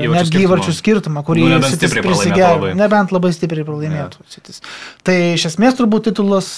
e, 0.00 0.04
Įvarčių 0.04 0.12
netgi 0.12 0.42
skirtumą. 0.76 1.22
kurį 1.24 1.46
Nu, 1.48 1.60
Sitis 1.64 1.94
labai. 2.60 2.74
Nebent 2.76 3.12
labai 3.16 3.30
stipriai 3.32 3.64
pralaimėtų 3.64 4.20
Sitis. 4.28 4.60
Tai 5.02 5.16
iš 5.36 5.46
esmės 5.52 5.78
turbūt 5.78 6.10
titulas 6.10 6.50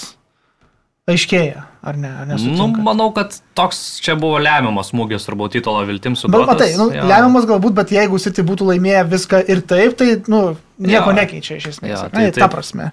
aiškėja, 1.13 1.63
ar 1.85 1.97
ne? 1.99 2.11
Ar 2.23 2.33
Nu, 2.43 2.67
manau, 2.85 3.09
kad 3.15 3.37
toks 3.57 3.99
čia 4.03 4.15
buvo 4.19 4.39
lemiamas 4.41 4.91
smūgis 4.93 5.25
turbūt 5.27 5.57
titulo 5.57 5.81
viltim 5.87 6.17
su 6.19 6.29
Bet 6.31 6.45
matai, 6.49 6.73
nu, 6.79 6.89
lemiamas 6.93 7.47
galbūt, 7.49 7.77
bet 7.79 7.95
jeigu 7.95 8.19
City 8.21 8.45
būtų 8.45 8.69
laimėję 8.73 9.07
viską 9.13 9.41
ir 9.49 9.63
taip, 9.67 9.97
tai 9.99 10.19
nu, 10.31 10.43
nieko 10.77 11.09
Jo. 11.11 11.17
nekeičia 11.21 11.57
iš 11.59 11.73
esmės. 11.75 11.95
Jo, 11.95 12.05
ar 12.07 12.13
tai 12.15 12.29
ne, 12.29 12.35
ta 12.35 12.51
prasme. 12.51 12.91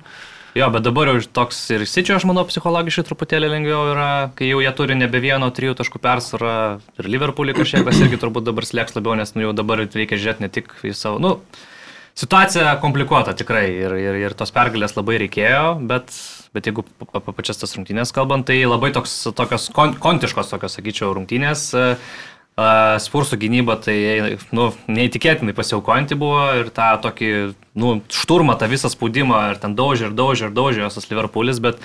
Jo, 0.56 0.70
bet 0.72 0.86
dabar 0.86 1.10
jau 1.10 1.20
toks 1.36 1.58
ir 1.74 1.82
sičio, 1.84 2.14
aš 2.16 2.24
manau, 2.24 2.46
psichologiškai 2.48 3.04
truputėlį 3.04 3.50
lengviau 3.52 3.90
yra, 3.92 4.10
kai 4.38 4.48
jau 4.48 4.62
jie 4.64 4.70
turi 4.78 4.96
nebe 4.96 5.20
vieno, 5.20 5.50
trijų 5.52 5.74
taškų 5.76 6.00
persvarą 6.00 6.54
ir 6.96 7.08
Liverpoolį 7.12 7.58
kažkiek, 7.58 7.84
irgi 7.84 8.20
turbūt 8.22 8.46
dabar 8.48 8.64
slėgs 8.64 8.96
labiau, 8.96 9.18
nes 9.20 9.34
nu, 9.36 9.44
jau 9.44 9.52
dabar 9.52 9.84
reikia 9.84 10.16
žiūrėti 10.16 10.46
ne 10.46 10.48
tik 10.54 10.72
į 10.80 10.94
savo, 10.96 11.20
nu, 11.20 11.34
situacija 12.16 12.72
komplikuota 12.80 13.36
tikrai 13.36 13.66
ir, 13.68 13.98
ir, 14.00 14.18
ir 14.22 14.36
tos 14.38 14.54
pergalės 14.56 14.96
labai 14.96 15.18
reikėjo, 15.26 15.74
bet, 15.92 16.16
bet 16.54 16.68
jeigu 16.70 16.84
pa- 17.10 17.20
pačias 17.32 17.58
tas 17.62 17.74
rungtynės 17.78 18.14
kalbant, 18.14 18.46
tai 18.46 18.60
labai 18.66 18.92
toks, 18.94 19.18
tokios 19.34 19.70
kon, 19.74 19.94
kontiškos, 19.98 20.50
tokios, 20.52 20.78
sakyčiau, 20.78 21.14
rungtynės. 21.16 21.68
e, 21.74 21.92
Uh, 22.56 22.94
Spursų 23.04 23.36
gynyba 23.36 23.74
tai 23.84 24.38
nu, 24.56 24.70
neįtikėtinai 24.88 25.52
pasiaukojanti 25.52 26.16
buvo 26.16 26.40
ir 26.56 26.70
tą 26.72 26.86
tokį 27.04 27.28
nu, 27.76 27.90
šturmą, 28.08 28.54
tą 28.56 28.64
visą 28.72 28.88
spaudimą 28.88 29.50
ir 29.50 29.58
ten 29.60 29.74
daužė 29.76 30.06
ir 30.08 30.14
daužė 30.16 30.46
ir 30.48 30.54
daužė 30.56 30.80
jos 30.86 30.96
tas 30.96 31.10
Liverpoolis, 31.10 31.60
bet, 31.60 31.76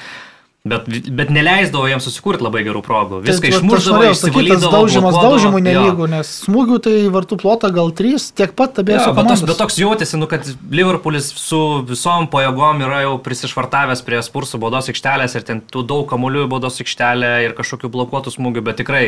bet, 0.68 0.86
bet 1.18 1.32
neleisdavo 1.34 1.88
jiems 1.90 2.06
susikurti 2.06 2.44
labai 2.46 2.62
gerų 2.68 2.82
progų. 2.86 3.22
Viską 3.26 3.42
Tai, 3.42 3.50
vat, 3.50 3.56
aš 3.56 3.62
išmuždavo, 3.64 4.02
išsivalydavo. 4.14 4.72
daužimas 4.76 5.18
daužimui 5.18 5.62
nelygų, 5.66 6.08
nes 6.12 6.34
smūgių 6.46 6.78
tai 6.86 6.94
vartų 7.16 7.38
plotą 7.42 7.72
gal 7.74 7.90
3, 7.98 8.28
tiek 8.38 8.54
pat 8.58 8.78
Jo, 8.78 8.84
abiejose 8.86 9.14
bet, 9.18 9.30
toks, 9.32 9.44
bet 9.50 9.58
toks 9.64 9.80
jautėsi, 9.82 10.20
nu, 10.22 10.30
kad 10.30 10.46
Liverpoolis 10.70 11.32
su 11.42 11.62
visom 11.90 12.28
pajėgom 12.34 12.84
yra 12.86 13.02
jau 13.08 13.16
prisišvartavęs 13.26 14.06
prie 14.06 14.22
spursų 14.26 14.62
baudos 14.62 14.92
aikštelės 14.94 15.36
ir 15.40 15.48
ten 15.50 15.64
tų 15.66 15.86
daug 15.90 16.06
kamuolių 16.12 16.46
baudos 16.54 16.78
aikštelę 16.84 17.32
ir 17.48 17.58
kažkokių 17.58 17.90
blokuotų 17.98 18.36
smūgių, 18.38 18.62
bet 18.70 18.78
tikrai 18.84 19.06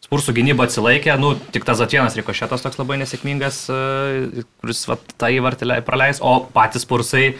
spursų 0.00 0.32
gynyba 0.34 0.64
atsilaikė, 0.66 1.14
nu, 1.20 1.34
tik 1.54 1.62
tas 1.68 1.78
atvienas 1.84 2.16
rikošėtas 2.16 2.62
toks 2.64 2.78
labai 2.80 2.96
nesėkmingas, 3.02 3.66
e, 3.70 4.44
kuris 4.62 4.86
va, 4.88 4.96
tą 5.20 5.28
įvartį 5.36 5.68
lei- 5.68 5.82
praleis, 5.84 6.18
o 6.24 6.38
patys 6.56 6.82
spursai 6.86 7.34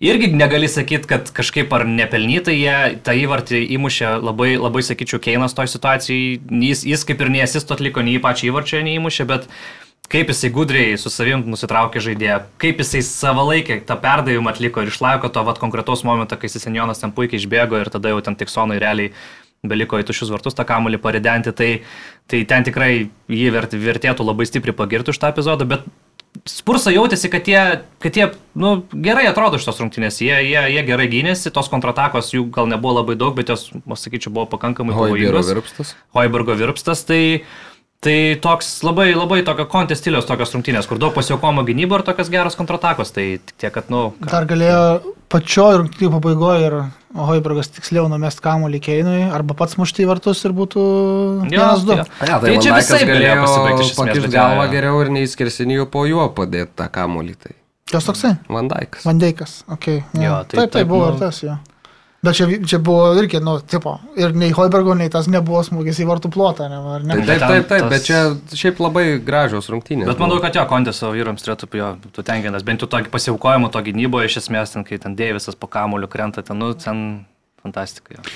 irgi 0.00 0.30
negali 0.32 0.68
sakyti, 0.68 1.08
kad 1.08 1.28
kažkaip 1.36 1.72
ar 1.76 1.84
nepelnytai 1.88 2.56
jie 2.56 2.76
tą 3.04 3.14
įvartį 3.20 3.60
įmušė. 3.76 4.14
Labai, 4.24 4.54
labai 4.60 4.82
sakyčiau, 4.86 5.20
Keinas 5.22 5.54
toj 5.56 5.68
situacijai, 5.74 6.40
jis, 6.64 6.86
jis 6.88 7.04
kaip 7.08 7.20
ir 7.20 7.32
neasisto 7.36 7.76
atliko, 7.76 8.04
nei 8.04 8.20
pačią 8.22 8.48
įvarčią 8.50 8.80
neįmušė, 8.86 9.28
bet 9.28 9.46
kaip 10.10 10.32
jisai 10.32 10.50
gudriai 10.54 10.96
su 10.98 11.12
savim 11.12 11.44
nusitraukė 11.52 12.02
žaidėją, 12.02 12.40
kaip 12.62 12.80
jisai 12.82 13.04
savalaikį 13.06 13.82
tą 13.86 13.98
perdavimą 14.00 14.50
atliko 14.54 14.82
ir 14.82 14.90
išlaiko 14.90 15.30
to 15.30 15.44
vat, 15.46 15.60
konkretaus 15.62 16.02
momento, 16.08 16.40
kai 16.40 16.50
Senjonas 16.50 17.02
ten 17.02 17.14
puikiai 17.14 17.38
išbėgo 17.38 17.78
ir 17.78 17.92
tada 17.92 18.10
jau 18.10 18.24
ten 18.24 18.38
tik 18.40 18.50
sonai 18.50 18.80
realiai 18.82 19.12
beliko 19.62 20.00
į 20.00 20.06
tušius 20.08 20.32
vartus 20.32 20.56
tą 20.56 20.64
kamulį 20.64 20.98
paridenti, 21.04 21.52
tai, 21.52 21.70
tai 22.30 22.40
ten 22.48 22.64
tikrai 22.64 23.10
jį 23.28 23.48
vert, 23.52 23.76
vertėtų 23.76 24.24
labai 24.24 24.48
stipriai 24.48 24.76
pagirti 24.76 25.12
už 25.12 25.20
tą 25.20 25.30
epizodą, 25.34 25.68
bet 25.68 25.84
Spursa 26.48 26.92
jautėsi, 26.94 27.28
kad 27.28 27.48
jie, 27.50 27.62
kad 28.00 28.16
jie 28.16 28.26
nu, 28.58 28.70
gerai 29.04 29.26
atrodo 29.28 29.58
šitos 29.60 29.80
rungtynės, 29.82 30.20
jie, 30.22 30.36
jie, 30.46 30.60
jie 30.72 30.84
gerai 30.86 31.08
gynėsi, 31.10 31.50
tos 31.52 31.68
kontratakos 31.68 32.30
jų 32.32 32.46
gal 32.54 32.70
nebuvo 32.70 33.00
labai 33.00 33.16
daug, 33.18 33.34
bet 33.36 33.50
jos, 33.52 33.66
sakyčiau, 33.98 34.32
buvo 34.38 34.46
pakankamai 34.54 34.94
pavojingos. 34.94 35.50
virpstas. 35.50 35.92
Hoibergo 36.16 36.56
virpstas, 36.56 37.02
tai, 37.08 37.20
tai 38.00 38.36
toks 38.40 38.78
labai, 38.86 39.10
labai 39.14 39.42
tokio 39.44 39.66
kontestilios 39.68 40.24
tokios 40.28 40.54
rungtynės, 40.56 40.86
kur 40.88 40.96
daug 41.00 41.12
pasiaukomo 41.12 41.64
gynybo 41.68 41.98
ir 42.00 42.04
tokios 42.06 42.30
geros 42.32 42.56
kontratakos, 42.56 43.12
tai 43.12 43.26
tik 43.44 43.56
tiek, 43.60 43.72
kad, 43.74 43.90
nu, 43.92 44.06
ką- 44.22 44.30
Dar 44.32 44.46
galėjo 44.48 44.80
pačioj 45.30 45.76
rungtynių 45.82 46.10
pabaigoje 46.16 46.64
ir 46.70 46.76
Hoibergas 47.14 47.68
tiksliau 47.74 48.06
numest 48.08 48.40
kamuolį 48.40 48.80
Keinui 48.86 49.22
arba 49.34 49.54
pats 49.58 49.76
mušti 49.76 50.04
į 50.04 50.08
vartus 50.12 50.40
ir 50.46 50.52
būtų 50.56 50.82
Jo, 51.50 51.64
1-2. 51.76 51.96
jo. 51.98 52.04
Ja, 52.26 52.38
Tai 52.40 52.56
čia 52.62 52.74
visaip 52.78 53.06
galėjo 53.10 53.34
pasibaigti 53.44 53.82
esmės, 53.84 53.96
Pakiš 54.00 54.22
bet 54.28 54.34
galvą 54.36 54.60
jo, 54.62 54.66
jo. 54.68 54.72
geriau 54.76 55.00
ir 55.04 55.10
neįskirsinijų 55.18 55.86
po 55.90 56.04
juo 56.06 56.28
padėti 56.34 56.70
tą 56.80 56.88
kamolį. 56.88 57.34
Tai 57.42 57.56
Jos 57.92 58.04
toksai? 58.06 58.36
Vandaikas. 58.48 59.02
Vandeikas. 59.04 59.56
Okay, 59.76 60.04
Jo, 60.14 60.22
ja. 60.22 60.34
taip, 60.44 60.54
taip, 60.54 60.60
taip, 60.60 60.72
taip, 60.78 60.86
buvo 60.88 61.08
nu. 61.10 61.16
ir 61.16 61.18
tas 61.26 61.42
jo. 61.42 61.56
Bet 62.22 62.36
čia, 62.36 62.46
čia 62.68 62.76
buvo 62.84 63.14
irgi, 63.16 63.38
nu, 63.40 63.54
tipo, 63.64 63.94
ir 64.20 64.34
nei 64.36 64.50
Hoibergo, 64.52 64.92
nei 64.92 65.08
tas 65.08 65.24
nebuvo 65.32 65.62
smūgis 65.64 66.02
į 66.02 66.08
vartų 66.10 66.28
plotą, 66.34 66.66
ne, 66.68 66.76
ar 66.96 67.06
ne? 67.06 67.14
Taip, 67.16 67.26
Bet 67.30 67.40
taip, 67.40 67.64
taip, 67.70 67.80
tas- 67.86 67.88
bet 67.94 68.04
čia 68.04 68.18
šiaip 68.60 68.82
labai 68.84 69.04
gražios 69.24 69.70
rungtynės. 69.72 70.04
Bet 70.10 70.20
manau, 70.20 70.36
kad 70.44 70.52
jo, 70.54 70.66
Kontės 70.68 71.00
savo 71.00 71.14
vyrams 71.16 71.40
turėtų 71.46 71.70
jo, 71.80 71.88
tu 72.12 72.22
tenkinas, 72.22 72.62
bent 72.62 72.84
jau 72.84 72.90
tokį 72.92 73.08
pasiaukojimą 73.14 73.70
to 73.72 73.80
gynyboje, 73.88 74.28
iš 74.28 74.36
esmės, 74.42 74.74
ten, 74.76 74.84
kai 74.84 74.98
ten 75.00 75.16
Deivisas 75.16 75.56
po 75.56 75.66
kamuoliu 75.72 76.08
krenta, 76.12 76.44
ten, 76.44 76.60
nu, 76.60 76.74
ten 76.76 77.24
fantastika. 77.64 78.18
Jo. 78.18 78.26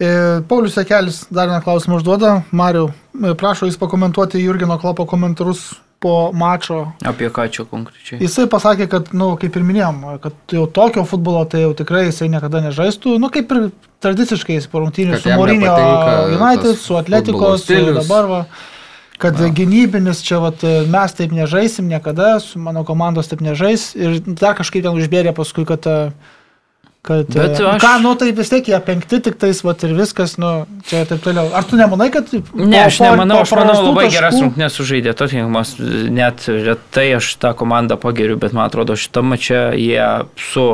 E, 0.00 0.40
Paulius 0.48 0.74
Sekelis 0.74 1.26
dar 1.30 1.46
vieną 1.52 1.60
klausimą 1.62 2.00
užduoda. 2.00 2.42
Mariu, 2.50 2.88
e, 3.20 3.34
prašo 3.38 3.68
jis 3.68 3.76
pakomentuoti 3.76 4.40
Jurgino 4.40 4.78
Klopo 4.80 5.04
komentarus 5.06 5.74
po 6.04 6.14
mačo. 6.36 6.82
Apie 7.08 7.30
ką 7.32 7.46
čia 7.48 7.64
konkrečiai? 7.68 8.20
Jisai 8.20 8.44
pasakė, 8.52 8.88
kad, 8.92 9.08
na, 9.14 9.22
nu, 9.22 9.28
kaip 9.40 9.56
ir 9.56 9.64
minėjom, 9.64 10.02
kad 10.20 10.54
jau 10.58 10.66
tokio 10.68 11.06
futbolo 11.08 11.46
tai 11.48 11.64
jau 11.64 11.72
tikrai 11.78 12.04
jisai 12.10 12.28
niekada 12.32 12.60
nežaistų. 12.66 13.16
Nu, 13.22 13.30
kaip 13.32 13.54
ir 13.56 13.70
tradiciškai 14.04 14.58
jis 14.58 14.68
po 14.68 14.84
rungtynių 14.84 15.22
su 15.22 15.32
nepatinka 15.32 15.74
United, 16.36 16.76
su 16.82 16.98
Atletikos, 17.00 17.64
stilius. 17.64 18.02
dabar 18.02 18.28
va. 18.28 18.44
Kad 19.22 19.38
ja. 19.40 19.48
gynybinis 19.54 20.20
čia 20.26 20.42
vat, 20.42 20.64
mes 20.90 21.16
taip 21.16 21.32
nežaisim 21.32 21.88
niekada, 21.88 22.34
su 22.42 22.60
mano 22.60 22.82
komandos 22.84 23.30
taip 23.30 23.44
nežais 23.46 23.92
ir 23.96 24.18
dar 24.26 24.58
kažkaip 24.58 24.84
ten 24.84 24.98
užbėrė 24.98 25.32
paskui, 25.36 25.64
kad 25.68 25.86
e, 25.86 25.98
Kad, 27.04 27.26
Bet 27.28 27.36
Bet 27.36 27.58
aš... 27.60 27.80
Ką, 27.82 27.92
nu 28.00 28.14
tai 28.16 28.30
vis 28.32 28.48
tiek 28.48 28.68
jie 28.70 28.78
penkti 28.80 29.18
tik 29.26 29.34
tais, 29.40 29.58
va 29.66 29.74
ir 29.84 29.90
viskas, 29.98 30.38
nu, 30.40 30.52
čia 30.88 31.02
taip 31.08 31.20
toliau. 31.24 31.50
Ar 31.52 31.66
tu 31.68 31.76
nemanai, 31.76 32.06
kad... 32.14 32.30
Ne, 32.56 32.78
aš 32.86 33.02
nemanau, 33.04 33.42
aš 33.44 33.52
manau 33.58 33.74
labai 33.90 34.06
taškų- 34.06 34.14
geras 34.16 34.38
rungtynės 34.40 34.78
sužaidė 34.80 35.12
Tottenhamas, 35.18 35.74
net 36.16 36.46
retai 36.48 37.10
aš 37.18 37.34
tą 37.42 37.52
komandą 37.60 37.98
pageriu, 38.00 38.38
bet 38.40 38.56
man 38.56 38.70
atrodo 38.70 38.96
šitame 38.96 39.36
čia 39.36 39.66
jie 39.76 40.06
su 40.40 40.64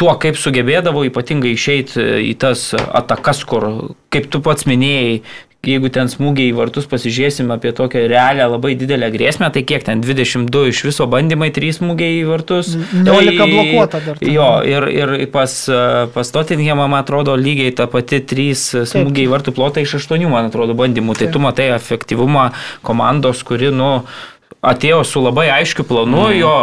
tuo, 0.00 0.14
kaip 0.18 0.38
sugebėdavo 0.40 1.04
ypatingai 1.06 1.54
išeiti 1.54 2.02
į 2.32 2.34
tas 2.40 2.72
atakas, 2.74 3.44
kur, 3.46 3.68
kaip 4.10 4.26
tu 4.32 4.42
pats 4.42 4.66
minėjai, 4.66 5.20
jeigu 5.66 5.90
ten 5.92 6.08
smūgiai 6.08 6.50
į 6.50 6.56
vartus 6.56 6.86
pasižiūrėsim 6.88 7.50
apie 7.52 7.72
tokią 7.76 8.06
realią 8.08 8.46
labai 8.48 8.72
didelę 8.80 9.10
grėsmę, 9.12 9.50
tai 9.52 9.62
kiek 9.68 9.84
ten 9.84 10.00
22 10.00 10.70
iš 10.72 10.80
viso 10.88 11.06
bandymai, 11.10 11.50
3 11.52 11.74
smūgiai 11.80 12.22
į 12.22 12.24
vartus. 12.30 12.72
19 12.94 13.36
Tai- 13.36 13.50
blokuota 13.52 14.00
dar 14.06 14.18
ten. 14.18 14.32
Jo, 14.32 14.48
ir, 14.64 14.88
ir 14.96 15.26
pas, 15.34 15.52
pas 16.14 16.32
Tottenhamą, 16.32 16.88
man 16.88 17.04
atrodo, 17.04 17.36
lygiai 17.36 17.74
ta 17.76 17.86
pati 17.92 18.22
3 18.24 18.86
smūgiai 18.88 19.28
į 19.28 19.32
vartų 19.34 19.52
plotą 19.56 19.84
iš 19.84 19.98
8, 20.00 20.28
man 20.32 20.48
atrodo, 20.48 20.74
bandymų. 20.78 21.18
Tai 21.18 21.26
Taip. 21.28 21.36
tu 21.36 21.44
matai 21.44 21.68
efektyvumą 21.76 22.50
komandos, 22.86 23.44
kuri, 23.44 23.68
nu, 23.74 23.92
atėjo 24.60 25.00
su 25.08 25.22
labai 25.24 25.46
aiškiu 25.54 25.84
planu, 25.88 26.26
mm. 26.28 26.34
jo, 26.36 26.54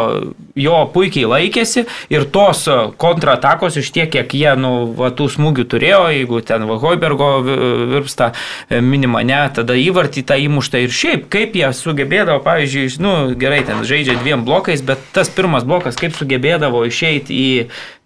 jo 0.67 0.81
puikiai 0.93 1.25
laikėsi 1.29 1.85
ir 2.13 2.27
tos 2.33 2.67
e, 2.69 2.75
kontratakos 3.01 3.79
iš 3.81 3.89
tiek, 3.95 4.11
kiek 4.13 4.35
jie, 4.37 4.51
nu, 4.59 4.71
va, 4.97 5.09
tų 5.17 5.29
smūgių 5.33 5.65
turėjo, 5.71 6.03
jeigu 6.13 6.43
ten 6.45 6.67
va, 6.69 6.77
Hoibergo 6.83 7.31
vi- 7.45 7.57
virpsta 7.95 8.29
e, 8.69 8.83
minima, 8.85 9.23
ne, 9.25 9.41
tada 9.53 9.77
įvartį 9.81 10.25
tą 10.29 10.37
įmuštą 10.45 10.83
ir 10.85 10.93
šiaip, 10.93 11.25
kaip 11.33 11.57
jie 11.57 11.71
sugebėdavo, 11.73 12.43
pavyzdžiui, 12.45 12.93
nu, 13.01 13.15
gerai, 13.39 13.63
ten 13.65 13.81
žaidžia 13.87 14.19
dviem 14.21 14.45
blokais, 14.45 14.85
bet 14.85 15.01
tas 15.17 15.33
pirmas 15.33 15.65
blokas, 15.67 15.97
kaip 15.97 16.13
sugebėdavo 16.17 16.85
išeiti 16.85 17.33
į 17.33 17.51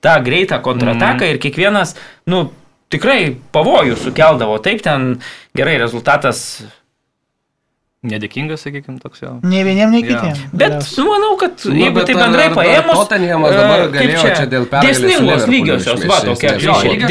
tą 0.03 0.15
greitą 0.23 0.63
kontrataką 0.63 1.27
mm. 1.27 1.35
ir 1.35 1.43
kiekvienas, 1.43 1.97
nu, 2.31 2.45
tikrai 2.91 3.33
pavojų 3.55 3.99
sukeldavo, 3.99 4.55
taip 4.63 4.83
ten 4.87 5.17
gerai 5.57 5.75
rezultatas 5.83 6.61
Nedėkingas, 8.01 8.63
sakykime, 8.65 8.95
toks 8.97 9.19
jau. 9.21 9.31
Ne 9.45 9.59
vieniem, 9.61 9.91
ne 9.93 9.99
kitiem. 10.01 10.33
Bet 10.57 10.71
Galiausiai. 10.71 11.03
nu, 11.03 11.11
manau, 11.11 11.35
kad 11.37 11.65
Nu, 11.69 11.75
jeigu 11.77 12.01
tai 12.09 12.15
bendrai 12.17 12.47
ar- 12.47 12.55
paėmus... 12.57 12.97
Tottenhamas 12.97 13.53
dabar 13.53 13.83
e, 13.83 13.89
kaip 13.93 13.99
galėjo 13.99 14.23
čia 14.39 14.47
dėl 14.49 14.65
pergalės 14.71 15.01
Dėsningos 15.03 15.21
Liverpooliu 15.21 15.53
lygiosios, 15.53 16.05
va 16.09 16.17
tokia. 16.25 16.55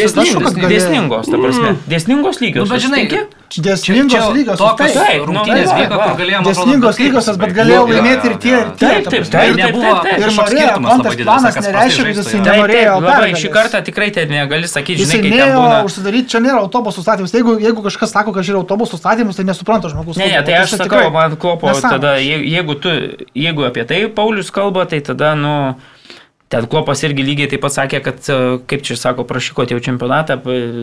dėsningos, 0.01 0.59
dėsningos, 0.67 1.31
ta 1.31 1.39
prasme. 1.45 1.77
Dėsningos 1.95 2.43
lygios. 2.43 2.67
Nu, 2.67 2.75
bet 2.75 2.83
žinai, 2.89 3.05
Dėsningos 3.51 4.11
Čia- 4.15 4.23
čia 4.23 4.27
lygos. 4.31 4.59
Tokios 4.61 4.95
nu, 4.95 5.25
rungtynės 5.27 5.71
vyko, 5.75 5.97
kur 5.99 6.13
galėjome. 6.21 6.45
Dėsningos 6.47 6.99
lygos, 7.03 7.31
bet 7.41 7.55
galėjo 7.57 7.81
Jo, 7.81 7.87
laimėti 7.91 8.29
ir 8.31 8.35
tie, 8.39 8.53
ir 8.55 8.69
tie. 8.79 8.91
Taip, 8.91 9.05
ta 9.07 9.11
taip, 9.11 9.25
taip, 9.27 9.51
Ir 9.51 9.57
nebuvo. 9.59 9.95
Ir 10.07 10.31
norėjo, 10.37 10.75
Kontas 10.87 11.17
planas 11.19 11.55
kas 11.57 11.67
nereiškia, 11.67 12.05
kad. 12.15 12.29
Taip, 12.31 12.45
nenorėjo 12.47 12.93
labai 13.03 13.33
šį 13.35 13.51
kartą 13.51 13.81
tikrai 13.83 14.11
ten 14.15 14.31
negali 14.31 14.71
sakyti, 14.71 15.03
Jisai 15.03 15.19
žinai, 15.19 15.31
kaip 15.35 15.43
ten 15.43 15.55
būna. 15.59 15.81
užsidaryti, 15.89 16.29
čia 16.31 16.39
nėra 16.47 16.63
autobusų 16.63 17.03
statymas. 17.03 17.35
Jeigu, 17.35 17.57
jeigu 17.59 17.83
kažkas 17.89 18.15
sako, 18.15 18.31
kad 18.39 18.47
čia 18.47 18.55
yra 18.55 18.63
autobusų 18.63 19.01
statymas, 19.03 19.35
tai 19.35 19.45
nesupranta 19.51 19.91
žmogus. 19.91 20.15
Ne, 20.23 20.31
tai 20.47 20.55
aš 20.63 20.77
čia 20.77 20.80
sakau, 20.81 20.99
tikrai 21.05 21.13
man 21.15 21.37
klopo, 21.37 21.71
tada, 21.85 22.17
je- 22.19 22.43
jeigu, 22.57 22.75
tu, 22.81 22.91
jeigu 23.37 23.69
apie 23.69 23.85
tai 23.85 24.05
Paulius 24.09 24.51
kalba, 24.51 24.87
tai 24.91 25.01
tada, 25.05 25.35
nu, 25.39 25.55
ten 26.51 26.67
klopas 26.67 26.99
irgi 27.07 27.23
lygiai 27.23 27.47
taip 27.53 27.61
pat 27.63 27.71
sakė, 27.77 28.01
kad, 28.03 28.17
e, 28.27 28.37
kaip 28.67 28.83
čia 28.83 28.97
sako, 28.99 29.23
prašyko 29.23 29.63
jau 29.71 29.77
čempionatą, 29.79 30.35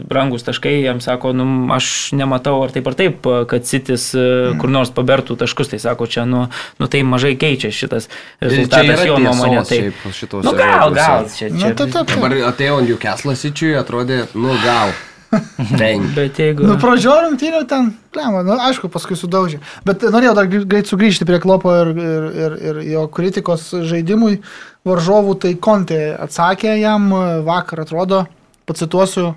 brangus 0.08 0.46
taškai, 0.48 0.78
jam 0.86 1.02
sako, 1.04 1.34
nu, 1.36 1.48
aš 1.76 2.14
nematau 2.16 2.62
ar 2.64 2.72
taip 2.72 2.88
ar 2.88 2.96
taip, 2.96 3.20
e, 3.28 3.42
kad 3.52 3.66
Sitis 3.68 4.06
Mm. 4.16 4.62
kur 4.62 4.70
nors 4.72 4.90
pabertų 4.96 5.36
taškus, 5.42 5.68
tai 5.74 5.80
sako, 5.84 6.08
čia, 6.08 6.24
nu, 6.24 6.46
nu 6.80 6.88
tai 6.88 7.02
mažai 7.04 7.36
keičia 7.36 7.68
šitas 7.76 8.08
rezultatas 8.40 9.04
jo 9.06 9.18
nuomonė. 9.20 9.68
Tai, 9.68 9.82
šituose 10.16 10.48
nu, 10.48 10.56
gal, 10.56 10.88
žodžiuose. 10.88 10.96
gal, 10.96 11.30
čia, 11.36 11.50
Nu, 11.52 11.60
čia. 11.60 11.74
taip, 11.76 11.92
taip, 11.92 12.08
Dabar 12.16 12.32
taip. 12.32 12.48
atėjo 12.54 12.80
Newcastle 12.88 13.36
Sičiui, 13.36 13.76
atrodė, 13.76 14.24
nu 14.40 14.56
gal. 14.64 14.96
Bet 16.18 16.40
jeigu... 16.40 16.66
Nu, 16.68 16.78
pradžio 16.82 17.16
rungtynių 17.26 17.62
ten, 17.70 17.92
blema, 18.16 18.44
nu, 18.48 18.56
aišku, 18.68 18.90
paskui 18.92 19.18
sudaužė. 19.20 19.60
Bet 19.88 20.06
norėjau 20.08 20.34
dar 20.38 20.50
greit 20.50 20.90
sugrįžti 20.90 21.28
prie 21.28 21.40
Klopo 21.44 21.74
ir, 21.82 21.94
ir, 21.94 22.26
ir, 22.46 22.58
ir 22.70 22.82
jo 22.94 23.06
kritikos 23.12 23.70
žaidimui 23.90 24.40
varžovų. 24.88 25.38
Tai 25.44 25.54
Kontė 25.64 26.02
atsakė 26.16 26.78
jam 26.80 27.10
vakar, 27.48 27.84
atrodo, 27.84 28.26
pacituosiu, 28.70 29.34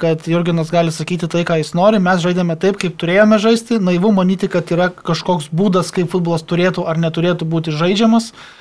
kad 0.00 0.24
Jurginas 0.28 0.72
gali 0.72 0.92
sakyti 0.94 1.28
tai, 1.30 1.44
ką 1.46 1.60
jis 1.60 1.74
nori. 1.78 2.00
Mes 2.02 2.22
žaidėme 2.24 2.56
taip, 2.60 2.80
kaip 2.80 2.96
turėjome 3.00 3.38
žaisti. 3.42 3.78
Naivu 3.82 4.14
manyti, 4.16 4.48
kad 4.50 4.70
yra 4.74 4.88
kažkoks 4.90 5.50
būdas, 5.54 5.92
kaip 5.94 6.10
futbolas 6.12 6.46
turėtų 6.46 6.88
ar 6.88 6.98
neturėtų 6.98 7.46
būti 7.48 7.76
žaidžiamas. 7.76 8.32
E, 8.32 8.59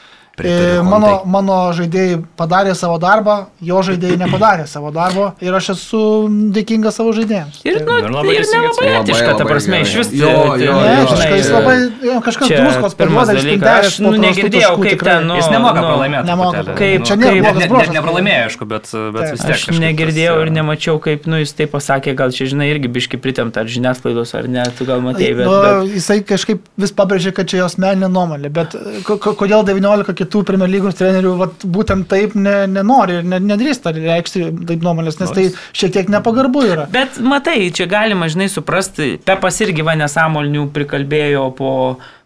Mano, 0.84 1.07
Kontai. 1.20 1.32
mano 1.32 1.57
žaidėjai 1.76 2.24
padarė 2.40 2.76
savo 2.76 2.98
darbą, 3.02 3.48
jo 3.61 3.82
žaidėjai 3.84 4.18
nepadarė 4.24 4.68
savo 4.68 4.91
darbo 4.91 5.34
ir 5.41 5.53
aš 5.53 5.70
esu 5.76 6.02
dėkingas 6.56 6.95
savo 6.99 7.11
žaidėjams. 7.14 7.60
Ir, 7.68 7.82
nu, 7.86 7.98
Ir 7.99 8.11
labai 8.11 8.36
etiška, 8.40 9.36
ta 9.38 9.45
prasme, 9.45 9.80
gerai. 9.80 9.88
iš 9.88 9.95
vis. 9.99 10.11
Jo, 10.20 10.28
tai- 10.28 10.64
jo, 10.64 10.74
tai, 10.80 10.95
jo, 10.95 11.06
kažkas 11.10 11.52
labai, 11.52 11.78
kažkas 12.28 12.48
druskos 12.49 12.95
pirmas 12.99 13.28
dalykas. 13.34 13.88
Aš, 13.90 13.99
nu, 14.03 14.11
negirdėjau, 14.20 14.74
kaip 14.84 15.03
ten, 15.03 15.28
nu, 15.28 15.36
Jis 15.40 15.49
nemoka 15.52 15.82
nu, 15.82 15.88
pralaimėti. 15.88 16.26
nemoka. 16.30 16.64
Kaip- 16.80 16.99
Nu, 16.99 17.06
Čia 17.06 17.16
nėra 17.16 17.32
kaip- 17.32 17.44
blogas 17.44 17.60
ne, 17.60 17.66
ne, 17.66 17.70
bruožas. 17.70 17.94
nepralaimėjo, 17.95 18.41
aišku, 18.49 18.66
bet, 18.68 18.84
bet 19.14 19.32
vis 19.32 19.40
tiek. 19.41 19.56
Aš 19.56 19.68
negirdėjau 19.80 20.36
ir 20.41 20.48
e, 20.48 20.53
nemačiau, 20.57 20.99
kaip, 20.99 21.26
nu, 21.28 21.36
jis 21.40 21.53
tai 21.53 21.66
pasakė, 21.68 22.16
gal 22.16 22.30
čia, 22.32 22.45
žinai, 22.52 22.68
irgi 22.74 22.88
biški 22.91 23.18
pritemta, 23.22 23.61
ar 23.61 23.66
žiniasklaidos, 23.66 24.34
ar 24.36 24.48
ne, 24.48 24.64
tu 24.78 24.86
gal 24.86 24.99
matėjai, 25.02 25.36
bet... 25.38 25.45
nu, 25.45 25.56
bet... 25.61 25.95
Jisai 25.95 26.22
kažkaip 26.24 26.60
vis 26.78 26.91
pabrėžė, 26.91 27.34
kad 27.34 27.48
čia 27.48 27.57
jos 27.64 27.76
meninė 27.78 28.10
nuomonė, 28.11 28.49
bet 28.52 28.76
ko- 29.03 29.18
ko- 29.18 29.34
kodėl 29.34 29.64
19 29.66 30.14
kitų 30.14 30.28
Premier 30.47 30.69
lygos 30.72 30.97
trenerių 30.99 31.34
vat, 31.39 31.65
būtent 31.65 32.07
taip 32.11 32.35
ne, 32.38 32.64
nenori 32.69 33.19
ir 33.19 33.27
ne, 33.27 33.41
nedrįsta 33.51 33.93
reikšti 33.95 34.45
taip 34.69 34.85
nuomonės, 34.85 35.19
nes 35.22 35.34
tai 35.35 35.47
šiek 35.77 35.95
tiek 35.95 36.14
nepagarbu 36.14 36.65
yra. 36.68 36.88
Bet 36.91 37.19
matai, 37.23 37.57
čia 37.76 37.89
galima, 37.89 38.30
žinai, 38.31 38.49
suprasti, 38.51 39.15
Pepas 39.26 39.60
irgi 39.65 39.85
va 39.85 39.97
nesąmonių 39.99 40.69
prikalbėjo 40.76 41.49
po, 41.57 41.73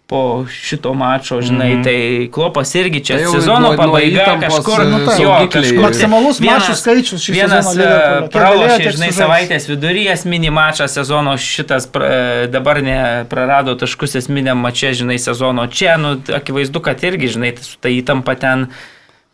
po 0.07 0.45
šito 0.51 0.93
mačo, 0.93 1.41
žinai, 1.41 1.73
mm 1.73 1.79
-hmm. 1.79 1.83
tai 1.83 2.29
Klopas 2.31 2.75
irgi 2.75 2.99
čia 3.05 3.17
Tai 3.17 3.25
sezono 3.31 3.59
nuo- 3.59 3.69
nuo 3.69 3.77
pabaiga 3.77 4.23
įtampos, 4.25 4.55
kažkur, 4.57 4.81
e, 4.81 4.85
nu, 4.89 5.05
tai, 5.05 5.21
jo, 5.21 5.47
kažkur. 5.51 5.79
Maksimalus 5.81 6.39
Vienas- 6.39 6.67
mačų 6.67 6.75
skaičius 6.75 7.21
šį 7.23 7.31
Vienas 7.33 7.65
sezoną 7.65 7.83
e, 7.83 7.87
galėjo, 7.87 8.29
pralošė, 8.31 8.91
žinai, 8.91 9.11
sužais. 9.11 9.17
savaitės 9.17 9.67
vidury 9.69 10.03
esminį 10.11 10.49
mačą 10.51 10.87
sezono, 10.87 11.37
šitas 11.37 11.87
pra, 11.87 12.05
e, 12.07 12.47
dabar 12.47 12.81
neprarado 12.83 13.75
taškus 13.75 14.15
esminiam 14.15 14.57
mače, 14.57 14.93
žinai, 14.93 15.17
sezono 15.19 15.67
čia, 15.67 15.97
nu, 15.97 16.21
akivaizdu, 16.35 16.79
kad 16.79 17.03
irgi, 17.03 17.27
žinai, 17.27 17.53
su 17.61 17.77
ta 17.79 17.89
įtampa 17.89 18.35
ten, 18.39 18.67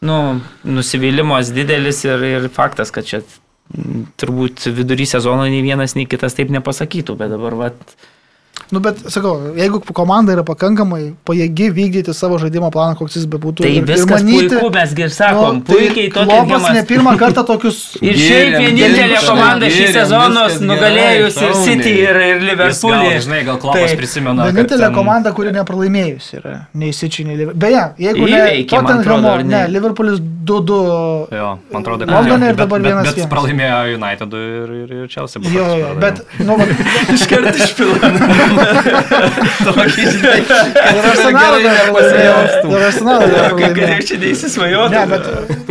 nu, 0.02 0.41
nusivylimas 0.64 1.52
didelis 1.54 2.06
ir, 2.06 2.24
ir 2.24 2.50
faktas, 2.50 2.91
kad 2.91 3.06
čia 3.06 3.22
turbūt 4.18 4.70
vidury 4.74 5.06
sezono 5.06 5.44
nei 5.44 5.62
vienas, 5.62 5.96
nei 5.96 6.06
kitas 6.06 6.34
taip 6.34 6.50
nepasakytų, 6.50 7.16
bet 7.18 7.30
dabar, 7.30 7.54
vat, 7.56 7.76
Nu, 8.70 8.78
bet, 8.86 9.00
sakau, 9.10 9.32
jeigu 9.58 9.80
komanda 9.98 10.36
yra 10.36 10.44
pakankamai 10.46 11.16
pajėgi 11.26 11.72
vykdyti 11.74 12.14
savo 12.14 12.38
žaidimo 12.38 12.68
planą, 12.70 12.94
koks 13.00 13.16
jis 13.18 13.24
bebūtų. 13.26 13.64
tai 13.66 13.72
ir- 13.72 13.80
ir 13.82 13.86
viskas 13.90 14.22
manyti- 14.22 14.50
puiku, 14.60 14.70
mesgi 14.76 15.02
ir 15.08 15.10
sakom, 15.16 15.40
Nu, 15.40 15.54
nu, 15.54 15.62
puikiai 15.66 16.12
to 16.14 16.26
Klopas 16.30 16.68
ne 16.76 16.84
pirmą 16.86 17.16
kartą 17.18 17.44
tokius... 17.48 17.80
Ir 18.10 18.14
šiaip 18.14 18.54
vienintelė 18.62 19.18
komanda 19.26 19.66
šį 19.74 19.88
sezoną 19.96 20.44
nugalėjus 20.70 21.40
ir. 21.41 21.54
City, 21.66 21.96
ir, 22.04 22.16
ir 22.28 22.46
Jis 22.70 22.82
gal, 22.86 23.08
žinai, 23.26 23.41
gal 23.48 23.58
klopas 23.58 23.90
Taip. 23.90 23.98
prisimena. 24.04 24.46
kad 24.46 24.54
Vienintelė 24.54 24.86
ten- 24.86 24.94
komanda, 25.00 25.34
kuri 25.34 25.50
nepralaimėjus 25.58 26.30
yra, 26.38 26.54
nei 26.74 26.94
Sičiai, 26.94 27.26
nei 27.26 27.38
Liverpool. 27.41 27.60
Beje, 27.66 27.84
jeigu 28.06 28.30
ne 28.30 28.64
Tottenhamo, 28.70 29.34
ne? 29.38 29.44
ne, 29.50 29.64
Liverpoolis 29.74 30.22
2-2. 30.46 31.34
Jo, 31.34 31.50
man 31.74 31.82
atrodo, 31.82 32.06
kad 32.06 32.14
Londone 32.14 32.50
ir 32.54 32.56
dabar 32.62 32.80
bet, 32.86 32.94
bet, 32.94 33.16
1-1. 33.18 33.26
bet 33.26 33.30
pralaimėjo 33.34 33.82
United 33.98 34.34
ir, 34.34 34.72
ir, 34.84 34.96
ir 35.02 35.08
Chelsea. 35.10 35.41
Jo, 35.58 35.68
jo, 35.82 35.91
bet, 36.06 36.22
nu, 36.46 36.54
va, 36.58 36.66
Iškart 38.60 39.98
išpila. 39.98 40.61
ir 40.95 41.07
Arsenalą 41.11 41.60
dar 41.64 41.91
pralaimėjo. 41.91 42.36
Ir 42.69 42.86
Arsenalą 42.90 43.27
Kad 43.30 43.36
pralaimėjo. 43.52 43.90
jau 43.94 44.07
čia 44.10 44.18
neįsisvajotų. 44.23 44.90
Ne, 44.94 45.03
bet 45.14 45.23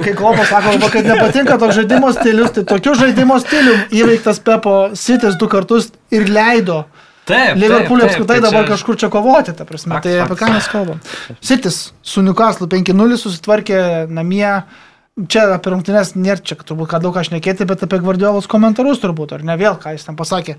kai 0.05 0.15
Klopas 0.19 0.49
sako, 0.53 0.75
va, 0.83 0.91
kad 0.93 1.09
nepatinka 1.11 1.59
toks 1.63 1.79
žaidimo 1.81 2.13
stilius, 2.17 2.55
tai 2.57 2.65
tokiu 2.73 2.95
žaidimo 2.99 3.39
stiliu 3.43 3.77
įveiktas 4.01 4.41
Pepo 4.45 4.77
Sitis 4.99 5.37
du 5.41 5.49
kartus 5.51 5.91
ir 6.15 6.29
leido 6.33 6.85
Taip. 7.29 7.59
Liverpoolio 7.61 8.07
taip, 8.07 8.15
apskritai 8.15 8.39
tai 8.39 8.41
dabar 8.41 8.63
čia- 8.65 8.71
kažkur 8.73 8.97
čia 8.97 9.09
kovoti, 9.13 9.53
ta 9.53 9.65
prasme. 9.69 9.93
Faktas, 9.99 10.13
Tai 10.17 10.21
apie 10.25 10.37
ką 10.41 10.47
mes 10.55 10.69
kalbam? 10.73 11.01
Sitis 11.45 11.93
su 12.03 12.23
Newcastle 12.25 12.67
5-0 12.73 13.19
susitvarkė 13.21 14.09
namie. 14.09 14.63
Čia 15.29 15.43
apie 15.59 15.73
rungtynės 15.75 16.15
nėra 16.17 16.41
čia 16.41 16.55
turbūt 16.57 16.89
ką 16.89 17.01
daug 17.03 17.13
ką 17.13 17.25
šnekėti, 17.29 17.67
bet 17.67 17.83
apie 17.85 17.99
Gvardiolos 18.01 18.47
komentarus 18.49 19.01
turbūt, 19.03 19.33
ar 19.35 19.43
ne 19.45 19.57
vėl, 19.59 19.75
ką 19.77 19.93
jis 19.93 20.05
ten 20.07 20.17
pasakė. 20.17 20.55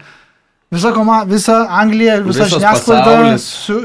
Visa, 0.70 0.92
koma, 0.94 1.24
visa 1.26 1.56
Anglija 1.70 2.20
ir 2.20 2.26
visa 2.28 2.46
žiniasklaida 2.46 3.38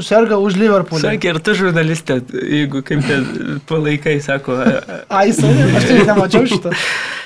serga 0.05 0.37
už 0.37 0.59
Liverpoolį. 0.61 1.01
Sakė, 1.07 1.31
ir 1.33 1.39
tu 1.41 1.55
žurnalistė, 1.57 2.19
jeigu 2.29 2.83
kaip 2.85 3.01
ten 3.09 3.25
palaikai, 3.71 4.19
sako. 4.21 4.59
Ai, 5.09 5.31
jisai, 5.31 5.55
aš 5.81 5.89
tai 5.89 5.97
nemačiau 6.11 6.45
šitą. 6.51 6.75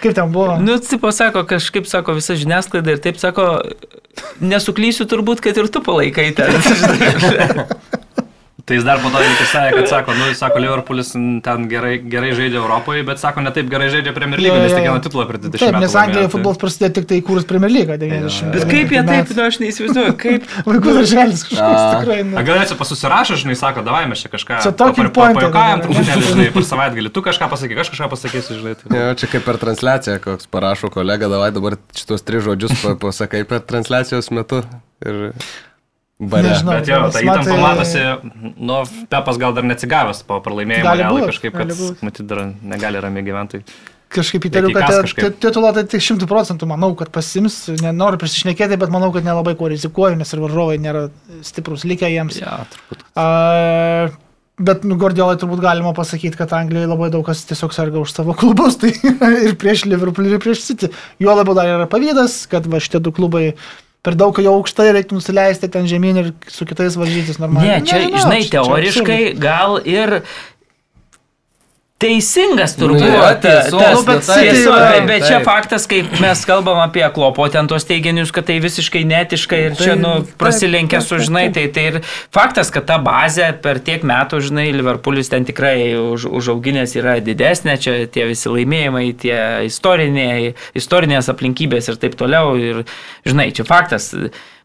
Kaip 0.05 0.15
ten 0.15 0.31
buvo? 0.31 0.61
Nu, 0.63 0.79
tipo 0.79 1.11
sako, 1.11 1.43
kažkaip 1.51 1.91
sako 1.91 2.15
visa 2.21 2.39
žiniasklaida 2.39 2.95
ir 2.95 3.03
taip 3.03 3.19
sako, 3.19 3.49
nesuklysiu 4.39 5.11
turbūt, 5.11 5.43
kad 5.43 5.59
ir 5.59 5.67
tu 5.75 5.83
palaikai 5.83 6.31
ten. 6.39 6.55
Tai 8.69 8.77
jis 8.77 8.85
dar 8.85 8.99
po 9.01 9.09
to 9.09 9.21
irgi 9.25 9.45
sakė, 9.49 9.71
kad 9.79 9.87
sako, 9.89 10.13
nu, 10.19 10.27
jis 10.29 10.41
sako, 10.43 10.61
Liverpoolis 10.61 11.13
ten 11.47 11.63
gerai, 11.71 11.95
gerai 12.05 12.35
žaidžia 12.37 12.59
Europoje, 12.61 13.01
bet 13.09 13.17
sako, 13.23 13.41
ne 13.47 13.53
taip 13.57 13.71
gerai 13.73 13.87
žaidžia 13.95 14.13
Premier 14.13 14.43
League, 14.45 14.59
nes 14.61 14.75
tik 14.77 14.85
vieną 14.85 15.01
titulą 15.07 15.25
per 15.31 15.39
20 15.41 15.57
Taip, 15.57 15.73
metų. 15.73 15.81
nes 15.87 15.95
Anglijoje 16.03 16.31
futbolas 16.35 16.61
prasidėjo 16.61 16.93
tik 16.99 17.07
tai 17.09 17.21
įkūrus 17.23 17.47
Premier 17.49 17.73
League 17.73 17.97
90. 18.03 18.53
Bet 18.53 18.67
kaip 18.69 18.93
jie 18.93 19.03
taip, 19.09 19.33
nu 19.39 19.45
aš 19.47 19.59
neįsivaizduoju, 19.63 20.17
kaip. 20.21 20.45
Vaikų 20.69 20.95
darželis 20.99 21.47
kažkoks 21.49 21.81
A. 21.81 21.89
tikrai. 21.97 22.19
A 22.21 22.27
Nu. 22.29 22.45
gal 22.45 22.61
čia 22.69 22.77
pasusirašo, 22.83 23.39
žinai, 23.41 23.57
sako, 23.57 23.83
davai 23.89 24.03
mes 24.13 24.21
čia 24.21 24.29
kažką. 24.37 24.61
Čia 24.67 24.73
talking 24.77 25.09
pa- 25.09 25.15
pa- 25.15 25.21
pointai 25.23 25.41
pajuokaujam 25.49 25.81
dabar, 25.81 25.89
truputėlį, 25.89 26.27
žinai, 26.29 26.49
per 26.59 26.67
savaitgalį. 26.69 27.13
Tu 27.17 27.23
kažką 27.31 27.49
pasakyk, 27.55 27.81
aš 27.87 27.93
kažką 27.95 28.09
pasakysiu, 28.13 28.59
žinai. 28.61 28.75
Tai... 28.83 28.93
Jo, 29.01 29.07
čia 29.23 29.31
kaip 29.33 29.49
per 29.49 29.57
transliaciją, 29.65 30.19
koks 30.29 30.51
parašo 30.53 30.91
kolega, 30.93 31.31
davai 31.33 31.49
dabar 31.57 31.79
šitos 31.97 32.21
tris 32.29 32.45
žodžius 32.45 32.77
pa- 32.85 32.95
pasakai 33.09 33.45
per 33.49 33.65
transliacijos 33.65 34.29
metu. 34.37 34.61
Ir... 35.01 35.33
Bare. 36.19 36.49
Nežinau. 36.51 36.73
Bet 36.75 36.89
jo, 36.91 36.97
ta 37.15 37.21
įtampa 37.23 37.45
matai- 37.47 37.61
matosi, 37.63 38.01
nu, 38.59 38.81
Pepas 39.07 39.37
gal 39.39 39.55
dar 39.55 39.63
neatsigavęs 39.69 40.25
po 40.27 40.41
pralaimėjimo, 40.43 40.97
būt, 41.15 41.29
kažkaip, 41.31 41.55
kad, 41.55 42.03
matyt, 42.03 42.27
dar 42.27 42.43
negali 42.59 42.99
ramiai 43.05 43.23
gyventi. 43.29 43.63
Kažkaip 44.11 44.49
įtariu, 44.49 44.73
kad 44.73 45.37
titulą 45.39 45.71
tai 45.77 45.85
tik 45.87 46.03
šimtų 46.03 46.27
procentų 46.31 46.67
manau, 46.71 46.95
kad 46.99 47.13
pasims. 47.15 47.67
Nenoriu 47.85 48.19
prisišnekėti, 48.19 48.79
bet 48.81 48.91
manau, 48.91 49.13
kad 49.15 49.27
nelabai 49.27 49.53
kuo 49.59 49.69
rizikuoju, 49.71 50.17
nes 50.19 50.33
ir 50.33 50.41
varžovai 50.43 50.79
nėra 50.81 51.05
stiprus 51.45 51.85
likę 51.87 52.09
jiems. 52.11 52.41
Ja, 52.41 52.63
turbūt. 52.73 53.05
A, 53.21 53.27
bet 54.59 54.87
nu, 54.89 54.97
Gordiolai 54.99 55.37
turbūt 55.39 55.61
galima 55.63 55.93
pasakyti, 55.95 56.39
kad 56.41 56.55
Anglijoje 56.57 56.89
labai 56.89 57.11
daug 57.15 57.27
kas 57.29 57.45
tiesiog 57.51 57.77
serga 57.77 58.01
už 58.01 58.17
savo 58.17 58.35
klubus. 58.35 58.81
Tai 58.81 58.91
ir 59.47 59.59
prieš 59.61 59.85
Liverpool, 59.87 60.33
ir 60.33 60.41
prieš 60.43 60.65
City. 60.71 60.91
Jo 61.23 61.37
labiau 61.37 61.55
dar 61.59 61.69
yra 61.77 61.87
pavydas, 61.91 62.47
kad 62.51 62.67
va 62.67 62.81
šitie 62.81 63.05
du 63.05 63.13
klubai 63.15 63.53
per 64.03 64.15
daug 64.15 64.37
jau 64.41 64.53
aukštai 64.59 64.93
reiktų 64.97 65.19
nusileisti 65.19 65.69
ten 65.75 65.89
žemyn 65.91 66.21
ir 66.23 66.31
su 66.49 66.65
kitais 66.69 66.97
varžytis 66.97 67.41
normaliai. 67.43 67.81
Ne, 67.81 67.87
čia, 67.87 67.99
Nežinau, 68.05 68.21
žinai, 68.25 68.41
čia- 68.43 68.51
čia 68.51 68.63
teoriškai 68.63 69.23
gal 69.43 69.81
ir 69.85 70.21
teisingas 71.99 72.77
turbūt. 72.79 73.01
Nu, 73.03 73.09
jo, 73.11 73.23
ta- 73.23 73.35
tiesos, 73.43 73.81
tas- 73.81 73.95
nu, 73.97 74.03
bet 74.07 74.21
tiesos, 74.23 74.35
City 74.39 74.65
yra- 74.65 74.91
bet- 74.93 75.07
Bet 75.09 75.25
čia 75.27 75.39
faktas, 75.43 75.87
kai 75.91 76.03
mes 76.21 76.45
kalbam 76.47 76.79
apie 76.85 77.03
klopo 77.15 77.49
ten 77.51 77.67
tos 77.67 77.85
teiginius, 77.85 78.31
kad 78.33 78.47
tai 78.47 78.61
visiškai 78.63 79.03
netiška 79.05 79.57
ir 79.67 79.75
čia, 79.75 79.95
Tai- 79.95 79.97
nu, 80.03 80.13
taip, 80.23 80.37
prasilenkia 80.39 81.01
su, 81.03 81.19
žinai, 81.19 81.53
tai, 81.53 81.67
tai 81.75 81.85
ir 81.91 82.01
faktas, 82.33 82.71
kad 82.71 82.87
ta 82.87 82.99
bazė 83.03 83.51
per 83.63 83.81
tiek 83.81 84.03
metų, 84.07 84.39
žinai, 84.51 84.69
Liverpoolis 84.79 85.29
ten 85.29 85.45
tikrai 85.45 85.95
už, 85.99 86.29
užauginės 86.31 86.95
yra 87.01 87.19
didesnė, 87.21 87.79
čia 87.81 88.07
tie 88.07 88.27
visi 88.31 88.49
laimėjimai, 88.49 89.07
tie 89.19 89.41
istoriniai, 89.67 90.55
istorinės 90.79 91.29
aplinkybės 91.33 91.89
ir 91.89 91.97
taip 91.97 92.15
toliau. 92.15 92.55
Ir, 92.59 92.85
žinai, 93.27 93.51
čia 93.53 93.65
faktas. 93.67 94.15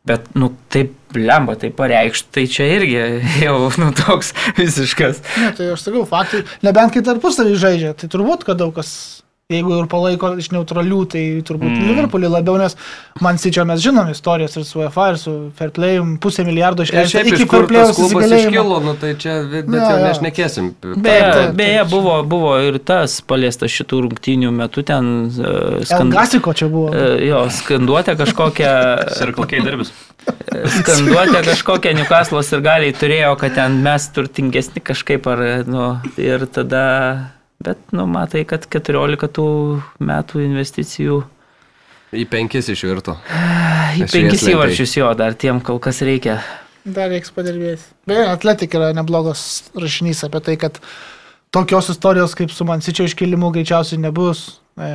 Bet, 0.03 0.25
nu, 0.35 0.49
taip 0.67 1.15
lemba, 1.15 1.53
tai 1.55 1.69
pareikšti, 1.71 2.27
tai 2.35 2.41
čia 2.51 2.65
irgi 2.75 2.97
jau, 3.45 3.69
nu, 3.79 3.87
toks 3.95 4.33
visiškas. 4.57 5.21
Ne, 5.39 5.51
tai 5.55 5.69
aš 5.71 5.85
sakau, 5.85 6.03
faktai, 6.09 6.41
nebent 6.65 6.91
kai 6.91 7.03
tarpusavį 7.07 7.55
žaidžia, 7.61 7.93
tai 7.95 8.09
turbūt, 8.11 8.43
kad 8.43 8.59
daug 8.59 8.73
kas, 8.75 9.22
jeigu 9.51 9.75
ir 9.75 9.87
palaiko 9.91 10.29
iš 10.39 10.47
neutralių, 10.53 10.99
tai 11.11 11.21
turbūt 11.43 11.67
mm. 11.67 11.87
Liverpoolį 11.89 12.29
labiau, 12.31 12.55
nes 12.61 12.77
man 13.23 13.39
sičio 13.41 13.65
mes 13.67 13.81
žinom 13.83 14.07
istorijas 14.13 14.55
ir 14.55 14.63
su 14.67 14.79
UEFA, 14.79 15.09
ir 15.11 15.19
su 15.19 15.33
Fair 15.57 15.73
Play, 15.75 15.99
pusę 16.23 16.45
milijardo 16.47 16.85
Ir 16.85 16.93
išleista 16.93 17.23
iki 17.27 17.47
Fair 17.51 17.67
Play 17.67 17.91
klubas 17.97 18.31
iškilo, 18.37 18.79
nu 18.85 18.93
tai 19.01 19.11
čia, 19.19 19.41
bet 19.51 19.67
Jo, 19.67 19.81
jau 19.83 19.99
nešnekėsim. 20.05 20.71
Beje, 20.95 21.49
beje 21.59 21.83
buvo, 21.91 22.15
buvo 22.23 22.55
ir 22.63 22.79
tas 22.87 23.17
paliestas 23.27 23.73
šitų 23.75 24.05
rungtynių 24.07 24.53
metu 24.55 24.85
ten 24.87 25.11
uh, 25.27 25.83
Elgasiko 25.99 26.55
čia 26.55 26.71
buvo. 26.71 26.95
jo, 27.19 27.43
skanduotė 27.59 28.15
kažkokia, 28.23 28.73
Circle 29.19 29.51
K 29.51 29.59
derbis. 29.67 29.91
skanduotė 30.79 31.43
kažkokia 31.51 31.97
Newcastle'os 31.99 32.55
ir 32.55 32.63
galiai 32.63 32.95
turėjo, 32.95 33.35
kad 33.43 33.59
ten 33.59 33.81
mes 33.83 34.07
turtingesni 34.15 34.79
kažkaip 34.79 35.27
ar, 35.27 35.47
nu, 35.67 35.87
ir 36.15 36.47
tada, 36.47 36.85
bet, 37.63 37.79
nu, 37.95 38.07
matai, 38.09 38.43
kad 38.49 38.67
14 38.71 39.31
tų 39.37 39.47
metų 40.03 40.43
investicijų 40.47 41.23
Į 42.13 42.27
penkis 42.29 42.67
išvirto. 42.69 43.15
į 43.97 44.05
penkis 44.11 44.45
įvarčius 44.51 44.93
jo, 44.99 45.09
dar 45.17 45.33
tiem 45.39 45.61
kol 45.65 45.79
kas 45.81 46.03
reikia. 46.05 46.37
Dar 46.83 47.09
reiks 47.09 47.31
padirbėti. 47.33 47.85
Beje, 48.09 48.27
Atletik 48.29 48.75
yra 48.77 48.91
neblogas 48.93 49.63
rašinys 49.73 50.25
apie 50.27 50.41
tai, 50.45 50.57
kad 50.61 50.77
tokios 51.53 51.89
istorijos 51.93 52.35
kaip 52.37 52.53
su 52.53 52.67
Mansičio 52.67 53.07
iškilimu 53.07 53.53
greičiausiai 53.55 54.01
nebus. 54.03 54.45
E, 54.77 54.89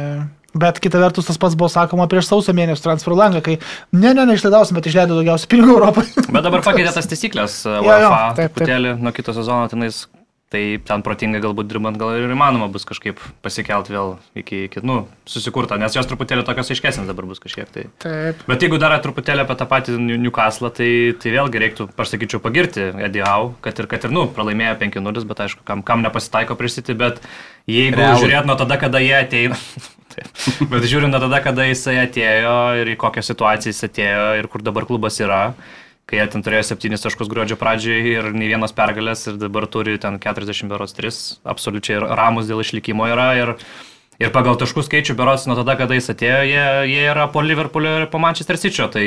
Bet 0.58 0.78
kita 0.80 0.96
vertus 0.96 1.26
tas 1.28 1.36
pats 1.38 1.52
buvo 1.58 1.68
sakoma 1.68 2.06
prieš 2.08 2.30
sausio 2.30 2.54
mėnesio 2.56 2.80
transferų 2.86 3.18
langą, 3.18 3.42
kai 3.44 3.58
ne, 3.92 4.14
ne, 4.16 4.24
neišleidausim, 4.30 4.78
bet 4.78 4.88
išleido 4.88 5.18
daugiausiai 5.18 5.50
pinigų 5.52 5.74
Europai. 5.74 6.06
Bet 6.24 6.46
dabar 6.46 6.64
pakeitė 6.66 6.94
tas 6.96 7.06
taisyklės 7.10 7.58
jo, 7.68 7.74
UEFA 7.84 8.08
taip, 8.08 8.38
taip. 8.38 8.54
truputėlį 8.56 8.94
nuo 8.96 9.12
kito 9.14 9.34
sezono 9.36 9.68
tenais 9.68 10.06
Tai 10.48 10.60
ten 10.80 11.02
protingai 11.04 11.42
galbūt 11.44 11.66
dirbant 11.68 11.98
gal 12.00 12.14
ir 12.16 12.30
įmanoma 12.32 12.70
bus 12.72 12.86
kažkaip 12.88 13.18
pasikelt 13.44 13.90
vėl 13.92 14.14
iki, 14.32 14.62
iki 14.70 14.80
nu, 14.80 15.02
susikurto, 15.28 15.76
nes 15.76 15.92
jos 15.92 16.08
truputėlį 16.08 16.46
tokios 16.48 16.70
aiškesnės 16.72 17.04
dabar 17.10 17.26
bus 17.28 17.42
kažkiek. 17.42 17.68
Tai. 17.74 17.84
Taip. 18.00 18.40
Bet 18.48 18.64
jeigu 18.64 18.78
dar 18.80 18.94
truputėlį 19.04 19.44
apie 19.44 19.58
tą 19.60 19.66
patį 19.68 19.98
New- 20.00 20.16
Newcastle, 20.22 20.70
tai, 20.72 20.88
tai 21.20 21.34
vėlgi 21.36 21.60
reiktų, 21.66 21.88
aš 22.00 22.14
sakyčiau, 22.14 22.40
pagirti 22.40 22.86
Ediau, 23.10 23.50
kad 23.60 23.76
ir, 23.76 23.90
kad 23.92 24.08
ir, 24.08 24.14
nu, 24.16 24.24
pralaimėjo 24.32 24.78
5-0, 24.80 25.28
bet 25.28 25.44
aišku, 25.44 25.66
kam, 25.68 25.84
kam 25.84 26.00
nepasitaiko 26.06 26.56
prisiti, 26.56 26.96
bet 26.96 27.20
jeigu 27.68 28.00
Realų. 28.00 28.24
žiūrėt 28.24 28.48
nuo 28.48 28.56
tada, 28.56 28.80
kada 28.80 29.04
jie 29.04 29.16
ateina. 29.20 29.60
Bet 30.72 30.82
žiūrint 30.88 31.12
nuo 31.12 31.20
tada, 31.22 31.38
kada 31.44 31.62
jisai 31.68 32.00
atėjo 32.02 32.54
ir 32.80 32.88
į 32.90 32.96
kokią 32.98 33.22
situaciją 33.22 33.70
jis 33.70 33.84
atėjo 33.86 34.24
ir 34.40 34.48
kur 34.50 34.64
dabar 34.66 34.82
klubas 34.88 35.20
yra, 35.22 35.52
kai 36.08 36.22
jie 36.22 36.26
ten 36.32 36.42
turėjo 36.46 36.64
7 36.72 36.96
taškus 37.04 37.28
gruodžio 37.28 37.58
pradžioje 37.60 38.14
ir 38.16 38.30
nei 38.32 38.48
vienos 38.48 38.72
pergalės 38.72 39.26
ir 39.28 39.36
dabar 39.40 39.66
turi 39.68 39.98
ten 40.00 40.16
40 40.22 40.70
berots 40.72 40.96
3, 40.96 41.20
absoliučiai 41.44 42.00
ramus 42.16 42.48
dėl 42.48 42.62
išlikimo 42.64 43.04
yra 43.12 43.28
ir, 43.36 43.52
ir 44.16 44.32
pagal 44.32 44.56
taškų 44.56 44.86
skaičių 44.88 45.18
berots 45.18 45.44
nuo 45.50 45.58
tada, 45.60 45.76
kada 45.76 45.98
jis 45.98 46.08
atėjo, 46.14 46.40
jie, 46.48 46.64
jie 46.94 47.04
yra 47.12 47.28
po 47.28 47.44
Liverpoolio 47.44 47.98
ir 48.02 48.08
po 48.08 48.18
Manchester 48.22 48.56
City. 48.56 48.88
Tai, 48.88 49.04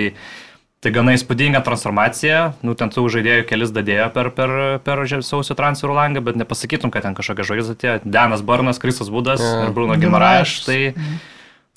tai 0.82 0.94
gana 0.94 1.14
įspūdinga 1.18 1.60
transformacija, 1.66 2.54
nu 2.66 2.78
ten 2.78 2.90
tų 2.94 3.04
žaidėjų 3.18 3.44
kelis 3.50 3.74
dadėjo 3.74 4.08
per, 4.14 4.30
per, 4.38 4.56
per 4.86 5.04
sausio 5.26 5.58
transferų 5.58 5.98
langą, 5.98 6.24
bet 6.26 6.38
nepasakytum, 6.42 6.94
kad 6.94 7.06
ten 7.06 7.18
kažkokia 7.18 7.46
žvaigždė 7.50 7.76
atėjo. 7.76 7.98
Danas 8.06 8.42
Barnas, 8.46 8.80
Krisas 8.82 9.10
Būdas 9.14 9.42
Ja. 9.42 9.68
ir 9.68 9.74
Bruno. 9.76 9.98
Gimaraš. 9.98 10.56
Tai, 10.70 10.80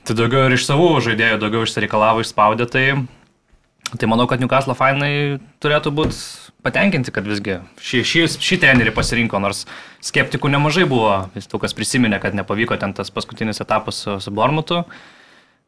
tai 0.05 0.17
daugiau 0.21 0.47
ir 0.49 0.57
iš 0.57 0.65
savų 0.69 0.89
žaidėjų, 1.05 1.41
daugiau 1.43 1.65
išsireikalavo, 1.69 2.25
išspaudė. 2.25 2.69
Tai, 2.73 2.87
Tai 3.95 4.09
manau, 4.11 4.27
kad 4.27 4.43
Newcastle 4.43 4.75
fanai 4.75 5.39
turėtų 5.63 5.93
būti 5.95 6.19
patenkinti, 6.67 7.13
kad 7.15 7.27
visgi 7.29 7.61
šį, 7.79 8.01
šį, 8.11 8.23
šį 8.43 8.59
trenerį 8.65 8.95
pasirinko, 8.97 9.39
nors 9.43 9.65
skeptikų 10.03 10.51
nemažai 10.51 10.87
buvo, 10.91 11.29
vis 11.37 11.47
daug 11.51 11.63
kas 11.63 11.77
prisiminė, 11.77 12.19
kad 12.23 12.35
nepavyko 12.35 12.79
ten 12.81 12.97
tas 12.97 13.13
paskutinis 13.15 13.63
etapas 13.63 14.03
su, 14.07 14.17
su 14.25 14.35
Bormutu. 14.35 14.83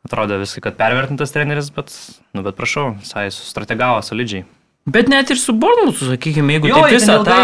Atrodė 0.07 0.41
viskai, 0.43 0.63
kad 0.67 0.79
pervertintas 0.79 1.35
treneris, 1.35 1.71
bet, 1.75 1.95
nu, 2.35 2.43
bet 2.47 2.59
prašau, 2.59 2.93
jisai 3.03 3.29
sustrategavo 3.35 4.03
solidžiai. 4.07 4.47
Bet 4.87 5.09
net 5.11 5.31
ir 5.35 5.39
su 5.43 5.51
Bormutu, 5.59 6.07
sakykime, 6.13 6.53
jeigu 6.57 6.69
taip 6.71 6.93
visą 6.95 7.17
tą 7.27 7.37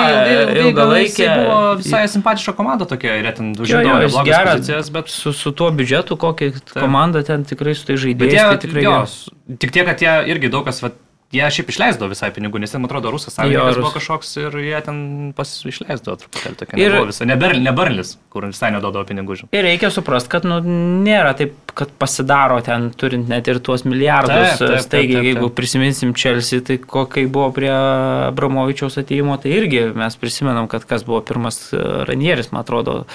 ilgalaikę... 0.62 1.24
buvo 1.40 1.56
visai 1.80 2.04
simpatiška 2.12 2.52
komanda 2.54 2.86
tokia, 2.86 3.16
ir 3.18 3.26
ten 3.34 3.48
Jo, 3.58 3.80
jo, 3.82 4.10
blogas 4.14 4.28
geras, 4.28 4.52
pozicijas, 4.60 4.90
bet 4.94 5.10
su, 5.10 5.32
su 5.34 5.50
tuo 5.58 5.70
biudžetu, 5.74 6.14
kokia 6.22 6.52
komanda 6.76 7.22
ten 7.26 7.42
tikrai 7.48 7.74
su 7.74 7.88
tai 7.88 7.96
jie, 7.98 8.44
tai 8.54 8.60
tikrai 8.66 8.84
jo, 8.86 8.92
geras. 8.94 9.16
s- 9.26 9.58
tik 9.58 9.74
tiek, 9.74 9.88
kad 9.90 10.04
jie 10.06 10.14
irgi 10.30 10.52
daug 10.54 10.62
kas, 10.70 10.78
vat, 10.86 10.94
jie 11.32 11.46
šiaip 11.56 11.70
išleisdo 11.72 12.08
visai 12.10 12.28
pinigų, 12.34 12.60
nes 12.60 12.72
ten, 12.74 12.82
man 12.82 12.90
atrodo, 12.90 13.10
rusas 13.14 13.34
savininkas 13.38 13.78
buvo 13.80 13.92
kažkoks 13.94 14.30
ir 14.42 14.56
jie 14.60 14.80
ten 14.84 14.98
pas 15.36 15.48
išleisdo 15.68 16.14
truputėlį 16.20 16.58
tokia. 16.60 16.78
Ir- 16.80 16.98
visai, 17.08 17.26
ne, 17.30 17.36
ber, 17.40 17.56
ne 17.56 17.72
Barlis, 17.72 18.14
kur 18.32 18.44
visai 18.50 18.70
neduodavo 18.74 19.06
pinigų. 19.08 19.38
žinai. 19.40 19.50
Ir 19.56 19.64
reikia 19.64 19.90
suprasti, 19.94 20.28
kad 20.32 20.44
nu, 20.48 20.60
nėra 21.06 21.32
taip, 21.38 21.56
kad 21.74 21.88
pasidaro 21.98 22.60
ten 22.64 22.90
turint 22.92 23.28
net 23.32 23.48
ir 23.48 23.60
tuos 23.64 23.86
milijardus. 23.88 24.32
Taip, 24.32 24.58
taip, 24.58 24.68
taip, 24.76 24.84
Staigiai, 24.86 25.14
taip, 25.14 25.22
taip. 25.22 25.30
jeigu 25.32 25.50
prisiminsim 25.56 26.14
Chelsea, 26.14 26.60
tai 26.60 26.76
ko, 26.78 27.06
kai 27.08 27.24
buvo 27.26 27.48
prie 27.56 27.72
Abramovičiaus 27.72 28.98
atėjimo, 29.00 29.38
tai 29.42 29.54
irgi 29.56 29.86
mes 29.96 30.16
prisimenam, 30.20 30.68
kad 30.68 30.84
kas 30.88 31.04
buvo 31.08 31.22
pirmas 31.24 31.62
e, 31.72 31.80
Ranieris, 32.08 32.52
man 32.52 32.62
atrodo, 32.66 33.06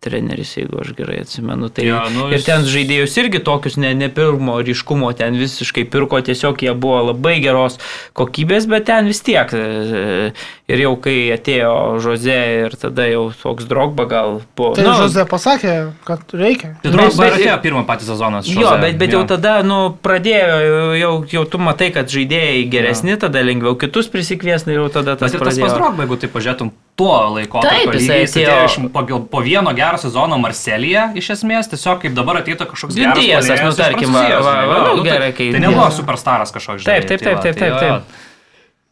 treneris, 0.00 0.54
jeigu 0.56 0.80
aš 0.80 0.94
gerai 0.96 1.18
atsimenu. 1.20 1.68
Tai 1.68 1.84
Jo, 1.84 1.98
nu, 2.14 2.28
ir 2.32 2.38
jis- 2.38 2.46
ten 2.46 2.62
žaidėjus 2.64 3.16
irgi 3.20 3.40
tokius 3.44 3.76
ne, 3.76 3.90
ne 3.94 4.08
pirmo 4.08 4.54
ryškumo, 4.64 5.10
ten 5.16 5.36
visiškai 5.36 5.84
pirko, 5.92 6.20
tiesiog 6.24 6.62
jie 6.64 6.72
buvo 6.74 7.02
labai 7.10 7.34
geros 7.44 7.76
kokybės, 8.16 8.64
bet 8.70 8.86
ten 8.88 9.06
vis 9.10 9.20
tiek. 9.20 9.52
e, 9.52 10.32
Ir 10.70 10.78
jau 10.84 10.92
kai 11.02 11.32
atėjo 11.34 11.98
Žozė 11.98 12.34
ir 12.66 12.74
tada 12.78 13.02
jau 13.10 13.32
toks 13.34 13.64
drogba 13.66 14.04
gal 14.06 14.36
buvo. 14.56 14.74
Tai 14.78 14.84
nu, 14.86 14.92
Žozė 15.00 15.24
pasakė, 15.26 15.72
kad 16.06 16.20
reikia. 16.32 16.76
Tai 16.80 16.90
Bet- 16.90 16.92
Drogba 16.94 17.26
ir 17.26 17.30
bet- 17.32 17.40
atėjo 17.40 17.56
pirmą 17.64 17.82
patį 17.88 18.06
sezoną. 18.06 18.42
su 18.46 18.54
Jo, 18.54 18.76
bet, 18.80 18.96
bet 18.96 19.10
jo. 19.10 19.18
jau 19.18 19.26
tada, 19.34 19.62
nu, 19.66 19.96
pradėjo, 20.00 20.94
jau, 21.00 21.12
jau 21.26 21.44
tu 21.50 21.58
matai, 21.58 21.90
kad 21.92 22.06
žaidėjai 22.06 22.70
geresni, 22.70 23.18
tada 23.18 23.42
lengviau 23.42 23.74
kitus 23.76 24.06
prisikviesni 24.08 24.72
ir 24.72 24.78
jau 24.84 24.88
tada 24.88 25.16
tas 25.18 25.32
Tas 25.32 25.34
ir 25.34 25.38
tas 25.40 25.48
pradėjo. 25.58 25.66
pats 25.66 25.74
Drogba, 25.74 26.06
jeigu 26.06 26.20
tai 26.20 26.28
pažiūrėtum 26.38 26.70
tuo 27.00 27.16
laiko. 27.38 27.62
Taip, 27.64 27.94
jisai 27.96 28.18
atėjo- 28.28 28.64
iš, 28.68 28.76
po, 28.94 29.04
po 29.32 29.40
vieno 29.46 29.72
gero 29.76 29.98
sezono 30.02 30.36
Marselėje, 30.42 31.06
iš 31.20 31.30
esmės, 31.36 31.70
tiesiog 31.72 32.02
kaip 32.04 32.14
dabar 32.18 32.42
ateitų 32.42 32.66
kažkoks 32.74 32.98
puolėjas 33.00 33.64
nu, 33.64 33.72
tarkim, 33.80 34.12
va- 34.12 34.26
va- 34.28 34.42
va, 34.44 34.56
jo, 34.60 34.82
nu, 34.84 34.96
nu, 35.00 35.02
tai- 35.04 35.12
gerai, 35.12 35.32
kai- 35.40 35.50
Tai 35.56 35.64
nebuvo 35.66 35.88
superstaras 35.96 36.52
kažkoks. 36.52 36.84
Taip, 36.84 37.06
žinai, 37.06 37.08
taip, 37.08 37.24
tai 37.24 37.26
taip, 37.26 37.36
va, 37.36 37.42
taip, 37.42 37.56
tai 37.56 37.70
taip, 37.70 37.80
taip. 37.80 38.02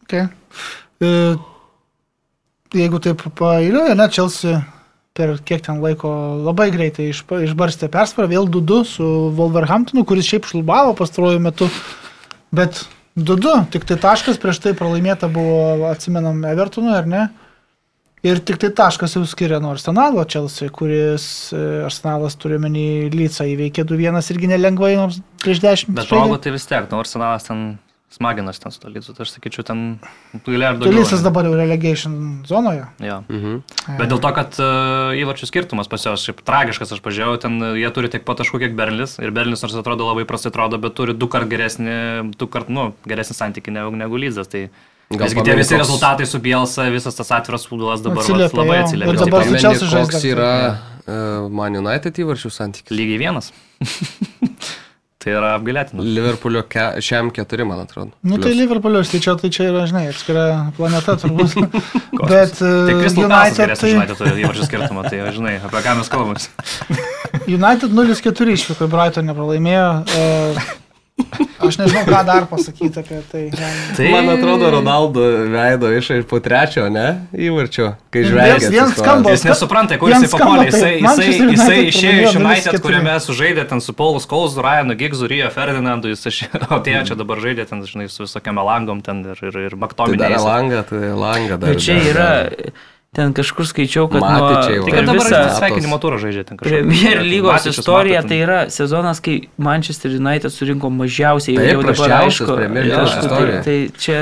Okay. 0.09 0.25
E, 1.05 1.37
jeigu 2.81 2.99
taip 3.01 3.21
pailiuoja, 3.39 3.95
ne, 3.97 4.07
Chelsea 4.09 4.59
per 5.17 5.35
kiek 5.45 5.61
ten 5.65 5.81
laiko 5.83 6.09
labai 6.45 6.69
greitai 6.73 7.09
išbarstė 7.11 7.89
persvarą, 7.91 8.29
vėl 8.31 8.47
2-2 8.51 8.83
su 8.87 9.07
Wolverhamptonu, 9.37 10.05
kuris 10.07 10.27
šiaip 10.29 10.47
šlubavo 10.47 10.93
pastaruoju 10.97 11.41
metu, 11.43 11.67
bet 12.55 12.83
2-2, 13.19 13.65
tik 13.73 13.85
tai 13.89 13.97
taškas 13.99 14.39
prieš 14.39 14.61
tai 14.63 14.73
pralaimėta 14.77 15.27
buvo, 15.31 15.89
atsimenam, 15.91 16.39
Evertonui, 16.47 16.93
ar 16.95 17.05
ne? 17.09 17.25
Ir 18.25 18.41
tik 18.43 18.57
tai 18.59 18.71
taškas 18.75 19.15
jau 19.15 19.23
skiria 19.29 19.61
nuo 19.63 19.71
Arsenalo 19.71 20.25
Chelsea, 20.27 20.67
kuris 20.75 21.25
e, 21.55 21.59
Arsenalas 21.87 22.35
turi 22.39 22.57
menį 22.59 22.87
Lycą 23.13 23.47
įveikė 23.53 23.85
2-1 23.87 24.33
irgi 24.35 24.49
nelengvai, 24.51 24.95
nors 24.99 25.21
prieš 25.39 25.61
10 25.63 25.93
Bet 25.93 26.03
žaidė. 26.03 26.17
Drogba 26.17 26.41
tai 26.43 26.51
vis 26.55 26.67
tiek, 26.67 26.89
nu, 26.91 26.99
Arsenalas 26.99 27.47
ten 27.47 27.69
smaginas 28.09 28.59
ten 28.59 28.71
su 28.71 28.81
to 28.81 28.89
lydu, 28.89 29.13
tai 29.13 29.23
aš 29.23 29.35
sakyčiau, 29.35 29.63
ten 29.63 29.99
Tai 30.33 30.57
daugiau. 30.57 30.91
Lycas 30.97 31.21
dabar 31.23 31.45
jau 31.45 31.53
relegation 31.55 32.43
zonoje. 32.49 32.83
Jo. 33.05 33.21
Mhm. 33.29 33.61
Bet 34.01 34.09
dėl 34.09 34.19
to, 34.19 34.31
kad 34.35 34.57
uh, 34.59 35.15
įvarčių 35.17 35.47
skirtumas 35.49 35.87
pas 35.87 36.03
juos 36.03 36.25
šiaip 36.25 36.41
tragiškas, 36.45 36.95
aš 36.97 37.03
pažiūrėjau, 37.05 37.39
ten 37.45 37.55
uh, 37.61 37.77
jie 37.77 37.89
turi 37.93 38.09
tiek 38.11 38.25
pat 38.25 38.41
taškų, 38.41 38.65
kiek 38.65 38.77
Berlis. 38.77 39.19
Ir 39.21 39.31
Berlis 39.31 39.63
nors 39.63 39.77
atrodo 39.77 40.09
labai 40.09 40.25
prastai 40.29 40.51
atrodo, 40.51 40.81
bet 40.81 40.97
turi 40.97 41.13
du 41.17 41.29
kart 41.29 41.49
geresnį, 41.49 41.97
du 42.37 42.49
kart, 42.49 42.69
nu, 42.73 42.91
geresnį 43.09 43.37
santykį 43.37 43.77
negu, 43.77 43.93
negu 44.01 44.21
Lyzas. 44.21 44.49
Tai 44.49 44.67
visgi 45.09 45.41
tie 45.43 45.55
visi 45.57 45.73
koks- 45.73 45.81
rezultatai 45.81 46.25
su 46.29 46.39
Bielsa, 46.43 46.89
visas 46.93 47.15
tas 47.17 47.31
atviras 47.33 47.65
futbolas 47.67 48.03
dabar 48.05 48.21
vat 48.21 48.27
Atsiliepia, 48.29 48.59
labai 48.61 48.77
jo. 48.77 48.83
atsiliepia. 48.85 49.13
Ir 49.13 49.23
dabar 49.23 49.47
Chelsea 49.63 49.87
žais 49.89 50.11
koks 50.11 50.27
yra 50.29 50.51
uh, 50.69 51.49
Man 51.49 51.79
United 51.79 52.19
įvarčių 52.21 52.51
santykis. 52.53 52.93
Lygiai 52.93 53.17
vienas. 53.23 53.49
tai 55.19 55.33
yra 55.35 55.55
apgailėtina. 55.57 56.03
Liverpoolio 56.05 56.61
ke, 56.69 56.85
šiam 57.03 57.31
keturi, 57.35 57.65
man 57.67 57.81
atrodo. 57.83 58.13
Nu 58.23 58.37
tai 58.37 58.51
Plius. 58.53 58.59
Liverpoolio 58.61 59.01
skaičiau, 59.03 59.35
tai 59.41 59.49
čia 59.51 59.65
yra, 59.71 59.81
žinai, 59.89 60.05
atskira 60.13 60.45
planeta 60.77 61.17
turbūt. 61.19 61.57
Bet 62.29 62.53
Tai 62.61 62.69
e, 62.93 62.99
Crystal 63.01 63.25
United, 63.25 63.73
tai, 63.81 63.89
žinai, 63.95 64.05
turi 64.13 64.35
įvarčių 64.45 64.67
skirtumą, 64.69 65.03
tai 65.09 65.19
žinai, 65.35 65.57
apie 65.65 65.81
ką 65.83 65.97
mes 65.99 66.11
kalbame. 66.13 66.39
United 67.49 67.91
0-4 67.97 68.55
išvyko 68.55 68.87
į 68.87 68.93
Brighton 68.93 69.27
nepralaimėjo. 69.27 69.89
E, 70.07 70.63
Aš 71.59 71.75
nežinau, 71.77 72.03
ką 72.07 72.19
dar 72.25 72.45
pasakyti 72.49 72.99
apie 73.01 73.19
tai. 73.31 73.41
Tai 73.97 74.07
Man 74.13 74.29
atrodo, 74.31 74.69
Ronaldo 74.71 75.21
veido 75.51 75.89
iš 75.97 76.09
ir 76.15 76.23
po 76.29 76.39
trečio, 76.39 76.85
ne? 76.89 77.27
Įvarčio, 77.35 77.89
kai 78.13 78.23
žvelgia. 78.23 78.85
skamba- 78.95 79.33
Jis 79.35 79.43
nesupranta, 79.43 79.97
kur 79.99 80.09
jisai 80.13 80.29
papuolė. 80.31 80.69
tai 80.71 80.79
Jisai, 80.79 80.93
jisai, 80.99 81.27
jisai 81.27 81.47
United 81.49 81.89
išėjo 81.91 82.21
iš 82.29 82.35
United, 82.39 82.73
0-4. 82.73 82.81
kuriame 82.85 83.15
sužaidė 83.27 83.67
ten 83.69 83.81
su 83.83 83.93
Paulu 83.93 84.19
Skolzu, 84.23 84.61
Ryanu 84.63 84.95
Gigzu, 84.97 85.27
Rio 85.27 85.49
Ferdinandu, 85.51 86.07
jis 86.13 86.25
iš- 86.31 86.47
o 86.71 86.79
tie 86.79 87.03
čia 87.05 87.15
dabar 87.19 87.37
žaidė 87.43 87.67
ten, 87.69 87.83
žinai, 87.83 88.07
su 88.09 88.23
visokiam 88.23 88.55
langom 88.55 89.03
ten 89.03 89.21
ir, 89.25 89.37
ir, 89.43 89.59
ir 89.67 89.75
Tai 89.75 89.79
Maktominė. 89.83 90.17
dar 90.17 90.39
langą, 90.39 90.83
tai 90.87 91.11
langą 91.13 91.59
dar. 91.59 91.69
Bet 91.75 91.83
čia 91.83 91.99
yra, 91.99 92.29
dar. 92.49 92.71
Ten 93.15 93.33
kažkur 93.33 93.65
skaičiau, 93.65 94.05
kad 94.11 94.21
Matičiai 94.21 94.77
nuo. 94.79 94.85
Tai 94.85 94.93
kad 94.93 95.05
dabar 95.09 95.25
sveikinimo 95.57 95.97
turą 96.01 96.19
žaidžia 96.21 96.43
ten 96.45 96.57
kažkur. 96.57 96.83
Premier 96.85 97.23
lygos 97.25 97.51
Matičius, 97.57 97.79
istorija 97.81 98.21
Mato 98.21 98.29
tai 98.29 98.37
yra 98.45 98.59
sezonas, 98.69 99.19
kai 99.19 99.39
Manchester 99.57 100.11
United 100.13 100.53
surinko 100.53 100.89
mažiausiai. 100.93 101.57
Taip, 101.57 101.71
jau 101.73 101.81
dabar 101.81 102.13
aišku, 102.21 102.45
tai- 102.45 102.69
istorija. 103.25 103.63
Tai 103.65 103.77
čia 103.97 104.19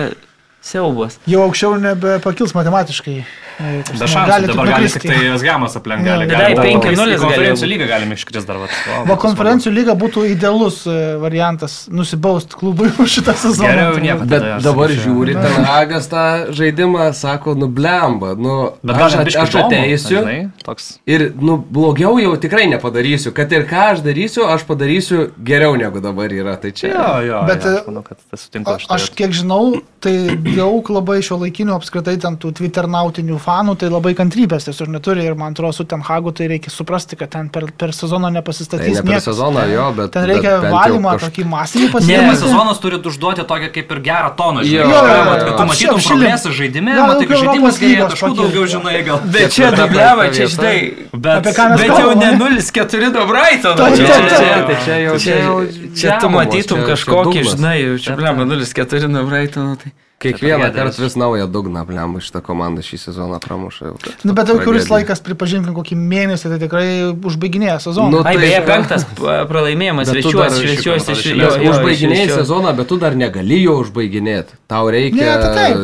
siaubas. 0.62 1.20
Jau 1.30 1.42
aukščiau 1.48 1.78
nebepakils 1.80 2.54
matematiškai. 2.58 3.18
E, 3.58 3.70
Be 3.98 4.06
šansų, 4.06 4.24
gali 4.30 4.48
dabar 4.52 4.68
gali 4.70 4.90
tik 4.94 5.02
tai 5.08 5.16
Jasgamas 5.32 5.74
aplenk, 5.80 6.04
gali. 6.06 6.28
Gali- 6.30 6.54
Beveik 6.54 6.76
gal- 6.84 6.94
5:0 6.94 7.14
į 7.16 7.18
Konferencijų 7.24 7.66
gali- 7.66 7.72
lygą 7.74 7.88
galime 7.90 8.14
iškris 8.20 8.46
dar. 8.46 8.58
vat. 8.62 8.70
O, 9.10 9.16
konferencijų 9.18 9.72
lyga 9.74 9.96
būtų 9.98 10.26
idealus 10.30 10.84
e, 10.86 11.16
variantas 11.18 11.88
nusibaust 11.90 12.54
klubui 12.54 12.92
už 13.02 13.10
šitą 13.16 13.34
sezoną. 13.34 13.66
Geriau 13.72 13.98
nieko. 14.04 14.28
Bet 14.30 14.44
aš 14.44 14.64
dabar 14.68 14.90
žiūri, 14.94 15.34
ten 15.34 15.66
Hagas 15.66 16.06
tą 16.12 16.52
žaidimą, 16.54 17.08
sako, 17.18 17.56
nu 17.58 17.68
blemba, 17.68 18.36
nu, 18.38 18.74
Bet 18.84 18.96
aš, 19.08 19.16
biškai 19.26 19.42
aš 19.48 19.56
ateisiu 19.64 20.20
Žinai, 20.22 20.38
toks. 20.64 21.00
ir, 21.08 21.32
nu, 21.42 21.58
blogiau 21.58 22.20
jau 22.22 22.36
tikrai 22.38 22.68
nepadarysiu, 22.70 23.34
kad 23.34 23.52
ir 23.52 23.66
ką 23.66 23.94
aš 23.98 24.06
darysiu, 24.06 24.46
aš 24.54 24.68
padarysiu 24.70 25.32
geriau 25.42 25.74
negu 25.76 25.98
dabar 26.00 26.30
yra, 26.30 26.58
tai 26.62 26.70
čia. 26.78 26.94
Jo, 26.94 27.10
jo. 27.26 27.42
Bet, 27.50 27.66
jo, 27.66 27.74
e, 27.74 27.82
aš 27.82 27.88
manau, 27.90 28.76
aš. 28.76 28.86
Aš 28.90 29.10
kiek 29.18 29.32
žinau, 29.34 29.82
tai 30.00 30.38
daug 30.56 30.90
labai 30.94 31.18
šio 31.26 31.38
laikinių 31.42 31.74
apskritai 31.76 32.16
ten 32.22 32.38
tų 32.38 32.52
twitternautinių 32.60 33.38
fanų, 33.42 33.76
tai 33.82 33.90
labai 33.92 34.14
kantrybės 34.18 34.68
tiesiog 34.70 34.88
neturi 34.94 35.26
ir 35.26 35.36
man 35.36 35.52
atrodo 35.56 35.74
su 35.74 35.84
Tenhagu 35.84 36.32
tai 36.32 36.48
reikia 36.52 36.70
suprasti, 36.72 37.16
kad 37.20 37.30
ten 37.34 37.50
per, 37.50 37.66
per 37.78 37.92
sezoną 37.94 38.30
Tai 38.32 38.38
nepasistatys 38.40 38.96
ne 38.98 39.02
per 39.02 39.10
niekas. 39.12 39.28
sezoną 39.30 39.66
jo, 39.72 39.86
bet... 39.98 40.12
Ten 40.16 40.26
reikia 40.30 40.54
bet 40.62 40.72
valymą, 40.72 41.16
kaž- 41.18 41.28
tokį 41.28 41.46
masinį 41.52 41.88
Pirmas 41.88 42.04
pasiekimą. 42.08 42.36
sezonas 42.42 42.80
turi 42.84 43.00
užduoti 43.12 43.46
tokią 43.50 43.70
kaip 43.76 43.92
ir 43.96 44.00
gerą 44.08 44.30
toną. 44.40 44.62
Jo, 44.62 44.68
žinai, 44.68 44.88
jo, 44.88 45.02
kad 45.02 45.42
jo, 45.42 45.46
tu 45.48 45.52
jo. 45.52 45.68
matytum 45.72 45.96
Apšilint. 45.98 46.08
progresą 46.08 46.52
žaidime, 46.62 46.96
Gal 46.98 47.08
matai, 47.12 47.28
kad 47.28 47.38
žaidimas 47.44 47.80
gerėja, 47.82 48.08
pakilti. 48.08 48.38
daugiau 48.42 48.66
žinai, 48.76 48.98
gal. 49.08 49.20
Bet 49.38 49.52
čia 49.58 49.72
penkta 49.72 50.28
čia 50.38 50.48
žinai. 50.54 50.78
Bet, 51.14 51.44
Bet 51.48 51.88
jau 51.88 52.12
ne 52.16 52.32
ne? 52.32 52.38
0-4 52.38 53.12
do 53.14 53.26
Brightono. 53.28 53.88
Čia, 53.98 54.18
taip. 54.30 54.68
Tai 54.68 54.78
čia 54.86 54.96
jau- 55.06 55.18
čia, 55.20 55.36
jau 55.44 55.58
čia 55.96 56.18
tu 56.22 56.30
matytum 56.30 56.80
kažkokį, 56.88 57.42
žinai, 57.54 57.78
čia 58.02 58.16
blema 58.20 58.44
0-4 58.46 59.08
nuo 59.08 59.24
Brightono. 59.30 59.76
Tai. 59.76 59.92
Kiekvieną 60.18 60.72
kartą 60.74 61.04
vis 61.04 61.16
naują 61.16 61.46
dugną, 61.48 61.86
blemba, 61.86 62.18
šitą 62.26 62.42
komandą 62.42 62.82
šį 62.82 62.98
sezoną 62.98 63.38
pramuša. 63.40 63.86
jau. 63.86 63.98
Nu, 64.26 64.34
bet 64.34 64.50
jau 64.50 64.56
kuris 64.66 64.90
laikas, 64.90 65.22
pripažinkim, 65.22 65.76
kokį 65.78 65.94
mėnesį, 65.94 66.50
tai 66.54 66.58
tikrai 66.64 66.88
užbaiginėja 67.14 67.76
sezoną. 67.84 68.10
Nu, 68.10 68.22
Ai, 68.26 68.34
tai- 68.34 68.42
beje, 68.42 68.62
penktas 68.66 69.06
pralaimėjimas, 69.14 70.10
svečiuosi, 70.10 70.58
atrodo, 70.58 71.14
iš 71.14 71.26
jo. 71.38 71.52
Užbaiginėjai 71.70 72.34
sezoną, 72.34 72.74
bet 72.82 72.90
tu 72.90 72.98
dar 72.98 73.14
negali 73.14 73.62
jo 73.62 73.78
užbaiginėti. 73.84 74.58
Tau 74.68 74.90
reikia... 74.90 75.22
Ne, 75.22 75.38
tai 75.38 75.54
taip, 75.54 75.78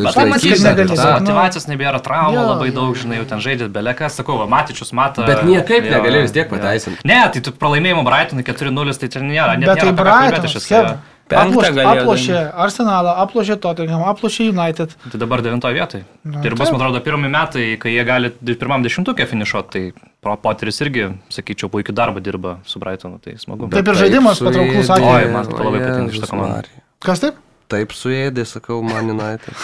motivacijos 1.22 1.69
nebėra, 1.69 2.01
traumų 2.01 2.49
labai 2.49 2.73
daug, 2.73 2.97
žinai, 2.97 3.22
jau 3.22 3.30
ten 3.30 3.39
žaidžiat 3.45 3.69
beleką, 3.69 4.10
sakau, 4.10 4.41
va, 4.41 4.49
Matičius 4.49 4.93
mato. 4.97 5.22
Bet 5.30 5.45
niekaip 5.45 5.85
negali 5.85 6.26
vis 6.26 6.34
tiek 6.34 6.49
pateisinti. 6.49 7.05
Ne, 7.05 7.22
tai 7.30 7.45
tu 7.45 7.53
pralaimėjimo 7.53 8.01
Brightonui 8.01 8.43
4-0, 8.49 8.97
tai 8.97 9.14
čia 9.14 9.22
nėra. 9.22 9.60
Bet 9.61 9.77
tai 9.77 9.93
Brightonas. 9.93 11.12
Penktą 11.34 11.60
Aplošė, 11.60 11.73
galėjo 11.77 12.03
aplošė 12.03 12.41
Arsenalą, 12.65 13.14
aplošė 13.23 13.57
Tottenham, 13.64 14.03
aplošė 14.11 14.47
United. 14.51 14.95
Tai 15.11 15.22
dabar 15.22 15.43
devintoje 15.45 15.77
vietoje. 15.77 16.05
Na, 16.23 16.39
Tai 16.39 16.51
ir 16.51 16.57
bus, 16.60 16.72
man 16.72 16.80
atrodo, 16.80 17.01
pirmie 17.05 17.31
metai, 17.34 17.65
kai 17.81 17.95
jie 17.95 18.05
gali 18.07 18.31
pirmam 18.51 18.85
dešimtukė 18.85 19.27
finišuoti, 19.31 19.72
tai 19.73 20.11
Pro 20.23 20.38
Potteris 20.39 20.80
irgi, 20.85 21.10
sakyčiau, 21.34 21.72
puikiai 21.73 21.97
darbą 21.97 22.23
dirba 22.23 22.57
su 22.69 22.80
Brightonu, 22.84 23.19
tai 23.23 23.35
smagu. 23.41 23.68
Taip 23.73 23.89
ir 23.91 23.99
žaidimas 23.99 24.39
patrauklus, 24.43 24.88
sakė. 24.88 25.10
Oi, 25.10 25.31
man 25.34 25.51
labai 25.51 25.81
patinka 25.84 26.15
šita 26.15 26.31
komanda. 26.31 26.85
Kas 27.03 27.26
taip? 27.26 27.41
Taip 27.73 27.95
suėdė, 27.97 28.45
sakau, 28.47 28.80
man 28.85 29.11
United. 29.15 29.53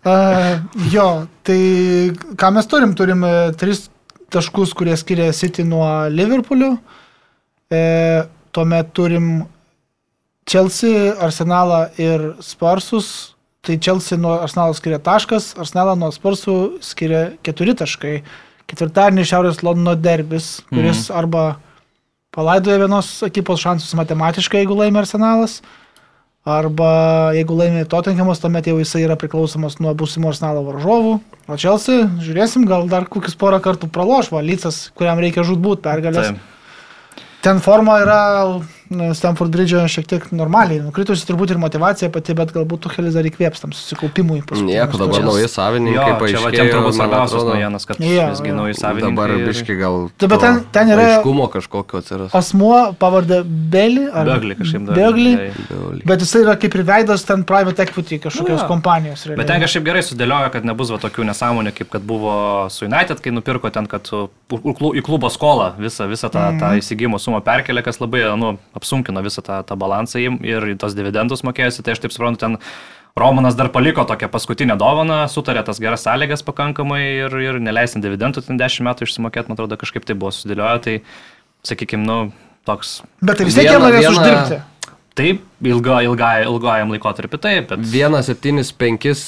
Uh, 0.00 0.62
jo, 0.88 1.26
tai 1.44 1.58
ką 2.40 2.48
mes 2.56 2.68
turim? 2.72 2.94
Turim 2.96 3.20
e, 3.28 3.32
tris 3.60 3.82
taškus, 4.32 4.72
kurie 4.72 4.94
skiria 4.96 5.26
City 5.36 5.60
nuo 5.60 5.84
Liverpoolio. 6.08 6.70
E, 7.68 7.80
tuomet 8.56 8.94
turim 8.96 9.26
Chelsea, 10.50 11.14
Arsenalą 11.22 11.84
ir 11.98 12.34
Sparsus. 12.42 13.36
Tai 13.60 13.76
Chelsea 13.78 14.16
nuo 14.18 14.38
Arsenalo 14.40 14.74
skiria 14.74 14.98
taškas, 15.04 15.52
Arsenalą 15.60 15.92
nuo 16.00 16.08
Sparsų 16.14 16.54
skiria 16.82 17.26
keturi 17.44 17.74
taškai. 17.76 18.14
Ketvirtadienį 18.70 19.26
Šiaurės 19.28 19.60
Londono 19.66 19.92
derbis, 20.00 20.62
kuris 20.70 21.10
mm. 21.10 21.18
arba 21.20 21.42
palaidoja 22.32 22.80
vienos 22.80 23.10
ekipos 23.26 23.60
šansus 23.60 23.92
matematiškai, 23.98 24.62
jeigu 24.62 24.78
laimi 24.78 25.02
Arsenalas, 25.02 25.58
arba 26.48 26.90
jeigu 27.36 27.58
laimi 27.58 27.84
Tottenhamas, 27.90 28.40
tuomet 28.40 28.70
jau 28.70 28.78
jisai 28.80 29.04
yra 29.04 29.18
priklausomas 29.20 29.76
nuo 29.82 29.92
būsimo 29.92 30.32
Arsenalo 30.32 30.64
varžovų. 30.70 31.18
O 31.50 31.60
Chelsea, 31.60 32.08
žiūrėsim, 32.24 32.64
gal 32.70 32.88
dar 32.88 33.10
kokius 33.12 33.36
porą 33.36 33.60
kartų 33.60 33.92
praloš, 33.92 34.32
va, 34.32 34.40
Lycas, 34.40 34.86
kuriam 34.96 35.20
reikia 35.20 35.44
žudbūt 35.44 35.84
pergalės. 35.84 36.32
Taip. 36.32 37.26
Ten 37.44 37.60
forma 37.64 38.00
yra 38.02 38.22
na, 38.48 38.60
Stamford 38.90 39.52
Bridge'o 39.54 39.84
šiek 39.86 40.06
tiek 40.10 40.24
normaliai. 40.34 40.80
Nukritusi 40.82 41.22
turbūt 41.28 41.52
ir 41.54 41.58
motivacija 41.62 42.08
pati, 42.10 42.34
bet 42.34 42.50
galbūt 42.50 42.80
Tuhelis 42.88 43.14
dar 43.14 43.22
įkvėps 43.28 43.62
tam 43.62 43.70
susikaupimui. 43.76 44.40
Nieko, 44.66 44.98
dabar 44.98 45.22
nauji 45.28 45.46
savininkai 45.46 46.06
čia 46.08 46.16
paaiškėjo. 46.18 46.50
tiem 46.56 46.70
turbūt 46.72 46.88
man 46.88 46.96
svarbiausias 46.98 47.44
naujienas, 47.46 47.86
kad 47.86 48.00
Jo, 48.02 48.24
visgi 48.32 48.54
nauji 48.56 48.74
savininkai. 48.80 49.14
Dabar 49.14 49.34
biški 49.46 49.76
gal... 49.78 49.98
Tai 50.18 50.28
bet 50.32 50.40
ten- 50.42 50.58
ten 50.74 50.90
yra- 50.96 51.04
Aiškumo 51.20 51.46
kažkokio 51.54 52.00
atsiras. 52.02 52.34
Asmuo 52.34 52.80
pavardė 52.98 53.44
Beli 53.46 54.08
ar 54.10 54.26
Bögli 54.26 54.56
kažkaip 54.58 54.86
dar. 54.90 54.98
Bögli. 54.98 55.36
Tai- 55.36 56.02
Bet 56.10 56.20
jisai 56.26 56.42
yra 56.42 56.56
kaip 56.58 56.74
ir 56.74 56.82
veidas 56.90 57.22
ten 57.24 57.44
private 57.46 57.86
equity 57.86 58.18
kažkokios 58.26 58.58
Nu 58.58 58.66
jo. 58.66 58.68
kompanijos. 58.74 59.22
Bet 59.22 59.36
realiai. 59.38 59.46
ten 59.52 59.62
kažkaip 59.68 59.84
gerai 59.86 60.02
sudėliojo, 60.02 60.50
kad 60.50 60.64
nebus 60.66 60.90
va 60.90 60.98
tokių 60.98 61.28
nesąmonių, 61.30 61.72
kaip 61.78 61.90
kad 61.94 62.02
buvo 62.02 62.66
su 62.74 62.84
United, 62.90 63.20
kai 63.22 63.30
nupirko 63.30 63.70
ten, 63.70 63.86
kad 63.86 64.02
į 64.50 65.02
klubo 65.06 65.30
skolą 65.30 65.70
visą, 65.78 66.08
visą 66.10 66.26
tą, 66.32 66.42
tą 66.58 66.74
įsigymo 66.82 67.20
sumą 67.22 67.38
perkelė, 67.44 67.84
kas 67.86 68.00
labai 68.02 68.24
nu, 68.36 68.56
apsunkino 68.80 69.22
visą 69.26 69.44
tą, 69.46 69.60
tą 69.68 69.76
balansą 69.80 70.24
ir 70.24 70.70
tos 70.80 70.96
dividendus 70.98 71.44
mokėjusi. 71.46 71.84
Tai 71.86 71.94
aš 71.94 72.02
taip 72.06 72.16
suprantu, 72.16 72.42
ten 72.42 72.58
Romanas 73.20 73.56
dar 73.58 73.70
paliko 73.74 74.04
tokią 74.08 74.30
paskutinę 74.32 74.76
dovaną, 74.80 75.24
sutarė 75.28 75.64
tas 75.66 75.80
geras 75.82 76.06
sąlygas 76.06 76.44
pakankamai 76.46 77.02
ir, 77.26 77.34
ir 77.42 77.60
neleisim 77.62 78.02
dividendų 78.04 78.46
ten 78.46 78.60
10 78.60 78.86
metų 78.86 79.06
išsimokėti, 79.06 79.50
man 79.50 79.58
atrodo, 79.58 79.78
kažkaip 79.80 80.06
tai 80.06 80.16
buvo 80.18 80.30
sudėlioję. 80.34 80.82
Tai, 80.86 80.94
sakykime, 81.66 82.06
nu, 82.06 82.18
toks 82.68 83.00
Bet 83.20 83.40
tai 83.40 83.48
vis 83.48 83.58
tiek 83.58 83.70
jie 83.70 83.80
norės 83.82 84.10
uždirbti. 84.12 84.60
Taip, 85.20 85.40
ilga, 85.66 85.98
ilga, 86.06 86.28
ilgajam 86.46 86.92
laikotarpiu 86.94 87.40
taip, 87.42 87.72
bet... 87.72 87.82
1,75 87.92 89.24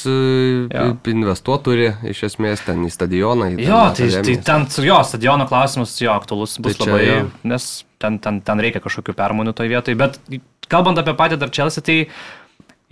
Jo. 0.72 0.84
investuot 1.10 1.64
turi 1.66 1.88
iš 2.08 2.22
esmės 2.30 2.62
ten 2.64 2.84
į 2.86 2.92
stadioną. 2.94 3.50
Į 3.56 3.66
Jo, 3.66 3.80
tai, 3.98 4.06
tai 4.22 4.36
ten, 4.46 4.68
jo, 4.86 5.00
stadiono 5.04 5.48
klausimas, 5.50 5.96
jo, 6.00 6.14
aktualus 6.14 6.54
bus 6.62 6.78
Tai 6.78 6.86
čia 6.86 6.92
labai, 6.94 7.08
jo. 7.10 7.26
nes 7.50 7.66
ten, 8.02 8.18
ten, 8.22 8.42
ten 8.44 8.62
reikia 8.62 8.82
kažkokių 8.82 9.14
permainų 9.18 9.54
toje 9.56 9.72
vietoje, 9.72 9.98
bet 9.98 10.18
kalbant 10.72 11.00
apie 11.00 11.14
patį 11.18 11.38
dar 11.40 11.52
Chelsea, 11.54 11.84
tai 11.84 11.96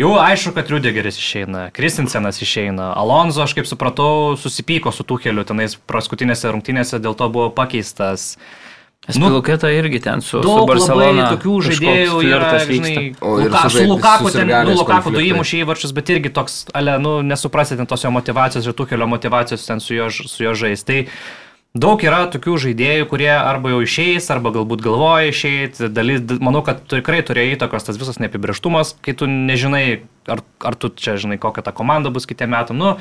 jau 0.01 0.15
aišku, 0.23 0.55
kad 0.57 0.70
Rudigeris 0.73 1.20
išeina, 1.20 1.69
Kristinsenas 1.77 2.41
išeina, 2.45 2.93
Alonso, 2.97 3.45
aš 3.45 3.57
kaip 3.59 3.69
supratau, 3.69 4.39
susipyko 4.41 4.95
su 4.95 5.07
Tuheliu 5.07 5.45
tenais 5.49 5.77
paskutinėse 5.91 6.53
rungtynėse, 6.55 7.03
dėl 7.03 7.19
to 7.19 7.31
buvo 7.32 7.51
pakeistas. 7.55 8.35
Spiluketa 9.09 9.70
irgi 9.73 9.99
ten 10.05 10.20
su, 10.20 10.43
su 10.45 10.55
Barcelona. 10.69 11.31
tokių 11.32 11.55
žaidėjų 11.66 12.19
yra, 12.28 12.51
žinai, 12.69 13.05
O 13.24 13.39
ir 13.41 13.49
Luka, 13.49 13.70
su 13.73 13.85
Lukaku, 13.89 14.32
ten, 14.35 14.51
nu, 14.69 14.74
Lukaku 14.77 15.12
du 15.15 15.23
įmušė 15.24 15.62
įvarčius, 15.65 15.95
bet 15.97 16.12
irgi 16.12 16.32
toks, 16.37 16.66
ale, 16.77 16.99
nu, 17.01 17.16
nesuprasite 17.24 17.87
tos 17.89 18.05
jo 18.05 18.12
motivacijos 18.12 18.69
ir 18.69 18.77
Tuhelio 18.77 19.09
motivacijos 19.09 19.65
ten 19.66 19.81
su 19.81 19.97
jo, 19.97 20.11
su 20.12 20.45
jo 20.45 20.53
žais. 20.53 20.85
Tai 20.85 21.01
daug 21.75 22.03
yra 22.03 22.25
tokių 22.33 22.57
žaidėjų, 22.65 23.07
kurie 23.11 23.31
arba 23.31 23.71
jau 23.75 23.81
išeis, 23.85 24.27
arba 24.35 24.51
galbūt 24.55 24.83
galvoja 24.85 25.31
išeiti. 25.31 25.89
Dalis, 25.95 26.23
manau, 26.43 26.63
kad 26.67 26.83
tikrai 26.91 27.21
turėjo 27.27 27.57
įtakos 27.57 27.87
tas 27.87 27.99
visas 28.01 28.19
neapibrieštumas, 28.23 28.97
kai 29.05 29.15
tu 29.15 29.29
nežinai, 29.31 30.03
ar, 30.31 30.43
ar 30.67 30.75
tu 30.75 30.91
čia 30.91 31.15
žinai, 31.21 31.39
kokia 31.43 31.63
ta 31.67 31.73
komanda 31.77 32.11
bus 32.11 32.27
kitiem 32.27 32.51
metam. 32.57 32.81
Nu, 32.81 32.97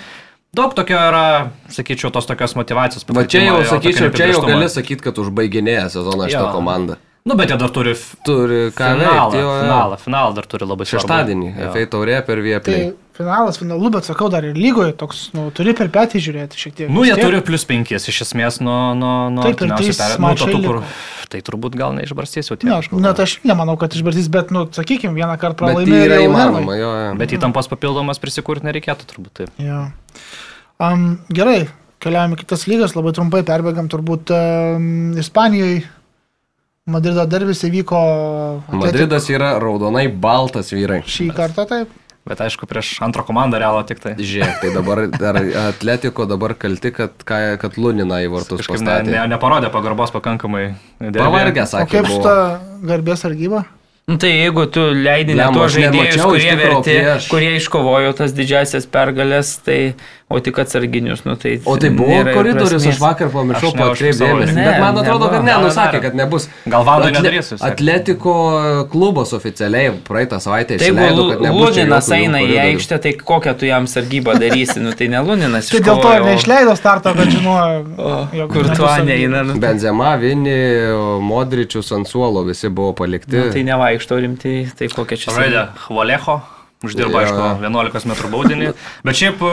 daug 0.56 0.74
tokio 0.78 0.98
yra, 1.10 1.26
sakyčiau, 1.74 2.14
tos 2.14 2.30
tokios 2.30 2.56
motivacijos. 2.60 3.06
Va 3.10 3.26
čia 3.26 3.46
jau, 3.48 3.60
tokio 3.62 3.74
sakyčiau, 3.76 4.14
čia 4.14 4.32
jau 4.34 4.46
gali 4.46 4.70
sakyti, 4.70 5.06
kad 5.10 5.18
užbaiginėja 5.22 5.90
sezoną 5.98 6.30
šitą 6.30 6.48
Jo. 6.50 6.56
komandą. 6.56 7.00
Nu, 7.28 7.36
bet 7.36 7.52
jie 7.52 7.58
dar 7.60 7.70
turi 7.70 7.92
Turi 8.26 8.70
finalą, 8.74 9.26
veikti. 9.30 9.42
jo, 9.44 9.50
jo. 9.52 9.62
finalą, 9.62 9.98
finalą 10.02 10.32
dar 10.38 10.46
turi 10.50 10.66
labai 10.66 10.86
svarbu. 10.88 11.04
Šeštadienį. 11.04 11.50
FA 11.74 11.84
taurė 11.92 12.22
per 12.26 12.40
Tai 12.40 12.46
Vieplį. 12.46 12.78
Finalas, 13.20 13.60
finalu, 13.60 13.90
bet 13.92 14.08
sakau, 14.08 14.30
dar 14.32 14.46
ir 14.48 14.56
lygoje 14.56 14.94
toks, 14.98 15.26
nu, 15.36 15.50
turi 15.56 15.74
per 15.76 15.92
petį 15.92 16.22
žiūrėti 16.24 16.60
šiek 16.62 16.76
tiek. 16.78 16.92
Nu, 16.94 17.04
jie 17.04 17.18
tiek. 17.18 17.26
turi 17.28 17.42
plus 17.44 17.66
penkis 17.68 18.08
iš 18.08 18.22
esmės 18.26 18.62
nuo, 18.64 18.94
nuo, 18.96 19.16
nuo 19.36 19.44
Taip, 19.44 19.60
artimiausių 19.60 19.96
per- 20.00 20.22
nu, 20.24 20.32
tokių, 20.40 20.62
kur... 20.66 20.82
Tai 21.30 21.42
turbūt 21.46 21.76
gal 21.78 21.92
neišbarstys 21.94 22.48
jau 22.50 22.56
tie. 22.58 22.66
Na, 22.72 22.80
aš 22.82 22.88
na, 22.96 23.12
tai 23.14 23.28
aš 23.28 23.36
nemanau, 23.46 23.76
kad 23.78 23.94
išbarstys, 23.94 24.32
bet, 24.34 24.50
nu, 24.56 24.64
sakykime, 24.74 25.14
vieną 25.14 25.36
kartą 25.38 25.68
Bet 25.68 25.76
tai 25.76 25.84
pralaimėjo. 25.84 26.08
yra 26.08 26.18
įmanoma, 26.26 26.78
jo, 26.80 26.90
jo. 27.04 27.12
Bet 27.20 27.36
įtampos 27.38 27.70
papildomas 27.70 28.18
prisikurti 28.24 28.66
nereikėtų 28.66 29.06
turbūt 29.12 29.36
taip. 29.44 29.52
Jo. 29.62 29.84
Um, 30.82 31.06
gerai, 31.30 31.68
keliaujame 32.02 32.40
kitas 32.40 32.66
lygas, 32.72 32.96
labai 32.98 33.14
trumpai 33.14 33.44
perbėgam 33.46 33.92
turbūt 33.94 34.34
um, 34.34 34.90
Ispanijoje. 35.22 35.84
Madrido 36.90 37.22
derbis 37.30 37.60
įvyko 37.68 37.98
Atletico 38.02 38.80
Madridas 38.82 39.28
yra 39.30 39.52
raudonai 39.62 40.08
baltas 40.10 40.72
vyrai. 40.74 41.04
šį 41.06 41.28
kartą 41.38 41.68
taip. 41.70 41.92
Bet 42.30 42.44
aišku, 42.46 42.68
prieš 42.70 42.92
antrą 43.02 43.24
komandą 43.26 43.58
realo 43.58 43.82
tik 43.90 43.98
tai. 44.04 44.14
Žiūrėk, 44.22 44.60
tai 44.62 44.70
dabar 44.76 45.02
dar 45.10 45.40
Atletiko 45.72 46.28
dabar 46.30 46.54
kalti, 46.54 46.92
kad, 46.94 47.16
kad 47.26 47.78
Lunina 47.82 48.20
į 48.22 48.30
vartus 48.36 48.62
Kažkaip 48.62 48.84
ne, 48.84 48.86
pastatė. 48.86 49.16
ne, 49.16 49.24
neparodė 49.34 49.72
pagarbos 49.74 50.14
pakankamai. 50.14 50.76
derbyje. 51.02 51.24
Pavargęs, 51.26 51.74
O 51.74 51.80
sakė. 51.82 52.04
kaip 52.06 52.24
ta 52.24 52.36
garbės 52.86 53.26
sargyba? 53.26 53.64
Nu, 54.10 54.16
tai 54.18 54.30
jeigu 54.34 54.64
tu 54.74 54.82
leidai 54.94 55.36
ne 55.38 55.48
tuos 55.54 55.74
žaidėjus, 55.76 56.22
kurie, 56.26 56.54
verti, 56.58 56.94
prieš. 56.98 57.28
kurie 57.30 57.50
iškovojo 57.60 58.14
tas 58.18 58.32
didžiasias 58.34 58.88
pergalės, 58.90 59.52
tai, 59.62 59.94
o 60.30 60.40
tik 60.40 60.60
atsarginius, 60.62 61.24
nu, 61.26 61.34
tai... 61.42 61.56
O 61.66 61.74
tai 61.82 61.90
buvo 61.90 62.20
koridorius, 62.30 62.76
prasmės. 62.76 62.96
aš 62.96 63.00
vakar 63.02 63.32
pamiršau. 63.34 63.72
Ne, 63.74 64.66
Bet 64.70 64.78
man 64.84 65.00
atrodo, 65.02 65.30
kad 65.32 65.42
ne, 65.42 65.50
nebuvo. 65.50 65.70
Ne, 65.72 65.74
sakė, 65.74 65.98
ne. 65.98 66.02
kad 66.04 66.18
nebus. 66.20 66.46
Gal 66.70 66.86
Atle- 66.86 67.14
nedarys. 67.16 67.50
Atletiko 67.66 68.36
klubas 68.92 69.34
oficialiai 69.34 69.96
praeitą 70.06 70.38
savaitę 70.44 70.78
Tai 70.78 70.92
išleido, 70.92 71.26
kad 71.32 71.42
jeigu 71.42 71.48
nebus. 71.48 71.80
jokių 71.80 72.14
eina 72.20 72.44
į 72.46 72.60
aikštę, 72.66 73.00
tai 73.08 73.16
kokią 73.18 73.56
tu 73.58 73.70
jam 73.72 73.90
sargybą 73.90 74.38
darysi, 74.44 74.78
nu, 74.86 74.94
tai 74.94 75.10
ne 75.10 75.24
Luninas. 75.26 75.70
Tai 75.74 75.82
dėl 75.90 76.04
to 76.06 76.14
ir 76.20 76.28
neišleido 76.28 76.78
starto, 76.78 77.16
kad 77.18 77.34
žinojo, 77.34 78.46
Kur 78.54 78.70
tu 78.70 78.86
neina, 79.10 79.42
nu, 79.50 79.58
Benzema, 79.58 80.14
Vini, 80.22 80.56
Modričius 81.26 81.90
ant 81.98 82.06
suolo 82.10 82.46
visi 82.46 82.70
buvo 82.70 82.94
palikti. 82.94 83.34
nu, 83.34 83.50
tai 83.54 83.66
nevaikšto 83.66 84.22
rimtai, 84.22 84.56
tai 84.78 84.94
kokia 84.94 85.18
čia 85.26 85.34
Žaidė 85.34 85.68
Hvalecho, 85.88 86.40
Uždirba, 86.80 87.26
aišku, 87.26 87.40
11 87.60 88.06
m 88.08 88.30
baudinį. 88.32 88.68
Bet 89.04 89.18
šiaip 89.20 89.42
e, 89.44 89.48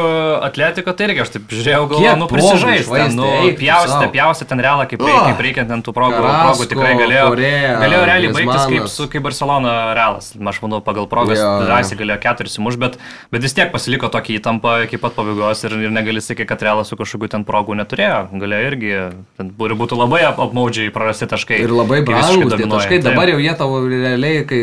atletika, 0.46 0.92
tai 0.94 1.08
irgi 1.08 1.22
aš 1.24 1.32
taip 1.34 1.48
žiūrėjau, 1.50 1.86
galvoju, 1.90 2.12
nu 2.20 2.28
prisižaisti. 2.30 3.00
Nu, 3.18 3.26
pjaustė, 3.58 4.06
pjaustė 4.14 4.46
ten 4.46 4.62
realą, 4.62 4.84
kaip, 4.86 5.02
reikia, 5.02 5.22
O! 5.24 5.24
kaip 5.32 5.42
reikia 5.42 5.64
ten 5.66 5.82
tų 5.82 5.90
progų. 5.96 6.20
Progų 6.22 6.68
tikrai 6.70 6.92
galėjo. 7.00 7.24
Korea, 7.32 7.72
galėjo 7.82 8.04
realiai 8.12 8.30
baigtis 8.36 8.68
kaip, 8.70 8.86
su, 8.94 9.08
kaip 9.10 9.26
Barcelona 9.26 9.74
realas. 9.98 10.30
Aš 10.38 10.62
manau, 10.62 10.78
pagal 10.86 11.08
progas 11.10 11.42
drąsiai 11.42 11.98
galėjo 11.98 12.20
keturis 12.28 12.54
įmuš, 12.62 12.78
bet, 12.84 13.00
bet 13.34 13.42
vis 13.42 13.58
tiek 13.58 13.74
pasiliko 13.74 14.06
tokį 14.14 14.38
įtampą 14.38 14.76
iki 14.86 15.02
pat 15.02 15.18
pabaigos 15.18 15.66
ir, 15.66 15.74
ir 15.82 15.90
negali 15.98 16.22
sakyti, 16.22 16.46
kad 16.46 16.62
realas 16.62 16.94
su 16.94 17.00
kažkokiu 17.02 17.32
ten 17.34 17.42
progų 17.48 17.74
neturėjo. 17.82 18.22
Galėjo 18.38 18.70
irgi, 18.70 18.94
ten 19.42 19.50
bū- 19.50 19.74
būtų 19.74 19.98
labai 19.98 20.22
ap- 20.30 20.38
apmaudžiai 20.46 20.94
prarasti 20.94 21.26
taškai. 21.34 21.58
Ir 21.66 21.74
labai 21.74 22.04
dominuoja. 22.06 22.70
taškai. 22.78 23.02
Taip. 23.02 23.10
Dabar 23.10 23.34
jau 23.34 23.42
jie 23.42 23.54
tavo 23.58 23.82
realiai, 23.90 24.46
kai 24.46 24.62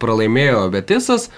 pralaimėjo 0.00 0.70
Betisas, 0.72 1.28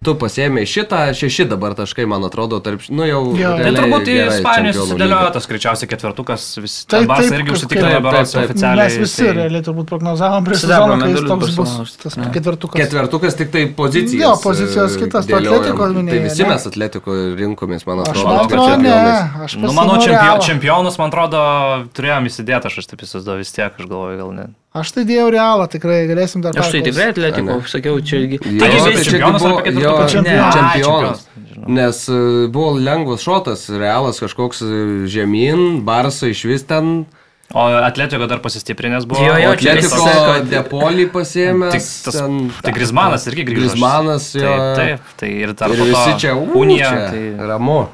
tu 0.00 0.14
pasėmė 0.16 0.62
šitą, 0.64 0.98
šeši 1.12 1.44
dabar 1.50 1.74
taškai, 1.76 2.06
man 2.08 2.22
atrodo, 2.24 2.56
tarp, 2.64 2.86
nu 2.88 3.04
jau. 3.04 3.18
Jo. 3.36 3.50
Tai 3.60 3.72
turbūt 3.76 4.06
į 4.08 4.14
Ispanijos 4.30 4.78
lyga. 4.96 5.18
tas 5.34 5.44
greičiausiai 5.50 5.90
ketvertukas. 5.90 6.46
Vis, 6.64 6.76
Tai 6.88 7.02
tai 7.04 7.18
taip, 7.20 7.34
irgi 7.36 7.52
taip, 7.52 8.30
taip. 8.32 8.46
oficialiai. 8.48 8.86
Mes 8.88 8.96
visi 8.96 9.26
tai- 9.26 9.34
realiai 9.36 9.60
turbūt 9.66 9.90
prognozavom 9.92 10.46
prieš 10.48 10.62
sezoną, 10.64 10.96
kai 11.02 11.10
jis 11.12 11.26
toks 11.28 11.52
bus 11.58 11.96
tas 12.00 12.16
Ne. 12.16 12.30
ketvirtukas. 12.32 12.80
Ketvertukas 12.80 13.36
tik 13.36 13.50
tai 13.52 13.66
pozicijas. 13.76 14.24
Jo, 14.24 14.32
pozicijos 14.40 14.96
e, 14.96 15.00
kitas, 15.04 15.26
tu. 15.28 15.36
Atletiko 15.36 15.84
minėjai, 15.92 16.16
Tai 16.16 16.24
visi 16.30 16.42
ne? 16.42 16.48
mes 16.48 16.66
atletiko 16.72 17.10
rinkomės, 17.36 17.84
man 17.86 18.00
Aš 18.00 18.08
atrodo. 18.08 18.24
man 18.24 18.48
kad 18.48 18.58
atrodo, 18.58 18.80
ne. 18.80 19.44
Aš 19.44 19.56
Nu, 19.60 19.72
manau, 19.76 20.00
čempio, 20.00 20.16
Realą. 20.16 20.40
čempionus, 20.48 20.96
man 20.96 21.12
atrodo, 21.12 21.44
turėjom 21.92 22.24
įsidėti, 22.24 22.64
aš, 22.72 22.78
aš 22.80 22.86
taip 22.88 23.00
įsivaizduoju 23.04 23.36
vis 23.44 23.52
tiek, 23.52 23.68
aš 23.76 23.84
galvoju, 23.84 24.16
gal 24.16 24.32
ne. 24.32 24.46
Aš 24.70 24.92
tai 24.94 25.02
dėjau 25.02 25.30
realą, 25.34 25.64
tikrai 25.66 26.04
galėsim 26.06 26.42
dar 26.44 26.54
Aš 26.54 26.68
tai 26.70 26.80
tikrai 26.86 27.08
atletiko, 27.10 27.56
Ane. 27.56 27.66
sakiau, 27.66 27.96
čia 28.06 28.20
irgi. 28.22 28.38
Tai 28.38 28.68
jis 28.70 28.84
tai 28.86 29.02
čempionas 29.08 29.42
buvo- 29.42 29.64
jo? 29.66 29.94
Ne, 29.98 30.06
čempionas. 30.06 30.54
čempionas. 30.54 31.24
Nes 31.66 32.08
e, 32.08 32.18
buvo 32.54 32.76
lengvas 32.78 33.20
šotas, 33.26 33.66
realas 33.68 34.20
kažkoks 34.22 34.62
e, 34.62 34.70
žemyn, 35.10 35.82
Barsa 35.82 36.30
iš 36.30 36.44
vis 36.46 36.62
ten. 36.62 37.04
O 37.52 37.66
Atletiko 37.66 38.28
dar 38.30 38.38
pasistiprinęs 38.38 39.08
buvo. 39.10 39.26
Jo, 39.26 39.34
jo, 39.42 39.50
Atletiko 39.58 39.98
sako, 40.06 40.44
depolį 40.46 41.10
pasėmė. 41.10 41.72
Tik 41.74 41.82
tas- 42.06 42.22
Tai 42.62 42.72
Grismanas 42.72 43.26
irgi 43.26 43.42
grįžo. 43.50 43.72
Grismanas, 43.74 44.34
jo. 44.38 44.46
Taip, 44.46 44.76
taip, 44.78 45.00
tai 45.18 45.30
ir 45.34 45.52
dar 45.52 45.68
Ir 45.74 45.78
po 45.78 45.84
to 45.84 45.90
visi 45.90 46.20
čia, 46.22 46.36
Unija. 46.38 47.10
Tai 47.10 47.46
ramu. 47.50 47.88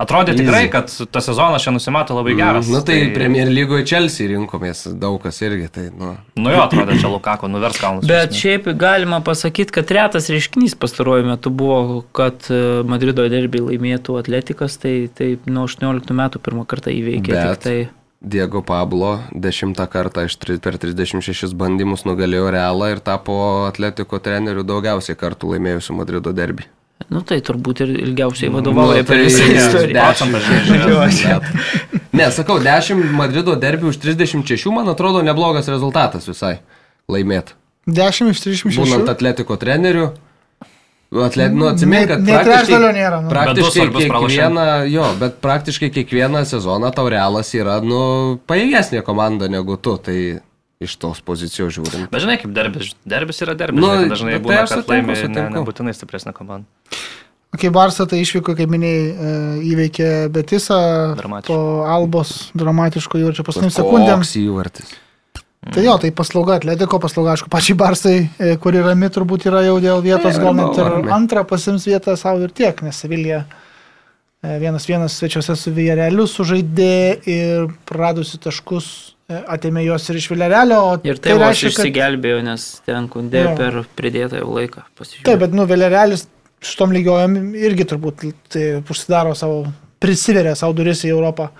Atrodė 0.00 0.34
tikrai, 0.38 0.64
Easy. 0.64 0.72
kad 0.72 0.90
tas 1.12 1.28
sezonas 1.28 1.64
čia 1.64 1.74
nusimato 1.74 2.16
labai 2.16 2.34
geras. 2.38 2.70
Na 2.72 2.80
tai 2.86 2.98
Premier 3.14 3.50
lygoje 3.52 3.86
Chelsea 3.90 4.30
rinkomės 4.32 4.86
daug 5.00 5.20
kas 5.22 5.40
irgi. 5.44 5.68
Tai, 5.74 5.86
nu. 5.96 6.14
Nu 6.40 6.54
jo, 6.54 6.64
atrodė 6.64 6.98
čia 7.00 7.12
Lukako 7.12 7.50
nuvers 7.52 7.78
kalnus. 7.80 8.08
Bet 8.08 8.30
esmės. 8.30 8.42
šiaip 8.42 8.68
galima 8.80 9.20
pasakyti, 9.26 9.74
kad 9.76 9.92
retas 9.94 10.30
reiškinys 10.32 10.76
pastaruoju 10.80 11.28
metu 11.28 11.52
buvo, 11.52 12.02
kad 12.16 12.48
e, 12.50 12.82
Madrido 12.88 13.28
derbį 13.30 13.64
laimėtų 13.68 14.18
atletikas, 14.22 14.80
tai, 14.80 14.94
tai 15.14 15.34
nuo 15.46 15.68
18 15.68 16.16
metų 16.16 16.42
pirmą 16.42 16.66
kartą 16.70 16.94
įveikė. 16.94 17.36
Bet- 17.36 17.64
tai 17.66 17.78
Diego 18.20 18.60
Pablo 18.60 19.14
dešimtą 19.32 19.86
kartą 19.88 20.26
iš 20.28 20.34
per 20.60 20.76
36 20.76 21.54
bandymus 21.56 22.04
nugalėjo 22.04 22.50
Realą 22.52 22.90
ir 22.92 23.00
tapo 23.00 23.64
atletiko 23.64 24.20
treneriu 24.20 24.60
daugiausiai 24.60 25.16
kartų 25.16 25.54
laimėjusiu 25.54 25.96
Madrido 25.96 26.34
derbį. 26.36 26.68
Nu 27.08 27.22
tai 27.26 27.40
turbūt 27.42 27.80
ir 27.84 27.92
ilgiausiai 28.04 28.50
vadovauja 28.52 29.00
Nu, 29.00 29.06
per 29.08 29.16
tai 29.16 29.24
visą 29.26 29.46
istoriją. 29.48 30.02
Ne, 32.20 32.26
sakau, 32.34 32.58
10 32.60 33.04
Madrido 33.14 33.54
derbių 33.58 33.92
iš 33.94 34.00
36, 34.02 34.66
man 34.74 34.90
atrodo, 34.90 35.22
neblogas 35.24 35.70
rezultatas 35.70 36.26
visai 36.28 36.56
laimėt. 37.10 37.54
10 37.86 38.34
iš 38.34 38.42
36. 38.44 38.80
Būnant 38.82 39.08
atletiko 39.12 39.56
treneriu. 39.60 40.10
Atlet, 41.10 41.50
nu, 41.50 41.66
atsimink, 41.66 42.06
kad 42.06 42.20
Nei 42.22 42.36
trečdalio 42.46 42.92
nėra, 42.94 43.16
nu. 43.24 43.30
Praktiškai 43.32 43.88
kiekvieną, 43.96 44.66
jo, 44.92 45.08
bet 45.18 45.40
praktiškai 45.42 45.88
kiekvieną 45.96 46.44
sezoną 46.46 46.92
tau 46.94 47.08
realas 47.10 47.50
yra, 47.58 47.80
nu, 47.82 48.02
pajėgesnė 48.46 49.02
komanda 49.06 49.48
negu 49.50 49.74
tu, 49.82 49.96
tai 49.98 50.18
iš 50.80 50.96
tos 50.96 51.20
pozicijos 51.20 51.74
žiūrint. 51.76 52.08
Bet 52.12 52.22
žinai, 52.24 52.38
kaip 52.40 52.52
derbis, 52.56 52.94
derbis 53.04 53.42
yra 53.44 53.54
derbis. 53.58 53.82
Nu, 53.84 53.90
Nu, 54.00 54.08
dažnai 54.08 54.38
tai 54.38 54.44
būna, 54.46 54.62
aš 54.64 54.70
kad 54.72 54.80
sutinku, 54.80 55.12
laimi 55.12 55.34
ne, 55.34 55.44
nebūtinai 55.58 55.92
stipresnė 55.96 56.32
komanda. 56.36 56.68
Kai 57.60 57.68
Barsa 57.74 58.06
tai 58.08 58.22
išvyko, 58.22 58.54
kaip 58.56 58.70
minėjai, 58.70 59.04
e, 59.10 59.34
įveikė 59.72 60.08
Betisą 60.32 60.80
po 61.48 61.58
Albos 61.90 62.50
dramatiško 62.56 63.20
įvarčio 63.20 63.44
paskutiniam 63.44 63.74
sekundėm. 63.74 64.22
Koks 64.22 64.36
įvartis. 64.40 64.92
Tai 65.74 65.82
jo, 65.84 65.98
tai 66.00 66.08
paslauga 66.16 66.56
atletiko, 66.56 66.96
paslauga, 67.02 67.34
aišku, 67.34 67.50
pačiai 67.52 67.76
Barsai, 67.76 68.14
e, 68.40 68.54
kuri 68.62 68.80
rami 68.80 69.10
turbūt 69.12 69.44
yra 69.50 69.60
jau 69.66 69.76
dėl 69.82 70.00
vietos, 70.06 70.38
Tai 70.38 70.46
gal 70.46 70.56
net 70.56 70.78
ir 70.80 71.12
antrą 71.12 71.44
pasims 71.44 71.84
vietą 71.90 72.16
savo 72.16 72.46
ir 72.46 72.54
tiek, 72.56 72.80
nes 72.86 73.02
Sevilija 73.04 73.42
e, 73.44 74.56
vienas 74.62 74.88
vienas 74.88 75.18
svečiuose 75.20 75.58
su 75.60 75.74
Villareliu 75.76 76.24
sužaidė 76.30 76.96
ir 77.28 77.68
pradusi 77.84 78.40
taškus 78.40 78.88
atėmė 79.30 79.84
juos 79.86 80.08
ir 80.10 80.16
iš 80.20 80.28
Villarelio. 80.32 80.78
o 80.92 80.98
Ir 81.06 81.18
tai 81.22 81.34
vos 81.38 81.42
reiškia, 81.48 81.70
kad- 81.70 81.86
išsigelbėjo, 81.86 82.42
nes 82.44 82.66
ten 82.86 83.08
kundė 83.08 83.44
Jo. 83.44 83.56
per 83.56 83.80
pridėtą 83.96 84.40
jau 84.42 84.50
laiką 84.58 84.82
pasižiūrėjo. 84.98 85.24
Taip, 85.28 85.38
bet 85.44 85.52
nu 85.56 85.66
Villarealis 85.70 86.26
šitom 86.60 86.92
lygiojom 86.92 87.36
irgi 87.56 87.84
turbūt 87.92 88.32
tai 88.52 88.64
užsidaro 88.82 89.34
savo, 89.38 89.62
prisiveria 90.00 90.54
savo 90.56 90.72
duris 90.76 91.04
į 91.04 91.12
Europą. 91.14 91.50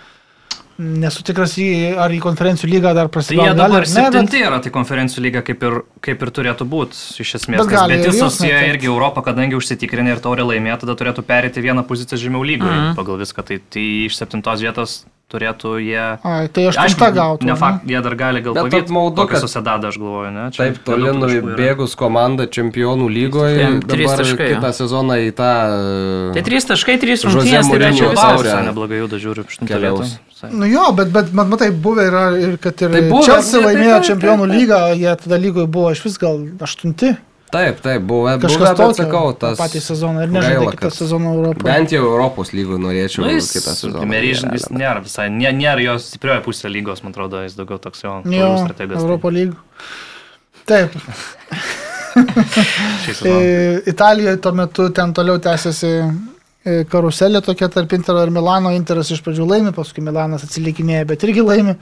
Nesu 0.81 1.21
tikras, 1.27 1.59
į, 1.61 1.67
ar 2.01 2.09
į 2.15 2.21
konferencijų 2.25 2.71
lygą 2.73 2.95
dar 2.97 3.11
Tai 3.11 3.13
prasidėjo. 3.19 3.45
jie 3.51 3.55
dabar 3.59 3.85
septinti 3.91 4.41
yra, 4.41 4.61
tai 4.65 4.71
konferencijų 4.73 5.25
lyga 5.27 5.43
kaip 5.45 5.63
ir, 5.69 5.75
kaip 6.01 6.23
ir 6.25 6.31
turėtų 6.39 6.65
būti 6.73 6.97
iš 7.21 7.35
esmės. 7.37 7.61
Bet 7.61 7.69
gali 7.75 7.99
jos 8.01 8.39
jie 8.41 8.49
netekt. 8.49 8.73
irgi 8.73 8.89
Europą, 8.89 9.21
kadangi 9.29 9.59
užsitikrinę 9.61 10.15
ir 10.17 10.23
taurę 10.25 10.47
laimėjo, 10.49 10.79
tada 10.87 10.97
turėtų 10.97 11.27
perėti 11.29 11.61
vieną 11.61 11.85
poziciją 11.85 12.17
žemiau 12.25 12.41
lygoje 12.49 12.73
Mhm. 12.81 12.95
pagal 12.97 13.21
viską. 13.21 13.45
Tai, 13.45 13.61
tai 13.69 13.85
iš 14.09 14.17
septintos 14.17 14.61
vietos 14.65 15.05
turėtų 15.31 15.77
jie... 15.85 16.07
Ai, 16.27 16.49
tai 16.49 16.65
aštuntą 16.73 17.11
gautų. 17.15 17.45
Ne 17.47 17.55
fakt, 17.55 17.85
jie 17.87 18.01
dar 18.03 18.15
gali 18.19 18.41
gal 18.43 18.55
Bet 18.57 18.65
pavyti. 18.65 18.81
apmaudu, 18.89 19.29
kad- 19.31 19.39
susidada, 19.45 19.89
aš 19.93 19.99
galvoju, 20.01 20.33
ne? 20.35 20.49
Čia 20.51 20.65
Taip, 20.65 20.81
toli 20.83 21.13
nubėgus 21.13 21.95
komanda 21.95 22.49
čempionų 22.51 23.07
lygoje, 23.07 23.69
trys 23.87 24.09
dabar 24.11 24.25
taškai, 24.25 24.49
kitą 24.57 24.73
sezoną 24.75 25.21
į 25.29 25.31
tą... 25.39 25.53
Tai 26.35 26.43
3 26.43 26.67
taškai, 26.73 26.97
3 26.99 27.15
Jose 27.15 27.29
rungtynės, 27.31 27.71
tai 27.71 27.79
viskas. 27.93 28.43
Visai 28.43 28.65
neblogai 28.67 28.99
juda, 29.05 29.21
žiūriu, 29.23 29.45
aštuntą 29.47 29.79
vietą. 29.79 30.09
Nu 30.49 30.67
jo, 30.71 30.87
bet, 30.97 31.11
bet 31.13 31.33
man 31.37 31.49
matai, 31.53 31.71
buvę 31.71 32.07
yra 32.09 32.23
ir 32.41 32.55
kad 32.63 32.81
ir 32.81 32.95
Tai 32.95 33.03
buvę, 33.11 33.25
Chelsea 33.27 33.59
tai 33.61 33.67
laimėjo 33.67 33.97
taip, 33.99 34.07
čempionų 34.09 34.47
taip, 34.47 34.53
taip. 34.53 34.61
lygą, 34.61 34.79
jie 35.03 35.17
tada 35.25 35.39
lygoje 35.43 35.67
buvo 35.79 35.91
iš 35.93 36.05
vis 36.07 36.17
gal 36.23 36.41
aštunti. 36.65 37.11
Taip, 37.51 37.81
taip, 37.83 38.05
buvo, 38.07 38.29
Kažkas 38.39 38.53
buvo 38.61 38.69
bet 38.69 38.77
tokio. 38.79 38.95
sakau, 39.03 39.33
tą 39.35 39.41
tas... 39.51 39.59
patį 39.59 39.81
sezoną 39.83 40.23
ir 40.23 40.31
gaila, 40.37 40.71
kitą 40.77 40.91
sezoną 40.95 41.33
Europoje. 41.35 41.67
Bent 41.67 41.91
jau 41.97 42.05
Europos 42.07 42.53
lygų 42.55 42.79
norėčiau 42.79 43.25
Nu, 43.25 43.33
jis, 43.35 43.49
kitą 43.57 43.75
sezoną. 43.75 44.07
Realiai. 44.07 44.61
nėra 44.71 45.03
visai, 45.03 45.27
nė- 45.35 45.57
nėra 45.59 45.83
jos 45.83 46.07
stiprioji 46.13 46.45
pusė 46.47 46.71
lygos, 46.71 47.03
man 47.03 47.11
atrodo, 47.11 47.43
jis 47.43 47.59
daugiau 47.59 47.83
toks 47.83 48.07
taurių 48.07 48.55
strategas. 48.63 48.97
tai 48.97 49.03
Europo 49.03 49.35
lygų. 49.35 49.59
Taip, 50.71 50.95
Italijoje 53.93 54.37
tuo 54.37 54.53
metu 54.53 54.89
ten 54.95 55.13
toliau 55.15 55.39
tęsiasi 55.43 55.91
karuselė 56.65 57.41
tokia 57.45 57.69
tarp 57.73 57.93
Intero 57.97 58.23
ir 58.27 58.33
Milano. 58.35 58.73
Interas 58.77 59.11
iš 59.11 59.23
pradžių 59.25 59.49
laimi, 59.49 59.75
paskui 59.77 60.05
Milanas 60.05 60.45
atsilikinėja, 60.45 61.07
bet 61.09 61.25
irgi 61.29 61.45
laimi. 61.45 61.77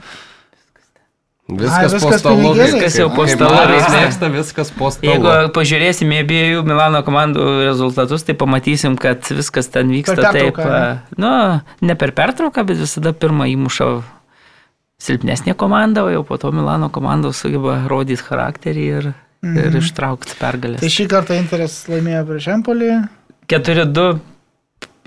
Viskas, 1.49 1.95
po 1.97 1.97
viskas 1.97 2.21
kaip- 2.21 2.57
Viskas 2.59 2.95
jau 2.99 3.09
po 3.09 3.23
viskas. 3.25 3.89
mėgsta, 3.89 4.29
viskas 4.29 4.69
po 4.69 4.91
stalu. 4.93 5.09
Jeigu 5.09 5.49
pažiūrėsime 5.55 6.21
abiejų 6.21 6.63
Milano 6.63 7.01
komandų 7.01 7.65
rezultatus, 7.65 8.23
tai 8.23 8.35
pamatysim, 8.35 8.95
kad 8.99 9.25
viskas 9.25 9.67
ten 9.67 9.89
vyksta 9.89 10.31
taip. 10.31 10.59
a, 10.59 11.01
Nu, 11.17 11.61
ne 11.81 11.95
per 11.95 12.11
pertrauką, 12.11 12.65
bet 12.65 12.77
visada 12.77 13.13
pirmą 13.13 13.49
įmuša 13.49 14.03
silpnesnė 15.01 15.55
komanda, 15.55 16.03
o 16.03 16.09
jau 16.11 16.23
po 16.23 16.37
to 16.37 16.51
Milano 16.51 16.89
komanda 16.89 17.33
sugeba 17.33 17.87
rodyti 17.87 18.21
charakterį 18.21 18.85
ir, 18.99 19.13
mhm. 19.41 19.57
ir 19.57 19.81
ištraukti 19.81 20.37
pergalės. 20.39 20.83
Tai 20.83 20.87
šį 20.89 21.07
kartą 21.09 21.39
Interas 21.39 21.87
laimėjo 21.89 22.27
prieš 22.29 22.47
Empolį. 22.47 23.09
4-2 23.47 24.19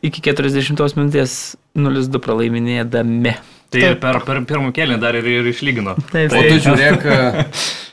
iki 0.02 0.22
40 0.24 0.98
minutės 0.98 1.38
0-2 1.78 2.20
pralaiminėdami. 2.22 3.36
Tai 3.72 3.80
ir 3.80 3.96
per, 4.02 4.18
per 4.26 4.42
pirmą 4.44 4.72
kėlinį 4.76 5.00
dar 5.00 5.16
ir, 5.16 5.28
ir 5.38 5.48
išlygino. 5.48 5.94
Taip, 6.10 6.34
O 6.36 6.42
tu 6.44 6.58
žiūrėk, 6.60 7.06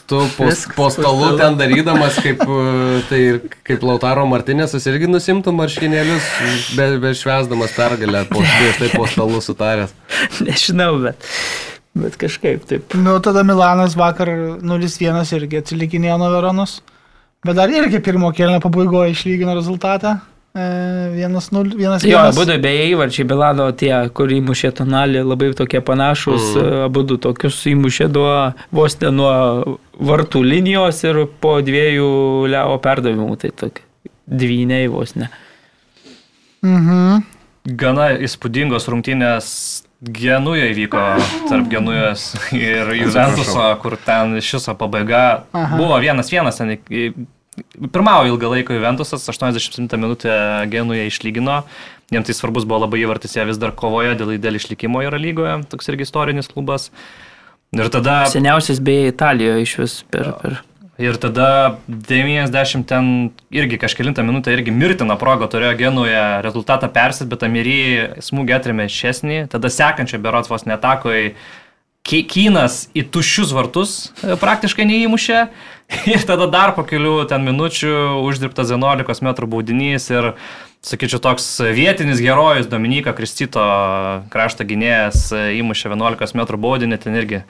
tu 0.10 0.20
po, 0.36 0.50
po 0.76 0.90
stalu 0.92 1.30
ten 1.40 1.56
darydamas, 1.60 2.18
kaip, 2.20 2.42
e, 2.44 3.00
tai 3.08 3.20
ir 3.24 3.38
kaip 3.68 3.86
Lautaro 3.88 4.26
Martinėsas 4.28 4.90
irgi 4.92 5.08
nusimtų 5.08 5.54
marškinėlius, 5.56 6.28
be, 6.76 6.90
be 7.00 7.14
švesdamas 7.16 7.76
pergalę, 7.78 8.26
po, 8.28 8.44
prieš 8.44 8.82
tai 8.82 8.90
po 8.92 9.08
stalu 9.08 9.40
sutaręs. 9.46 9.94
Nežinau, 10.50 10.98
bet, 11.06 11.30
bet 11.96 12.20
kažkaip 12.20 12.68
taip. 12.68 12.98
Nu, 13.00 13.16
tada 13.24 13.46
Milanas 13.48 13.96
vakar 14.00 14.34
0-1 14.60 15.36
irgi 15.40 15.62
atsilikinėjo 15.64 16.20
nuo 16.20 16.34
Veronos. 16.36 16.82
Bet 17.48 17.56
dar 17.56 17.72
irgi 17.72 18.02
pirmo 18.04 18.34
kelio 18.36 18.60
pabaigoje 18.60 19.14
išlygino 19.14 19.56
rezultatą. 19.56 20.18
E, 20.60 21.28
1-0, 21.28 21.76
1-1. 21.78 22.08
Jo, 22.10 22.20
abu 22.30 22.46
du 22.46 22.58
beje 22.62 22.88
įvarčiai 22.92 23.28
Bilano 23.30 23.70
tie, 23.78 23.94
kur 24.16 24.32
įmušė 24.34 24.72
tonalį, 24.80 25.24
labai 25.28 25.52
tokie 25.58 25.82
panašus, 25.86 26.54
mm. 26.56 26.86
abu 26.88 27.04
du 27.08 27.20
tokius 27.22 27.62
įmušė 27.72 28.10
nuo, 28.16 28.32
vos 28.76 28.98
ne 29.04 29.12
nuo 29.16 29.34
vartų 30.12 30.44
linijos 30.46 31.04
ir 31.08 31.26
po 31.42 31.60
dviejų 31.66 32.10
leo 32.52 32.80
perdavimų. 32.84 33.36
Tai 33.40 33.54
tokie 33.64 33.86
dvyniai 34.30 34.90
vos 34.92 35.16
ne. 35.18 35.30
Mhm. 36.66 37.24
Gana 37.80 38.12
įspūdingos 38.26 38.88
rungtynės 38.90 39.50
Genujoje 40.00 40.70
įvyko 40.72 41.00
tarp 41.50 41.66
Genujos 41.68 42.30
ir 42.56 42.88
Juventuso, 42.96 43.66
kur 43.82 43.98
ten 44.00 44.38
iš 44.40 44.54
viso 44.56 44.76
pabaiga 44.80 45.44
Aha. 45.52 45.76
buvo 45.76 45.98
vienas 46.00 46.32
vienas. 46.32 46.62
Ten, 46.62 46.78
pirmavo 47.94 48.28
ilgą 48.30 48.52
laiką 48.54 48.78
Juventusas, 48.78 49.28
87 49.30 50.00
minutę 50.00 50.36
Genuje 50.72 51.08
išlygino. 51.10 51.64
Jiems 52.10 52.26
tai 52.26 52.34
svarbus 52.34 52.66
buvo 52.66 52.84
labai 52.86 53.04
įvartis, 53.04 53.36
jie 53.38 53.46
vis 53.46 53.60
dar 53.62 53.76
kovoja 53.78 54.16
dėl, 54.18 54.38
dėl 54.42 54.58
išlikimo 54.58 55.04
yra 55.06 55.20
lygoje, 55.22 55.60
toks 55.70 55.92
irgi 55.92 56.08
istorinis 56.08 56.50
klubas. 56.50 56.90
Ir 57.76 57.92
tada... 57.94 58.24
Seniausias 58.32 58.82
beje 58.82 59.12
Italijoje 59.14 59.68
iš 59.68 59.76
vis 59.84 60.00
per... 60.10 60.34
per... 60.42 60.60
Ir 61.00 61.16
tada 61.16 61.78
90 61.88 62.84
ten 62.90 63.06
irgi 63.56 63.78
kažkėlintą 63.80 64.26
minutę 64.28 64.52
irgi 64.52 64.74
mirtiną 64.76 65.16
progą 65.22 65.48
turėjo 65.48 65.78
Genuje 65.80 66.24
rezultatą 66.44 66.90
persit, 66.92 67.30
bet 67.32 67.46
Amiry 67.48 67.78
smūgį 68.20 68.58
atrėmė 68.58 68.90
šesnį, 68.92 69.46
tada 69.54 69.72
sekančią 69.72 70.20
berots 70.20 70.52
vos 70.52 70.68
netako 70.68 71.14
į 71.16 71.24
Ki- 71.30 71.38
Kynas 72.08 72.88
į 72.98 73.04
tuščius 73.14 73.52
vartus 73.54 73.98
e, 74.24 74.38
praktiškai 74.40 74.88
neįmušė. 74.90 75.44
Ir 76.14 76.24
tada 76.30 76.46
dar 76.50 76.74
po 76.78 76.86
kelių 76.86 77.26
ten 77.30 77.44
minučių 77.46 78.22
uždirbtas 78.24 78.72
11 78.74 79.24
m 79.26 79.34
baudinys 79.50 80.06
ir, 80.14 80.32
sakyčiau, 80.86 81.18
toks 81.24 81.48
vietinis 81.74 82.22
herojus 82.22 82.70
Dominika 82.70 83.14
Kristito 83.18 83.64
krašto 84.34 84.68
gynėjas 84.70 85.32
e, 85.34 85.44
įmušė 85.60 85.90
11 85.96 86.38
m 86.38 86.46
baudinį, 86.62 87.02
ten 87.02 87.18
irgi 87.18 87.44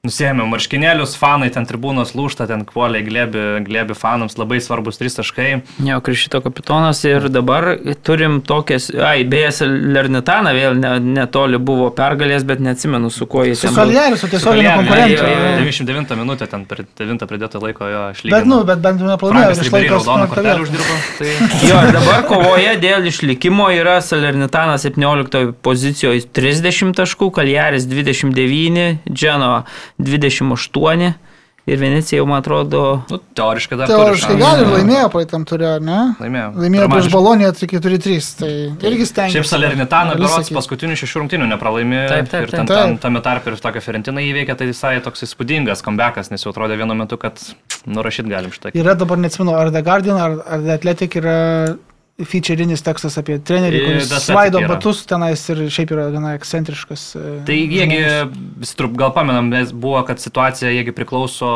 Nusėmė 0.00 0.46
marškinėlius, 0.48 1.12
fanai 1.20 1.50
ten 1.52 1.66
tribūnos 1.68 2.14
lūšta, 2.16 2.46
ten 2.48 2.62
kuoliai 2.64 3.04
glėbi, 3.04 3.40
glėbi 3.66 3.92
fanams, 3.92 4.38
labai 4.40 4.56
svarbus 4.64 4.96
trys 4.96 5.18
taškai. 5.18 5.48
Jo, 5.84 5.98
Krišito 6.00 6.38
kapitonas 6.40 7.02
ir 7.04 7.26
dabar 7.28 7.66
turim 8.00 8.38
tokias, 8.40 8.86
ai, 8.96 9.26
beje, 9.28 9.66
Lernitaną 9.68 10.54
vėl 10.56 10.78
ne- 10.80 10.94
netoli 11.04 11.60
buvo 11.60 11.90
pergalės, 11.92 12.46
bet 12.48 12.62
neatsimenu 12.64 13.10
su 13.12 13.28
kuo 13.28 13.44
jis 13.44 13.60
Su. 13.60 13.74
Soljeris, 13.76 14.24
su 14.24 14.30
jo, 15.20 15.26
jo. 15.34 15.52
99 15.60 16.16
minutę 16.16 16.48
ten 16.48 16.64
per 16.64 16.80
9 16.96 17.28
pridėtą 17.28 17.60
laiko 17.60 17.92
jo 17.92 18.00
išlygino. 18.14 18.38
Bet, 18.38 18.48
nu, 18.48 18.62
bet 18.64 18.80
bent 18.80 19.04
jau 19.04 19.18
Frankas 19.20 19.60
aš 19.60 19.70
laikas 19.76 20.08
raudoną 20.08 20.30
kortelę 20.32 20.64
uždirbo. 20.64 20.98
Tai... 21.20 21.36
Jo, 21.68 21.84
dabar 21.92 22.24
kovoje 22.24 22.72
dėl 22.80 23.04
išlikimo 23.12 23.68
yra 23.76 24.00
Salernitanas 24.00 24.88
17 24.88 25.52
pozicijoje 25.60 26.24
30 26.40 26.96
taškų, 26.96 27.28
Kaljaris 27.36 27.84
29, 27.84 29.04
Dženova 29.12 29.66
28 30.06 31.12
ir 31.70 31.78
Venecija 31.80 32.18
jau, 32.18 32.26
man 32.28 32.40
atrodo, 32.40 32.80
Nu, 33.10 33.18
teoriškai 33.36 33.78
dar. 33.78 33.90
Teoriškai 33.90 34.32
turi 34.32 34.42
gali 34.42 34.64
ir 34.64 34.70
laimėjo 34.72 35.08
praeitam 35.12 35.44
turėjo, 35.48 35.74
ne? 35.84 35.98
Laimėjo. 36.22 36.46
Laimėjo 36.64 36.86
prieš. 36.92 37.08
Baloniją 37.12 37.50
4-3, 37.60 38.30
tai 38.40 38.52
irgi 38.90 39.08
stengiasi. 39.10 39.36
Šiaip 39.36 39.48
Salernitana 39.50 40.16
berots 40.18 40.52
paskutinių 40.56 40.96
šešių 41.00 41.22
rungtynių 41.24 41.50
nepralaimėjo. 41.52 42.06
Taip, 42.14 42.30
taip, 42.32 42.48
ir 42.48 42.54
ten, 42.54 42.70
taip. 42.70 42.80
ten 42.80 42.96
tame 43.04 43.22
tarp 43.26 43.46
ir 43.50 43.60
tokią 43.60 43.84
Ferentiną 43.84 44.24
įveikė, 44.30 44.56
tai 44.58 44.70
visai 44.72 44.96
toks 45.04 45.26
įspūdingas 45.28 45.84
comebackas, 45.86 46.32
nes 46.32 46.46
jau 46.46 46.54
atrodė 46.54 46.80
vienu 46.80 46.96
metu, 46.98 47.20
kad 47.20 47.38
nurašyt 47.86 48.30
galim 48.32 48.54
šitą. 48.56 48.74
Yra 48.80 48.96
dabar 48.98 49.20
neatsimenu, 49.20 49.54
ar 49.56 49.70
The 49.74 49.84
Guardian, 49.86 50.18
ar, 50.20 50.40
ar 50.46 50.66
The 50.66 50.76
Athletic 50.80 51.20
yra 51.20 51.38
featureinis 52.28 52.82
tekstas 52.84 53.16
apie 53.20 53.38
trenerį, 53.38 53.80
I- 53.80 53.86
kuris 53.86 54.12
svaido 54.24 54.60
batus 54.68 55.02
tenais 55.08 55.42
ir 55.52 55.62
šiaip 55.72 55.92
yra 55.94 56.06
gana 56.14 56.34
ekscentriškas. 56.38 57.04
e, 57.16 57.32
Tai 57.46 57.56
jiegi, 57.56 58.00
trup, 58.76 58.96
gal 59.00 59.12
pamenam, 59.16 59.48
mes 59.52 59.72
buvo, 59.72 60.02
kad 60.06 60.20
situacija, 60.22 60.70
jiegi 60.70 60.92
priklauso, 60.96 61.50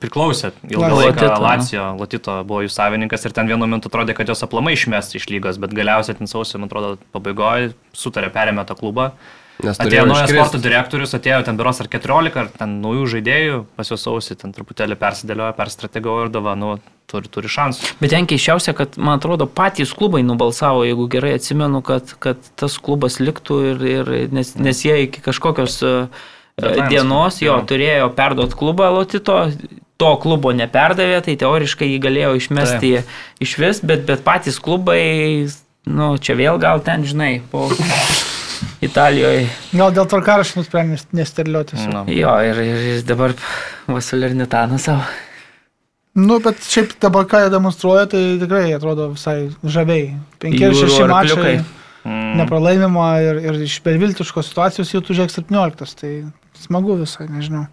priklausė 0.00 0.52
ilgą 0.68 0.92
laiką 1.02 1.32
Lacijo, 1.40 1.88
Lotito 1.98 2.38
buvo 2.44 2.62
jų 2.66 2.70
savininkas 2.72 3.24
ir 3.24 3.32
ten 3.36 3.46
vienu 3.46 3.66
metu 3.66 3.88
atrodė, 3.88 4.14
kad 4.14 4.28
jos 4.28 4.42
aplamai 4.42 4.74
išmesti 4.74 5.18
iš 5.20 5.28
lygos, 5.30 5.58
bet 5.58 5.74
galiausiai 5.76 6.18
ten 6.18 6.26
sausio, 6.26 6.58
man 6.58 6.68
atrodo, 6.70 6.96
pabaigoje 7.12 7.74
sutarė 7.94 8.30
perėmė 8.34 8.66
tą 8.66 8.74
klubą. 8.78 9.12
Atėjo 9.58 10.04
naujas 10.06 10.30
sporto 10.30 10.60
direktorius, 10.62 11.16
atėjo 11.18 11.40
ten 11.48 11.56
biuros 11.58 11.80
ar 11.82 11.88
14, 11.90 12.36
ar 12.38 12.50
ten 12.54 12.76
naujų 12.82 13.08
žaidėjų, 13.16 13.58
pas 13.78 13.90
juos 13.90 14.04
sausi, 14.06 14.36
ten 14.38 14.52
truputėlį 14.54 14.94
persidėliojo, 15.00 15.56
perstrategavo 15.58 16.26
ir 16.26 16.30
dava, 16.34 16.54
nu, 16.58 16.76
turi, 17.10 17.30
turi 17.32 17.50
šansų. 17.50 17.96
Bet 17.98 18.14
ten 18.14 18.28
keiščiausia, 18.30 18.76
kad, 18.78 18.94
man 19.02 19.18
atrodo, 19.18 19.48
patys 19.50 19.90
klubai 19.98 20.22
nubalsavo, 20.26 20.84
jeigu 20.86 21.08
gerai 21.10 21.34
atsimenu, 21.40 21.82
kad, 21.86 22.14
kad 22.22 22.50
tas 22.60 22.78
klubas 22.78 23.18
liktų 23.18 23.58
ir, 23.72 23.84
ir 23.96 24.12
nes, 24.34 24.54
nes 24.62 24.84
jie 24.86 25.00
iki 25.08 25.24
kažkokios 25.26 25.80
uh, 25.82 26.24
Deadlines, 26.58 26.88
dienos 26.94 27.42
jo 27.42 27.52
jo. 27.52 27.60
turėjo 27.70 28.08
perduoti 28.14 28.58
klubą 28.58 28.92
Lotito. 28.94 29.42
To 29.98 30.12
klubo 30.22 30.52
neperdavė, 30.54 31.18
tai 31.26 31.34
teoriškai 31.34 31.88
jį 31.88 31.98
galėjo 32.04 32.34
išmesti 32.38 32.92
iš 33.42 33.56
vis, 33.58 33.80
bet, 33.82 34.04
bet 34.06 34.22
patys 34.22 34.60
klubai, 34.62 35.48
nu, 35.90 36.12
čia 36.22 36.38
vėl 36.38 36.62
gal 36.62 36.78
ten, 36.86 37.02
žinai, 37.02 37.40
po 37.50 37.66
Italijoje. 38.84 39.46
Gal 39.76 39.94
dėl 39.96 40.08
tvarkaraščių 40.10 40.60
nusprendė 40.60 40.98
nesterliuotis. 41.16 41.86
Nu. 41.92 42.04
Jo, 42.12 42.34
ir, 42.46 42.60
ir, 42.64 42.84
ir 42.94 43.06
dabar 43.08 43.34
Vasulernitaną 43.88 44.78
savo. 44.82 45.06
Nu, 46.18 46.40
bet 46.42 46.62
šiaip 46.66 46.96
dabar 47.02 47.28
ką 47.30 47.44
jie 47.44 47.50
demonstruoja, 47.52 48.06
tai 48.10 48.22
tikrai 48.40 48.72
atrodo 48.74 49.12
visai 49.12 49.50
žaviai. 49.62 50.16
5 50.42 50.56
ir 50.56 50.72
Jūrų 50.74 50.88
6 50.88 51.10
mačai 51.12 51.18
arkliukai. 51.18 51.58
Mm. 52.08 52.38
nepralaimimo 52.38 53.04
ir, 53.20 53.40
ir 53.42 53.56
iš 53.66 53.80
beviltiškos 53.84 54.48
situacijos 54.48 54.94
jau 54.94 55.02
tužėk 55.04 55.32
17. 55.34 55.98
Tai 56.00 56.12
smagu 56.58 56.96
visai, 57.02 57.28
nežinau. 57.30 57.66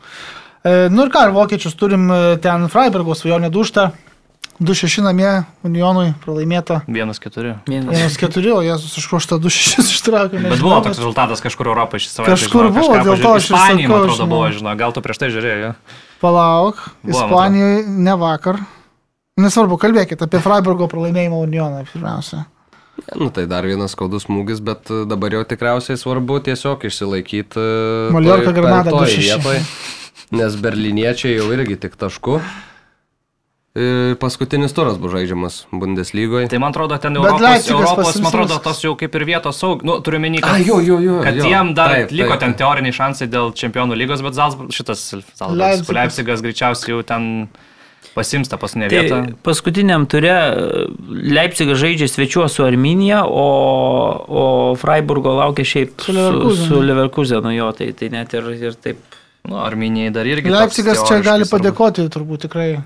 E, 0.65 0.89
nu 0.91 1.05
ir 1.05 1.13
ką, 1.13 1.27
ir 1.27 1.35
vokiečius 1.35 1.77
turim 1.79 2.09
e, 2.11 2.19
ten 2.43 2.67
Freiburgo 2.73 3.15
svajonė 3.17 3.51
duštą. 3.53 3.89
2-6 4.61 5.03
namie 5.03 5.43
Unionui 5.67 6.13
pralaimėta. 6.23 6.79
Vienas 6.87 7.19
keturi. 7.19 7.57
Vienas. 7.67 8.15
1-4, 8.15 8.53
o 8.55 8.61
Jėzus 8.63 8.95
iš 9.01 9.07
ko 9.11 9.19
šitą 9.19 9.39
2-6 9.43 9.91
ištraukė. 9.97 10.39
Bet 10.45 10.63
buvo 10.63 10.79
toks 10.85 11.01
rezultatas 11.01 11.43
kažkur 11.43 11.71
Europoje 11.73 12.05
šį 12.05 12.11
savaitę. 12.13 12.37
Kažkur 12.37 12.69
žinau, 12.69 12.77
buvo, 12.79 12.95
dėl 12.95 13.19
to 13.19 13.33
aš 13.35 13.49
ir 13.49 13.51
Ispanijai, 13.51 13.89
man 13.91 13.99
sakau, 13.99 14.07
atrodo, 14.07 14.29
buvo, 14.31 14.47
žinau, 14.55 14.75
gal 14.79 14.95
tu 14.95 15.03
prieš 15.03 15.19
tai 15.19 15.29
žiūrėjai. 15.35 15.71
Palauk, 16.23 16.79
Ispanijai 17.03 17.83
ne 18.07 18.15
vakar. 18.21 18.61
Nesvarbu, 19.35 19.75
kalbėkite 19.81 20.23
apie 20.23 20.39
Freiburgo 20.39 20.87
pralaimėjimą 20.87 21.41
Unioną 21.43 21.81
pirmiausia. 21.91 22.45
Nu, 23.19 23.27
tai 23.35 23.43
dar 23.51 23.67
vienas 23.67 23.91
skaudus 23.91 24.23
smūgis, 24.23 24.61
bet 24.63 24.87
e, 24.87 25.01
dabar 25.03 25.33
jau 25.35 25.41
tikriausiai 25.43 25.99
svarbu 25.99 26.39
tiesiog 26.47 26.85
išsilaikyti. 26.87 27.59
e, 27.59 28.13
Mallorca 28.15 28.47
toj 28.47 28.55
Granada 28.55 28.93
penktoj 28.95 29.11
2:6. 29.11 29.19
vietoj, 29.19 29.59
Nes 30.39 30.55
berliniečiai 30.57 31.35
jau 31.35 31.49
irgi 31.53 31.75
tik 31.83 31.99
tašku. 31.99 32.39
Paskutinis 34.19 34.71
turas 34.71 34.95
bus 34.95 35.11
žaidžiamas 35.11 35.55
Bundeslygoje. 35.75 36.47
Tai 36.47 36.59
man 36.63 36.71
atrodo, 36.71 36.95
ten 37.03 37.17
Europos, 37.19 37.67
Europos 37.67 38.15
man 38.23 38.29
atrodo, 38.31 38.59
tos 38.63 38.79
jau 38.85 38.93
kaip 38.95 39.15
ir 39.19 39.25
vietos 39.27 39.59
saug, 39.59 39.83
nu, 39.83 39.97
turiu 39.99 40.21
menį, 40.23 40.39
kad, 40.45 40.55
A, 40.55 40.61
jo, 40.63 40.77
jo, 40.79 41.01
jo. 41.03 41.17
kad 41.25 41.35
jo. 41.35 41.43
jiem 41.51 41.73
dar 41.75 41.91
Taip, 41.91 42.05
taip, 42.07 42.15
liko 42.21 42.31
taip. 42.37 42.43
ten 42.45 42.55
teoriniai 42.61 42.95
šansai 42.95 43.27
dėl 43.27 43.51
čempionų 43.59 43.97
lygos, 43.99 44.23
bet 44.23 44.37
Zalzburg, 44.37 44.71
šitas 44.71 45.03
Leipzigas. 45.11 45.41
Zalzburgas, 45.41 45.91
Leipzigas 45.99 46.45
greičiausiai 46.45 46.93
jau 46.95 47.01
ten 47.11 47.27
pasims 48.15 48.47
tą 48.47 48.61
paskutinę 48.61 48.87
vietą. 48.93 49.19
Tai 49.27 49.35
paskutiniam 49.43 50.07
ture 50.07 50.37
Leipzigas 51.35 51.81
žaidžia 51.83 52.07
svečiuo 52.07 52.47
su 52.47 52.63
Arminija, 52.63 53.25
o, 53.27 53.45
o 54.23 54.45
Freiburgo 54.79 55.35
laukia 55.35 55.67
šiaip 55.67 55.99
Su 55.99 56.13
su, 56.13 56.15
Leverkusenu. 56.15 56.69
su 56.71 56.81
Leverkusenu, 56.87 57.51
jo, 57.57 57.67
tai, 57.75 57.91
tai 57.91 58.13
net 58.15 58.39
ir, 58.39 58.47
ir 58.55 58.79
taip. 58.79 59.03
Nu, 59.45 59.59
Arminijai 59.61 60.11
dar 60.15 60.25
irgi. 60.25 60.49
toks 60.49 60.59
Leipzigas 60.59 61.03
čia 61.07 61.19
gali 61.25 61.45
padėkoti 61.49 62.07
turbūt 62.09 62.47
tikrai 62.47 62.69
e, 62.75 62.81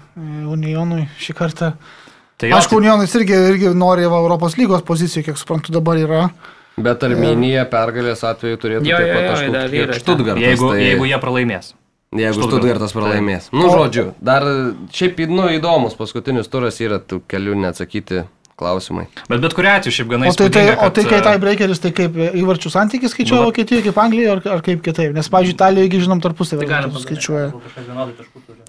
Unionui 0.51 1.05
šį 1.23 1.35
kartą. 1.37 1.73
Tai 2.39 2.49
Aišku, 2.55 2.77
Unionas 2.79 3.13
irgi, 3.15 3.35
irgi 3.51 3.71
nori 3.75 4.05
va, 4.07 4.19
Europos 4.23 4.55
lygos 4.59 4.83
pozicijų, 4.87 5.25
kiek 5.29 5.39
suprantu, 5.39 5.73
dabar 5.75 5.99
yra. 5.99 6.21
Bet 6.79 7.03
Arminija 7.03 7.65
pergalės 7.67 8.23
atveju 8.23 8.59
turėtų 8.61 8.87
Jo, 8.87 8.99
tiek 8.99 9.11
pat 9.15 9.25
taškų 9.33 9.51
ten. 9.55 9.93
Štutgartas. 9.99 10.43
jeigu, 10.45 10.69
tai, 10.71 10.83
jeigu 10.85 11.07
jie 11.09 11.17
pralaimės. 11.19 11.73
jeigu 12.15 12.33
Stuttgartas. 12.37 12.59
Štutgartas 12.59 12.95
pralaimės. 12.95 13.49
Nu, 13.51 13.65
O- 13.67 13.73
žodžiu, 13.75 14.05
dar 14.23 14.43
šiaip, 14.95 15.19
nu, 15.27 15.49
įdomus 15.51 15.97
paskutinis 15.99 16.47
turas 16.47 16.79
yra 16.79 16.99
tų 17.03 17.19
kelių 17.27 17.55
neatsakyti 17.65 18.23
klausimai. 18.59 19.07
Bet 19.31 19.41
bet 19.43 19.55
kuriu 19.57 19.71
atveju 19.71 19.95
šiaip 19.95 20.11
gana 20.11 20.29
O 20.29 20.33
tai, 20.35 20.49
tai, 20.51 20.65
įspūdinga, 20.67 20.85
o 20.85 20.91
tai 20.91 21.05
kad, 21.05 21.11
kai 21.13 21.19
e, 21.19 21.25
tai 21.25 21.33
breakeris, 21.43 21.81
tai 21.83 21.91
kaip 21.95 22.19
įvarčių 22.43 22.71
santykis 22.73 23.15
skaičiuoja 23.15 23.39
Nu, 23.39 23.49
Vokietijoje, 23.49 23.85
kaip 23.87 23.99
Anglijoje, 24.03 24.35
ar, 24.35 24.43
ar 24.57 24.63
kaip 24.65 24.83
kitaip? 24.85 25.15
Nes, 25.15 25.31
pavyzdžiui, 25.31 25.55
Italijoje, 25.55 26.03
žinom, 26.03 26.21
tarpusavį 26.23 26.67
skaičiuoja. 27.05 27.49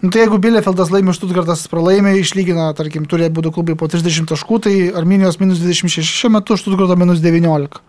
Nu, 0.01 0.09
tai 0.09 0.25
jeigu 0.25 0.41
Bielefeldas 0.43 0.93
laimi, 0.95 1.15
Štutgartas 1.17 1.67
pralaimė, 1.73 2.15
išlygina, 2.23 2.71
tarkim, 2.79 3.09
turi 3.11 3.29
būdų 3.35 3.53
klubai 3.59 3.77
po 3.81 3.91
30 3.91 4.31
taškų, 4.31 4.63
tai 4.67 4.75
Arminijos 4.97 5.41
minus 5.43 5.61
26 5.61 6.07
šiuo 6.07 6.35
metu, 6.39 6.57
Štutgarto 6.61 6.97
minus 7.01 7.21
19. 7.25 7.83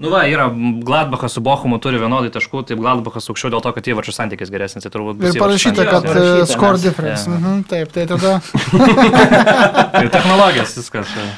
Nu 0.00 0.08
va, 0.08 0.22
yra 0.24 0.46
Gladbachas 0.80 1.34
su 1.36 1.40
Bochumu 1.44 1.76
turi 1.78 1.98
vienodai 2.00 2.30
taškų, 2.32 2.62
tai 2.70 2.76
Gladbachas 2.80 3.26
aukščiau 3.28 3.50
dėl 3.52 3.60
to, 3.66 3.72
kad 3.76 3.84
įvarčių 3.92 4.14
santykis 4.16 4.48
geresnis, 4.54 4.86
tai 4.86 4.90
turbūt 4.94 5.18
bus 5.20 5.34
Ir 5.36 5.42
parašyta, 5.42 5.84
kad 5.90 6.06
parašyta, 6.08 6.38
e, 6.40 6.46
score 6.48 6.72
nes- 6.78 6.84
difference. 6.86 7.26
jo. 7.28 7.36
Mhm, 7.36 7.58
taip, 7.68 7.92
tai 7.92 8.06
tada 8.08 8.32
Tai 10.00 10.08
technologijas 10.16 10.72
viskas. 10.78 11.12
e, 11.20 11.28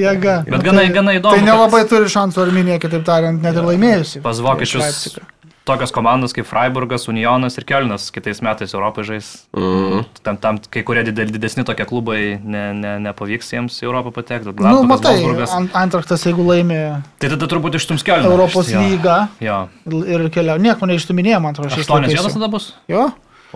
jėga. 0.00 0.38
Bet 0.48 0.64
gana- 0.64 0.80
tai, 0.86 0.88
gana 0.96 1.12
įdomu, 1.18 1.36
Tai 1.36 1.42
kad- 1.44 1.48
nelabai 1.50 1.82
turi 1.92 2.08
šansų 2.16 2.46
Arminija, 2.46 2.78
kitaip 2.80 3.04
tariant, 3.04 3.42
net 3.44 3.54
ir 3.60 3.68
laimėjusi. 3.68 4.22
Pas 4.24 4.40
vokiečius. 4.40 5.18
Tokios 5.66 5.90
komandos 5.92 6.32
kaip 6.36 6.46
Freiburgas, 6.46 7.08
Unionas 7.10 7.56
ir 7.58 7.64
Kielnas 7.66 8.08
kitais 8.14 8.38
metais 8.44 8.72
Europoje 8.74 9.08
žais. 9.10 9.30
Mhm. 9.56 10.04
Tam, 10.22 10.36
tam 10.38 10.60
kai 10.70 10.84
kurie 10.86 11.02
didel, 11.06 11.28
didesni 11.34 11.64
tokie 11.66 11.84
klubai 11.90 12.38
ne, 12.38 12.62
ne, 12.78 12.92
nepavyks 13.08 13.50
jiems 13.52 13.80
į 13.82 13.88
Europą 13.90 14.12
patekti. 14.14 14.46
Nu, 14.52 14.54
Gladbachas, 14.54 14.88
matai. 14.88 15.58
Ant- 15.58 15.74
Antraktas, 15.82 16.24
jeigu 16.28 16.46
laimė 16.46 16.80
Tai 17.18 17.32
tada 17.34 17.50
turbūt 17.50 17.76
ištums 17.80 18.06
Kielną. 18.06 18.30
Europos 18.30 18.70
jo. 18.70 18.80
lygą 18.80 19.18
Jo. 19.42 19.58
ir 20.06 20.28
keliau, 20.30 20.56
nieko 20.62 20.86
neištuminėjo, 20.86 21.42
man 21.42 21.52
atrodo, 21.56 21.74
Aštuonios 21.74 22.14
vietos 22.14 22.38
tada 22.38 22.48
bus. 22.48 22.72
Jo, 22.88 23.10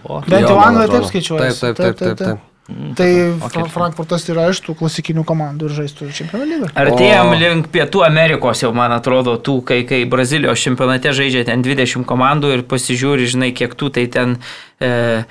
O. 0.05 0.21
bent 0.27 0.43
Jo, 0.47 0.55
jau 0.55 0.61
anglai 0.63 0.89
taip 0.89 1.05
skaičiuoja. 1.05 1.51
Taip, 1.51 1.61
taip, 1.61 1.77
taip, 1.77 1.99
taip, 1.99 2.19
taip. 2.19 2.50
Tai 2.97 3.11
Okay. 3.41 3.63
Fra- 3.63 3.69
Frankfurtas 3.73 4.27
yra 4.31 4.49
iš 4.53 4.61
tų 4.65 4.75
klasikinių 4.79 5.25
komandų 5.27 5.69
ir 5.71 5.77
žaistų 5.81 6.11
čempionų 6.17 6.47
lygą. 6.51 6.71
Artėjom 6.79 7.31
O- 7.33 7.39
link 7.41 7.69
Pietų 7.75 8.05
Amerikos 8.07 8.63
jau, 8.63 8.73
man 8.77 8.93
atrodo, 8.93 9.37
tų, 9.39 9.59
kai, 9.65 9.83
kai 9.89 10.05
Brazilijos 10.11 10.61
čempionate 10.63 11.13
žaidžia 11.17 11.45
ten 11.49 11.63
20 11.67 12.05
komandų 12.09 12.53
ir 12.59 12.63
pasižiūri, 12.71 13.27
žinai, 13.31 13.53
kiek 13.57 13.75
tų, 13.75 13.91
tai 13.97 14.07
ten 14.07 14.37
e, 14.81 15.25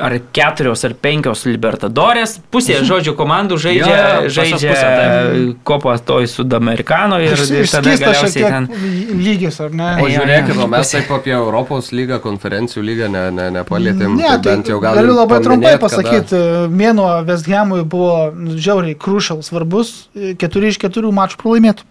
ar 0.00 0.16
keturios 0.34 0.84
ar 0.86 0.94
penkios 1.00 1.44
Libertadorės, 1.48 2.38
pusė 2.52 2.80
žodžių 2.88 3.14
komandų 3.18 3.58
žaidžia, 3.64 3.90
Jo, 3.90 4.04
pusės 4.24 4.36
žaidžia 4.38 4.70
pusė, 4.72 4.88
taip. 5.00 5.62
kopą 5.68 5.96
toj 6.08 6.28
Sudamerikano 6.30 7.20
ir, 7.22 7.34
ir 7.34 7.70
tada 7.70 7.96
galiausiai 8.00 8.50
ten... 8.56 8.68
lygis, 9.18 9.60
ar 9.64 9.74
ne? 9.74 9.90
O 10.02 10.10
žiūrėkit, 10.10 10.60
o 10.60 10.68
mes 10.70 10.94
taip 10.96 11.12
apie 11.18 11.34
Europos 11.36 11.90
lygą, 11.94 12.20
konferencijų 12.24 12.84
lygą 12.86 13.10
ne, 13.12 13.24
ne, 13.34 13.48
nepalėtėm. 13.58 14.16
Ne, 14.18 14.28
tai 14.28 14.44
tai 14.44 14.56
bent 14.56 14.70
jau 14.72 14.80
gal 14.82 14.98
galiu 14.98 15.16
labai 15.16 15.40
trumpai 15.44 15.74
pasakyti, 15.82 16.40
mėnuo 16.72 17.10
Westhamui 17.28 17.82
buvo 17.88 18.30
žiauriai 18.54 18.96
crucial, 19.00 19.42
svarbus, 19.46 19.94
keturi 20.40 20.72
iš 20.72 20.80
keturių 20.82 21.12
mačų 21.14 21.40
pralaimėtų. 21.42 21.86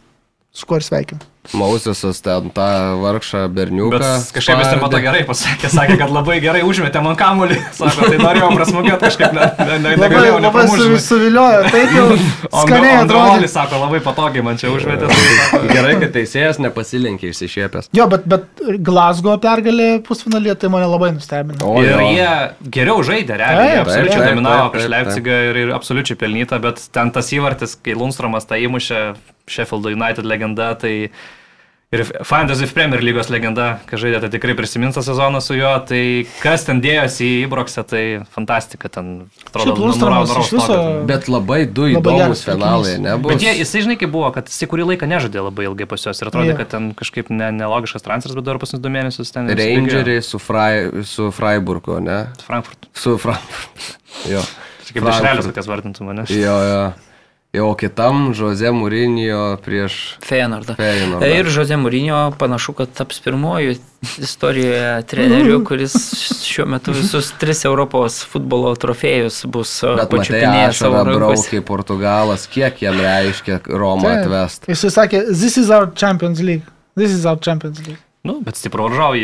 Su 0.53 0.67
kuo 0.69 0.77
ir 0.77 0.85
sveikinu. 0.85 1.32
Mausisas 1.51 2.21
ten 2.23 2.47
tą 2.55 2.65
vargšą 3.03 3.41
berniuką. 3.51 3.97
Bet 3.99 4.29
kažkaip 4.31 4.61
jis 4.61 4.69
ten 4.71 4.79
spardė. 4.79 4.99
gerai 5.03 5.23
pasakė, 5.27 5.69
sakė, 5.73 5.97
kad 5.99 6.13
labai 6.15 6.37
gerai 6.39 6.61
užmetė 6.63 7.01
man 7.03 7.17
kamuolį. 7.19 7.57
Sako, 7.79 8.07
tai 8.07 8.19
norėjau 8.21 8.51
prasmugėti 8.55 8.99
kažkaip, 9.03 9.35
ne, 9.35 9.49
ne, 9.59 9.65
ne, 9.83 9.91
Labai, 9.91 10.05
negalėjau 10.05 10.37
nepamušti. 10.45 11.01
suviliojo, 11.03 11.65
taip 11.73 11.91
jau 11.97 12.05
skaniai 12.63 12.93
atrodė. 13.01 13.49
sako, 13.51 13.81
labai 13.83 13.99
patogiai 14.05 14.45
man 14.47 14.61
čia 14.61 14.71
užmetė. 14.71 15.09
Tai, 15.11 15.59
Gerai, 15.75 15.97
kad 16.05 16.15
teisėjas 16.15 16.61
nepasilenkė 16.63 17.33
išsišiepęs. 17.33 17.91
Jo, 17.99 18.07
bet, 18.13 18.23
bet 18.29 18.63
Glasgow 18.79 19.35
pergalė 19.43 19.89
pusfinalėje 20.07 20.55
tai 20.63 20.71
mane 20.71 20.87
labai 20.87 21.11
nustebino. 21.17 21.59
O, 21.67 21.75
ir 21.83 21.91
jo. 21.91 22.07
jie 22.15 22.71
geriau 22.79 23.03
žaidė, 23.03 23.35
realiai. 23.43 23.75
Taip, 23.75 23.83
absoliučiai 23.83 24.23
taip, 24.23 24.31
dominavo 24.31 24.71
prieš 24.77 24.89
Leipzigą 24.95 25.43
ir, 25.49 25.61
ir 25.65 25.75
absoliučiai 25.75 26.19
pelnyta, 26.23 26.63
bet 26.63 26.87
ten 26.95 27.11
tas 27.11 27.35
įvartis, 27.35 27.75
kai 27.83 27.99
Lundstromas 27.99 28.47
tą 28.47 28.63
įmušė, 28.63 29.03
Sheffield 29.47 29.85
United 29.93 30.25
legenda, 30.25 30.73
tai 30.79 31.09
ir 31.93 32.01
Fantasy 32.25 32.65
Premier 32.73 33.03
lygos 33.05 33.27
legenda, 33.29 33.75
kai 33.85 33.99
žaidė, 34.01 34.17
tai 34.23 34.29
tikrai 34.33 34.55
prisimins 34.57 34.95
tą 34.97 35.03
sezoną 35.05 35.37
su 35.45 35.53
juo, 35.53 35.75
tai 35.85 36.25
kas 36.41 36.63
ten 36.65 36.79
dėjosi 36.81 37.27
į 37.27 37.35
Ibroksą, 37.45 37.83
tai 37.85 38.01
fantastika, 38.33 38.89
ten 38.89 39.11
atrodo, 39.45 39.91
nuraus 40.01 40.33
iš 40.41 40.49
viso-. 40.55 40.79
Bet 41.05 41.29
labai 41.29 41.59
du 41.69 41.85
Labai 41.91 42.15
įdomus 42.15 42.41
finalai, 42.47 42.95
nebuvo. 43.03 43.35
Bet 43.35 43.45
jie, 43.45 43.53
jisai 43.61 43.83
žinai, 43.85 43.99
kaip 44.01 44.09
buvo, 44.15 44.31
kad 44.33 44.49
jisai 44.49 44.71
kurį 44.71 44.87
laiką 44.95 45.11
nežaidė 45.11 45.45
labai 45.45 45.67
ilgai 45.69 45.85
pas 45.93 46.01
juos 46.07 46.17
ir 46.23 46.31
atrodė, 46.33 46.55
Jo. 46.55 46.57
kad 46.63 46.73
ten 46.73 46.89
kažkaip 46.97 47.29
ne, 47.29 47.51
nelogiškas 47.61 48.07
transferas, 48.09 48.39
bet 48.41 48.49
dar 48.49 48.57
pasis 48.63 48.81
du 48.81 48.89
mėnesius 48.89 49.29
ten. 49.35 49.53
Rangeriai 49.53 50.25
su, 50.25 50.41
Frai, 50.41 50.89
su 51.05 51.29
Freiburgo, 51.35 51.99
ne? 52.01 52.23
Frankfurt. 52.47 52.89
Su 52.97 53.19
Frankfurt. 53.27 53.99
Jo. 54.33 54.41
Kaip 54.89 55.03
Frankfurt. 55.13 55.51
kokias 55.53 55.69
vardintų 55.69 56.09
mane. 56.09 56.25
Jo, 56.33 56.57
jo. 56.73 56.83
Jo, 57.53 57.75
kitam 57.77 58.33
Jose 58.39 58.71
Mourinho 58.71 59.57
prieš 59.61 60.17
Feyenoordą. 60.25 60.73
Feyenoordą. 60.73 61.27
Ir 61.37 61.49
Žozė 61.53 61.77
Mūrinio 61.77 62.31
panašu, 62.41 62.73
kad 62.79 62.89
taps 62.97 63.19
pirmoju 63.21 63.75
istorijoje 64.17 65.03
treneriu, 65.11 65.59
kuris 65.67 65.93
šiuo 66.41 66.65
metu 66.73 66.95
visus 66.97 67.29
tris 67.37 67.61
Europos 67.69 68.23
futbolo 68.31 68.71
trofėjus 68.73 69.43
bus 69.53 69.75
pačiupinėjęs 69.85 70.81
savo 70.81 71.03
rankose. 71.03 71.19
braukiai 71.21 71.65
Portugalas, 71.69 72.47
kiek 72.49 72.81
jam 72.87 72.97
reiškia 72.97 73.59
Romą 73.69 74.09
Taip. 74.09 74.25
atvest. 74.25 74.67
Jisai 74.73 74.93
sakė, 74.97 75.23
this 75.29 75.53
is 75.61 75.69
our 75.69 75.93
Champions 75.93 76.41
League. 76.41 76.65
This 76.97 77.13
is 77.13 77.29
our 77.29 77.37
Champions 77.37 77.85
League. 77.85 78.01
Nu, 78.25 78.39
bet 78.41 78.57
stiprų 78.57 78.89
varžovą 78.89 79.21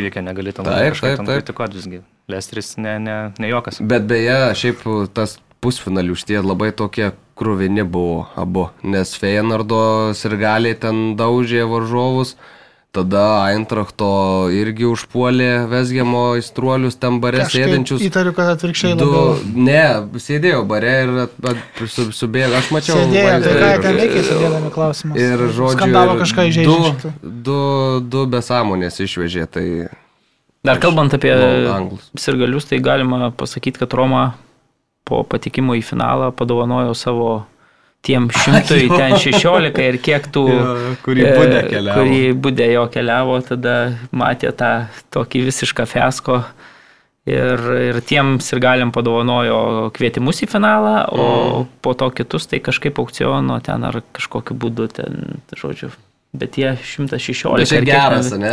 tam 0.54 0.70
Taip, 0.70 0.94
kažkaip 0.94 1.10
taip, 1.10 1.18
ten 1.18 1.26
taip. 1.26 1.42
kritikuoti 1.42 1.82
visgi. 1.82 2.06
Lesteris 2.30 2.76
ne, 2.78 3.00
ne, 3.02 3.20
ne 3.42 3.50
jokas. 3.50 3.82
Bet 3.82 4.06
beje, 4.06 4.42
šiaip 4.54 4.86
tas 5.18 5.40
pusfinalių 5.64 6.16
šitie 6.20 6.40
labai 6.44 6.72
tokie 6.76 7.12
krūvini 7.40 7.84
buvo 7.88 8.28
abu, 8.40 8.70
nes 8.84 9.12
Feyenoordo 9.20 10.12
sirgaliai 10.16 10.76
ten 10.80 11.14
daužė 11.20 11.64
varžovus, 11.72 12.34
tada 12.92 13.46
Eintrachto 13.54 14.10
irgi 14.52 14.88
užpuolė 14.90 15.68
Vesgiamo 15.72 16.24
įstruolius 16.40 16.98
ten 17.00 17.20
bare 17.24 17.44
Kažkaip 17.46 17.68
sėdinčius. 17.70 18.02
Įtariu, 18.08 18.34
kad 18.36 18.50
atvirkščiai 18.56 18.98
Du, 19.00 19.08
labiau. 19.08 19.54
ne, 19.70 19.84
sėdėjo 20.20 20.64
bare 20.68 20.96
ir 21.06 21.14
su, 21.88 22.08
subėgo, 22.16 22.58
aš 22.60 22.72
mačiau. 22.76 22.98
Sėdėjo, 23.04 23.38
tai 23.46 23.54
ką 23.62 23.72
ten 23.86 24.00
veikia, 24.02 24.26
sėdėdami 24.32 24.74
klausimas. 24.76 25.22
Ir 25.22 25.46
žodžiu, 25.48 25.78
Skandavo 25.78 26.18
ir 26.18 26.24
kažką 26.26 26.48
du, 26.48 26.52
įžeidžiančią. 26.56 27.14
du, 27.50 27.60
du 28.18 28.26
besąmonės 28.36 29.00
išvežė, 29.06 29.48
tai 29.54 29.66
Dar 30.68 30.76
kalbant 30.84 31.14
apie 31.16 31.32
sirgalius, 32.20 32.66
tai 32.68 32.82
galima 32.84 33.30
pasakyti, 33.32 33.80
kad 33.80 33.94
Roma 33.96 34.34
po 35.08 35.24
patikimo 35.24 35.76
į 35.78 35.84
finalą 35.86 36.32
padovanojo 36.36 36.94
savo 36.98 37.30
tiem 38.06 38.30
šimtui 38.42 38.88
ten 38.92 39.18
16 39.20 39.82
ir 39.84 39.98
kiek 40.04 40.28
tų, 40.32 40.46
kurį 41.04 41.26
e, 41.26 41.34
būdė 41.36 41.62
keliavo. 41.70 42.00
kurį 42.00 42.22
būdė 42.46 42.68
jo 42.74 42.86
keliavo, 42.94 43.40
tada 43.44 43.76
matė 44.16 44.54
tą 44.56 44.74
tokį 45.16 45.46
visišką 45.50 45.88
fiasko. 45.90 46.44
Ir, 47.30 47.62
ir 47.92 47.98
tiem 48.10 48.40
sirgaliam 48.42 48.90
padovanojo 48.96 49.90
kvietimus 49.94 50.40
į 50.42 50.48
finalą, 50.50 50.94
o 51.14 51.26
Mm. 51.60 51.68
po 51.84 51.94
to 51.94 52.08
kitus 52.16 52.48
tai 52.48 52.58
kažkaip 52.64 52.98
aukciono 52.98 53.60
ten 53.62 53.84
ar 53.84 54.00
kažkokiu 54.16 54.56
būdu 54.58 54.88
ten, 54.90 55.42
žodžiu. 55.54 55.92
Bet 56.30 56.58
jie 56.62 56.76
116. 56.78 57.58
Bet 57.58 57.70
čia 57.72 57.80
geras, 57.82 58.28
ne? 58.38 58.50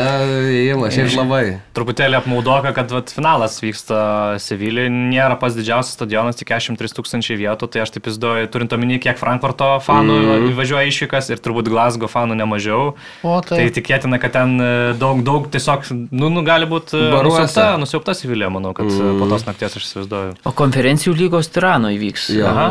Įėjimas, 0.48 0.94
šiaip 0.96 1.12
labai. 1.18 1.40
Truputėlį 1.76 2.16
apmaudoka, 2.22 2.70
kad 2.72 2.88
vat, 2.94 3.10
finalas 3.12 3.58
vyksta 3.60 3.98
Sevilijoje, 4.40 4.88
nėra 4.88 5.36
pas 5.36 5.52
didžiausias 5.52 5.92
stadionas, 5.98 6.38
tik 6.40 6.48
43 6.54 6.94
tūkstančiai 6.96 7.36
vietų, 7.36 7.68
tai 7.68 7.82
aš 7.84 7.92
taip 7.92 8.08
įsivaizduoju, 8.08 8.48
turint 8.54 8.72
omeny, 8.72 8.96
kiek 9.04 9.20
Frankfurto 9.20 9.68
fanų 9.84 10.16
Mhm. 10.16 10.30
mm. 10.38 10.48
įvažiuoja 10.54 10.86
išvykas 10.88 11.28
ir 11.34 11.42
turbūt 11.44 11.68
Glasgow 11.68 12.08
fanų 12.08 12.38
nemažiau. 12.40 12.94
O 13.20 13.34
Tai 13.44 13.58
tai. 13.60 13.68
tikėtina, 13.76 14.16
kad 14.24 14.32
ten 14.38 14.56
e, 14.56 14.70
daug, 14.96 15.20
daug 15.28 15.50
tiesiog, 15.52 15.84
nu, 16.16 16.32
nu 16.32 16.46
gali 16.48 16.64
būti 16.72 16.96
Baruose. 16.96 17.44
nusiaupta, 17.44 17.76
nusiaupta 17.84 18.16
Sevilija, 18.16 18.48
manau, 18.56 18.72
kad 18.72 18.88
mm. 18.88 19.20
po 19.20 19.28
tos 19.28 19.44
nakties 19.44 19.76
aš 19.76 19.84
įsivaizduoju. 19.90 20.32
O 20.48 20.54
konferencijų 20.56 21.12
lygos 21.20 21.52
Tirano 21.52 21.92
įvyks. 21.92 22.30
Aha. 22.40 22.66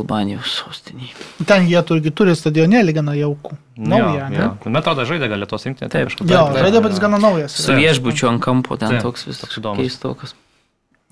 Albanijos 0.00 0.58
sostinėje. 0.64 1.14
Ten 1.46 1.70
jie 1.70 1.78
turgi 1.86 2.10
turi 2.10 2.34
stadionėlį 2.34 2.98
gana 2.98 3.14
jaukų. 3.14 3.54
Naują, 3.78 4.24
jo, 4.34 4.46
ne? 4.66 4.78
atrodo, 4.80 5.04
žaidė 5.06 5.28
gal 5.30 5.38
Lietuvos 5.38 5.64
rinktinė. 5.68 5.88
Taip. 5.92 6.08
kažkur. 6.10 6.26
Jo, 6.26 6.40
taip, 6.50 6.56
žaidė, 6.64 6.80
bet 6.82 6.94
jis 6.96 7.02
gana 7.04 7.18
naujas. 7.22 7.54
Su 7.62 7.76
viešbučiu 7.78 8.26
ant 8.32 8.42
kampo 8.42 8.76
ten 8.80 8.96
Taip, 8.96 9.04
toks 9.06 9.26
vis 9.28 9.38
toks 9.38 9.60
įdomus. 9.60 9.78
keistokas. 9.84 10.34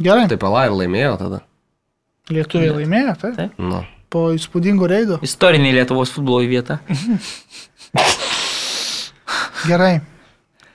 Gerai, 0.03 0.25
Taip, 0.33 0.43
Ala 0.49 0.65
ir 0.67 0.75
laimėjo 0.75 1.13
tada. 1.21 1.39
lietuviai 2.29 2.73
laimėjo, 2.81 3.15
tai 3.23 3.31
Taip. 3.39 3.55
Nu. 3.63 3.85
po 4.11 4.27
įspūdingo 4.35 4.89
reido. 4.91 5.21
Istorinė 5.23 5.71
Lietuvos 5.79 6.11
futbolo 6.11 6.43
vieta. 6.49 6.81
Gerai. 9.67 10.01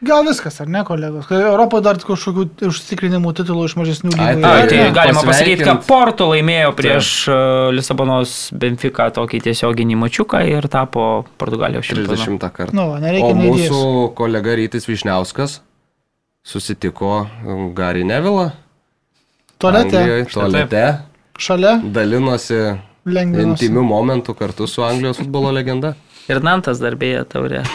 Gal 0.01 0.23
viskas, 0.25 0.55
ar 0.63 0.69
ne, 0.73 0.81
kolegos? 0.87 1.27
Kai 1.29 1.37
Europoje 1.45 1.83
dar 1.85 1.97
kažkokių 2.01 2.45
užtikrinimų 2.65 3.33
titulų 3.37 3.67
iš 3.69 3.75
mažesnių 3.77 4.09
lygų. 4.15 4.41
tai- 4.41 4.63
A, 4.63 4.67
tai 4.67 4.77
ne? 4.79 4.91
galima 4.95 5.21
pasakyti, 5.27 5.63
kad. 5.67 5.83
Porto 5.85 6.25
laimėjo 6.31 6.71
prieš 6.75 7.09
uh, 7.29 7.69
Lisabonos 7.69 8.49
Benfica 8.51 9.11
tokį 9.13 9.41
tiesioginį 9.45 9.99
mačiuką 10.01 10.41
ir 10.49 10.65
tapo 10.73 11.25
Portugalijos 11.37 11.85
čempionu. 11.85 12.17
30 12.17 12.49
kartą. 12.49 12.73
Nu, 12.73 12.87
O 13.21 13.33
mūsų 13.37 14.15
kolega 14.17 14.55
Rytis 14.57 14.89
Višniauskas 14.89 15.59
susitiko 16.43 17.27
Gary 17.77 18.01
Nevilą. 18.03 18.51
Tualete, 19.61 19.97
Anglijoje, 19.97 20.25
tualete. 20.33 20.85
šalia, 21.37 21.75
Dalinosi 21.93 22.57
lengvinosi. 23.05 23.67
intimių 23.69 23.83
momentų 23.85 24.33
kartu 24.35 24.65
su 24.67 24.81
Anglijos 24.81 25.17
futbolo 25.21 25.51
legenda. 25.53 25.93
Ir 26.31 26.39
Nantas 26.45 26.79
darbėja 26.79 27.25
taurė. 27.27 27.65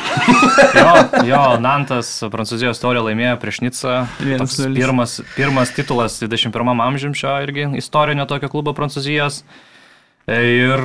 Jo, 0.77 0.93
jo, 1.29 1.41
Nantas 1.61 2.09
Prancūzijos 2.33 2.81
taurę 2.81 3.03
laimėjo 3.05 3.35
prieš 3.43 3.61
Nicą. 3.65 3.97
Toks 4.17 4.61
1:0. 4.65 4.77
Pirmas, 4.79 5.19
pirmas 5.37 5.75
titulas 5.77 6.17
21 6.23 6.81
amžium 6.87 7.17
šio 7.17 7.35
irgi 7.45 7.69
istorinio 7.81 8.25
tokio 8.31 8.49
klubo 8.53 8.73
Prancūzijos. 8.77 9.43
Ir 10.27 10.83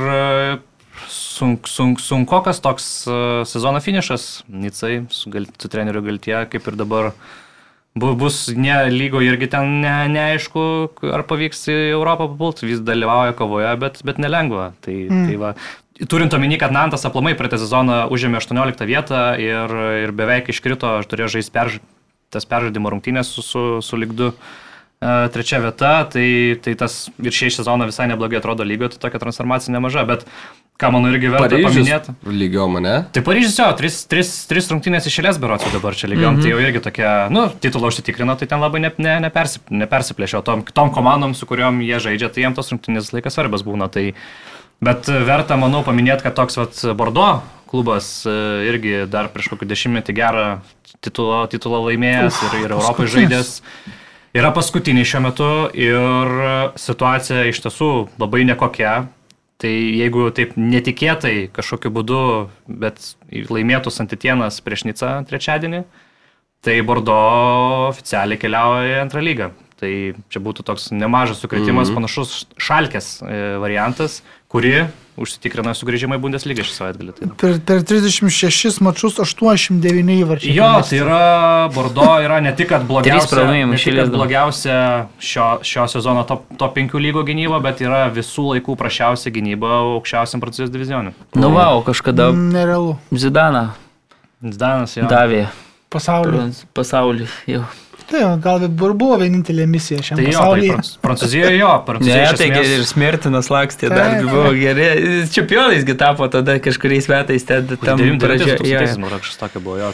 sunk, 1.09 1.67
sunk, 1.67 2.01
sunkokas 2.03 2.61
toks 2.61 2.87
e, 3.07 3.19
sezono 3.49 3.79
finišas 3.81 4.43
Nicai 4.47 5.05
su, 5.09 5.31
gal, 5.33 5.47
su 5.57 5.71
treneriu 5.71 6.03
Galtie, 6.05 6.37
kaip 6.51 6.67
ir 6.67 6.77
dabar 6.77 7.11
bu, 7.95 8.13
bus 8.19 8.43
ne 8.55 8.75
lygo 8.91 9.21
irgi 9.23 9.49
ten 9.51 9.79
ne, 9.83 9.95
neaišku, 10.11 10.63
ar 11.11 11.25
pavyks 11.29 11.65
į 11.71 11.77
Europą 11.91 12.29
papult, 12.31 12.63
vis 12.65 12.83
dalyvauja 12.85 13.35
kovoje, 13.39 13.71
bet, 13.81 14.01
bet 14.07 14.21
nelengva. 14.21 14.71
Tai, 14.85 14.95
mm. 15.09 15.25
tai 15.27 15.39
va, 15.41 15.53
Turint 16.09 16.33
omeny, 16.33 16.57
kad 16.57 16.73
Nantas 16.73 17.05
aplamai 17.05 17.35
praeitą 17.37 17.59
sezoną 17.61 18.07
užėmė 18.13 18.39
18 18.41 18.87
vietą 18.89 19.21
ir, 19.37 19.75
ir 20.07 20.13
beveik 20.17 20.49
iškrito, 20.49 20.97
aš 21.01 21.09
turėjau 21.11 21.35
žaisti 21.37 21.53
perž, 21.53 21.77
tas 22.33 22.47
peržaidimo 22.49 22.89
rungtynės 22.89 23.29
su, 23.29 23.45
su, 23.45 23.63
su 23.85 23.99
lygdu. 23.99 24.31
Trečia 25.01 25.57
vieta, 25.57 26.03
tai, 26.13 26.57
tai 26.61 26.75
tas 26.77 27.07
ir 27.17 27.33
šiai 27.33 27.49
sezoną 27.49 27.87
visai 27.89 28.05
neblogai 28.11 28.37
atrodo 28.37 28.61
lygio, 28.61 28.85
tai 28.93 28.99
tokia 29.01 29.21
transformacija 29.23 29.73
nemaža, 29.73 30.03
bet 30.05 30.27
ką 30.81 30.91
manau 30.93 31.09
irgi 31.09 31.31
verta 31.33 31.57
paminėti. 31.57 32.13
Lygio 32.29 32.67
mane. 32.69 32.93
Tai 33.13 33.23
Paryžius 33.25 33.57
jo, 33.57 33.69
tris, 33.79 33.97
tris, 34.09 34.29
tris 34.49 34.69
rungtynės 34.69 35.09
išėlės 35.09 35.41
berots 35.41 35.65
dabar 35.73 35.97
čia 35.97 36.09
lygiom, 36.09 36.35
mm 36.35 36.37
-hmm. 36.37 36.45
tai 36.45 36.53
jau 36.53 36.61
irgi 36.61 36.83
tokia, 36.85 37.15
nu, 37.33 37.47
titulą 37.65 37.89
užsitikrino, 37.89 38.37
tai 38.37 38.49
ten 38.53 38.61
labai 38.61 38.81
ne, 38.85 38.93
ne, 38.97 39.17
nepersip, 39.25 39.69
nepersiplėšė, 39.69 40.37
o 40.37 40.45
tom, 40.45 40.63
tom 40.73 40.93
komandom, 40.93 41.33
su 41.33 41.49
kuriuom 41.49 41.81
jie 41.81 41.97
žaidžia, 41.97 42.29
tai 42.29 42.45
jiems 42.45 42.61
tos 42.61 42.69
rungtynės 42.73 43.13
laikas 43.13 43.37
svarbios 43.37 43.65
būna. 43.65 43.89
Tai, 43.89 44.13
bet 44.83 45.07
verta, 45.07 45.57
manau, 45.61 45.83
paminėti, 45.87 46.25
kad 46.27 46.37
toks 46.37 46.59
vat, 46.59 46.83
Bordo 46.97 47.41
klubas 47.71 48.25
e, 48.27 48.35
irgi 48.67 49.05
dar 49.07 49.31
prieš 49.31 49.53
kokį 49.53 49.69
dešimtmetį 49.69 50.15
gerą 50.17 50.45
titulą, 50.99 51.45
titulą 51.51 51.85
laimėjęs 51.87 52.35
Uf, 52.35 52.43
ir, 52.49 52.65
ir 52.65 52.75
Europai 52.75 53.07
žaidęs. 53.15 53.55
Yra 54.35 54.51
paskutiniai 54.55 55.07
šiuo 55.07 55.23
metu 55.25 55.47
ir 55.75 56.29
situacija 56.79 57.49
iš 57.49 57.63
tiesų 57.65 57.89
labai 58.21 58.45
nekokia. 58.47 59.01
Tai 59.61 59.71
jeigu 59.71 60.23
taip 60.33 60.55
netikėtai 60.57 61.51
kažkokiu 61.53 61.91
būdu, 61.93 62.21
bet 62.81 63.11
laimėtų 63.29 63.91
Santitienas 63.93 64.57
prieš 64.65 64.87
Nicą 64.87 65.11
trečiadienį, 65.29 65.83
tai 66.65 66.79
Bordo 66.85 67.17
oficialiai 67.91 68.41
keliauja 68.41 68.87
į 68.87 68.95
antrą 69.03 69.21
lygą. 69.21 69.51
Tai 69.81 69.91
čia 70.33 70.41
būtų 70.41 70.65
toks 70.65 70.89
nemažas 70.93 71.43
sukretimas, 71.43 71.89
mm 71.89 71.91
-hmm. 71.91 71.99
panašus 71.99 72.47
šalkės 72.57 73.07
e, 73.21 73.37
variantas, 73.61 74.21
kuri 74.51 74.85
užsitikrina 75.21 75.73
sugrįžimą 75.75 76.17
į 76.17 76.21
Bundesliga 76.23 76.63
šį 76.65 76.73
savaitgalį. 76.75 77.13
Tai 77.17 77.27
per, 77.39 77.57
per 77.67 77.83
36 77.87 78.79
mačus 78.83 79.19
89 79.21 80.15
įvarčiai. 80.23 80.53
Jo, 80.55 80.69
tai 80.87 81.01
yra 81.01 81.19
Bordo 81.75 82.07
yra 82.23 82.39
ne 82.43 82.53
tik, 82.57 82.69
kad 82.71 82.85
blogiausia, 82.87 83.43
ne 83.67 83.79
tik, 83.79 83.97
kad 83.99 84.13
blogiausia 84.13 84.77
šio, 85.21 85.47
šio 85.67 85.85
sezono 85.91 86.23
top, 86.29 86.47
top 86.59 86.75
5 86.79 86.97
lygo 87.03 87.25
gynyba, 87.27 87.61
bet 87.63 87.83
yra 87.85 88.05
visų 88.13 88.47
laikų 88.55 88.77
prašiausia 88.79 89.33
gynyba 89.35 89.75
aukščiausiam 89.81 90.43
Prancūzijos 90.43 90.73
divizionui. 90.73 91.13
Nu, 91.37 91.51
va, 91.55 91.71
o 91.75 91.83
kažkada. 91.85 92.31
Nerealu. 92.35 92.95
Zidana. 93.11 93.67
Zidanas 94.41 94.95
jau. 94.97 95.11
Davė. 95.11 95.45
Pasaulį. 95.91 96.47
Pasaulį 96.77 97.27
jau. 97.51 97.65
Tai 98.11 98.21
gal 98.43 98.65
ir 98.65 98.71
buvo 98.75 99.15
vienintelė 99.21 99.63
misija 99.71 100.03
šiame 100.03 100.19
tai 100.19 100.31
pasaulyje. 100.33 100.67
Jo, 100.67 100.79
tai 100.83 101.03
Prancūzijoje 101.05 101.53
jo, 101.55 101.69
Prancūzijoje. 101.87 102.25
Ne, 102.25 102.39
taigi 102.41 102.73
ir 102.75 102.83
smirtinas 102.89 103.47
lakstė, 103.53 103.87
tai, 103.87 103.99
dar 103.99 104.25
buvo 104.27 104.51
geri. 104.57 104.87
Čempionais 105.31 105.87
tapo 106.01 106.27
tada 106.33 106.57
kažkuriais 106.63 107.07
metais 107.11 107.47
ten 107.47 107.71
tam 107.79 108.03
pradžioje. 108.19 108.81